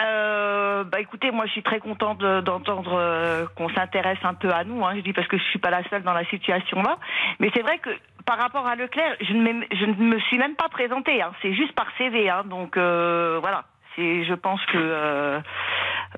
Euh, 0.00 0.84
bah 0.84 1.00
écoutez, 1.00 1.30
moi 1.32 1.46
je 1.46 1.50
suis 1.52 1.62
très 1.64 1.80
contente 1.80 2.18
de- 2.18 2.40
d'entendre 2.40 2.92
euh, 2.94 3.44
qu'on 3.56 3.68
s'intéresse 3.70 4.18
un 4.22 4.34
peu 4.34 4.50
à 4.50 4.62
nous. 4.62 4.84
Hein. 4.86 4.92
Je 4.96 5.00
dis 5.00 5.12
parce 5.12 5.26
que 5.26 5.36
je 5.36 5.42
suis 5.42 5.58
pas 5.58 5.70
la 5.70 5.82
seule 5.90 6.04
dans 6.04 6.12
la 6.12 6.24
situation 6.26 6.80
là. 6.80 6.96
Mais 7.40 7.50
c'est 7.54 7.62
vrai 7.62 7.78
que 7.78 7.90
par 8.30 8.38
rapport 8.38 8.64
à 8.68 8.76
Leclerc, 8.76 9.16
je 9.22 9.32
ne, 9.32 9.42
m'ai- 9.42 9.66
je 9.72 9.86
ne 9.86 9.94
me 9.94 10.18
suis 10.20 10.38
même 10.38 10.54
pas 10.54 10.68
présentée. 10.68 11.20
Hein. 11.20 11.32
C'est 11.42 11.52
juste 11.52 11.72
par 11.72 11.88
CV. 11.98 12.30
Hein. 12.30 12.44
Donc 12.46 12.76
euh, 12.76 13.38
voilà. 13.40 13.64
C'est, 13.96 14.22
je 14.22 14.34
pense 14.34 14.64
que 14.66 14.78
euh, 14.78 15.40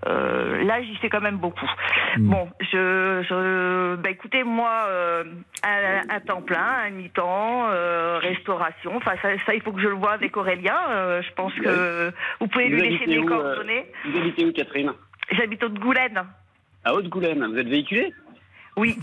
euh, 0.07 0.63
là 0.65 0.83
j'y 0.83 0.95
sais 0.99 1.09
quand 1.09 1.23
même 1.23 1.39
beaucoup. 1.39 1.71
Bon, 2.19 2.51
je, 2.61 3.25
je, 3.27 3.95
bah 3.97 4.11
écoutez, 4.11 4.45
moi, 4.45 4.85
euh, 4.89 5.25
à, 5.63 6.15
à 6.17 6.21
temps 6.21 6.43
plein, 6.43 6.69
à 6.87 6.91
mi-temps, 6.91 7.69
euh, 7.71 8.19
restauration. 8.21 8.95
Enfin, 8.97 9.13
ça, 9.23 9.31
ça, 9.47 9.55
il 9.55 9.63
faut 9.63 9.73
que 9.73 9.81
je 9.81 9.89
le 9.89 9.95
vois 9.95 10.13
avec 10.13 10.37
Aurélien. 10.37 10.77
Euh, 10.91 11.23
je 11.23 11.33
pense 11.33 11.55
que 11.55 12.13
vous 12.41 12.47
pouvez 12.49 12.69
lui 12.69 12.83
laisser 12.91 13.07
des 13.07 13.25
coordonnées. 13.25 13.87
Vous 14.05 14.19
habitez 14.19 14.45
où, 14.45 14.53
Catherine? 14.53 14.93
J'habite 15.31 15.65
au 15.65 15.71
de 15.71 15.79
Goulaine. 15.79 16.23
À 16.85 16.93
Haute-Goulaine. 16.93 17.43
Vous 17.47 17.57
êtes 17.59 17.69
véhiculé? 17.69 18.13
Oui. 18.77 18.99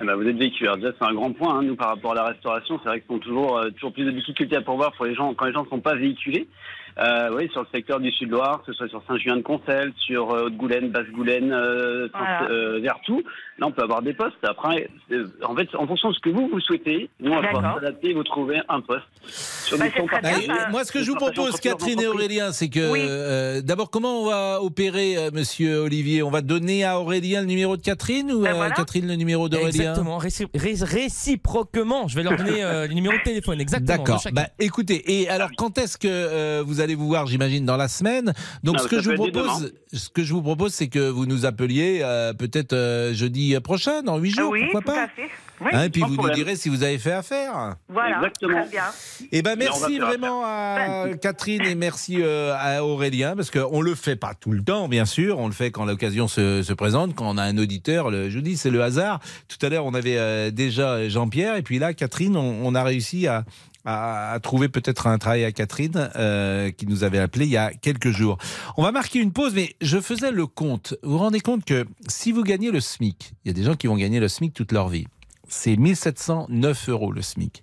Eh 0.00 0.04
ben, 0.04 0.14
vous 0.16 0.26
êtes 0.26 0.36
véhiculé. 0.36 0.66
Alors, 0.66 0.78
déjà, 0.78 0.92
c'est 0.98 1.06
un 1.06 1.14
grand 1.14 1.32
point, 1.32 1.58
hein, 1.58 1.62
nous, 1.62 1.76
par 1.76 1.88
rapport 1.88 2.12
à 2.12 2.14
la 2.16 2.24
restauration. 2.24 2.80
C'est 2.82 2.88
vrai 2.88 3.00
qu'ils 3.00 3.14
ont 3.14 3.20
toujours, 3.20 3.58
euh, 3.58 3.70
toujours 3.70 3.92
plus 3.92 4.04
de 4.04 4.10
difficultés 4.10 4.56
à 4.56 4.60
pourvoir 4.60 4.92
pour 4.92 5.04
les 5.04 5.14
gens, 5.14 5.32
quand 5.34 5.46
les 5.46 5.52
gens 5.52 5.64
ne 5.64 5.68
sont 5.68 5.80
pas 5.80 5.94
véhiculés. 5.94 6.48
Euh, 6.96 7.30
oui, 7.36 7.48
sur 7.50 7.62
le 7.62 7.66
secteur 7.74 7.98
du 7.98 8.12
Sud-Loire, 8.12 8.62
que 8.64 8.72
ce 8.72 8.78
soit 8.78 8.88
sur 8.88 9.02
Saint-Julien-de-Concel, 9.08 9.92
sur 9.98 10.30
euh, 10.30 10.44
Haute-Goulaine, 10.46 10.90
Basse-Goulaine, 10.90 11.52
euh, 11.52 12.08
Voilà. 12.14 12.48
euh, 12.48 12.78
Vertou. 12.80 13.22
Là, 13.58 13.66
on 13.66 13.72
peut 13.72 13.82
avoir 13.82 14.00
des 14.02 14.14
postes. 14.14 14.36
Après, 14.44 14.88
euh, 15.10 15.26
en 15.44 15.56
fait, 15.56 15.68
en 15.74 15.86
fonction 15.88 16.10
de 16.10 16.14
ce 16.14 16.20
que 16.20 16.30
vous, 16.30 16.48
vous 16.52 16.60
souhaitez, 16.60 17.10
nous, 17.18 17.32
on 17.32 17.40
va 17.40 17.48
pouvoir 17.48 17.74
s'adapter 17.76 18.10
et 18.10 18.14
vous 18.14 18.22
trouver 18.22 18.60
un 18.68 18.80
poste. 18.80 19.02
Sur 19.26 19.78
Bah, 19.78 19.86
des 19.86 19.90
temps 19.92 20.06
Bah, 20.22 20.30
moi, 20.70 20.84
ce 20.84 20.92
que 20.92 21.02
je 21.02 21.10
vous 21.10 21.16
propose, 21.16 21.58
Catherine 21.60 22.00
et. 22.00 22.06
Aurélien, 22.06 22.52
c'est 22.52 22.68
que 22.68 22.78
euh, 22.80 23.60
d'abord, 23.60 23.90
comment 23.90 24.22
on 24.22 24.26
va 24.26 24.62
opérer, 24.62 25.16
euh, 25.16 25.30
Monsieur 25.32 25.78
Olivier? 25.80 26.22
On 26.22 26.30
va 26.30 26.42
donner 26.42 26.84
à 26.84 27.00
Aurélien 27.00 27.40
le 27.40 27.46
numéro 27.46 27.76
de 27.76 27.82
Catherine 27.82 28.30
ou 28.32 28.44
à 28.44 28.70
Catherine 28.70 29.08
le 29.08 29.14
numéro 29.16 29.48
d'Aurélien? 29.48 29.68
Exactement, 29.90 30.18
réci- 30.18 30.46
ré- 30.54 30.74
réciproquement. 30.84 32.06
Je 32.08 32.14
vais 32.16 32.22
leur 32.22 32.36
donner 32.36 32.62
euh, 32.62 32.86
les 32.86 32.94
numéros 32.94 33.16
de 33.16 33.22
téléphone, 33.22 33.60
exactement. 33.60 33.96
D'accord. 34.04 34.22
Bah, 34.32 34.46
écoutez, 34.60 35.20
et 35.22 35.28
alors 35.28 35.50
quand 35.56 35.78
est-ce 35.78 35.96
que 35.98 36.06
euh, 36.10 36.62
vous 36.64 36.80
allez 36.80 36.83
vous 36.92 37.06
voir 37.06 37.26
J'imagine 37.26 37.64
dans 37.64 37.78
la 37.78 37.88
semaine. 37.88 38.34
Donc 38.62 38.76
Ah, 38.78 38.82
ce 38.82 38.88
que 38.88 39.00
je 39.00 39.10
vous 39.10 39.30
propose, 39.30 39.72
ce 39.94 40.10
que 40.10 40.22
je 40.22 40.34
vous 40.34 40.42
propose, 40.42 40.74
c'est 40.74 40.88
que 40.88 41.08
vous 41.08 41.24
nous 41.24 41.46
appeliez 41.46 42.00
euh, 42.02 42.34
peut-être 42.34 42.74
euh, 42.74 43.14
jeudi 43.14 43.58
prochain, 43.60 44.02
dans 44.02 44.18
huit 44.18 44.32
jours, 44.32 44.50
oui, 44.50 44.64
pourquoi 44.70 44.80
tout 44.82 44.86
pas 44.98 45.04
à 45.04 45.08
fait. 45.08 45.30
Oui, 45.60 45.70
Hein, 45.72 45.84
Et 45.84 45.90
puis 45.90 46.02
vous 46.02 46.16
nous 46.16 46.30
direz 46.30 46.56
si 46.56 46.68
vous 46.68 46.82
avez 46.82 46.98
fait 46.98 47.12
affaire. 47.12 47.76
Voilà, 47.88 48.16
Exactement. 48.16 48.60
très 48.62 48.70
bien. 48.70 48.82
Eh 49.30 49.40
ben 49.42 49.56
merci 49.56 49.98
vraiment 49.98 50.42
à 50.44 51.06
Catherine 51.20 51.62
et 51.62 51.74
merci 51.74 52.16
euh, 52.20 52.54
à 52.58 52.84
Aurélien 52.84 53.36
parce 53.36 53.50
qu'on 53.50 53.80
le 53.80 53.94
fait 53.94 54.16
pas 54.16 54.34
tout 54.34 54.50
le 54.50 54.62
temps 54.62 54.88
bien 54.88 55.04
sûr, 55.04 55.38
on 55.38 55.46
le 55.46 55.52
fait 55.52 55.70
quand 55.70 55.84
l'occasion 55.84 56.26
se, 56.26 56.62
se 56.62 56.72
présente, 56.72 57.14
quand 57.14 57.30
on 57.30 57.38
a 57.38 57.44
un 57.44 57.56
auditeur. 57.56 58.10
Le, 58.10 58.30
je 58.30 58.36
vous 58.36 58.42
dis 58.42 58.56
c'est 58.56 58.70
le 58.70 58.82
hasard. 58.82 59.20
Tout 59.48 59.64
à 59.64 59.68
l'heure 59.68 59.86
on 59.86 59.94
avait 59.94 60.18
euh, 60.18 60.50
déjà 60.50 61.08
Jean-Pierre 61.08 61.56
et 61.56 61.62
puis 61.62 61.78
là 61.78 61.94
Catherine, 61.94 62.36
on, 62.36 62.66
on 62.66 62.74
a 62.74 62.82
réussi 62.82 63.28
à 63.28 63.44
à, 63.84 64.38
trouver 64.42 64.68
peut-être 64.68 65.06
un 65.06 65.18
travail 65.18 65.44
à 65.44 65.52
Catherine 65.52 66.10
euh, 66.16 66.70
qui 66.70 66.86
nous 66.86 67.04
avait 67.04 67.18
appelé 67.18 67.46
il 67.46 67.50
y 67.50 67.56
a 67.56 67.72
quelques 67.72 68.10
jours. 68.10 68.38
On 68.76 68.82
va 68.82 68.92
marquer 68.92 69.18
une 69.18 69.32
pause, 69.32 69.54
mais 69.54 69.76
je 69.80 70.00
faisais 70.00 70.30
le 70.30 70.46
compte. 70.46 70.94
Vous 71.02 71.12
vous 71.12 71.18
rendez 71.18 71.40
compte 71.40 71.64
que 71.64 71.86
si 72.08 72.32
vous 72.32 72.42
gagnez 72.42 72.70
le 72.70 72.80
SMIC, 72.80 73.34
il 73.44 73.48
y 73.48 73.50
a 73.50 73.54
des 73.54 73.62
gens 73.62 73.74
qui 73.74 73.86
vont 73.86 73.96
gagner 73.96 74.20
le 74.20 74.28
SMIC 74.28 74.54
toute 74.54 74.72
leur 74.72 74.88
vie. 74.88 75.06
C'est 75.48 75.76
1709 75.76 76.88
euros 76.88 77.12
le 77.12 77.22
SMIC. 77.22 77.62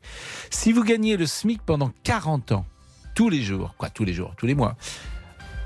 Si 0.49 0.72
vous 0.72 0.84
gagnez 0.84 1.17
le 1.17 1.26
SMIC 1.26 1.61
pendant 1.63 1.91
40 2.03 2.51
ans, 2.51 2.65
tous 3.15 3.30
les 3.30 3.41
jours, 3.41 3.76
quoi, 3.78 3.89
tous 3.89 4.05
les 4.05 4.13
jours, 4.13 4.34
tous 4.38 4.45
les 4.45 4.55
mois, 4.55 4.78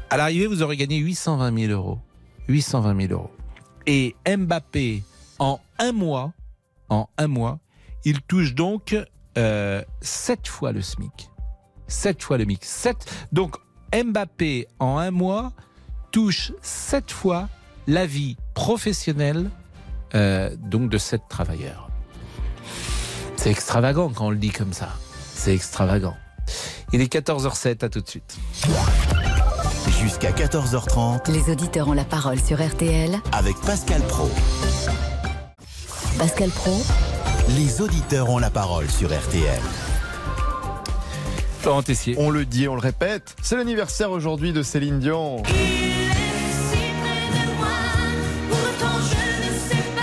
à 0.09 0.17
l'arrivée, 0.17 0.47
vous 0.47 0.61
aurez 0.61 0.77
gagné 0.77 0.97
820 0.97 1.67
000 1.67 1.71
euros. 1.73 1.99
820 2.47 3.07
000 3.07 3.13
euros. 3.13 3.31
Et 3.85 4.15
Mbappé, 4.25 5.03
en 5.39 5.59
un 5.79 5.91
mois, 5.91 6.33
en 6.89 7.09
un 7.17 7.27
mois, 7.27 7.59
il 8.05 8.21
touche 8.21 8.53
donc 8.53 8.95
euh, 9.38 9.81
7 10.01 10.47
fois 10.47 10.71
le 10.71 10.81
SMIC. 10.81 11.29
7 11.88 12.21
fois 12.23 12.38
le 12.38 12.45
MIC. 12.45 12.63
7. 12.63 12.95
Donc 13.31 13.55
Mbappé, 13.93 14.67
en 14.79 14.97
un 14.97 15.11
mois, 15.11 15.51
touche 16.11 16.51
7 16.61 17.11
fois 17.11 17.47
la 17.88 18.05
vie 18.05 18.38
professionnelle 18.53 19.49
euh, 20.15 20.55
donc 20.57 20.89
de 20.89 20.97
7 20.97 21.21
travailleurs. 21.29 21.89
C'est 23.38 23.51
extravagant 23.51 24.09
quand 24.09 24.27
on 24.27 24.29
le 24.31 24.38
dit 24.38 24.49
comme 24.51 24.73
ça. 24.73 24.89
C'est 25.33 25.53
extravagant. 25.53 26.15
Il 26.93 27.01
est 27.01 27.11
14h07, 27.11 27.83
à 27.83 27.89
tout 27.89 28.01
de 28.01 28.07
suite. 28.07 28.38
Jusqu'à 30.01 30.31
14h30 30.31 31.31
Les 31.31 31.51
auditeurs 31.51 31.88
ont 31.88 31.93
la 31.93 32.05
parole 32.05 32.39
sur 32.39 32.65
RTL. 32.65 33.19
avec 33.31 33.55
Pascal 33.61 34.01
Pro. 34.03 34.29
Pascal 36.17 36.49
Pro, 36.49 36.81
Les 37.49 37.81
auditeurs 37.81 38.29
ont 38.29 38.39
la 38.39 38.49
parole 38.49 38.89
sur 38.89 39.09
RTL. 39.09 39.61
Florent 41.59 41.83
Tessier. 41.83 42.15
On 42.17 42.29
le 42.31 42.45
dit, 42.45 42.67
on 42.67 42.75
le 42.75 42.81
répète, 42.81 43.35
c'est 43.41 43.55
l'anniversaire 43.55 44.11
aujourd'hui 44.11 44.51
de 44.51 44.63
Céline 44.63 44.99
Dion. 44.99 45.37
Pourtant 45.43 45.53
je 49.01 49.15
ne 49.45 49.53
sais 49.59 49.83
pas 49.95 50.01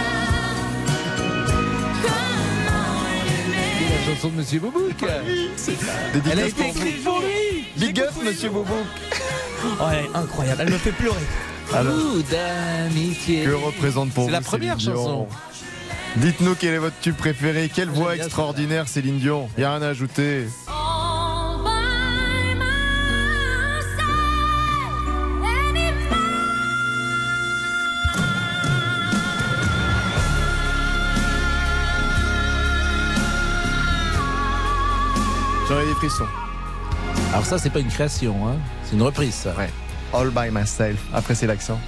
comment 2.36 3.05
aimer. 3.26 3.90
La 3.90 4.14
chanson 4.14 4.28
de 4.28 4.36
Monsieur 4.36 4.61
Boubouk. 4.61 5.05
Dédicace 6.12 6.30
Elle 6.32 6.38
a 6.38 6.47
été 6.47 6.68
écrite 6.68 7.05
pour 7.05 7.20
lui. 7.20 7.66
Big 7.76 8.01
up, 8.01 8.11
monsieur 8.22 8.51
Bobo. 8.51 8.74
Oh, 9.64 9.84
elle 9.93 10.05
est 10.05 10.16
incroyable, 10.16 10.62
elle 10.64 10.72
me 10.72 10.78
fait 10.78 10.93
pleurer. 10.93 11.16
D'amitié. 12.30 13.45
Que 13.45 13.51
représente 13.53 14.11
pour 14.11 14.24
vous 14.24 14.28
C'est 14.28 14.32
la 14.32 14.40
première 14.43 14.78
Céline 14.78 14.95
Dion 14.95 15.05
chanson. 15.05 15.28
Dites-nous 16.17 16.55
quel 16.57 16.75
est 16.75 16.79
votre 16.79 16.99
tube 17.01 17.17
préféré. 17.17 17.71
Quelle 17.75 17.89
voix 17.89 18.15
extraordinaire, 18.15 18.87
Céline 18.87 19.19
Dion? 19.19 19.49
Il 19.57 19.61
n'y 19.61 19.65
a 19.65 19.71
rien 19.75 19.83
à 19.83 19.89
ajouter. 19.89 20.47
All 20.69 21.57
by 21.65 22.55
myself 22.55 23.99
anymore. 25.43 26.19
J'en 35.69 35.81
ai 35.81 35.87
des 35.87 35.95
frissons. 35.95 36.27
Alors 37.33 37.47
ça, 37.47 37.57
c'est 37.57 37.71
pas 37.71 37.81
une 37.81 37.89
création, 37.89 38.47
hein. 38.47 38.57
c'est 38.85 38.97
une 38.97 39.03
reprise. 39.03 39.35
Ça. 39.35 39.55
Ouais. 39.57 39.71
All 40.13 40.29
by 40.29 40.51
myself. 40.53 41.01
Après, 41.15 41.35
c'est 41.35 41.47
l'accent. 41.47 41.81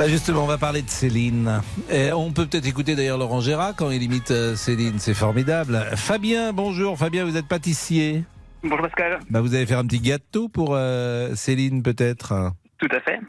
Bah 0.00 0.08
justement, 0.08 0.44
on 0.44 0.46
va 0.46 0.56
parler 0.56 0.80
de 0.80 0.88
Céline. 0.88 1.60
Et 1.90 2.10
on 2.10 2.32
peut 2.32 2.46
peut-être 2.46 2.66
écouter 2.66 2.96
d'ailleurs 2.96 3.18
Laurent 3.18 3.42
Gérard 3.42 3.76
quand 3.76 3.90
il 3.90 4.02
imite 4.02 4.30
euh, 4.30 4.56
Céline, 4.56 4.98
c'est 4.98 5.12
formidable. 5.12 5.78
Fabien, 5.94 6.54
bonjour. 6.54 6.96
Fabien, 6.96 7.26
vous 7.26 7.36
êtes 7.36 7.46
pâtissier. 7.46 8.24
Bonjour 8.62 8.80
Pascal. 8.80 9.20
Bah, 9.28 9.42
vous 9.42 9.54
allez 9.54 9.66
faire 9.66 9.78
un 9.78 9.84
petit 9.84 10.00
gâteau 10.00 10.48
pour 10.48 10.70
euh, 10.74 11.34
Céline 11.34 11.82
peut-être? 11.82 12.50
Tout 12.78 12.88
à 12.90 13.00
fait. 13.00 13.20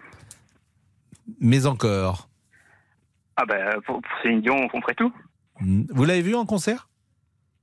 Mais 1.41 1.65
encore. 1.65 2.29
Ah 3.35 3.43
ben 3.45 3.73
pour, 3.85 4.01
pour 4.01 4.11
Céline 4.23 4.39
Dion, 4.39 4.69
on 4.73 4.79
ferait 4.79 4.95
tout. 4.95 5.11
Hmm. 5.59 5.83
Vous 5.89 6.05
l'avez 6.05 6.21
vu 6.21 6.35
en 6.35 6.45
concert? 6.45 6.87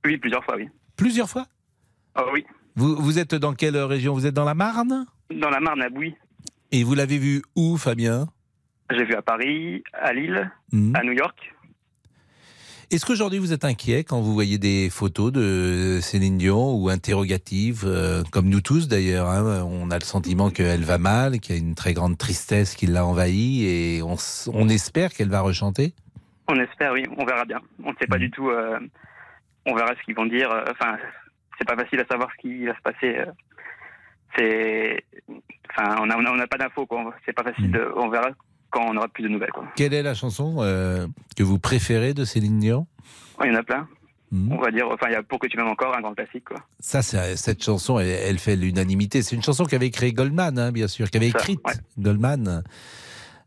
Oui, 0.05 0.19
plusieurs 0.19 0.43
fois, 0.43 0.55
oui. 0.55 0.69
Plusieurs 0.97 1.31
fois? 1.31 1.47
Ah 2.13 2.25
oui. 2.31 2.45
vous, 2.75 2.95
vous 2.95 3.17
êtes 3.17 3.33
dans 3.33 3.55
quelle 3.55 3.75
région? 3.75 4.13
Vous 4.13 4.27
êtes 4.27 4.35
dans 4.35 4.45
la 4.45 4.53
Marne? 4.53 5.07
Dans 5.33 5.49
la 5.49 5.59
Marne 5.59 5.81
à 5.81 5.89
Bouy. 5.89 6.13
Et 6.71 6.83
vous 6.83 6.93
l'avez 6.93 7.17
vu 7.17 7.41
où, 7.55 7.75
Fabien? 7.75 8.27
J'ai 8.91 9.05
vu 9.05 9.13
à 9.15 9.21
Paris, 9.21 9.83
à 9.93 10.13
Lille, 10.13 10.51
Hmm. 10.71 10.95
à 10.95 11.03
New 11.03 11.11
York. 11.13 11.53
Est-ce 12.91 13.05
qu'aujourd'hui 13.05 13.37
vous 13.37 13.53
êtes 13.53 13.65
inquiet 13.65 14.03
quand 14.03 14.19
vous 14.19 14.33
voyez 14.33 14.57
des 14.57 14.89
photos 14.89 15.31
de 15.31 15.99
Céline 16.01 16.39
Dion 16.39 16.73
ou 16.73 16.89
interrogatives, 16.89 17.83
euh, 17.85 18.23
comme 18.31 18.49
nous 18.49 18.61
tous 18.61 18.87
d'ailleurs 18.87 19.27
hein, 19.27 19.63
On 19.63 19.91
a 19.91 19.99
le 19.99 20.03
sentiment 20.03 20.49
qu'elle 20.49 20.83
va 20.83 20.97
mal, 20.97 21.39
qu'il 21.39 21.55
y 21.55 21.59
a 21.59 21.61
une 21.61 21.75
très 21.75 21.93
grande 21.93 22.17
tristesse 22.17 22.75
qui 22.75 22.87
l'a 22.87 23.05
envahie 23.05 23.63
et 23.67 24.01
on, 24.01 24.67
espère 24.69 25.13
qu'elle 25.13 25.29
va 25.29 25.41
rechanter? 25.41 25.93
On 26.47 26.55
espère, 26.55 26.93
oui. 26.93 27.03
On 27.17 27.25
verra 27.25 27.45
bien. 27.45 27.59
On 27.83 27.91
ne 27.91 27.95
sait 28.01 28.07
pas 28.07 28.17
du 28.17 28.31
tout. 28.31 28.49
euh, 28.49 28.79
on 29.67 29.75
verra 29.75 29.93
ce 29.95 30.03
qu'ils 30.03 30.15
vont 30.15 30.25
dire. 30.25 30.49
euh, 30.49 30.63
Enfin, 30.71 30.97
c'est 31.59 31.67
pas 31.67 31.75
facile 31.75 31.99
à 31.99 32.05
savoir 32.07 32.29
ce 32.35 32.41
qui 32.41 32.65
va 32.65 32.75
se 32.75 32.81
passer. 32.81 33.17
C'est. 34.35 35.03
Enfin, 35.69 35.97
on 36.01 36.07
n'a 36.07 36.17
on 36.17 36.25
a, 36.25 36.31
on 36.31 36.39
a 36.39 36.47
pas 36.47 36.57
d'infos, 36.57 36.87
quoi. 36.87 37.13
C'est 37.23 37.33
pas 37.33 37.43
facile. 37.43 37.69
De... 37.71 37.87
On 37.95 38.09
verra 38.09 38.29
quand 38.71 38.85
on 38.87 38.95
aura 38.97 39.07
plus 39.07 39.23
de 39.23 39.29
nouvelles, 39.29 39.51
quoi. 39.51 39.65
Quelle 39.75 39.93
est 39.93 40.03
la 40.03 40.13
chanson 40.13 40.57
euh, 40.59 41.07
que 41.35 41.43
vous 41.43 41.59
préférez 41.59 42.13
de 42.13 42.23
Céline 42.25 42.59
Dion? 42.59 42.87
Ouais, 43.39 43.47
Il 43.47 43.53
y 43.53 43.55
en 43.55 43.59
a 43.59 43.63
plein. 43.63 43.87
Hmm. 44.31 44.51
On 44.51 44.57
va 44.57 44.69
dire. 44.69 44.87
Enfin, 44.89 45.07
il 45.07 45.13
y 45.13 45.15
a 45.15 45.23
Pour 45.23 45.39
que 45.39 45.47
tu 45.47 45.57
m'aimes 45.57 45.67
encore, 45.69 45.95
un 45.97 46.01
grand 46.01 46.13
classique, 46.13 46.43
quoi. 46.45 46.57
Ça, 46.79 47.01
c'est- 47.01 47.35
cette 47.35 47.63
chanson, 47.63 47.97
elle, 47.99 48.07
elle 48.07 48.37
fait 48.39 48.55
l'unanimité. 48.55 49.23
C'est 49.23 49.35
une 49.35 49.41
chanson 49.43 49.65
qu'avait 49.65 49.89
créée 49.89 50.13
Goldman, 50.13 50.59
hein, 50.59 50.71
bien 50.71 50.87
sûr, 50.87 51.09
qu'avait 51.09 51.29
écrite 51.29 51.59
ouais. 51.65 51.73
Goldman. 51.97 52.63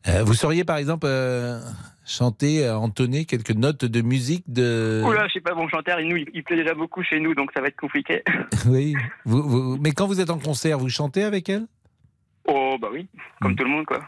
Euh, 0.08 0.24
vous 0.24 0.34
sauriez, 0.34 0.64
par 0.64 0.78
exemple, 0.78 1.06
euh, 1.08 1.60
chanter, 2.04 2.68
entonner 2.68 3.24
quelques 3.26 3.52
notes 3.52 3.84
de 3.84 4.00
musique 4.02 4.42
de... 4.52 5.00
Oula, 5.06 5.28
je 5.28 5.34
sais 5.34 5.40
pas, 5.40 5.54
bon 5.54 5.68
chanteur, 5.68 6.00
il, 6.00 6.08
nous, 6.08 6.16
il, 6.16 6.26
il 6.34 6.42
plaît 6.42 6.56
déjà 6.56 6.74
beaucoup 6.74 7.04
chez 7.04 7.20
nous, 7.20 7.32
donc 7.36 7.52
ça 7.54 7.60
va 7.60 7.68
être 7.68 7.76
compliqué. 7.78 8.24
Oui. 8.66 8.96
Vous- 9.24 9.42
vous- 9.48 9.76
mais 9.80 9.92
quand 9.92 10.08
vous 10.08 10.20
êtes 10.20 10.30
en 10.30 10.38
concert, 10.40 10.78
vous 10.80 10.88
chantez 10.88 11.22
avec 11.22 11.48
elle? 11.48 11.66
Oh, 12.48 12.74
bah 12.82 12.88
oui, 12.92 13.06
Hmm. 13.14 13.44
comme 13.44 13.54
tout 13.54 13.62
le 13.62 13.70
monde, 13.70 13.86
quoi. 13.86 14.00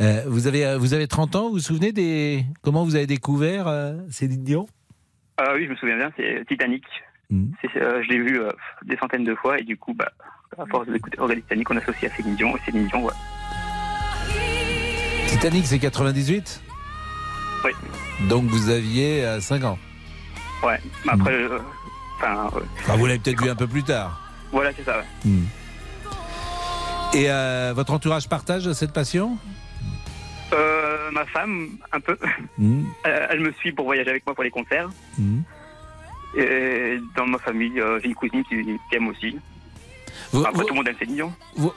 Euh, 0.00 0.22
vous, 0.26 0.46
avez, 0.46 0.64
euh, 0.64 0.78
vous 0.78 0.94
avez 0.94 1.06
30 1.06 1.36
ans, 1.36 1.48
vous 1.48 1.54
vous 1.54 1.58
souvenez 1.58 1.92
des... 1.92 2.44
comment 2.62 2.84
vous 2.84 2.96
avez 2.96 3.06
découvert 3.06 3.68
euh, 3.68 3.94
Céline 4.10 4.42
Dion 4.44 4.66
Ah 5.36 5.52
oui, 5.54 5.66
je 5.66 5.70
me 5.70 5.76
souviens 5.76 5.96
bien, 5.96 6.10
c'est 6.16 6.44
Titanic. 6.48 6.84
Hmm. 7.28 7.48
Euh, 7.76 8.02
je 8.02 8.08
l'ai 8.08 8.18
vu 8.18 8.40
des 8.86 8.96
centaines 8.96 9.24
de 9.24 9.34
fois, 9.34 9.58
et 9.58 9.62
du 9.62 9.76
coup, 9.76 9.92
bah, 9.92 10.10
à 10.58 10.64
force 10.66 10.88
d'écouter 10.88 11.18
Titanic, 11.34 11.70
on 11.70 11.76
associe 11.76 12.10
à 12.10 12.16
Céline 12.16 12.34
Dion, 12.34 12.56
et 12.56 12.60
Céline 12.64 12.86
Dion, 12.86 13.04
ouais. 13.04 13.12
Titanic, 15.26 15.66
c'est 15.66 15.78
98 15.78 16.62
Oui. 17.64 17.70
Donc 18.28 18.44
vous 18.44 18.70
aviez 18.70 19.24
euh, 19.24 19.40
5 19.40 19.64
ans. 19.64 19.78
Ouais, 20.64 20.78
mais 21.04 21.12
après, 21.12 21.34
euh, 21.34 21.58
enfin, 22.16 22.50
vous 22.96 23.06
l'avez 23.06 23.18
peut-être 23.18 23.42
vu 23.42 23.50
un 23.50 23.54
peu 23.54 23.66
plus 23.66 23.82
tard. 23.82 24.20
voilà, 24.50 24.72
c'est 24.72 24.84
ça, 24.84 24.98
ouais. 24.98 25.04
Hmm. 25.24 25.44
Et 27.12 27.30
euh, 27.30 27.72
votre 27.74 27.92
entourage 27.92 28.28
partage 28.28 28.72
cette 28.72 28.92
passion? 28.92 29.36
Euh, 30.52 31.10
ma 31.12 31.24
femme, 31.26 31.70
un 31.92 32.00
peu, 32.00 32.16
Hmm. 32.58 32.84
elle, 33.04 33.26
elle 33.30 33.40
me 33.40 33.52
suit 33.52 33.72
pour 33.72 33.84
voyager 33.86 34.10
avec 34.10 34.26
moi 34.26 34.34
pour 34.34 34.44
les 34.44 34.50
concerts. 34.50 34.90
Hmm. 35.18 35.40
Et 36.36 36.98
dans 37.16 37.26
ma 37.26 37.38
famille, 37.38 37.80
euh, 37.80 37.98
j'ai 38.00 38.08
une 38.08 38.14
cousine 38.14 38.44
qui, 38.44 38.56
qui 38.62 38.96
aime 38.96 39.08
aussi. 39.08 39.36
Vous, 40.32 40.40
Après, 40.40 40.52
vous- 40.52 40.62
tout 40.64 40.68
le 40.70 40.74
monde 40.76 40.88
aime 40.88 40.96
Céline 40.98 41.14
Dion. 41.16 41.32
vous- 41.56 41.72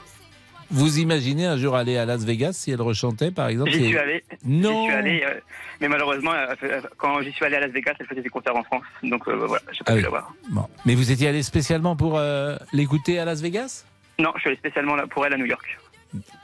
vous 0.70 0.98
imaginez 0.98 1.44
un 1.46 1.56
jour 1.56 1.76
aller 1.76 1.96
à 1.96 2.04
Las 2.06 2.24
Vegas 2.24 2.52
si 2.54 2.70
elle 2.70 2.80
rechantait, 2.82 3.30
par 3.30 3.48
exemple 3.48 3.70
J'y 3.70 3.86
suis 3.86 3.98
allé. 3.98 4.24
Non. 4.44 4.84
Suis 4.86 4.94
allé, 4.94 5.22
euh, 5.24 5.34
mais 5.80 5.88
malheureusement, 5.88 6.32
euh, 6.32 6.54
euh, 6.64 6.80
quand 6.96 7.20
j'y 7.22 7.32
suis 7.32 7.44
allé 7.44 7.56
à 7.56 7.60
Las 7.60 7.70
Vegas, 7.70 7.94
elle 8.00 8.06
faisait 8.06 8.22
des 8.22 8.28
concerts 8.28 8.56
en 8.56 8.62
France. 8.64 8.82
Donc 9.02 9.26
euh, 9.28 9.34
voilà, 9.46 9.62
j'ai 9.72 9.84
pas 9.84 9.92
Ah 9.92 9.92
pu 9.92 9.98
oui. 9.98 10.02
la 10.02 10.08
voir. 10.08 10.32
Bon. 10.50 10.66
Mais 10.86 10.94
vous 10.94 11.10
étiez 11.12 11.28
allé 11.28 11.42
spécialement 11.42 11.96
pour 11.96 12.16
euh, 12.18 12.56
l'écouter 12.72 13.18
à 13.18 13.24
Las 13.24 13.40
Vegas? 13.40 13.84
Non, 14.18 14.32
je 14.36 14.40
suis 14.40 14.48
allé 14.50 14.56
spécialement 14.58 14.96
pour 15.08 15.26
elle 15.26 15.34
à 15.34 15.36
New 15.36 15.46
York. 15.46 15.78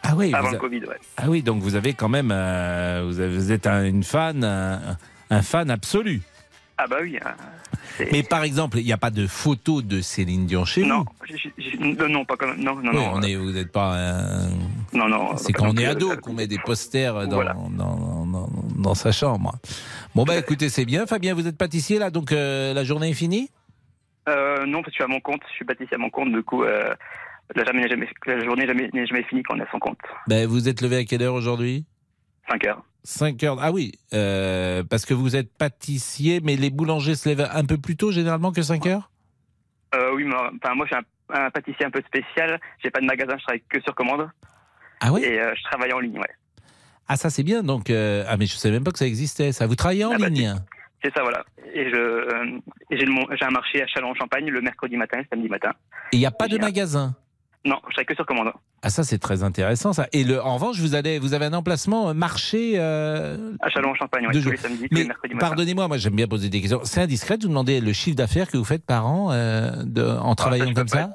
Ah 0.02 0.14
oui, 0.16 0.32
Avant 0.34 0.50
le 0.50 0.56
a- 0.56 0.60
Covid, 0.60 0.80
ouais. 0.80 0.98
Ah 1.16 1.24
oui, 1.28 1.42
donc 1.42 1.62
vous 1.62 1.74
avez 1.76 1.94
quand 1.94 2.08
même, 2.08 2.30
euh, 2.32 3.02
vous, 3.06 3.20
avez- 3.20 3.34
vous 3.34 3.52
êtes 3.52 3.66
un- 3.66 3.84
une 3.84 4.02
fan, 4.04 4.42
un, 4.44 4.96
un 5.30 5.42
fan 5.42 5.70
absolu. 5.70 6.22
Ah 6.78 6.86
bah 6.88 6.96
oui. 7.02 7.18
euh, 7.24 7.28
c'est- 7.98 8.10
Mais 8.10 8.22
par 8.22 8.42
exemple, 8.42 8.78
il 8.78 8.84
n'y 8.84 8.92
a 8.92 8.96
pas 8.96 9.10
de 9.10 9.26
photo 9.26 9.82
de 9.82 10.00
Céline 10.00 10.46
Dion 10.46 10.64
chez 10.64 10.82
non, 10.84 11.04
vous 11.28 12.02
euh, 12.02 12.08
non, 12.08 12.24
pas 12.24 12.36
comme. 12.36 12.56
Non, 12.56 12.74
non, 12.76 12.90
Oui, 12.90 12.96
non. 12.96 13.10
on 13.14 13.22
est, 13.22 13.36
vous 13.36 13.50
n'êtes 13.52 13.70
pas. 13.70 13.94
un- 13.96 14.48
Non, 14.94 15.06
non. 15.08 15.36
C'est 15.36 15.52
quand 15.52 15.66
non 15.66 15.72
on 15.74 15.76
est 15.76 15.84
ado 15.86 16.12
euh, 16.12 16.16
qu'on 16.16 16.32
met 16.32 16.46
des 16.46 16.58
posters 16.58 17.26
dans, 17.28 17.36
Voilà. 17.36 17.52
dans, 17.52 18.24
dans- 18.26 18.48
dans 18.76 18.94
sa 18.94 19.12
chambre. 19.12 19.54
Bon 20.14 20.24
bah 20.24 20.36
écoutez, 20.38 20.70
c'est 20.70 20.86
bien. 20.86 21.06
Fabien, 21.06 21.34
vous 21.34 21.46
êtes 21.46 21.58
pâtissier 21.58 21.98
là, 21.98 22.10
donc 22.10 22.32
euh, 22.32 22.72
la 22.72 22.82
journée 22.82 23.10
est 23.10 23.14
finie? 23.14 23.50
Euh, 24.28 24.64
non, 24.66 24.78
parce 24.82 24.86
que 24.86 24.90
je 24.92 24.94
suis 24.96 25.04
à 25.04 25.06
mon 25.08 25.20
compte. 25.20 25.42
Je 25.50 25.54
suis 25.56 25.64
pâtissier 25.64 25.94
à 25.96 25.98
mon 25.98 26.10
compte. 26.10 26.32
Du 26.32 26.42
coup, 26.42 26.64
euh, 26.64 26.92
la, 27.54 27.64
jamais, 27.64 27.88
jamais, 27.88 28.08
la 28.26 28.44
journée 28.44 28.62
n'est 28.66 28.68
jamais, 28.68 29.06
jamais 29.06 29.22
finie 29.24 29.42
quand 29.42 29.54
on 29.56 29.60
est 29.60 29.62
à 29.62 29.70
son 29.70 29.78
compte. 29.78 29.98
ben, 30.26 30.46
Vous 30.46 30.68
êtes 30.68 30.80
levé 30.80 30.96
à 30.98 31.04
quelle 31.04 31.22
heure 31.22 31.34
aujourd'hui? 31.34 31.84
5 32.48 32.66
heures. 32.66 32.82
5 33.04 33.42
heures. 33.44 33.58
Ah 33.60 33.72
oui, 33.72 33.92
euh, 34.12 34.82
parce 34.88 35.06
que 35.06 35.14
vous 35.14 35.36
êtes 35.36 35.56
pâtissier, 35.56 36.40
mais 36.42 36.56
les 36.56 36.70
boulangers 36.70 37.14
se 37.14 37.28
lèvent 37.28 37.48
un 37.52 37.64
peu 37.64 37.78
plus 37.78 37.96
tôt 37.96 38.10
généralement 38.10 38.52
que 38.52 38.62
5 38.62 38.86
heures? 38.86 39.10
Euh, 39.94 40.12
oui, 40.14 40.24
mais 40.24 40.34
enfin, 40.34 40.74
moi, 40.74 40.86
je 40.90 40.94
suis 40.94 41.04
un, 41.32 41.46
un 41.46 41.50
pâtissier 41.50 41.86
un 41.86 41.90
peu 41.90 42.02
spécial. 42.06 42.60
J'ai 42.82 42.90
pas 42.90 43.00
de 43.00 43.06
magasin. 43.06 43.36
Je 43.38 43.42
travaille 43.42 43.62
que 43.68 43.80
sur 43.80 43.94
commande. 43.94 44.28
Ah 45.00 45.12
oui 45.12 45.22
Et 45.24 45.40
euh, 45.40 45.52
je 45.56 45.62
travaille 45.64 45.92
en 45.92 45.98
ligne, 46.00 46.18
ouais. 46.18 46.30
Ah 47.08 47.16
ça 47.16 47.28
c'est 47.28 47.42
bien. 47.42 47.64
Donc 47.64 47.90
ah 47.90 48.36
mais 48.36 48.46
je 48.46 48.54
savais 48.54 48.74
même 48.74 48.84
pas 48.84 48.92
que 48.92 48.98
ça 48.98 49.06
existait. 49.06 49.50
Ça 49.50 49.66
vous 49.66 49.74
travaillez 49.74 50.04
en 50.04 50.12
Ah 50.12 50.18
bah, 50.18 50.28
ligne? 50.28 50.54
C'est 51.02 51.12
ça, 51.14 51.22
voilà. 51.22 51.44
Et 51.74 51.90
j'ai, 51.90 53.06
un 53.06 53.50
marché 53.50 53.82
à 53.82 53.86
Châlons-en-Champagne 53.86 54.48
le 54.50 54.60
mercredi 54.60 54.96
matin 54.96 55.18
et 55.18 55.22
le 55.22 55.26
samedi 55.30 55.48
matin. 55.48 55.72
Et 56.12 56.16
il 56.16 56.20
n'y 56.20 56.26
a 56.26 56.30
pas 56.30 56.46
de 56.46 56.58
magasin? 56.58 57.16
Non, 57.66 57.76
je 57.88 57.90
travaille 57.92 58.06
que 58.06 58.14
sur 58.14 58.24
commande. 58.24 58.52
Ah 58.82 58.88
ça 58.88 59.04
c'est 59.04 59.18
très 59.18 59.42
intéressant 59.42 59.92
ça. 59.92 60.06
Et 60.12 60.24
le, 60.24 60.40
en 60.40 60.54
revanche 60.54 60.78
vous 60.78 60.94
allez 60.94 61.18
vous 61.18 61.34
avez 61.34 61.44
un 61.44 61.52
emplacement 61.52 62.08
euh, 62.08 62.14
marché 62.14 62.74
euh, 62.76 63.52
À 63.60 63.68
Châlons-en-Champagne, 63.68 64.26
ouais, 64.26 64.32
de 64.32 64.38
tous 64.38 64.42
jour. 64.44 64.52
les 64.52 64.58
samedis, 64.58 64.88
tous 64.88 64.94
Mais 64.94 65.00
les 65.02 65.08
mercredis 65.08 65.34
pardonnez-moi, 65.34 65.86
moi 65.88 65.98
j'aime 65.98 66.16
bien 66.16 66.26
poser 66.26 66.48
des 66.48 66.60
questions. 66.62 66.80
C'est 66.84 67.02
indiscret 67.02 67.36
de 67.36 67.42
vous 67.42 67.48
demander 67.50 67.80
le 67.82 67.92
chiffre 67.92 68.16
d'affaires 68.16 68.48
que 68.50 68.56
vous 68.56 68.64
faites 68.64 68.86
par 68.86 69.06
an 69.06 69.30
euh, 69.32 69.72
de, 69.84 70.02
en 70.02 70.34
travaillant 70.34 70.72
comme 70.72 70.88
ça 70.88 71.10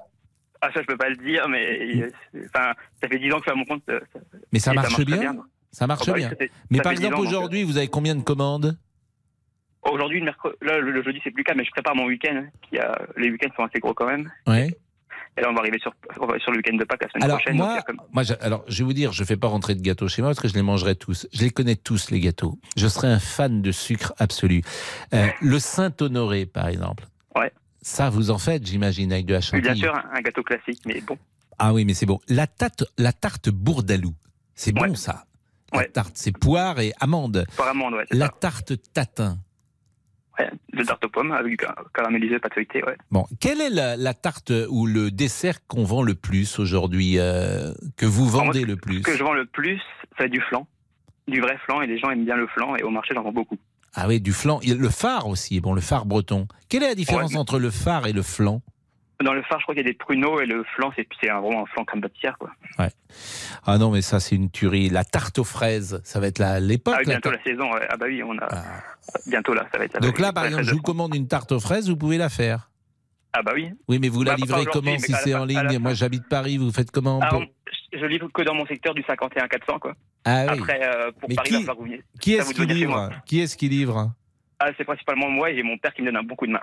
Ah, 0.62 0.70
ça, 0.72 0.82
je 0.82 0.86
peux 0.86 0.98
pas 0.98 1.10
le 1.10 1.16
dire, 1.18 1.48
mais 1.50 2.10
enfin, 2.56 2.74
ça 3.02 3.08
fait 3.10 3.18
10 3.18 3.32
ans 3.34 3.40
que 3.40 3.46
je 3.48 3.50
suis 3.50 3.52
à 3.52 3.56
mon 3.56 3.66
compte. 3.66 3.82
ça- 3.88 4.20
Mais 4.54 4.60
ça 4.60 4.72
et 4.72 4.76
marche 4.76 5.04
bien 5.04 5.36
Ça 5.72 5.88
marche 5.88 6.04
Ah 6.08 6.12
bah 6.12 6.18
bien. 6.18 6.32
Mais 6.70 6.80
par 6.82 6.92
fait 6.92 7.00
10 7.00 7.06
exemple 7.06 7.26
aujourd'hui 7.28 7.64
vous 7.64 7.78
avez 7.78 7.88
combien 7.88 8.14
de 8.16 8.22
commandes? 8.22 8.78
Aujourd'hui, 9.92 10.20
le 10.20 10.26
mercredi, 10.26 10.56
là, 10.64 10.80
le, 10.80 10.90
le 10.92 11.04
jeudi, 11.04 11.20
c'est 11.24 11.30
plus 11.30 11.42
le 11.42 11.44
cas, 11.44 11.54
mais 11.56 11.64
je 11.64 11.70
prépare 11.70 11.96
mon 11.96 12.06
week-end. 12.08 12.44
Qui 12.64 12.80
a, 12.80 13.00
les 13.18 13.30
week-ends 13.30 13.52
sont 13.56 13.64
assez 13.66 13.80
gros 13.80 13.94
quand 13.94 14.08
même. 14.08 14.32
Ouais. 14.48 14.76
Et 15.38 15.42
là, 15.42 15.50
on 15.50 15.54
va 15.54 15.60
arriver 15.60 15.80
sur, 15.80 15.92
sur 16.40 16.52
le 16.52 16.58
week-end 16.58 16.78
de 16.78 16.86
Pâques 16.86 17.04
la 17.04 17.10
semaine 17.10 17.24
Alors 17.24 17.38
prochaine. 17.40 17.58
moi, 17.58 17.82
comme- 17.86 18.02
alors 18.42 18.64
je 18.68 18.78
vais 18.80 18.84
vous 18.86 18.94
dire, 18.94 19.12
je 19.12 19.24
fais 19.24 19.36
pas 19.36 19.48
rentrer 19.48 19.76
de 19.76 19.82
gâteaux 19.82 20.08
chez 20.08 20.22
moi 20.22 20.30
parce 20.30 20.40
que 20.40 20.48
je 20.48 20.54
les 20.54 20.62
mangerai 20.62 20.96
tous. 20.96 21.28
Je 21.34 21.42
les 21.42 21.50
connais 21.50 21.76
tous 21.76 22.10
les 22.10 22.22
gâteaux. 22.22 22.58
Je 22.78 22.88
serai 22.88 23.10
un 23.10 23.20
fan 23.20 23.62
de 23.62 23.72
sucre 23.72 24.14
absolu. 24.18 24.62
Euh, 25.14 25.28
le 25.42 25.60
Saint-Honoré, 25.60 26.46
par 26.46 26.68
exemple. 26.70 27.06
Ouais. 27.36 27.52
Ça, 27.82 28.10
vous 28.10 28.32
en 28.32 28.38
faites, 28.38 28.66
j'imagine, 28.66 29.12
avec 29.12 29.26
de 29.26 29.34
la 29.34 29.42
chantilly. 29.42 29.62
bien 29.62 29.76
sûr, 29.76 29.94
un, 29.94 30.22
gâteau 30.22 30.42
classique, 30.42 30.82
mais 30.86 31.02
bon. 31.02 31.18
Ah 31.60 31.74
oui, 31.74 31.84
mais 31.86 31.94
c'est 31.94 32.06
bon. 32.06 32.20
La 32.30 32.48
tarte, 32.48 32.86
la 32.98 33.12
tarte 33.12 33.50
bourdalou, 33.50 34.14
c'est 34.56 34.72
bon 34.72 34.96
ça. 34.96 35.26
La 35.74 35.84
tarte, 35.84 36.14
c'est 36.16 36.32
poire 36.32 36.80
et 36.80 36.94
amande. 37.02 37.46
Par 37.58 37.68
amande, 37.68 37.96
ouais. 37.96 38.06
La 38.12 38.28
ça. 38.28 38.34
tarte 38.40 38.74
tatin. 38.94 39.38
Ouais, 40.38 40.50
de 40.74 40.84
tarte 40.84 41.06
aux 41.06 41.10
pommes 41.10 41.32
avec 41.32 41.64
caramélisé, 41.94 42.40
pâte 42.40 42.54
feuilletée, 42.56 42.84
ouais. 42.84 42.98
Bon, 43.12 43.26
quelle 43.40 43.62
est 43.62 43.70
la, 43.70 43.96
la 43.96 44.14
tarte 44.14 44.52
ou 44.70 44.86
le 44.86 45.10
dessert 45.12 45.66
qu'on 45.68 45.84
vend 45.86 46.04
le 46.04 46.14
plus 46.16 46.60
aujourd'hui, 46.60 47.20
euh, 47.20 47.74
que 47.96 48.06
vous 48.06 48.26
moi, 48.26 48.44
vendez 48.46 48.66
le 48.66 48.76
plus? 48.76 48.98
Ce 48.98 49.04
que 49.04 49.16
je 49.18 49.24
vends 49.24 49.34
le 49.34 49.46
plus, 49.46 49.80
c'est 50.18 50.28
du 50.30 50.42
flan. 50.42 50.68
Du 51.28 51.40
vrai 51.42 51.58
flan, 51.66 51.82
et 51.82 51.88
les 51.88 51.98
gens 51.98 52.12
aiment 52.12 52.26
bien 52.26 52.36
le 52.36 52.48
flan, 52.48 52.76
et 52.76 52.84
au 52.84 52.90
marché, 52.90 53.14
j'en 53.16 53.24
vends 53.24 53.32
beaucoup. 53.32 53.58
Ah 53.94 54.08
oui, 54.10 54.20
du 54.20 54.34
flan. 54.34 54.60
Le 54.68 54.90
phare 54.90 55.28
aussi, 55.28 55.62
bon, 55.62 55.74
le 55.74 55.80
phare 55.82 56.06
breton. 56.06 56.48
Quelle 56.68 56.84
est 56.84 56.90
la 56.90 56.96
différence 56.96 57.32
Ouais. 57.32 57.38
entre 57.38 57.58
le 57.58 57.72
phare 57.72 58.06
et 58.08 58.12
le 58.14 58.22
flan? 58.22 58.62
Dans 59.24 59.34
le 59.34 59.42
phare, 59.44 59.60
je 59.60 59.64
crois 59.64 59.76
qu'il 59.76 59.84
y 59.86 59.88
a 59.88 59.92
des 59.92 59.98
pruneaux, 59.98 60.42
et 60.42 60.46
le 60.46 60.64
flan, 60.76 60.92
c'est 60.96 61.08
vraiment 61.28 61.64
un 61.64 61.66
flan 61.68 61.86
crème 61.86 62.02
pâtissière, 62.02 62.38
quoi. 62.38 62.52
Ouais. 62.78 62.90
Ah 63.66 63.78
non, 63.78 63.90
mais 63.92 64.02
ça, 64.02 64.20
c'est 64.20 64.36
une 64.36 64.52
tuerie. 64.52 64.90
La 64.90 65.06
tarte 65.06 65.40
aux 65.40 65.44
fraises, 65.46 66.02
ça 66.04 66.20
va 66.20 66.28
être 66.28 66.40
la- 66.40 66.60
l'époque. 66.60 66.96
Ah, 66.98 67.00
oui, 67.00 67.06
la 67.08 67.14
bientôt 67.14 67.32
la 67.32 67.42
saison, 67.44 67.72
ouais. 67.74 67.86
Ah 67.90 67.96
bah 67.98 68.06
oui, 68.10 68.22
on 68.24 68.38
a... 68.38 68.48
Bientôt 69.28 69.54
là, 69.54 69.66
ça 69.72 69.78
va 69.78 69.86
être... 69.86 69.94
va 69.94 70.00
Donc 70.00 70.20
là, 70.20 70.34
par 70.34 70.46
exemple, 70.46 70.64
je 70.64 70.74
vous 70.74 70.82
commande 70.82 71.16
une 71.16 71.28
tarte 71.28 71.52
aux 71.54 71.60
fraises, 71.60 71.90
vous 71.90 71.96
pouvez 71.98 72.18
la 72.18 72.30
faire. 72.30 72.70
Ah 73.32 73.42
bah 73.42 73.52
oui. 73.56 73.70
Oui, 73.88 74.00
mais 74.00 74.10
vous 74.10 74.24
la 74.24 74.32
Bah, 74.32 74.38
livrez 74.42 74.66
comment 74.66 74.98
si 74.98 75.12
la 75.12 75.18
c'est 75.20 75.34
en 75.36 75.46
la 75.46 75.64
ligne. 75.64 75.80
Moi, 75.80 75.94
j'habite 75.94 76.28
Paris, 76.30 76.58
vous 76.58 76.72
faites 76.72 76.92
comment 76.92 77.20
Ah, 77.22 77.36
on- 77.36 77.46
je 77.94 78.06
livre 78.06 78.28
que 78.34 78.42
dans 78.42 78.54
mon 78.54 78.66
secteur 78.66 78.94
du 78.94 79.04
51 79.04 79.48
400, 79.48 79.80
quoi. 79.80 79.94
Ah 80.26 80.46
oui. 80.52 80.60
Après, 80.60 80.82
euh, 80.84 81.12
pour 81.20 81.30
Mais 81.30 81.36
Paris, 81.36 81.50
qui- 81.50 81.64
va 81.64 81.74
vous. 81.74 81.88
Qui 82.20 82.34
est-ce 82.34 82.54
qui 82.54 82.66
livre. 82.66 83.10
Qui 83.26 83.40
est-ce 83.42 83.56
qui 83.58 83.70
livre 83.70 84.12
Ah, 84.60 84.70
c'est 84.78 84.84
principalement 84.86 85.30
moi 85.30 85.50
et 85.52 85.56
j'ai 85.56 85.64
mon 85.64 85.78
père 85.78 85.94
qui 85.94 86.02
me 86.02 86.08
donne 86.08 86.18
un 86.18 86.24
bon 86.24 86.36
coup 86.36 86.48
de 86.48 86.52
main. 86.54 86.62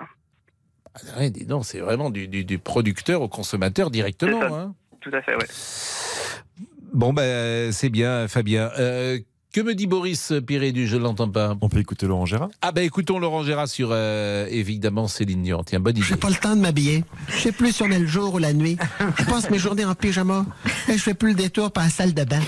Ah, 0.95 1.19
ouais, 1.19 1.29
dis 1.29 1.45
donc, 1.45 1.65
c'est 1.65 1.79
vraiment 1.79 2.09
du, 2.09 2.27
du- 2.27 2.45
du 2.45 2.59
producteur 2.59 3.21
au 3.21 3.27
consommateur 3.27 3.89
directement. 3.91 4.43
Hein. 4.43 4.73
Tout 5.01 5.11
à 5.13 5.21
fait, 5.21 5.35
ouais. 5.35 5.47
Bon, 6.93 7.13
ben, 7.13 7.71
c'est 7.71 7.89
bien, 7.89 8.27
Fabien. 8.27 8.69
Euh, 8.77 9.19
que 9.51 9.61
me 9.61 9.75
dit 9.75 9.85
Boris 9.87 10.33
Pirédu 10.47 10.87
Je 10.87 10.97
l'entends 10.97 11.29
pas? 11.29 11.55
On 11.61 11.69
peut 11.69 11.79
écouter 11.79 12.07
Laurent 12.07 12.25
Gérard 12.25 12.49
Ah, 12.61 12.71
ben, 12.71 12.83
écoutons 12.83 13.19
Laurent 13.19 13.43
Gérard 13.43 13.67
sur, 13.67 13.89
euh, 13.91 14.47
évidemment, 14.49 15.07
Céline 15.07 15.41
Dion. 15.43 15.63
Tiens, 15.63 15.79
bonne 15.79 15.97
idée. 15.97 16.05
J'ai 16.05 16.15
pas 16.15 16.29
le 16.29 16.35
temps 16.35 16.55
de 16.55 16.61
m'habiller. 16.61 17.03
Je 17.27 17.37
sais 17.39 17.51
plus 17.51 17.71
si 17.73 17.83
on 17.83 17.89
est 17.91 17.99
le 17.99 18.07
jour 18.07 18.33
ou 18.35 18.37
la 18.39 18.53
nuit. 18.53 18.77
Je 19.17 19.25
passe 19.25 19.49
mes 19.49 19.59
journées 19.59 19.85
en 19.85 19.95
pyjama 19.95 20.45
et 20.87 20.93
je 20.93 20.97
fais 21.03 21.13
plus 21.15 21.29
le 21.29 21.35
détour 21.35 21.71
par 21.71 21.83
la 21.85 21.89
salle 21.89 22.13
de 22.13 22.23
bain. 22.23 22.41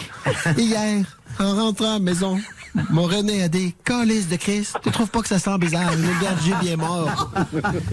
Hier, 0.57 1.03
en 1.39 1.55
rentrant 1.55 1.89
à 1.89 1.93
la 1.93 1.99
maison, 1.99 2.39
mon 2.89 3.03
René 3.03 3.43
a 3.43 3.47
dit 3.49 3.75
Calice 3.83 4.27
de 4.27 4.35
Christ, 4.35 4.77
tu 4.83 4.91
trouves 4.91 5.09
pas 5.09 5.21
que 5.21 5.27
ça 5.27 5.39
sent 5.39 5.57
bizarre? 5.57 5.91
Le 5.95 6.21
gardien 6.23 6.59
bien 6.59 6.77
mort. 6.77 7.31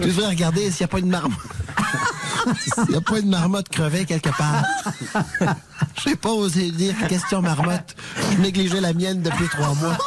Tu 0.01 0.07
devrais 0.07 0.27
regarder 0.27 0.69
s'il 0.71 0.81
n'y 0.83 0.85
a 0.85 0.87
pas 0.89 0.99
une 0.99 1.09
marmotte. 1.09 1.39
S'il 2.59 2.89
n'y 2.89 2.95
a 2.95 3.01
pas 3.01 3.19
une 3.19 3.29
marmotte 3.29 3.69
crevée 3.69 4.05
quelque 4.05 4.29
part. 4.37 4.63
J'ai 6.05 6.15
pas 6.15 6.31
osé 6.31 6.71
dire 6.71 6.95
question 7.07 7.41
marmotte. 7.41 7.95
Je 8.31 8.37
négligeais 8.41 8.81
la 8.81 8.93
mienne 8.93 9.21
depuis 9.21 9.47
trois 9.47 9.73
mois. 9.75 9.97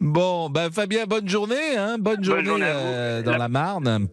Bon, 0.00 0.48
ben, 0.50 0.70
Fabien, 0.70 1.04
bonne 1.06 1.28
journée. 1.28 1.76
Hein, 1.76 1.96
bonne 1.98 2.22
journée, 2.22 2.50
euh, 2.62 3.22
dans 3.22 3.32
La- 3.32 3.38
la 3.38 3.48
Marne. 3.48 4.08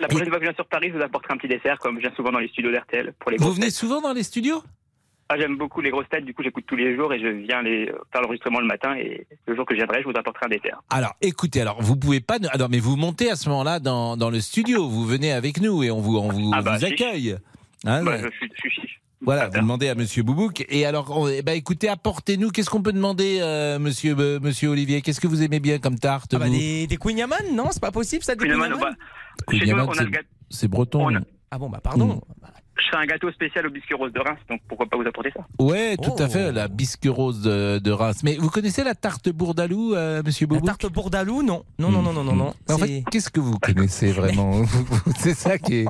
La 0.00 0.08
prochaine 0.08 0.28
fois 0.28 0.38
que 0.38 0.44
je 0.44 0.48
viens 0.50 0.54
sur 0.56 0.66
Paris, 0.68 0.90
je 0.92 0.98
vous 0.98 1.02
apporterai 1.02 1.34
un 1.34 1.36
petit 1.38 1.48
dessert, 1.48 1.78
comme 1.78 1.96
je 1.96 2.00
viens 2.06 2.14
souvent 2.16 2.30
dans 2.30 2.38
les 2.38 2.48
studios 2.48 2.70
d'RTL. 2.70 3.14
Pour 3.18 3.30
les 3.30 3.38
Vous 3.38 3.52
venez 3.52 3.70
souvent 3.70 4.00
dans 4.00 4.12
les 4.12 4.22
studios? 4.22 4.62
Ah, 5.28 5.34
j'aime 5.38 5.56
beaucoup 5.56 5.80
les 5.80 5.90
grosses 5.90 6.08
têtes, 6.08 6.24
du 6.24 6.32
coup, 6.34 6.44
j'écoute 6.44 6.64
tous 6.68 6.76
les 6.76 6.94
jours 6.94 7.12
et 7.12 7.18
je 7.18 7.26
viens 7.26 7.60
les 7.60 7.86
faire 8.12 8.22
l'enregistrement 8.22 8.60
le 8.60 8.66
matin. 8.66 8.94
Et 8.96 9.26
le 9.46 9.56
jour 9.56 9.66
que 9.66 9.74
je 9.74 9.78
viendrai, 9.78 10.00
je 10.02 10.08
vous 10.08 10.16
apporterai 10.16 10.46
un 10.46 10.48
dessert. 10.50 10.80
Alors, 10.90 11.14
écoutez, 11.20 11.60
alors 11.60 11.82
vous 11.82 11.96
pouvez 11.96 12.20
pas. 12.20 12.36
Alors, 12.52 12.68
mais 12.70 12.78
vous 12.78 12.94
montez 12.96 13.30
à 13.30 13.34
ce 13.36 13.48
moment-là 13.48 13.80
dans, 13.80 14.16
dans 14.16 14.30
le 14.30 14.40
studio. 14.40 14.88
Vous 14.88 15.04
venez 15.04 15.32
avec 15.32 15.60
nous 15.60 15.82
et 15.82 15.90
on 15.90 16.00
vous, 16.00 16.16
on 16.16 16.28
vous, 16.28 16.50
Ah 16.54 16.62
bah, 16.62 16.76
vous 16.78 16.84
accueille. 16.84 17.36
Hein, 17.84 18.04
Bah, 18.04 18.12
ouais. 18.12 18.22
je 18.22 18.28
suis, 18.36 18.48
je 18.54 18.60
suis 18.60 18.70
chiche. 18.70 19.00
Voilà, 19.22 19.48
vous 19.48 19.56
demandez 19.60 19.88
à 19.88 19.96
Monsieur 19.96 20.22
Boubouk. 20.22 20.64
Et 20.68 20.86
alors, 20.86 21.10
on- 21.18 21.26
eh 21.26 21.42
ben, 21.42 21.56
écoutez, 21.56 21.88
apportez-nous. 21.88 22.50
Qu'est-ce 22.50 22.70
qu'on 22.70 22.82
peut 22.82 22.92
demander, 22.92 23.38
euh, 23.40 23.80
Monsieur, 23.80 24.14
euh, 24.16 24.38
Monsieur 24.40 24.68
Olivier? 24.68 25.02
Qu'est-ce 25.02 25.20
que 25.20 25.26
vous 25.26 25.42
aimez 25.42 25.58
bien 25.58 25.78
comme 25.80 25.98
tarte 25.98 26.34
Ah 26.34 26.38
bah, 26.38 26.46
vous? 26.46 26.52
des, 26.52 26.86
des 26.86 26.96
Queen 26.98 27.18
Yaman, 27.18 27.52
non? 27.52 27.64
C'est 27.72 27.80
pas 27.80 27.90
possible 27.90 28.22
ça, 28.22 28.34
des 28.36 28.46
Queen 28.46 28.52
Yaman, 28.52 28.74
bah, 28.78 28.90
c'est- 30.50 30.68
breton. 30.68 31.08
A- 31.08 31.20
Ah 31.50 31.58
bon, 31.58 31.68
bah 31.70 31.80
pardon. 31.82 32.20
Je 32.78 32.90
ferai 32.90 33.02
un 33.04 33.06
gâteau 33.06 33.30
spécial 33.32 33.66
au 33.66 33.70
biscuit 33.70 33.94
rose 33.94 34.12
de 34.12 34.20
Reims, 34.20 34.38
donc 34.50 34.60
pourquoi 34.68 34.86
pas 34.86 34.96
vous 34.96 35.06
apporter 35.08 35.30
ça 35.34 35.40
Ouais, 35.58 35.96
tout 35.96 36.12
Oh. 36.18 36.22
à 36.22 36.28
fait, 36.28 36.52
la 36.52 36.68
bisque 36.68 37.06
rose 37.08 37.40
de, 37.42 37.78
de 37.78 37.90
Reims. 37.90 38.20
Mais 38.22 38.36
vous 38.36 38.50
connaissez 38.50 38.84
la 38.84 38.94
tarte 38.94 39.28
bourdalou, 39.30 39.94
euh, 39.94 40.22
Monsieur 40.24 40.46
La 40.46 40.48
Boubouk 40.58 40.66
tarte 40.66 40.92
bourdalou, 40.92 41.42
non. 41.42 41.64
Non, 41.78 41.90
non, 41.90 42.02
non, 42.02 42.12
non, 42.12 42.22
non, 42.24 42.34
non. 42.36 42.54
En 42.68 42.76
C'est- 42.78 42.86
fait, 42.86 43.04
qu'est-ce 43.10 43.30
que 43.30 43.40
vous 43.40 43.58
connaissez 43.58 44.12
vraiment 44.12 44.62
C'est 45.18 45.34
ça 45.34 45.58
qui 45.58 45.76
est. 45.76 45.86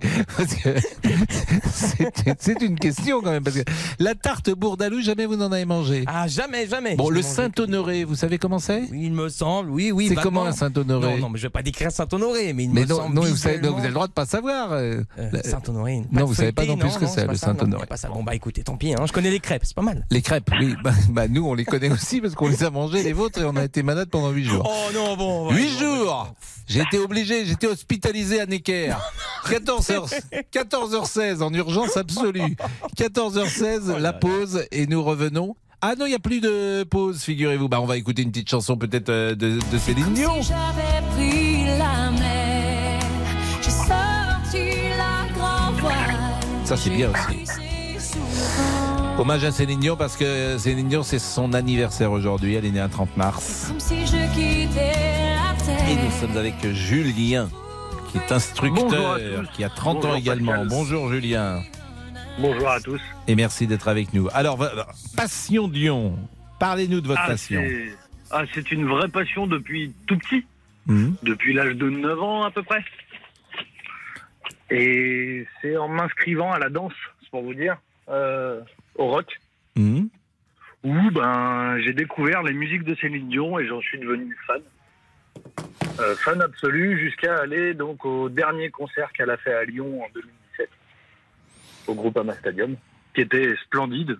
c'est- 2.39 2.63
une 2.63 2.79
question 2.79 3.21
quand 3.21 3.31
même. 3.31 3.43
Parce 3.45 3.57
que 3.57 3.63
la 3.99 4.15
tarte 4.15 4.51
bourdalou, 4.51 5.01
jamais 5.03 5.27
vous 5.27 5.37
n'en 5.37 5.53
avez 5.53 5.65
mangé. 5.65 6.05
Ah, 6.07 6.27
jamais, 6.27 6.67
jamais. 6.67 6.97
Bon, 6.97 7.11
le 7.11 7.23
Saint-Honoré, 7.23 8.05
vous 8.05 8.15
savez 8.15 8.39
comment 8.39 8.59
c'est? 8.59 8.83
Oui, 8.91 9.01
il 9.05 9.13
me 9.13 9.29
semble, 9.29 9.71
oui, 9.71 9.93
oui. 9.93 10.09
C'est 10.09 10.15
vaguement. 10.15 10.31
comment 10.31 10.45
un 10.47 10.53
Saint-Honoré? 10.53 11.15
Non, 11.17 11.19
non, 11.19 11.29
mais 11.31 11.39
je 11.39 11.45
vais 11.45 11.51
pas 11.51 11.63
décrire 11.63 11.91
Saint-Honoré, 11.91 12.53
mais 12.53 12.65
il 12.65 12.71
Mais 12.71 12.83
me 12.83 12.87
non, 12.87 12.97
semble 12.97 13.15
non, 13.15 13.23
vous, 13.23 13.37
savez, 13.37 13.59
non, 13.61 13.73
vous 13.73 13.79
avez 13.79 13.89
le 13.89 13.95
droit 13.95 14.07
de 14.09 14.13
pas 14.13 14.27
savoir. 14.27 14.73
euh, 14.73 15.01
Euh, 15.19 15.31
la- 15.33 15.43
Saint-Honoré. 15.43 16.03
Non, 16.13 16.25
vous 16.25 16.35
savez 16.35 16.53
pas 16.53 16.63
feuilletée, 16.63 16.76
non, 16.77 16.89
plus 16.89 16.97
que 16.97 17.05
le 17.05 17.07
ça, 17.07 17.27
non, 17.27 17.35
Saint-Honoré. 17.35 17.83
c'est 17.83 17.89
pas 17.89 17.97
ça. 17.97 18.09
Bon, 18.09 18.23
bah 18.23 18.35
écoutez, 18.35 18.63
tant 18.63 18.77
pis, 18.77 18.95
hein, 18.95 19.05
je 19.07 19.13
connais 19.13 19.31
les 19.31 19.41
crêpes, 19.41 19.63
c'est 19.65 19.75
pas 19.75 19.83
mal. 19.83 20.07
Les 20.11 20.23
crêpes, 20.23 20.51
oui. 20.61 20.75
Bah, 20.83 20.93
bah, 21.11 21.29
nous, 21.29 21.47
on 21.47 21.55
les 21.55 21.65
connaît 21.65 21.91
aussi 21.91 22.21
parce 22.21 22.35
qu'on 22.35 22.49
les 22.49 22.65
a 22.65 22.71
mangées, 22.71 23.03
les 23.03 23.13
vôtres, 23.13 23.41
et 23.41 23.45
on 23.45 23.57
a 23.57 23.65
été 23.65 23.83
malade 23.83 24.09
pendant 24.11 24.31
8 24.31 24.45
jours. 24.45 24.71
Oh 24.71 24.93
non, 24.95 25.17
bon. 25.17 25.49
ouais, 25.49 25.57
8 25.57 25.65
non, 25.65 25.79
jours 25.79 26.35
J'ai 26.67 26.81
été 26.81 26.99
obligé, 26.99 27.45
j'étais 27.45 27.67
hospitalisé 27.67 28.41
à 28.41 28.47
Necker. 28.47 28.97
14h, 29.47 30.21
14h16 30.53 31.43
en 31.43 31.53
urgence 31.55 31.97
absolue. 31.97 32.57
14h16, 32.97 33.99
la 33.99 34.13
pause, 34.13 34.65
et 34.73 34.87
nous 34.87 35.03
revenons. 35.03 35.57
Ah 35.83 35.95
non, 35.99 36.07
il 36.07 36.11
n'y 36.11 36.15
a 36.15 36.19
plus 36.19 36.41
de 36.41 36.85
pause, 36.85 37.21
figurez-vous. 37.23 37.69
Bah, 37.69 37.81
on 37.81 37.87
va 37.87 37.97
écouter 37.97 38.23
une 38.23 38.31
petite 38.31 38.49
chanson 38.49 38.77
peut-être 38.77 39.11
euh, 39.11 39.35
de, 39.35 39.59
de 39.71 39.79
Céline 39.79 40.15
Dion. 40.15 40.43
Si 40.43 40.53
Ça, 46.67 46.77
c'est 46.77 46.91
bien 46.91 47.11
aussi. 47.11 47.45
Hommage 49.19 49.45
à 49.45 49.53
Céline 49.53 49.81
Dion 49.81 49.97
parce 49.97 50.17
que 50.17 50.59
Céline 50.59 50.89
Dion, 50.89 51.03
c'est 51.03 51.19
son 51.19 51.53
anniversaire 51.55 52.13
aujourd'hui. 52.13 52.55
Elle 52.55 52.65
est 52.67 52.71
née 52.71 52.81
un 52.81 52.89
30 52.89 53.17
mars. 53.17 53.73
Et 53.91 53.95
nous 55.95 56.11
sommes 56.21 56.37
avec 56.37 56.55
Julien, 56.73 57.49
qui 58.11 58.19
est 58.19 58.33
instructeur, 58.33 59.19
qui 59.55 59.65
a 59.65 59.69
30 59.71 60.05
ans 60.05 60.15
également. 60.17 60.53
Pascal. 60.53 60.69
Bonjour 60.69 61.11
Julien. 61.13 61.63
Bonjour 62.39 62.69
à 62.69 62.81
tous. 62.81 63.01
Et 63.29 63.35
merci 63.35 63.67
d'être 63.67 63.89
avec 63.89 64.13
nous. 64.13 64.29
Alors, 64.35 64.59
Passion 65.17 65.69
Lyon. 65.69 66.19
Parlez-nous 66.59 67.01
de 67.01 67.07
votre 67.07 67.21
Ah, 67.25 67.29
passion. 67.29 67.63
c'est- 67.65 67.95
ah, 68.31 68.43
c'est 68.55 68.71
une 68.73 68.87
vraie 68.87 69.09
passion 69.09 69.47
depuis 69.47 69.93
tout 70.07 70.17
petit, 70.19 70.45
Mhm. 70.87 71.15
depuis 71.23 71.53
l'âge 71.55 71.75
de 71.77 71.89
9 71.91 72.21
ans 72.23 72.45
à 72.45 72.51
peu 72.51 72.63
près. 72.63 72.83
Et 74.71 75.47
c'est 75.61 75.77
en 75.77 75.89
m'inscrivant 75.89 76.53
à 76.53 76.59
la 76.59 76.69
danse, 76.69 76.93
c'est 77.23 77.31
pour 77.31 77.43
vous 77.43 77.55
dire, 77.55 77.77
euh, 78.09 78.61
au 78.97 79.07
rock, 79.09 79.39
Mhm. 79.77 80.09
où 80.85 81.11
ben, 81.13 81.79
j'ai 81.81 81.93
découvert 81.93 82.43
les 82.43 82.53
musiques 82.53 82.85
de 82.85 82.95
Céline 82.97 83.29
Dion 83.29 83.59
et 83.59 83.67
j'en 83.67 83.81
suis 83.81 83.99
devenu 83.99 84.37
fan. 84.47 84.63
Euh, 86.01 86.15
fan 86.17 86.41
absolu 86.43 86.99
jusqu'à 86.99 87.37
aller 87.39 87.75
donc 87.75 88.05
au 88.05 88.29
dernier 88.29 88.71
concert 88.71 89.13
qu'elle 89.13 89.31
a 89.31 89.37
fait 89.37 89.53
à 89.55 89.65
Lyon 89.65 90.03
en 90.05 90.09
2017 90.15 90.69
au 91.87 91.95
Groupama 91.95 92.35
Stadium, 92.35 92.77
qui 93.15 93.21
était 93.23 93.55
splendide. 93.65 94.19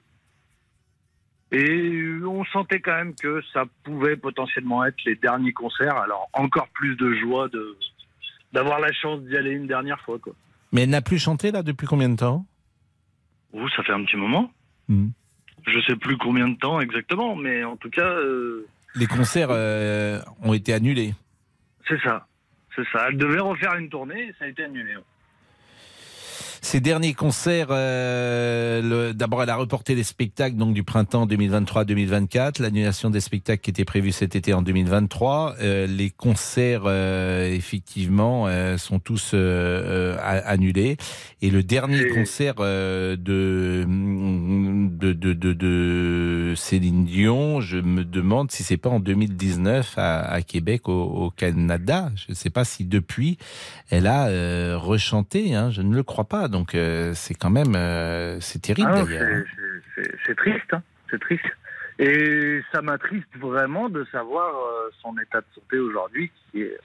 Et 1.53 2.03
on 2.25 2.45
sentait 2.47 2.81
quand 2.81 2.95
même 2.97 3.15
que 3.15 3.41
ça 3.53 3.65
pouvait 3.85 4.17
potentiellement 4.17 4.85
être 4.85 5.03
les 5.05 5.15
derniers 5.17 5.53
concerts. 5.53 5.97
Alors 5.97 6.29
encore 6.33 6.69
plus 6.69 6.97
de 6.97 7.15
joie 7.15 7.49
de 7.49 7.77
d'avoir 8.57 8.81
la 8.81 8.91
chance 8.91 9.21
d'y 9.21 9.37
aller 9.37 9.51
une 9.51 9.67
dernière 9.67 10.01
fois. 10.01 10.19
Quoi. 10.19 10.33
Mais 10.73 10.85
elle 10.85 10.89
n'a 10.91 11.03
plus 11.03 11.19
chanté 11.19 11.51
là 11.53 11.63
depuis 11.63 11.87
combien 11.87 12.09
de 12.09 12.17
temps? 12.17 12.47
Vous, 13.53 13.69
ça 13.69 13.83
fait 13.83 13.93
un 13.93 14.03
petit 14.05 14.17
moment. 14.17 14.51
Mhm. 14.89 15.13
Je 15.67 15.79
sais 15.87 15.97
plus 15.97 16.17
combien 16.17 16.49
de 16.49 16.57
temps 16.57 16.81
exactement, 16.81 17.37
mais 17.37 17.65
en 17.65 17.77
tout 17.77 17.91
cas, 17.91 18.09
euh, 18.09 18.67
Les 18.95 19.07
concerts 19.07 19.49
euh, 19.51 20.21
ont 20.43 20.55
été 20.55 20.73
annulés. 20.73 21.13
c'est 21.87 22.01
ça. 22.01 22.27
C'est 22.75 22.87
ça. 22.93 23.07
Elle 23.09 23.19
devait 23.19 23.41
refaire 23.41 23.75
une 23.75 23.89
tournée 23.91 24.29
et 24.29 24.35
ça 24.39 24.47
a 24.47 24.49
été 24.49 24.65
annulé. 24.65 24.95
Ces 26.67 26.81
derniers 26.81 27.15
concerts, 27.15 27.69
euh, 27.71 29.13
d'abord 29.13 29.41
elle 29.41 29.51
a 29.51 29.55
reporté 29.55 29.95
les 29.95 30.03
spectacles 30.03 30.57
donc 30.57 30.75
du 30.75 30.83
printemps 30.83 31.25
2023-2024, 31.25 32.61
l'annulation 32.61 33.09
des 33.09 33.21
spectacles 33.21 33.63
qui 33.63 33.71
étaient 33.71 33.85
prévus 33.85 34.11
cet 34.11 34.35
été 34.35 34.53
en 34.53 34.63
2023. 34.63 35.59
Euh, 35.61 35.87
les 35.87 36.11
concerts 36.11 36.83
euh, 36.87 37.49
effectivement 37.53 38.49
euh, 38.49 38.79
sont 38.79 38.99
tous 38.99 39.31
euh, 39.33 40.17
euh, 40.19 40.43
annulés 40.45 40.97
et 41.43 41.51
le 41.51 41.63
dernier 41.63 42.09
concert 42.09 42.55
euh, 42.61 43.15
de, 43.15 43.85
de, 43.87 45.13
de, 45.13 45.53
de, 45.53 46.55
Céline 46.57 47.05
Dion, 47.05 47.61
je 47.61 47.77
me 47.77 48.05
demande 48.05 48.51
si 48.51 48.63
c'est 48.63 48.79
pas 48.79 48.89
en 48.89 49.01
2019 49.01 49.99
à, 49.99 50.23
à 50.23 50.41
Québec 50.41 50.89
au, 50.89 51.03
au 51.03 51.31
Canada. 51.31 52.11
Je 52.17 52.31
ne 52.31 52.35
sais 52.35 52.49
pas 52.49 52.65
si 52.65 52.85
depuis 52.85 53.37
elle 53.91 54.07
a 54.07 54.29
euh, 54.29 54.79
rechanté, 54.79 55.55
hein, 55.55 55.71
je 55.71 55.83
ne 55.83 55.95
le 55.95 56.03
crois 56.03 56.25
pas. 56.25 56.49
Donc 56.49 56.56
euh, 56.75 57.13
c'est 57.15 57.35
quand 57.35 57.51
même 57.51 57.75
euh, 57.77 58.39
c'est 58.41 58.61
terrible 58.63 58.91
Ah 58.93 59.03
d'ailleurs. 59.03 59.23
hein. 59.23 59.45
c'est- 60.27 60.35
triste, 60.35 60.73
hein. 60.73 60.83
c'est 61.11 61.21
triste. 61.21 61.45
Et 61.99 62.61
ça 62.73 62.83
m'attriste 62.83 63.35
vraiment 63.37 63.89
de 63.89 64.05
savoir 64.13 64.55
euh, 64.55 64.91
son 65.03 65.17
état 65.19 65.41
de 65.41 65.47
santé 65.55 65.79
aujourd'hui, 65.79 66.31
qui 66.51 66.63
est, 66.63 66.79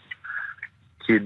qui 1.06 1.14
est 1.14 1.24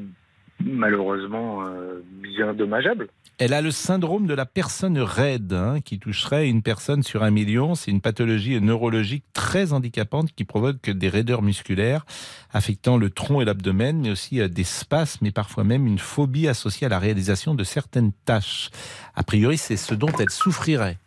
malheureusement 0.63 1.65
euh, 1.65 2.01
bien 2.21 2.53
dommageable. 2.53 3.09
Elle 3.37 3.53
a 3.53 3.61
le 3.61 3.71
syndrome 3.71 4.27
de 4.27 4.33
la 4.33 4.45
personne 4.45 4.97
raide, 4.97 5.51
hein, 5.51 5.81
qui 5.83 5.99
toucherait 5.99 6.47
une 6.47 6.61
personne 6.61 7.03
sur 7.03 7.21
un 7.23 7.31
million. 7.31 7.75
C'est 7.75 7.91
une 7.91 7.99
pathologie 7.99 8.61
neurologique 8.61 9.25
très 9.33 9.73
handicapante 9.73 10.31
qui 10.33 10.45
provoque 10.45 10.89
des 10.89 11.09
raideurs 11.09 11.41
musculaires 11.41 12.05
affectant 12.53 12.95
le 12.95 13.09
tronc 13.09 13.41
et 13.41 13.45
l'abdomen, 13.45 13.99
mais 14.01 14.11
aussi 14.11 14.39
euh, 14.39 14.47
des 14.47 14.63
spasmes 14.63 15.25
et 15.25 15.31
parfois 15.31 15.65
même 15.65 15.85
une 15.85 15.99
phobie 15.99 16.47
associée 16.47 16.85
à 16.85 16.89
la 16.89 16.99
réalisation 16.99 17.55
de 17.55 17.63
certaines 17.65 18.13
tâches. 18.23 18.69
A 19.15 19.23
priori, 19.23 19.57
c'est 19.57 19.77
ce 19.77 19.93
dont 19.93 20.11
elle 20.17 20.29
souffrirait. 20.29 20.97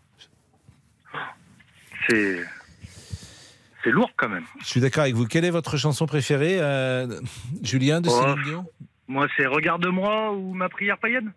C'est 2.08 2.44
c'est 3.84 3.90
lourd 3.90 4.10
quand 4.16 4.28
même. 4.28 4.44
Je 4.60 4.66
suis 4.66 4.80
d'accord 4.80 5.04
avec 5.04 5.14
vous. 5.14 5.26
Quelle 5.26 5.44
est 5.44 5.50
votre 5.50 5.76
chanson 5.76 6.06
préférée, 6.06 6.58
euh, 6.60 7.20
Julien, 7.62 8.00
de 8.00 8.08
Oh, 8.08 8.20
Céline 8.20 8.42
Dion? 8.44 8.66
Moi, 9.08 9.26
c'est 9.36 9.46
Regarde-moi 9.46 10.32
ou 10.32 10.52
ma 10.54 10.68
prière 10.68 10.98
païenne. 10.98 11.32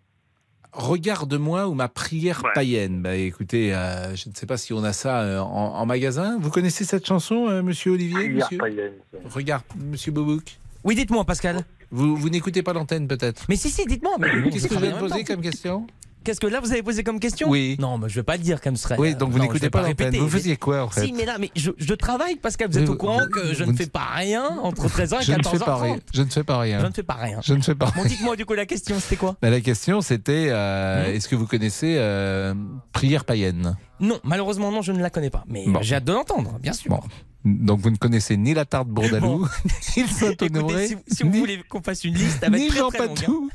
Regarde-moi 0.72 1.68
ou 1.68 1.74
ma 1.74 1.88
prière 1.88 2.42
païenne. 2.54 3.02
Bah 3.02 3.14
écoutez, 3.14 3.74
euh, 3.74 4.14
je 4.16 4.30
ne 4.30 4.34
sais 4.34 4.46
pas 4.46 4.56
si 4.56 4.72
on 4.72 4.82
a 4.84 4.94
ça 4.94 5.20
euh, 5.20 5.38
en, 5.40 5.74
en 5.74 5.86
magasin. 5.86 6.38
Vous 6.40 6.48
connaissez 6.50 6.84
cette 6.84 7.06
chanson, 7.06 7.48
euh, 7.48 7.62
Monsieur 7.62 7.92
Olivier 7.92 8.14
Prière 8.16 8.34
monsieur 8.36 8.58
païenne. 8.58 8.92
Regarde, 9.26 9.64
Monsieur 9.76 10.12
Bobouk. 10.12 10.58
Oui, 10.84 10.94
dites-moi, 10.94 11.24
Pascal. 11.24 11.64
Vous, 11.90 12.16
vous 12.16 12.30
n'écoutez 12.30 12.62
pas 12.62 12.72
l'antenne, 12.72 13.06
peut-être 13.06 13.44
Mais 13.50 13.56
si, 13.56 13.68
si, 13.68 13.84
dites-moi. 13.84 14.16
Qu'est-ce 14.50 14.68
que 14.68 14.74
je 14.74 14.80
même 14.80 14.98
poser 14.98 15.24
comme 15.24 15.42
question? 15.42 15.86
Qu'est-ce 16.24 16.40
que 16.40 16.46
là 16.46 16.60
vous 16.60 16.70
avez 16.72 16.82
posé 16.82 17.02
comme 17.02 17.18
question 17.20 17.48
Oui. 17.48 17.76
Non, 17.80 17.98
mais 17.98 18.08
je 18.08 18.14
vais 18.16 18.22
pas 18.22 18.36
le 18.36 18.42
dire 18.42 18.60
comme 18.60 18.76
ce 18.76 18.84
serait. 18.84 18.96
Oui, 18.98 19.14
donc 19.14 19.30
vous 19.30 19.38
n'écoutez 19.38 19.70
pas 19.70 19.78
l'antenne. 19.80 20.06
répéter. 20.06 20.18
Vous 20.18 20.28
faisiez 20.28 20.56
quoi, 20.56 20.84
en 20.84 20.88
fait 20.88 21.04
Si, 21.06 21.12
mais 21.12 21.24
là, 21.24 21.36
mais 21.38 21.50
je, 21.56 21.70
je 21.76 21.94
travaille, 21.94 22.36
Pascal. 22.36 22.68
Vous 22.70 22.76
Oui, 22.76 22.82
êtes 22.84 22.88
au 22.88 22.92
vous- 22.92 22.98
courant 22.98 23.20
que 23.32 23.52
je 23.54 23.64
vous 23.64 23.72
ne 23.72 23.76
fais 23.76 23.86
pas 23.86 24.06
rien 24.14 24.44
entre 24.62 24.86
13h 24.88 25.20
et 25.20 25.24
Je 25.24 25.32
ne 25.32 25.38
14h30. 25.38 25.50
fais 25.58 25.64
pas 25.64 25.76
rien. 25.78 25.98
Je 26.14 26.22
ne 26.22 26.30
fais 26.30 26.44
pas 26.44 26.58
rien. 26.58 26.80
Je 26.80 26.86
ne 26.86 26.92
fais 26.92 27.02
pas 27.02 27.14
rien. 27.14 27.40
Je 27.42 27.54
ne 27.54 27.60
fais 27.62 27.74
pas 27.74 27.92
Bon, 27.96 28.04
dites-moi 28.04 28.36
du 28.36 28.46
coup 28.46 28.54
la 28.54 28.66
question, 28.66 28.98
c'était 29.00 29.16
quoi 29.16 29.36
Bah, 29.42 29.50
la 29.50 29.60
question, 29.60 30.00
c'était 30.00 30.46
euh, 30.50 31.12
est-ce 31.12 31.28
que 31.28 31.34
vous 31.36 31.46
connaissez 31.46 31.96
euh, 31.98 32.54
prière 32.92 33.24
païenne 33.24 33.76
Non, 34.00 34.18
malheureusement, 34.24 34.70
non, 34.70 34.82
je 34.82 34.92
ne 34.92 35.00
la 35.02 35.10
connais 35.10 35.30
pas. 35.30 35.44
Mais 35.48 35.64
Bon. 35.66 35.80
j'ai 35.82 35.96
hâte 35.96 36.04
de 36.04 36.12
l'entendre, 36.12 36.58
bien 36.60 36.72
sûr. 36.72 36.90
Bon. 36.90 37.00
Donc 37.44 37.80
vous 37.80 37.90
ne 37.90 37.96
connaissez 37.96 38.36
ni 38.36 38.54
la 38.54 38.64
tarte 38.64 38.86
Bourdalou, 38.86 39.38
Bon. 39.40 39.48
ni 39.96 40.02
le 40.04 40.08
Saint-Honoré, 40.08 40.86
si, 40.86 40.94
vous- 40.94 41.02
si 41.08 41.22
vous 41.24 41.32
voulez 41.32 41.60
qu'on 41.68 41.82
fasse 41.82 42.04
une 42.04 42.14
liste, 42.14 42.38
elle 42.42 42.52
va 42.52 42.56
ni 42.58 42.66
être 42.66 42.70
très, 42.70 42.78
Jean 42.78 42.88
très 42.90 42.98
longue, 43.06 43.16
Patou. 43.16 43.50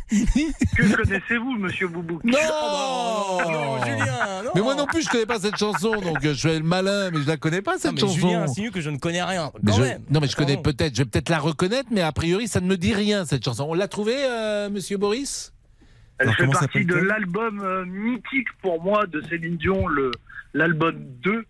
Que 0.75 0.95
connaissez-vous, 0.95 1.51
monsieur 1.57 1.87
Boubou? 1.87 2.19
Non, 2.23 2.37
non, 3.49 3.83
Julien, 3.85 4.43
non. 4.43 4.51
Mais 4.55 4.61
moi 4.61 4.75
non 4.75 4.85
plus, 4.87 5.03
je 5.03 5.09
connais 5.09 5.25
pas 5.25 5.39
cette 5.39 5.55
chanson, 5.57 5.91
donc 6.01 6.23
euh, 6.25 6.33
je 6.33 6.47
fais 6.49 6.57
le 6.59 6.65
malin, 6.65 7.11
mais 7.11 7.21
je 7.21 7.27
la 7.27 7.37
connais 7.37 7.61
pas 7.61 7.73
Non, 7.73 7.77
cette 7.79 7.93
mais 7.93 7.99
chanson. 8.01 8.13
Julien 8.15 8.43
insinue 8.43 8.71
que 8.71 8.81
je 8.81 8.89
ne 8.89 8.97
connais 8.97 9.23
rien. 9.23 9.51
Quand 9.65 9.73
je- 9.73 9.81
même. 9.81 10.01
non, 10.09 10.19
mais 10.19 10.27
je 10.27 10.35
connais 10.35 10.57
peut-être, 10.57 10.93
je 10.95 11.03
vais 11.03 11.09
peut-être 11.09 11.29
la 11.29 11.39
reconnaître, 11.39 11.89
mais 11.91 12.01
a 12.01 12.11
priori, 12.11 12.47
ça 12.47 12.59
ne 12.59 12.67
me 12.67 12.75
dit 12.77 12.93
rien 12.93 13.23
cette 13.25 13.45
chanson. 13.45 13.67
On 13.69 13.73
l'a 13.73 13.87
trouvée, 13.87 14.17
euh, 14.17 14.69
Monsieur 14.69 14.97
Boris? 14.97 15.53
Elle 16.19 16.29
Alors, 16.29 16.35
fait 16.37 16.47
partie 16.47 16.85
de 16.85 16.95
l'album 16.95 17.61
euh, 17.63 17.85
mythique 17.85 18.47
pour 18.61 18.81
moi 18.83 19.05
de 19.05 19.21
Céline 19.29 19.55
Dion, 19.57 19.87
le 19.87 20.11
l'album 20.53 20.95
2, 21.23 21.45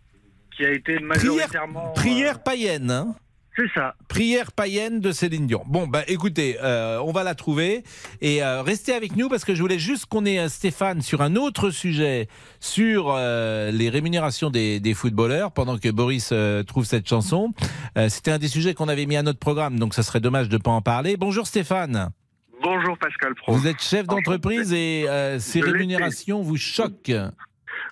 qui 0.58 0.66
a 0.66 0.72
été 0.72 0.99
majoritairement. 0.99 1.93
Prière 1.93 2.41
païenne. 2.41 2.89
Hein 2.91 3.16
C'est 3.55 3.70
ça. 3.76 3.93
Prière 4.08 4.51
païenne 4.51 4.99
de 4.99 5.12
Céline 5.12 5.45
Dion. 5.47 5.64
Bon, 5.68 5.88
bah 5.88 6.01
écoutez, 6.08 6.58
euh, 6.64 6.99
on 7.05 7.12
va 7.12 7.24
la 7.24 7.36
trouver 7.36 7.84
et 8.22 8.43
euh, 8.43 8.62
restez 8.64 8.93
avec 8.93 9.16
nous 9.16 9.30
parce 9.30 9.45
que 9.45 9.53
je 9.55 9.62
voulais 9.62 9.80
juste 9.80 10.08
qu'on 10.08 10.26
ait 10.26 10.39
euh, 10.39 10.49
Stéphane 10.49 11.01
sur 11.01 11.22
un 11.22 11.36
autre 11.36 11.70
sujet, 11.70 12.28
sur 12.60 13.14
euh, 13.16 13.72
les 13.72 13.89
rémunérations 13.89 14.49
des, 14.49 14.80
des 14.80 14.93
footballeurs, 14.95 15.51
pendant 15.51 15.78
que 15.78 15.89
Boris 15.89 16.30
euh, 16.32 16.64
trouve 16.64 16.86
cette 16.86 17.08
chanson. 17.08 17.53
Euh, 17.97 18.10
C'était 18.10 18.32
un 18.32 18.39
des 18.39 18.47
sujets 18.47 18.74
qu'on 18.74 18.88
avait 18.89 19.05
mis 19.05 19.16
à 19.18 19.24
notre 19.24 19.39
programme, 19.39 19.78
donc 19.80 19.93
ça 19.93 20.01
serait 20.03 20.20
dommage 20.22 20.49
de 20.49 20.58
ne 20.58 20.62
pas 20.62 20.72
en 20.72 20.82
parler. 20.82 21.18
Bonjour 21.18 21.45
Stéphane. 21.47 22.10
Bonjour 22.64 22.97
Pascal 22.97 23.36
Pro. 23.36 23.53
Vous 23.53 23.68
êtes 23.68 23.82
chef 23.82 24.08
d'entreprise 24.08 24.74
et 24.74 25.05
euh, 25.08 25.38
ces 25.39 25.62
rémunérations 25.62 26.41
vous 26.41 26.58
choquent. 26.58 27.12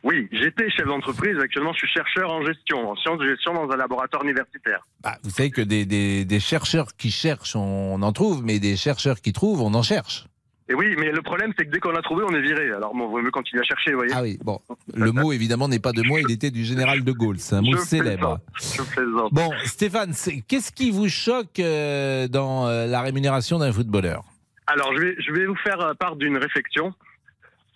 Oui, 0.06 0.30
j'étais 0.32 0.70
chef 0.70 0.86
d'entreprise. 0.86 1.36
Actuellement, 1.40 1.74
je 1.74 1.80
suis 1.80 1.88
chercheur 1.88 2.32
en 2.32 2.46
gestion, 2.46 2.92
en 2.92 2.96
sciences 2.96 3.18
de 3.20 3.28
gestion 3.28 3.54
dans 3.54 3.70
un 3.72 3.76
laboratoire 3.76 4.24
universitaire. 4.24 4.86
Bah, 5.04 5.18
vous 5.24 5.32
savez 5.32 5.50
que 5.50 5.62
des, 5.62 5.86
des- 5.86 6.26
des 6.26 6.40
chercheurs 6.40 6.96
qui 6.96 7.10
cherchent, 7.10 7.56
on 7.56 8.00
en 8.02 8.12
trouve, 8.14 8.44
mais 8.44 8.60
des 8.60 8.78
chercheurs 8.78 9.20
qui 9.20 9.34
trouvent, 9.34 9.62
on 9.64 9.74
en 9.74 9.82
cherche. 9.82 10.26
Et 10.70 10.74
oui, 10.76 10.96
mais 11.00 11.12
le 11.12 11.22
problème, 11.24 11.54
c'est 11.58 11.66
que 11.66 11.72
dès 11.72 11.80
qu'on 11.80 11.92
l'a 11.92 12.02
trouvé, 12.04 12.24
on 12.28 12.34
est 12.36 12.42
viré. 12.42 12.72
Alors, 12.72 12.94
bon, 12.94 13.08
vaut 13.08 13.20
mieux 13.22 13.32
continuer 13.32 13.62
à 13.62 13.66
chercher, 13.66 13.92
vous 13.92 13.98
voyez. 13.98 14.14
Ah 14.16 14.22
oui, 14.22 14.38
bon. 14.44 14.60
Le 14.94 15.12
mot, 15.12 15.32
évidemment, 15.34 15.68
n'est 15.68 15.80
pas 15.80 15.92
de 15.92 16.02
moi, 16.04 16.20
il 16.22 16.32
était 16.32 16.50
du 16.52 16.64
général 16.66 17.04
de 17.04 17.12
Gaulle. 17.12 17.38
C'est 17.40 17.56
un 17.56 17.62
mot 17.62 17.74
Je 17.74 17.78
célèbre. 17.78 18.40
plaisante, 18.54 18.88
Je 18.88 18.96
plaisante. 18.96 19.34
Bon, 19.34 19.52
Stéphane, 19.66 20.14
qu'est-ce 20.48 20.72
qui 20.72 20.90
vous 20.92 21.08
choque 21.10 21.60
euh, 21.60 22.28
dans 22.28 22.68
euh, 22.68 22.86
la 22.88 23.02
rémunération 23.02 23.58
d'un 23.60 23.72
footballeur? 23.72 24.24
Alors, 24.68 24.92
je 24.96 25.02
vais, 25.02 25.16
je 25.20 25.32
vais 25.34 25.46
vous 25.48 25.56
faire 25.58 25.80
euh, 25.82 25.94
part 25.94 26.16
d'une 26.16 26.38
réflexion. 26.38 26.94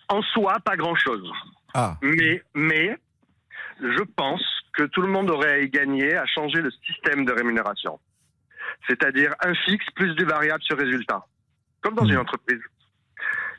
En 0.08 0.22
soi, 0.22 0.56
pas 0.64 0.76
grand-chose. 0.76 1.28
Ah. 1.74 1.96
Mais, 2.02 2.42
mais, 2.54 2.98
je 3.80 4.02
pense 4.16 4.42
que 4.74 4.84
tout 4.84 5.02
le 5.02 5.08
monde 5.08 5.30
aurait 5.30 5.52
à 5.52 5.58
y 5.58 5.68
gagner 5.68 6.16
à 6.16 6.26
changer 6.26 6.60
le 6.60 6.70
système 6.86 7.24
de 7.24 7.32
rémunération. 7.32 7.98
C'est-à-dire 8.88 9.34
un 9.44 9.54
fixe 9.54 9.86
plus 9.94 10.14
du 10.14 10.24
variable 10.24 10.62
sur 10.62 10.78
résultat. 10.78 11.24
Comme 11.82 11.94
dans 11.94 12.06
une 12.06 12.18
entreprise. 12.18 12.60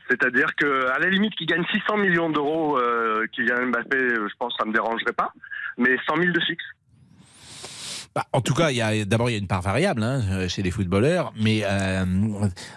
C'est-à-dire 0.10 0.56
que, 0.56 0.88
à 0.90 1.00
la 1.00 1.10
limite, 1.10 1.36
qui 1.36 1.46
gagne 1.46 1.64
600 1.72 1.98
millions 1.98 2.30
d'euros, 2.30 2.78
euh, 2.78 3.26
Kylian 3.32 3.68
Mbappé, 3.68 3.98
euh, 3.98 4.28
je 4.30 4.36
pense 4.38 4.54
que 4.54 4.64
ça 4.64 4.68
me 4.68 4.74
dérangerait 4.74 5.14
pas. 5.14 5.32
Mais 5.78 5.96
100 6.06 6.18
000 6.18 6.32
de 6.32 6.40
fixe. 6.42 6.64
Bah, 8.14 8.26
en 8.34 8.42
tout 8.42 8.54
cas, 8.54 8.72
il 8.72 8.78
y 8.78 8.82
a 8.82 9.06
d'abord 9.06 9.30
il 9.30 9.34
y 9.34 9.36
a 9.36 9.40
une 9.40 9.48
part 9.48 9.62
variable 9.62 10.04
hein, 10.04 10.22
euh, 10.32 10.50
chez 10.50 10.62
les 10.62 10.72
footballeurs, 10.72 11.32
mais 11.40 11.62
euh, 11.64 12.04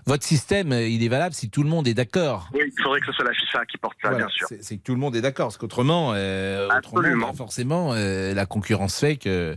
votre 0.06 0.23
système, 0.23 0.70
euh, 0.73 0.86
il 0.86 1.02
est 1.02 1.09
valable 1.09 1.35
si 1.35 1.51
tout 1.51 1.65
le 1.65 1.69
monde 1.69 1.89
est 1.89 1.94
d'accord. 1.94 2.48
Oui, 2.55 2.61
il 2.65 2.82
faudrait 2.82 3.01
que 3.01 3.06
ce 3.06 3.12
soit 3.12 3.24
la 3.24 3.32
FIFA 3.32 3.66
qui 3.66 3.77
porte 3.78 3.97
ça, 4.01 4.11
Voilà, 4.11 4.27
bien 4.27 4.35
sûr. 4.35 4.47
C'est 4.61 4.77
que 4.77 4.82
tout 4.82 4.93
le 4.94 5.01
monde 5.01 5.16
est 5.16 5.20
d'accord, 5.20 5.47
parce 5.47 5.56
qu'autrement, 5.56 6.12
euh, 6.15 6.69
autrement, 6.69 7.27
bah, 7.27 7.32
forcément, 7.36 7.93
euh, 7.94 8.32
la 8.32 8.47
concurrence 8.47 9.01
fait 9.01 9.16
que 9.16 9.56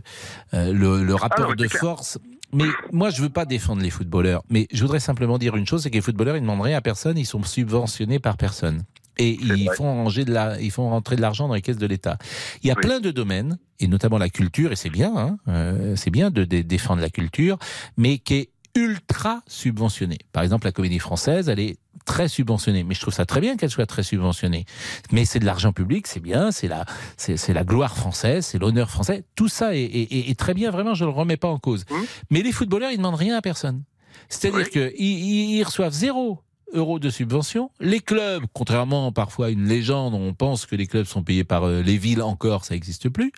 le, 0.52 1.04
le 1.04 1.14
rapport 1.14 1.46
Ah 1.46 1.50
non, 1.50 1.54
mais 1.56 1.68
de 1.68 1.68
force. 1.68 2.18
Mais 2.52 2.64
moi, 2.92 3.10
je 3.10 3.22
veux 3.22 3.28
pas 3.28 3.44
défendre 3.44 3.82
les 3.82 3.90
footballeurs, 3.90 4.42
mais 4.48 4.66
je 4.72 4.80
voudrais 4.80 5.00
simplement 5.00 5.38
dire 5.38 5.54
une 5.54 5.66
chose, 5.66 5.82
c'est 5.82 5.90
que 5.90 5.96
les 5.96 6.00
footballeurs, 6.00 6.36
ils 6.36 6.40
demandent 6.40 6.62
rien 6.62 6.78
à 6.78 6.80
personne, 6.80 7.18
ils 7.18 7.26
sont 7.26 7.42
subventionnés 7.42 8.18
par 8.18 8.36
personne. 8.36 8.82
Et 9.18 9.30
ils 9.40 9.68
font, 9.76 9.84
ranger 9.84 10.24
de 10.24 10.32
la, 10.32 10.60
ils 10.60 10.70
font 10.70 10.88
rentrer 10.90 11.16
de 11.16 11.20
l'argent 11.20 11.48
dans 11.48 11.54
les 11.54 11.62
caisses 11.62 11.76
de 11.78 11.86
l'État. 11.86 12.18
Il 12.62 12.68
y 12.68 12.70
a 12.70 12.76
plein 12.76 13.00
de 13.00 13.10
domaines, 13.10 13.58
et 13.80 13.86
notamment 13.88 14.18
la 14.18 14.28
culture, 14.28 14.70
et 14.72 14.76
c'est 14.76 14.90
bien, 14.90 15.12
hein, 15.16 15.38
euh, 15.48 15.96
c'est 15.96 16.10
bien 16.10 16.30
de, 16.30 16.44
dé- 16.44 16.62
défendre 16.64 17.00
la 17.02 17.10
culture, 17.10 17.58
mais 17.96 18.18
qui 18.18 18.34
est 18.34 18.50
ultra 18.76 19.42
subventionnée. 19.48 20.18
Par 20.32 20.42
exemple, 20.44 20.66
la 20.66 20.72
comédie 20.72 21.00
française, 21.00 21.48
elle 21.48 21.58
est 21.58 21.78
très 22.04 22.28
subventionnée, 22.28 22.84
mais 22.84 22.94
je 22.94 23.00
trouve 23.00 23.12
ça 23.12 23.26
très 23.26 23.40
bien 23.40 23.56
qu'elle 23.56 23.70
soit 23.70 23.86
très 23.86 24.02
subventionnée. 24.04 24.66
Mais 25.10 25.24
c'est 25.24 25.40
de 25.40 25.44
l'argent 25.46 25.72
public, 25.72 26.06
c'est 26.06 26.20
bien, 26.20 26.52
c'est 26.52 26.68
la, 26.68 26.84
c'est, 27.16 27.52
la 27.52 27.64
gloire 27.64 27.96
française, 27.96 28.46
c'est 28.46 28.58
l'honneur 28.58 28.88
français. 28.88 29.24
Tout 29.34 29.48
ça 29.48 29.74
est, 29.74 29.80
est- 29.82 30.12
est- 30.12 30.30
est 30.30 30.38
très 30.38 30.54
bien, 30.54 30.70
vraiment, 30.70 30.94
je 30.94 31.04
ne 31.04 31.10
le 31.10 31.14
remets 31.16 31.36
pas 31.36 31.48
en 31.48 31.58
cause. 31.58 31.84
Mais 32.30 32.40
les 32.42 32.52
footballeurs, 32.52 32.92
ils 32.92 32.98
demandent 32.98 33.16
rien 33.16 33.36
à 33.36 33.42
personne. 33.42 33.82
C'est-à-dire 34.28 34.70
qu'ils 34.70 34.92
ils, 34.96 35.56
ils 35.58 35.62
reçoivent 35.64 35.92
zéro 35.92 36.38
euro 36.72 36.98
de 36.98 37.10
subvention. 37.10 37.70
Les 37.80 38.00
clubs, 38.00 38.44
contrairement 38.52 39.12
parfois 39.12 39.46
à 39.46 39.50
une 39.50 39.66
légende, 39.66 40.14
on 40.14 40.34
pense 40.34 40.66
que 40.66 40.76
les 40.76 40.86
clubs 40.86 41.06
sont 41.06 41.22
payés 41.22 41.44
par 41.44 41.64
euh, 41.64 41.82
les 41.82 41.96
villes 41.98 42.22
encore, 42.22 42.64
ça 42.64 42.74
n'existe 42.74 43.08
plus. 43.08 43.32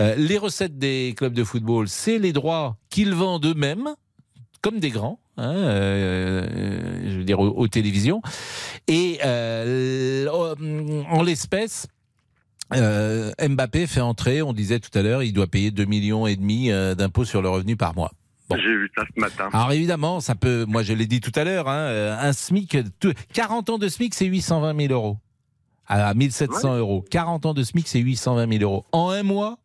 Euh, 0.00 0.14
les 0.16 0.38
recettes 0.38 0.78
des 0.78 1.14
clubs 1.16 1.32
de 1.32 1.44
football, 1.44 1.88
c'est 1.88 2.18
les 2.18 2.32
droits 2.32 2.76
qu'ils 2.90 3.14
vendent 3.14 3.46
eux-mêmes, 3.46 3.88
comme 4.62 4.80
des 4.80 4.90
grands. 4.90 5.18
hein, 5.36 5.54
euh, 5.54 7.00
je 7.04 7.18
veux 7.18 7.24
dire 7.24 7.40
aux, 7.40 7.68
télévisions 7.68 8.22
et 8.88 9.20
euh, 9.24 10.26
en 10.28 11.22
l'espèce 11.22 11.86
Mbappé 12.70 13.86
fait 13.86 14.00
entrer, 14.00 14.42
on 14.42 14.52
disait 14.52 14.78
tout 14.78 14.96
à 14.98 15.02
l'heure, 15.02 15.22
il 15.22 15.32
doit 15.32 15.46
payer 15.46 15.70
2 15.70 15.84
millions 15.86 16.26
et 16.26 16.36
demi 16.36 16.68
d'impôts 16.68 17.24
sur 17.24 17.40
le 17.40 17.48
revenu 17.48 17.76
par 17.76 17.94
mois. 17.94 18.12
J'ai 18.56 18.62
vu 18.76 18.90
ça 18.96 19.02
ce 19.14 19.20
matin. 19.20 19.48
Alors 19.52 19.72
évidemment, 19.72 20.20
ça 20.20 20.34
peut, 20.34 20.64
moi 20.66 20.82
je 20.82 20.92
l'ai 20.94 21.06
dit 21.06 21.20
tout 21.20 21.32
à 21.34 21.44
l'heure, 21.44 21.68
hein, 21.68 21.76
euh, 21.78 22.16
un 22.18 22.32
SMIC, 22.32 22.78
tout- 22.98 23.12
40 23.34 23.68
ans 23.70 23.78
de 23.78 23.88
SMIC, 23.88 24.14
c'est 24.14 24.24
820 24.26 24.74
000 24.88 24.92
euros. 24.92 25.18
À 25.86 26.12
1700 26.14 26.76
euros. 26.78 27.04
40 27.10 27.46
ans 27.46 27.54
de 27.54 27.62
SMIC, 27.62 27.88
c'est 27.88 27.98
820 28.00 28.50
000 28.58 28.62
euros. 28.62 28.84
En 28.92 29.10
un 29.10 29.22
mois, 29.22 29.58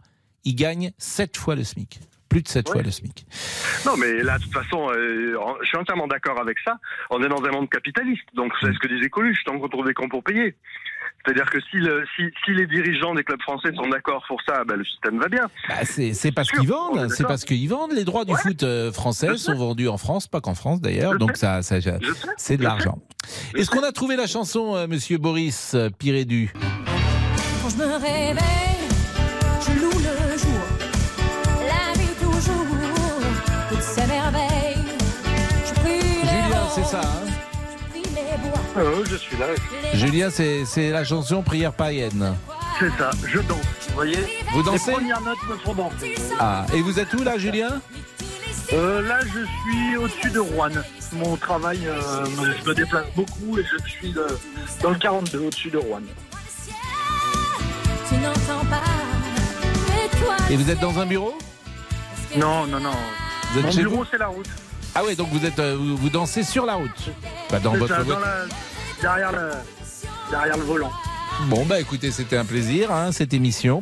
il 0.46 0.56
gagne 0.56 0.92
7 0.98 1.36
fois 1.38 1.56
le 1.56 1.64
SMIC. 1.64 2.00
Plus 2.34 2.42
de 2.42 2.48
7 2.48 2.70
fois 2.70 2.82
le 2.82 2.90
SMIC. 2.90 3.26
Non, 3.86 3.96
mais 3.96 4.24
là, 4.24 4.40
de 4.40 4.44
toute 4.44 4.54
façon, 4.54 4.90
euh, 4.90 5.38
je 5.62 5.68
suis 5.68 5.78
entièrement 5.78 6.08
d'accord 6.08 6.42
avec 6.42 6.58
ça. 6.66 6.80
On 7.12 7.22
est 7.24 7.30
dans 7.30 7.44
un 7.44 7.52
monde 7.52 7.70
capitaliste. 7.70 8.24
Donc, 8.34 8.52
c'est 8.60 8.74
ce 8.74 8.80
que 8.80 8.88
disait 8.88 9.10
Coluche, 9.10 9.38
tant 9.46 9.60
qu'on 9.60 9.70
trouve 9.70 9.86
des 9.86 9.94
cons 9.94 10.10
pour 10.10 10.24
payer. 10.24 10.56
C'est-à-dire 11.24 11.46
que 11.46 11.60
si, 11.70 11.78
le, 11.78 12.04
si, 12.16 12.24
si 12.44 12.52
les 12.52 12.66
dirigeants 12.66 13.14
des 13.14 13.24
clubs 13.24 13.42
français 13.44 13.70
sont 13.76 13.88
d'accord 13.88 14.26
pour 14.28 14.42
ça, 14.42 14.64
ben, 14.66 14.76
le 14.76 14.84
système 14.84 15.20
va 15.20 15.30
bien. 15.30 15.48
Bah, 15.70 15.86
c'est 15.86 16.32
parce 16.32 16.50
qu'ils 16.50 16.68
vendent, 16.68 17.08
c'est 17.10 17.24
parce 17.24 17.46
qu'ils 17.46 17.70
vendent. 17.70 17.94
Les 17.94 18.04
droits 18.04 18.26
du 18.26 18.36
foot 18.36 18.64
euh, 18.64 18.92
français 18.92 19.38
sont 19.38 19.56
vendus 19.56 19.88
en 19.88 19.98
France, 19.98 20.28
pas 20.28 20.42
qu'en 20.42 20.56
France 20.56 20.82
d'ailleurs, 20.82 21.18
donc 21.18 21.38
ça, 21.38 21.62
ça 21.62 21.78
c'est 22.38 22.58
de 22.58 22.64
l'argent. 22.64 22.98
Est-ce 23.56 23.70
qu'on 23.70 23.84
a 23.84 23.92
trouvé 23.92 24.16
la 24.16 24.28
chanson, 24.28 24.76
euh, 24.76 24.88
Monsieur 24.88 25.18
Boris 25.18 25.78
Pirédu? 26.00 26.52
Quand 27.62 27.70
je 27.70 27.78
me 27.78 27.86
réveille, 27.86 28.73
Euh, 38.78 39.04
je 39.10 39.16
suis 39.16 39.38
là. 39.38 39.48
Julien, 39.94 40.30
c'est 40.30 40.66
c'est 40.66 40.90
la 40.90 41.04
chanson 41.04 41.44
Prière 41.44 41.74
païenne. 41.74 42.36
C'est 42.80 42.90
ça, 42.98 43.12
je 43.28 43.40
danse. 43.40 43.60
Vous 43.90 43.94
voyez 43.96 44.18
Vous 44.54 44.64
dansez 44.64 44.88
Les 44.92 44.98
premières 44.98 45.22
notes 45.22 45.38
me 45.50 45.56
font 45.58 45.74
danser. 45.76 46.16
Ah, 46.40 46.66
et 46.74 46.82
vous 46.82 47.00
êtes 47.00 47.14
où 47.14 47.24
là, 47.24 47.38
Julien 47.38 47.80
Euh, 48.74 49.02
là, 49.08 49.20
je 49.22 49.46
suis 49.46 49.98
au-dessus 49.98 50.32
de 50.32 50.40
Rouen. 50.40 50.70
Mon 51.12 51.36
travail, 51.38 51.82
euh, 51.88 52.26
me- 52.42 52.54
je 52.58 52.68
me 52.68 52.74
déplace 52.74 53.06
beaucoup 53.16 53.60
et 53.60 53.64
je 53.64 53.78
suis 53.92 54.14
dans 54.82 54.90
le 54.90 54.96
42, 54.98 55.40
au-dessus 55.48 55.70
de 55.70 55.78
Rouen. 55.78 56.02
Tu 58.10 58.16
n'entends 58.16 58.66
pas. 58.66 58.82
Et 60.50 60.56
vous 60.56 60.70
êtes 60.72 60.80
dans 60.80 60.98
un 61.00 61.06
bureau? 61.06 61.38
Non, 62.36 62.66
non, 62.66 62.80
non. 62.80 62.94
Vous 63.52 63.60
êtes 63.60 63.66
Mon 63.66 63.72
chez 63.72 63.82
bureau, 63.84 63.98
vous? 63.98 64.06
c'est 64.10 64.18
la 64.18 64.28
route. 64.28 64.48
Ah 64.96 65.04
ouais, 65.04 65.16
donc 65.16 65.30
vous 65.32 65.46
êtes 65.46 65.60
euh, 65.60 65.76
vous, 65.78 65.98
vous 65.98 66.10
dansez 66.10 66.44
sur 66.44 66.66
la 66.66 66.76
route. 66.76 67.10
Pas 67.50 67.60
dans 67.60 67.74
votre 67.74 67.96
ça, 67.96 68.04
dans 68.04 68.20
la- 68.20 68.46
derrière, 69.02 69.32
le, 69.32 69.50
derrière 70.30 70.58
le 70.58 70.64
volant. 70.64 70.92
Bon 71.50 71.66
bah 71.66 71.80
écoutez, 71.80 72.12
c'était 72.12 72.38
un 72.38 72.46
plaisir 72.46 72.92
hein, 72.92 73.12
cette 73.12 73.34
émission. 73.34 73.82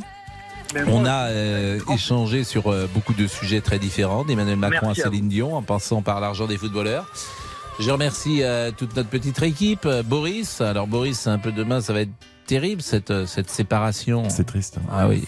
On 0.87 1.05
a 1.05 1.27
euh, 1.27 1.79
échangé 1.93 2.45
sur 2.45 2.71
euh, 2.71 2.87
beaucoup 2.93 3.13
de 3.13 3.27
sujets 3.27 3.59
très 3.59 3.77
différents, 3.77 4.23
d'Emmanuel 4.23 4.55
Macron 4.55 4.87
Merci 4.87 5.01
à 5.01 5.07
à 5.07 5.09
Céline 5.09 5.27
Dion, 5.27 5.55
en 5.57 5.61
passant 5.61 6.01
par 6.01 6.21
l'argent 6.21 6.47
des 6.47 6.57
footballeurs. 6.57 7.11
Je 7.79 7.91
remercie 7.91 8.41
euh, 8.41 8.71
toute 8.71 8.95
notre 8.95 9.09
petite 9.09 9.41
équipe. 9.43 9.85
Euh, 9.85 10.01
Boris, 10.01 10.61
alors 10.61 10.87
Boris, 10.87 11.27
un 11.27 11.39
peu 11.39 11.51
demain, 11.51 11.81
ça 11.81 11.91
va 11.91 12.01
être 12.01 12.11
terrible 12.47 12.81
cette, 12.81 13.25
cette 13.25 13.49
séparation. 13.49 14.29
C'est 14.29 14.45
triste. 14.45 14.77
hein. 14.77 14.89
Ah 14.93 15.07
oui. 15.09 15.25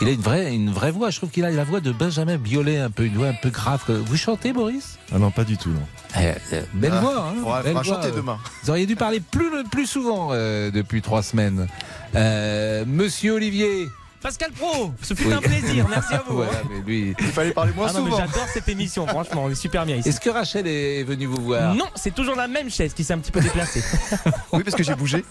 Il 0.00 0.08
a 0.08 0.10
une 0.12 0.20
vraie, 0.20 0.54
une 0.54 0.70
vraie 0.70 0.90
voix. 0.90 1.10
Je 1.10 1.18
trouve 1.18 1.30
qu'il 1.30 1.44
a 1.44 1.50
la 1.50 1.64
voix 1.64 1.80
de 1.80 1.92
Benjamin 1.92 2.36
Biolay, 2.36 2.78
un 2.78 2.90
peu, 2.90 3.04
une 3.04 3.14
voix 3.14 3.28
un 3.28 3.34
peu 3.34 3.50
grave. 3.50 3.82
Vous 3.88 4.16
chantez, 4.16 4.52
Boris 4.52 4.98
Ah 5.12 5.18
non, 5.18 5.30
pas 5.30 5.44
du 5.44 5.56
tout. 5.56 5.70
Non. 5.70 5.86
Eh, 6.18 6.32
eh, 6.52 6.60
Belle 6.74 6.92
Ah, 6.94 7.00
voix, 7.00 7.18
hein 7.28 7.32
belle 7.34 7.42
faudra 7.42 7.72
voix, 7.72 7.82
chanter 7.82 8.08
euh. 8.08 8.16
demain. 8.16 8.38
Vous 8.62 8.70
auriez 8.70 8.86
dû 8.86 8.96
parler 8.96 9.20
plus, 9.20 9.50
plus 9.70 9.86
souvent 9.86 10.30
euh, 10.32 10.70
depuis 10.70 11.02
trois 11.02 11.22
semaines. 11.22 11.66
Euh, 12.14 12.84
Monsieur 12.86 13.32
Olivier. 13.34 13.88
Pascal 14.22 14.50
Pro, 14.52 14.92
ce 15.00 15.14
fut 15.14 15.26
Oui. 15.28 15.32
un 15.32 15.40
plaisir, 15.40 15.86
merci 15.88 16.12
à 16.14 16.22
vous. 16.28 16.34
Voilà, 16.40 16.52
hein. 16.52 16.68
mais 16.70 16.80
lui. 16.86 17.14
Il 17.18 17.26
fallait 17.26 17.52
parler 17.52 17.72
moins 17.72 17.86
Ah 17.88 17.94
souvent. 17.94 18.18
j'adore 18.18 18.46
cette 18.52 18.68
émission, 18.68 19.06
franchement, 19.06 19.44
on 19.44 19.50
est 19.50 19.54
super 19.54 19.86
bien 19.86 19.96
ici. 19.96 20.10
Est-ce 20.10 20.20
que 20.20 20.28
Rachel 20.28 20.66
est 20.66 21.02
venue 21.04 21.24
vous 21.26 21.42
voir? 21.42 21.74
Non, 21.74 21.86
c'est 21.94 22.14
toujours 22.14 22.36
la 22.36 22.46
même 22.46 22.68
chaise 22.70 22.92
qui 22.92 23.02
s'est 23.02 23.14
un 23.14 23.18
petit 23.18 23.32
peu 23.32 23.40
déplacée. 23.40 23.82
Oui, 24.52 24.62
parce 24.62 24.76
que 24.76 24.82
j'ai 24.82 24.94
bougé. 24.94 25.24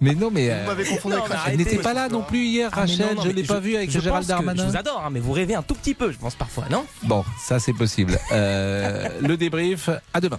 Mais 0.00 0.14
non, 0.14 0.30
mais. 0.30 0.50
euh, 0.50 0.60
Vous 0.62 0.68
m'avez 0.68 0.84
confondu 0.84 1.16
Non, 1.16 1.22
avec 1.24 1.36
Rachel. 1.36 1.52
elle 1.52 1.58
n'était 1.58 1.78
pas 1.78 1.94
là 1.94 2.08
non 2.08 2.22
plus 2.22 2.44
hier, 2.44 2.68
Ah, 2.72 2.80
Rachel. 2.80 3.06
non, 3.06 3.14
non, 3.16 3.22
je 3.22 3.28
mais 3.28 3.34
l'ai 3.34 3.42
pas 3.42 3.58
vue 3.58 3.74
avec 3.76 3.90
je 3.90 3.98
Gérald 4.00 4.26
Darmanin. 4.26 4.64
Je 4.64 4.70
vous 4.70 4.76
adore, 4.76 5.02
hein, 5.04 5.10
mais 5.10 5.18
vous 5.20 5.32
rêvez 5.32 5.54
un 5.54 5.62
tout 5.62 5.74
petit 5.74 5.94
peu, 5.94 6.12
je 6.12 6.18
pense 6.18 6.34
parfois, 6.36 6.64
non? 6.70 6.84
Bon, 7.02 7.24
ça 7.42 7.58
c'est 7.58 7.72
possible. 7.72 8.18
Euh, 8.32 9.08
le 9.20 9.36
débrief, 9.36 9.88
à 10.14 10.20
demain. 10.20 10.38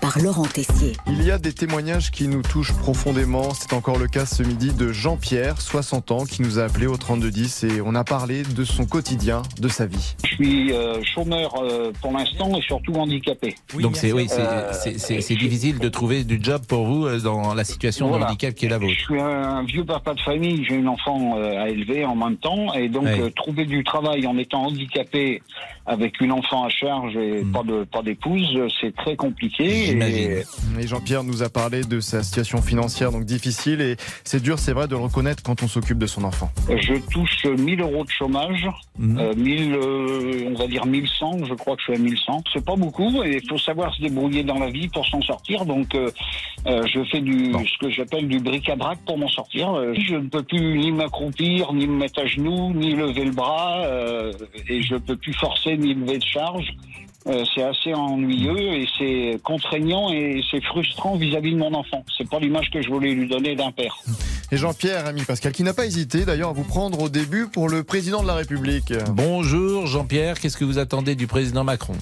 par 0.00 0.18
Laurent 0.18 0.44
Tessier. 0.46 0.92
Il 1.06 1.22
y 1.22 1.30
a 1.30 1.38
des 1.38 1.52
témoignages 1.52 2.10
qui 2.10 2.26
nous 2.26 2.42
touchent 2.42 2.72
profondément. 2.72 3.52
C'est 3.52 3.72
encore 3.74 3.98
le 3.98 4.06
cas 4.06 4.24
ce 4.24 4.42
midi 4.42 4.72
de 4.72 4.92
Jean-Pierre, 4.92 5.60
60 5.60 6.10
ans, 6.10 6.24
qui 6.24 6.42
nous 6.42 6.58
a 6.58 6.64
appelé 6.64 6.86
au 6.86 6.96
3210 6.96 7.64
et 7.64 7.80
on 7.84 7.94
a 7.94 8.02
parlé 8.04 8.42
de 8.42 8.64
son 8.64 8.86
quotidien, 8.86 9.42
de 9.60 9.68
sa 9.68 9.86
vie. 9.86 10.14
Je 10.24 10.34
suis 10.34 10.72
euh, 10.72 11.02
chômeur 11.02 11.54
euh, 11.62 11.92
pour 12.00 12.12
l'instant 12.12 12.56
et 12.56 12.62
surtout 12.62 12.94
handicapé. 12.94 13.54
Donc 13.80 13.96
c'est 13.96 14.12
oui, 14.12 14.26
c'est 14.28 14.40
Euh, 14.40 15.36
difficile 15.36 15.78
de 15.78 15.88
trouver 15.88 16.24
du 16.24 16.38
job 16.42 16.62
pour 16.66 16.84
vous 16.86 17.06
euh, 17.06 17.20
dans 17.20 17.52
la 17.54 17.64
situation 17.64 18.08
Voilà. 18.08 18.24
de 18.26 18.30
handicap 18.30 18.54
qui 18.54 18.66
est 18.66 18.70
la 18.70 18.78
vôtre. 18.78 18.94
Je 18.96 19.00
suis 19.04 19.20
un 19.20 19.62
vieux 19.64 19.84
papa 19.84 20.14
de 20.14 20.20
famille, 20.20 20.64
j'ai 20.68 20.76
une 20.76 20.88
enfant 20.88 21.36
euh, 21.36 21.62
à 21.62 21.68
élever 21.68 22.04
en 22.04 22.14
même 22.16 22.36
temps, 22.36 22.72
et 22.74 22.88
donc 22.88 23.04
Ouais. 23.04 23.20
euh, 23.20 23.30
trouver 23.30 23.64
du 23.66 23.84
travail 23.84 24.26
en 24.26 24.36
étant 24.38 24.62
handicapé 24.66 25.42
avec 25.86 26.20
une 26.20 26.32
enfant 26.32 26.64
à 26.64 26.68
charge 26.68 27.16
et 27.16 27.42
Hmm. 27.42 27.52
pas 27.52 27.62
de 27.62 27.84
pas 27.84 28.02
d'épouse, 28.02 28.58
c'est 28.80 28.94
très 28.94 29.16
compliqué. 29.16 29.89
Et, 29.90 30.44
et 30.78 30.86
Jean-Pierre 30.86 31.24
nous 31.24 31.42
a 31.42 31.48
parlé 31.48 31.82
de 31.82 32.00
sa 32.00 32.22
situation 32.22 32.62
financière 32.62 33.12
donc 33.12 33.24
difficile 33.24 33.80
et 33.80 33.96
c'est 34.24 34.42
dur, 34.42 34.58
c'est 34.58 34.72
vrai, 34.72 34.86
de 34.86 34.94
le 34.94 35.02
reconnaître 35.02 35.42
quand 35.42 35.62
on 35.62 35.68
s'occupe 35.68 35.98
de 35.98 36.06
son 36.06 36.24
enfant. 36.24 36.50
Je 36.68 36.94
touche 37.10 37.44
1000 37.46 37.80
euros 37.80 38.04
de 38.04 38.10
chômage, 38.10 38.68
euh, 39.00 39.34
1000, 39.34 39.74
euh, 39.74 40.50
on 40.50 40.54
va 40.58 40.66
dire 40.66 40.86
1100, 40.86 41.44
je 41.48 41.54
crois 41.54 41.76
que 41.76 41.82
je 41.82 41.92
suis 41.92 42.00
à 42.00 42.04
1100. 42.04 42.44
C'est 42.52 42.64
pas 42.64 42.76
beaucoup 42.76 43.22
et 43.24 43.40
il 43.42 43.48
faut 43.48 43.58
savoir 43.58 43.94
se 43.94 44.02
débrouiller 44.02 44.44
dans 44.44 44.58
la 44.58 44.70
vie 44.70 44.88
pour 44.88 45.06
s'en 45.06 45.20
sortir. 45.22 45.64
Donc 45.64 45.94
euh, 45.94 46.10
euh, 46.66 46.82
je 46.86 47.02
fais 47.04 47.20
du 47.20 47.52
ce 47.52 47.78
que 47.78 47.90
j'appelle 47.90 48.28
du 48.28 48.38
bric-à-brac 48.38 48.98
pour 49.06 49.18
m'en 49.18 49.28
sortir. 49.28 49.72
Euh, 49.72 49.94
je 49.94 50.16
ne 50.16 50.28
peux 50.28 50.42
plus 50.42 50.78
ni 50.78 50.92
m'accroupir, 50.92 51.72
ni 51.72 51.86
me 51.86 51.96
mettre 51.96 52.20
à 52.20 52.26
genoux, 52.26 52.72
ni 52.74 52.94
lever 52.94 53.24
le 53.24 53.30
bras 53.30 53.84
euh, 53.84 54.32
et 54.68 54.82
je 54.82 54.96
peux 54.96 55.16
plus 55.16 55.32
forcer 55.32 55.76
ni 55.76 55.94
lever 55.94 56.18
de 56.18 56.24
charge. 56.24 56.74
Euh, 57.26 57.44
c'est 57.54 57.62
assez 57.62 57.92
ennuyeux 57.92 58.58
et 58.58 58.86
c'est 58.98 59.38
contraignant 59.42 60.10
et 60.10 60.40
c'est 60.50 60.62
frustrant 60.64 61.16
vis-à-vis 61.16 61.52
de 61.52 61.58
mon 61.58 61.74
enfant. 61.74 62.02
C'est 62.16 62.28
pas 62.28 62.38
l'image 62.38 62.70
que 62.70 62.80
je 62.80 62.88
voulais 62.88 63.12
lui 63.12 63.28
donner 63.28 63.54
d'un 63.54 63.70
père. 63.72 63.94
Et 64.50 64.56
Jean-Pierre, 64.56 65.06
ami 65.06 65.22
Pascal, 65.22 65.52
qui 65.52 65.62
n'a 65.62 65.74
pas 65.74 65.84
hésité 65.86 66.24
d'ailleurs 66.24 66.48
à 66.48 66.52
vous 66.52 66.64
prendre 66.64 67.00
au 67.02 67.08
début 67.10 67.46
pour 67.46 67.68
le 67.68 67.84
président 67.84 68.22
de 68.22 68.26
la 68.26 68.34
République. 68.34 68.94
Bonjour 69.10 69.86
Jean-Pierre, 69.86 70.40
qu'est-ce 70.40 70.56
que 70.56 70.64
vous 70.64 70.78
attendez 70.78 71.14
du 71.14 71.26
président 71.26 71.62
Macron? 71.62 71.94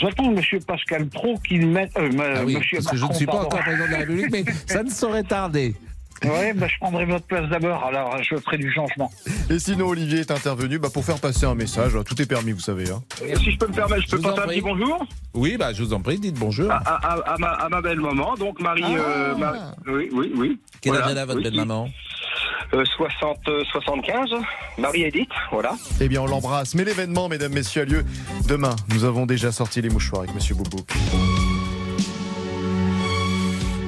J'attends 0.00 0.30
Monsieur 0.30 0.60
Pascal 0.60 1.06
Pro 1.06 1.34
qu'il 1.46 1.66
mette. 1.66 1.90
euh, 1.98 2.10
Ah 2.36 2.42
oui, 2.44 2.54
parce 2.72 2.86
que 2.86 2.96
je 2.96 3.04
ne 3.06 3.12
suis 3.12 3.26
pas 3.26 3.32
pardon. 3.32 3.46
encore 3.48 3.60
président 3.60 3.86
de 3.86 3.90
la 3.92 3.98
République, 3.98 4.30
mais 4.30 4.44
ça 4.66 4.82
ne 4.82 4.90
saurait 4.90 5.22
tarder. 5.24 5.74
Ouais, 6.24 6.52
bah, 6.52 6.66
je 6.68 6.76
prendrai 6.78 7.04
votre 7.04 7.26
place 7.26 7.48
d'abord, 7.48 7.84
alors 7.84 8.20
je 8.22 8.36
ferai 8.36 8.58
du 8.58 8.70
changement. 8.72 9.10
Et 9.50 9.58
sinon, 9.58 9.86
Olivier 9.88 10.18
est 10.20 10.30
intervenu 10.30 10.78
bah, 10.78 10.88
pour 10.92 11.04
faire 11.04 11.20
passer 11.20 11.46
un 11.46 11.54
message. 11.54 11.92
Tout 12.04 12.20
est 12.20 12.26
permis, 12.26 12.52
vous 12.52 12.60
savez. 12.60 12.90
hein. 12.90 13.00
Si 13.36 13.52
je 13.52 13.58
peux 13.58 13.68
me 13.68 13.72
permettre, 13.72 14.02
je 14.02 14.10
peux 14.10 14.16
Je 14.16 14.22
vous 14.22 14.28
en 14.28 14.34
passer 14.34 14.42
un 14.48 14.52
petit 14.52 14.60
bonjour? 14.60 15.06
Oui, 15.34 15.56
bah, 15.56 15.72
je 15.72 15.82
vous 15.82 15.92
en 15.94 16.00
prie, 16.00 16.18
dites 16.18 16.38
bonjour. 16.38 16.70
à, 16.72 16.76
à- 16.78 17.34
à 17.34 17.38
ma, 17.38 17.48
à 17.48 17.68
ma 17.68 17.80
belle 17.80 18.00
maman, 18.00 18.34
donc 18.36 18.60
Marie. 18.60 18.82
euh, 18.84 19.36
Ma- 19.36 19.74
Oui, 19.86 20.08
oui, 20.12 20.32
oui. 20.34 20.58
Quel 20.80 20.92
âge 20.94 20.98
Voilà, 20.98 21.12
elle 21.12 21.18
a, 21.18 21.24
votre 21.26 21.38
oui. 21.38 21.44
belle 21.44 21.54
maman? 21.54 21.88
Euh, 22.74 22.84
60, 22.96 23.38
euh, 23.48 23.64
75. 23.72 24.28
Marie 24.76 25.04
Edith, 25.04 25.30
voilà. 25.50 25.72
Eh 26.00 26.08
bien, 26.08 26.20
on 26.20 26.26
l'embrasse. 26.26 26.74
Mais 26.74 26.84
l'événement, 26.84 27.28
mesdames, 27.28 27.52
messieurs, 27.52 27.82
a 27.82 27.84
lieu 27.86 28.04
demain. 28.46 28.76
Nous 28.92 29.04
avons 29.04 29.24
déjà 29.24 29.52
sorti 29.52 29.80
les 29.80 29.88
mouchoirs 29.88 30.22
avec 30.22 30.34
Monsieur 30.34 30.54
Boubouk. 30.54 30.86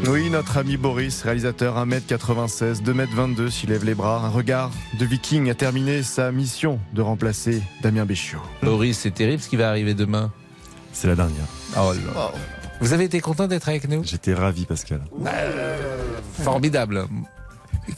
Oui, 0.08 0.30
notre 0.30 0.56
ami 0.56 0.76
Boris, 0.76 1.22
réalisateur 1.22 1.76
1m96, 1.86 2.82
2m22, 2.82 3.50
s'il 3.50 3.70
lève 3.70 3.84
les 3.84 3.94
bras. 3.94 4.22
Un 4.24 4.28
regard 4.28 4.70
de 4.98 5.04
viking 5.04 5.50
a 5.50 5.54
terminé 5.54 6.02
sa 6.02 6.32
mission 6.32 6.80
de 6.94 7.02
remplacer 7.02 7.62
Damien 7.82 8.06
Béchiot. 8.06 8.40
Boris, 8.62 8.98
c'est 8.98 9.12
terrible 9.12 9.42
ce 9.42 9.48
qui 9.48 9.56
va 9.56 9.68
arriver 9.68 9.94
demain. 9.94 10.32
C'est 10.92 11.06
la 11.06 11.16
dernière. 11.16 11.44
Oh 11.76 11.92
là. 11.92 12.32
Vous 12.80 12.92
avez 12.92 13.04
été 13.04 13.20
content 13.20 13.46
d'être 13.46 13.68
avec 13.68 13.88
nous? 13.88 14.02
J'étais 14.02 14.34
ravi, 14.34 14.64
Pascal. 14.64 15.02
Formidable. 16.42 17.06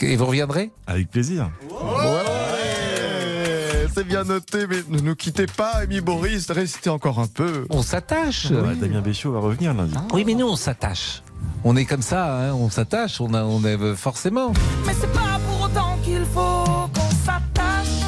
Et 0.00 0.16
vous 0.16 0.26
reviendrez? 0.26 0.72
Avec 0.86 1.10
plaisir. 1.10 1.50
Ouais, 1.70 3.88
c'est 3.94 4.04
bien 4.04 4.24
noté, 4.24 4.66
mais 4.66 4.82
ne 4.88 5.00
nous 5.00 5.14
quittez 5.14 5.46
pas, 5.46 5.82
ami 5.82 6.00
Boris, 6.00 6.50
restez 6.50 6.90
encore 6.90 7.20
un 7.20 7.28
peu. 7.28 7.66
On 7.70 7.82
s'attache. 7.82 8.50
Ouais, 8.50 8.74
Damien 8.74 9.00
Béchiot 9.00 9.32
va 9.32 9.38
revenir 9.38 9.72
lundi. 9.72 9.94
Oui, 10.12 10.24
mais 10.26 10.34
nous, 10.34 10.48
on 10.48 10.56
s'attache. 10.56 11.22
On 11.64 11.76
est 11.76 11.84
comme 11.84 12.02
ça, 12.02 12.38
hein, 12.38 12.54
on 12.54 12.70
s'attache, 12.70 13.20
on, 13.20 13.34
a, 13.34 13.44
on 13.44 13.62
est 13.64 13.80
euh, 13.80 13.94
forcément. 13.94 14.52
Mais 14.84 14.92
c'est 14.98 15.12
pas 15.12 15.38
pour 15.46 15.66
autant 15.66 15.96
qu'il 16.02 16.24
faut 16.24 16.88
qu'on 16.92 17.10
s'attache 17.24 18.02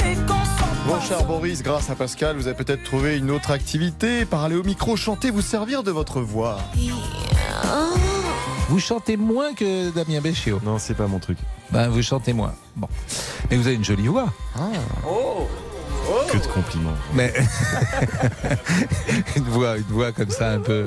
et 0.00 0.14
qu'on 0.26 0.92
Mon 0.92 1.00
cher 1.00 1.24
Boris, 1.24 1.62
grâce 1.62 1.90
à 1.90 1.96
Pascal, 1.96 2.36
vous 2.36 2.46
avez 2.46 2.56
peut-être 2.56 2.84
trouvé 2.84 3.16
une 3.18 3.32
autre 3.32 3.50
activité. 3.50 4.24
Parler 4.24 4.54
au 4.54 4.62
micro, 4.62 4.96
chanter, 4.96 5.30
vous 5.30 5.42
servir 5.42 5.82
de 5.82 5.90
votre 5.90 6.20
voix. 6.20 6.58
Vous 8.68 8.78
chantez 8.78 9.16
moins 9.16 9.52
que 9.54 9.90
Damien 9.90 10.20
Béchiot. 10.20 10.60
Non, 10.64 10.78
c'est 10.78 10.94
pas 10.94 11.06
mon 11.08 11.18
truc. 11.18 11.38
Ben, 11.70 11.88
vous 11.88 12.02
chantez 12.02 12.32
moins. 12.32 12.54
Bon. 12.76 12.88
Mais 13.50 13.56
vous 13.56 13.66
avez 13.66 13.76
une 13.76 13.84
jolie 13.84 14.06
voix. 14.06 14.32
Que 16.30 16.36
de 16.38 16.46
compliments. 16.46 16.94
Mais 17.14 17.32
une 19.36 19.44
voix, 19.44 19.76
une 19.76 19.82
voix 19.84 20.12
comme 20.12 20.30
ça 20.30 20.50
un 20.52 20.60
peu. 20.60 20.86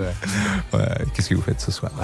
ouais, 0.73 0.79
Qu'est-ce 1.13 1.29
que 1.29 1.35
vous 1.35 1.41
faites 1.41 1.61
ce 1.61 1.71
soir? 1.71 1.91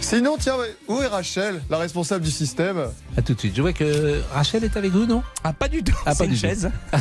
Sinon, 0.00 0.36
tiens, 0.38 0.56
où 0.88 1.00
est 1.00 1.06
Rachel, 1.06 1.62
la 1.70 1.78
responsable 1.78 2.24
du 2.24 2.30
système? 2.30 2.78
À 3.16 3.22
tout 3.22 3.34
de 3.34 3.38
suite. 3.40 3.54
Je 3.56 3.62
vois 3.62 3.72
que 3.72 4.20
Rachel 4.32 4.64
est 4.64 4.76
avec 4.76 4.90
vous, 4.92 5.06
non? 5.06 5.22
Ah, 5.44 5.52
pas 5.52 5.68
du 5.68 5.82
tout. 5.82 5.96
Ah, 6.04 6.14
pas 6.14 6.24
une 6.24 6.30
du 6.32 6.36
tout. 6.36 6.46
chaise. 6.46 6.70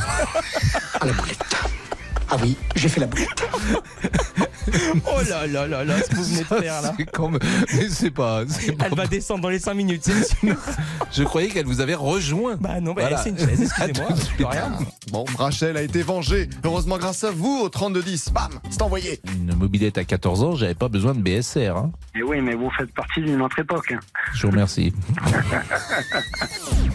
Ah 2.31 2.37
oui, 2.41 2.55
j'ai 2.75 2.89
fait 2.89 3.01
la 3.01 3.07
boulette. 3.07 3.29
Oh 5.05 5.19
là 5.27 5.47
là 5.47 5.67
là 5.67 5.83
là, 5.83 5.95
ce 6.01 6.09
que 6.09 6.15
vous 6.15 6.23
venez 6.23 6.41
de 6.41 6.45
faire 6.45 6.81
là. 6.81 6.93
C'est 6.97 7.09
comme- 7.11 7.39
Mais 7.73 7.89
c'est 7.89 8.11
pas. 8.11 8.43
c'est 8.47 8.71
pas- 8.73 8.85
Elle 8.89 8.95
va 8.95 9.07
descendre 9.07 9.41
dans 9.41 9.49
les 9.49 9.59
5 9.59 9.73
minutes, 9.73 10.03
c'est 10.05 10.23
sûr. 10.23 10.55
Je 11.11 11.23
croyais 11.23 11.49
qu'elle 11.49 11.65
vous 11.65 11.81
avait 11.81 11.95
rejoint. 11.95 12.55
Bah 12.59 12.79
non, 12.79 12.93
bah, 12.93 13.01
Voilà. 13.01 13.17
c'est 13.17 13.31
une 13.31 13.37
chaise, 13.39 13.61
excusez-moi. 13.79 14.49
Rien. 14.51 14.71
Bon, 15.11 15.25
Rachel 15.37 15.75
a 15.77 15.81
été 15.81 16.03
vengée. 16.03 16.47
Heureusement, 16.63 16.97
grâce 16.99 17.23
à 17.23 17.31
vous, 17.31 17.59
au 17.63 17.69
3210. 17.69 18.29
Bam, 18.31 18.49
c'est 18.69 18.81
envoyé. 18.81 19.19
Une 19.33 19.53
mobilette 19.55 19.97
à 19.97 20.03
14 20.05 20.43
ans, 20.43 20.55
j'avais 20.55 20.75
pas 20.75 20.87
besoin 20.89 21.15
de 21.15 21.21
BSR. 21.21 21.75
hein. 21.75 21.91
Et 22.15 22.23
oui, 22.23 22.39
mais 22.41 22.53
vous 22.53 22.69
faites 22.69 22.93
partie 22.93 23.21
d'une 23.21 23.41
autre 23.41 23.59
époque. 23.59 23.91
hein. 23.91 23.99
Je 24.33 24.43
vous 24.43 24.51
remercie. 24.51 24.93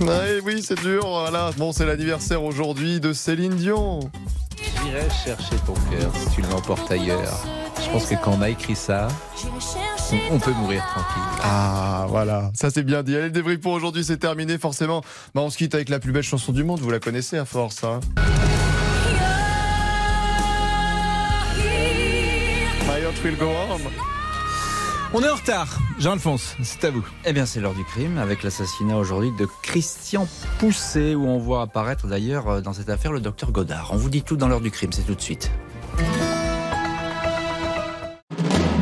Ouais, 0.01 0.41
oui, 0.45 0.63
c'est 0.63 0.81
dur. 0.81 1.07
Voilà. 1.07 1.51
Bon, 1.59 1.73
c'est 1.73 1.85
l'anniversaire 1.85 2.43
aujourd'hui 2.43 3.01
de 3.01 3.13
Céline 3.13 3.55
Dion. 3.57 4.01
J'irai 4.57 5.09
chercher 5.11 5.57
ton 5.67 5.75
cœur 5.91 6.13
si 6.17 6.35
tu 6.35 6.43
l'emportes 6.43 6.91
ailleurs. 6.91 7.45
Je 7.85 7.91
pense 7.91 8.07
que 8.07 8.15
quand 8.15 8.33
on 8.39 8.43
a 8.43 8.49
écrit 8.49 8.75
ça, 8.75 9.09
on, 10.31 10.39
peut 10.39 10.53
mourir 10.53 10.85
tranquille. 10.87 11.23
Ah, 11.43 12.07
voilà. 12.09 12.51
Ça, 12.55 12.71
c'est 12.71 12.83
bien 12.83 13.03
dit. 13.03 13.15
Allez, 13.15 13.25
le 13.27 13.31
débrief 13.31 13.61
pour 13.61 13.73
aujourd'hui, 13.73 14.05
c'est 14.05 14.17
terminé, 14.17 14.59
forcément. 14.59 15.03
Bah, 15.35 15.43
on 15.43 15.51
se 15.51 15.59
quitte 15.59 15.75
avec 15.75 15.89
la 15.89 15.99
plus 15.99 16.13
belle 16.13 16.23
chanson 16.23 16.53
du 16.53 16.65
monde. 16.65 16.81
Vous 16.81 16.91
la 16.91 17.01
connaissez 17.01 17.37
à 17.37 17.45
force, 17.45 17.85
hein. 17.85 18.01
My 22.87 23.03
Heart 23.03 23.25
Will 23.25 23.37
Go 23.37 23.47
On. 23.47 24.16
On 25.15 25.23
est 25.23 25.29
en 25.29 25.37
retard. 25.37 25.79
Jean-Alphonse, 26.01 26.57
c'est 26.63 26.85
à 26.85 26.91
vous. 26.91 27.07
Eh 27.25 27.33
bien, 27.33 27.47
c'est 27.47 27.61
l'heure 27.61 27.75
du 27.75 27.85
crime 27.85 28.19
avec 28.19 28.43
l'assassinat 28.43 28.97
aujourd'hui 28.97 29.31
de 29.39 29.47
Christian 29.63 30.27
Pousset, 30.59 31.15
où 31.15 31.27
on 31.27 31.39
voit 31.39 31.63
apparaître 31.63 32.09
d'ailleurs 32.09 32.49
euh, 32.49 32.61
dans 32.61 32.73
cette 32.73 32.91
affaire 32.91 33.13
le 33.13 33.21
docteur 33.21 33.53
Godard. 33.53 33.91
On 33.93 33.97
vous 33.97 34.11
dit 34.11 34.23
tout 34.23 34.37
dans 34.37 34.49
l'heure 34.49 34.61
du 34.61 34.73
crime, 34.73 34.93
c'est 34.93 35.07
tout 35.07 35.15
de 35.15 35.21
suite. 35.21 35.53